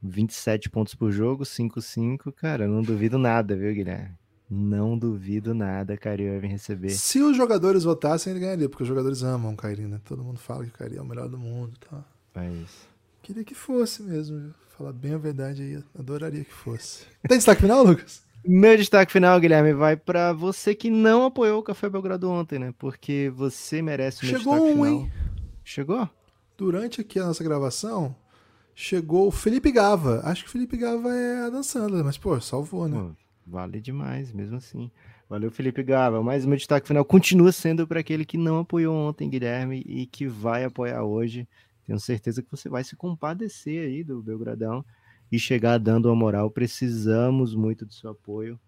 27 0.00 0.70
pontos 0.70 0.94
por 0.94 1.10
jogo, 1.10 1.42
5-5. 1.42 2.32
Cara, 2.32 2.68
não 2.68 2.82
duvido 2.82 3.18
nada, 3.18 3.56
viu, 3.56 3.74
Guilherme? 3.74 4.16
Não 4.48 4.96
duvido 4.96 5.52
nada 5.52 5.96
Kyrie 5.96 6.26
Irving 6.26 6.48
receber. 6.48 6.90
Se 6.90 7.20
os 7.20 7.36
jogadores 7.36 7.82
votassem, 7.82 8.32
ele 8.32 8.40
ganharia, 8.40 8.68
porque 8.68 8.84
os 8.84 8.88
jogadores 8.88 9.22
amam 9.22 9.54
o 9.54 9.56
Kyrie, 9.56 9.86
né? 9.86 10.00
Todo 10.04 10.22
mundo 10.22 10.38
fala 10.38 10.64
que 10.64 10.70
o 10.70 10.72
Kyrie 10.72 10.98
é 10.98 11.02
o 11.02 11.04
melhor 11.04 11.28
do 11.28 11.38
mundo 11.38 11.72
tá? 11.78 12.04
Mas... 12.34 12.86
Queria 13.22 13.42
que 13.42 13.54
fosse 13.54 14.02
mesmo. 14.02 14.54
Falar 14.78 14.92
bem 14.92 15.14
a 15.14 15.18
verdade 15.18 15.62
aí, 15.62 15.82
adoraria 15.98 16.44
que 16.44 16.52
fosse. 16.52 17.04
Tem 17.26 17.38
destaque 17.38 17.62
final, 17.62 17.82
Lucas? 17.82 18.22
Meu 18.44 18.76
destaque 18.76 19.10
final, 19.10 19.40
Guilherme, 19.40 19.72
vai 19.72 19.96
para 19.96 20.32
você 20.32 20.74
que 20.74 20.88
não 20.88 21.24
apoiou 21.24 21.58
o 21.58 21.62
Café 21.62 21.88
Belgrado 21.88 22.30
ontem, 22.30 22.60
né? 22.60 22.72
Porque 22.78 23.32
você 23.34 23.82
merece 23.82 24.22
o 24.22 24.26
meu 24.26 24.38
Chegou 24.38 24.54
destaque 24.54 24.72
um, 24.72 24.84
final. 24.84 25.00
Hein? 25.00 25.12
Chegou? 25.64 26.10
Durante 26.56 27.00
aqui 27.00 27.18
a 27.18 27.26
nossa 27.26 27.42
gravação, 27.42 28.14
chegou 28.72 29.26
o 29.26 29.32
Felipe 29.32 29.72
Gava. 29.72 30.20
Acho 30.22 30.44
que 30.44 30.48
o 30.50 30.52
Felipe 30.52 30.76
Gava 30.76 31.12
é 31.12 31.46
a 31.46 31.50
dançando, 31.50 32.04
mas, 32.04 32.16
pô, 32.16 32.40
salvou, 32.40 32.86
né? 32.86 32.96
Pô, 32.96 33.10
Vale 33.46 33.80
demais, 33.80 34.32
mesmo 34.32 34.56
assim. 34.56 34.90
Valeu, 35.28 35.52
Felipe 35.52 35.82
Gava. 35.82 36.18
O 36.18 36.24
meu 36.24 36.56
destaque 36.56 36.88
final 36.88 37.04
continua 37.04 37.52
sendo 37.52 37.86
para 37.86 38.00
aquele 38.00 38.24
que 38.24 38.36
não 38.36 38.58
apoiou 38.58 38.94
ontem, 38.94 39.30
Guilherme, 39.30 39.84
e 39.86 40.06
que 40.06 40.26
vai 40.26 40.64
apoiar 40.64 41.04
hoje. 41.04 41.48
Tenho 41.84 42.00
certeza 42.00 42.42
que 42.42 42.50
você 42.50 42.68
vai 42.68 42.82
se 42.82 42.96
compadecer 42.96 43.86
aí 43.86 44.02
do 44.02 44.20
Belgradão 44.20 44.84
e 45.30 45.38
chegar 45.38 45.78
dando 45.78 46.06
uma 46.06 46.16
moral. 46.16 46.50
Precisamos 46.50 47.54
muito 47.54 47.86
do 47.86 47.94
seu 47.94 48.10
apoio. 48.10 48.58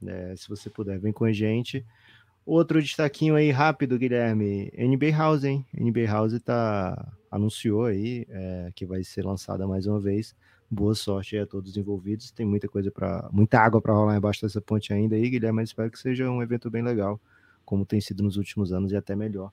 Né? 0.00 0.34
Se 0.36 0.48
você 0.48 0.70
puder, 0.70 0.98
vem 0.98 1.12
com 1.12 1.24
a 1.24 1.32
gente. 1.32 1.84
Outro 2.46 2.82
destaquinho 2.82 3.34
aí 3.34 3.50
rápido, 3.50 3.98
Guilherme. 3.98 4.72
NBA 4.76 5.10
House, 5.16 5.44
hein? 5.44 5.66
NBA 5.74 6.06
House 6.06 6.40
tá, 6.42 7.12
anunciou 7.30 7.84
aí 7.84 8.26
é, 8.30 8.72
que 8.74 8.86
vai 8.86 9.04
ser 9.04 9.24
lançada 9.24 9.66
mais 9.66 9.86
uma 9.86 10.00
vez 10.00 10.34
boa 10.74 10.94
sorte 10.94 11.38
a 11.38 11.46
todos 11.46 11.70
os 11.70 11.76
envolvidos. 11.76 12.30
Tem 12.30 12.44
muita 12.44 12.68
coisa 12.68 12.90
para, 12.90 13.28
muita 13.32 13.58
água 13.60 13.80
para 13.80 13.94
rolar 13.94 14.16
embaixo 14.16 14.42
dessa 14.42 14.60
ponte 14.60 14.92
ainda 14.92 15.16
aí, 15.16 15.30
Guilherme, 15.30 15.56
mas 15.56 15.70
espero 15.70 15.90
que 15.90 15.98
seja 15.98 16.28
um 16.28 16.42
evento 16.42 16.68
bem 16.68 16.82
legal, 16.82 17.20
como 17.64 17.86
tem 17.86 18.00
sido 18.00 18.22
nos 18.22 18.36
últimos 18.36 18.72
anos 18.72 18.92
e 18.92 18.96
até 18.96 19.14
melhor. 19.14 19.50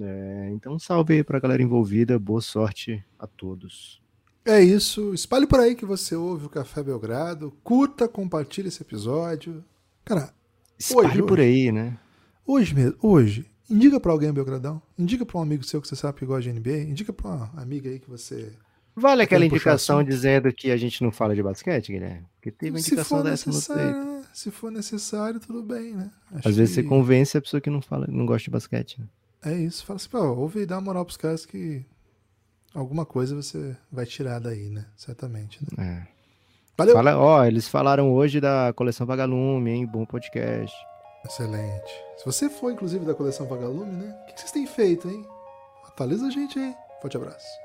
É, 0.00 0.50
então, 0.52 0.78
salve 0.78 1.14
aí 1.14 1.24
para 1.24 1.38
a 1.38 1.40
galera 1.40 1.62
envolvida, 1.62 2.18
boa 2.18 2.40
sorte 2.40 3.04
a 3.18 3.26
todos. 3.26 4.02
É 4.44 4.60
isso. 4.60 5.14
Espalhe 5.14 5.46
por 5.46 5.58
aí 5.58 5.74
que 5.74 5.86
você 5.86 6.14
ouve 6.14 6.46
o 6.46 6.50
Café 6.50 6.82
Belgrado. 6.82 7.52
Curta, 7.62 8.06
compartilhe 8.06 8.68
esse 8.68 8.82
episódio. 8.82 9.64
Cara, 10.04 10.34
espalhe 10.78 11.08
hoje, 11.08 11.22
por 11.22 11.38
hoje, 11.38 11.42
aí, 11.42 11.72
né? 11.72 11.98
Hoje 12.46 12.74
mesmo, 12.74 12.96
hoje, 13.00 13.50
indica 13.70 13.98
para 13.98 14.12
alguém 14.12 14.32
Belgradão. 14.32 14.82
Indica 14.98 15.24
para 15.24 15.38
um 15.38 15.42
amigo 15.42 15.64
seu 15.64 15.80
que 15.80 15.88
você 15.88 15.96
sabe 15.96 16.18
que 16.18 16.26
gosta 16.26 16.42
de 16.42 16.60
NBA. 16.60 16.90
Indica 16.90 17.12
para 17.12 17.26
uma 17.26 17.52
amiga 17.56 17.88
aí 17.88 17.98
que 17.98 18.10
você 18.10 18.52
Vale 18.96 19.22
aquela 19.22 19.44
indicação 19.44 20.04
dizendo 20.04 20.52
que 20.52 20.70
a 20.70 20.76
gente 20.76 21.02
não 21.02 21.10
fala 21.10 21.34
de 21.34 21.42
basquete, 21.42 21.92
Guilherme? 21.92 22.26
Porque 22.36 22.50
teve 22.52 22.70
uma 22.72 22.78
indicação 22.78 23.22
dessa 23.22 23.50
no 23.50 23.60
Twitter. 23.60 24.24
Se 24.32 24.50
for 24.50 24.70
necessário, 24.70 25.40
tudo 25.40 25.62
bem, 25.62 25.94
né? 25.94 26.10
Acho 26.32 26.48
Às 26.48 26.56
vezes 26.56 26.74
você 26.74 26.82
convence 26.82 27.36
a 27.36 27.40
pessoa 27.40 27.60
que 27.60 27.70
não 27.70 27.80
fala, 27.80 28.06
não 28.08 28.24
gosta 28.24 28.44
de 28.44 28.50
basquete. 28.50 29.00
Né? 29.00 29.06
É 29.44 29.54
isso. 29.54 29.84
Fala 29.84 29.96
assim, 29.96 30.08
pô, 30.08 30.18
ouve 30.18 30.60
e 30.60 30.66
dá 30.66 30.76
uma 30.76 30.82
moral 30.82 31.04
pros 31.04 31.16
caras 31.16 31.44
que 31.44 31.84
alguma 32.72 33.04
coisa 33.04 33.34
você 33.34 33.76
vai 33.90 34.06
tirar 34.06 34.38
daí, 34.38 34.70
né? 34.70 34.86
Certamente. 34.96 35.60
Né? 35.76 36.06
É. 36.10 36.14
Valeu! 36.76 36.94
Fala, 36.94 37.16
ó, 37.16 37.44
eles 37.44 37.68
falaram 37.68 38.12
hoje 38.12 38.40
da 38.40 38.72
coleção 38.74 39.06
Vagalume, 39.06 39.70
hein? 39.70 39.86
Bom 39.86 40.04
podcast. 40.04 40.74
Excelente. 41.24 41.92
Se 42.18 42.24
você 42.24 42.50
for, 42.50 42.72
inclusive, 42.72 43.04
da 43.04 43.14
coleção 43.14 43.46
Vagalume, 43.46 43.92
né? 43.92 44.16
O 44.22 44.26
que 44.26 44.40
vocês 44.40 44.52
têm 44.52 44.66
feito, 44.66 45.08
hein? 45.08 45.24
Atualiza 45.86 46.26
a 46.26 46.30
gente 46.30 46.58
aí. 46.58 46.74
Forte 47.00 47.16
abraço. 47.16 47.63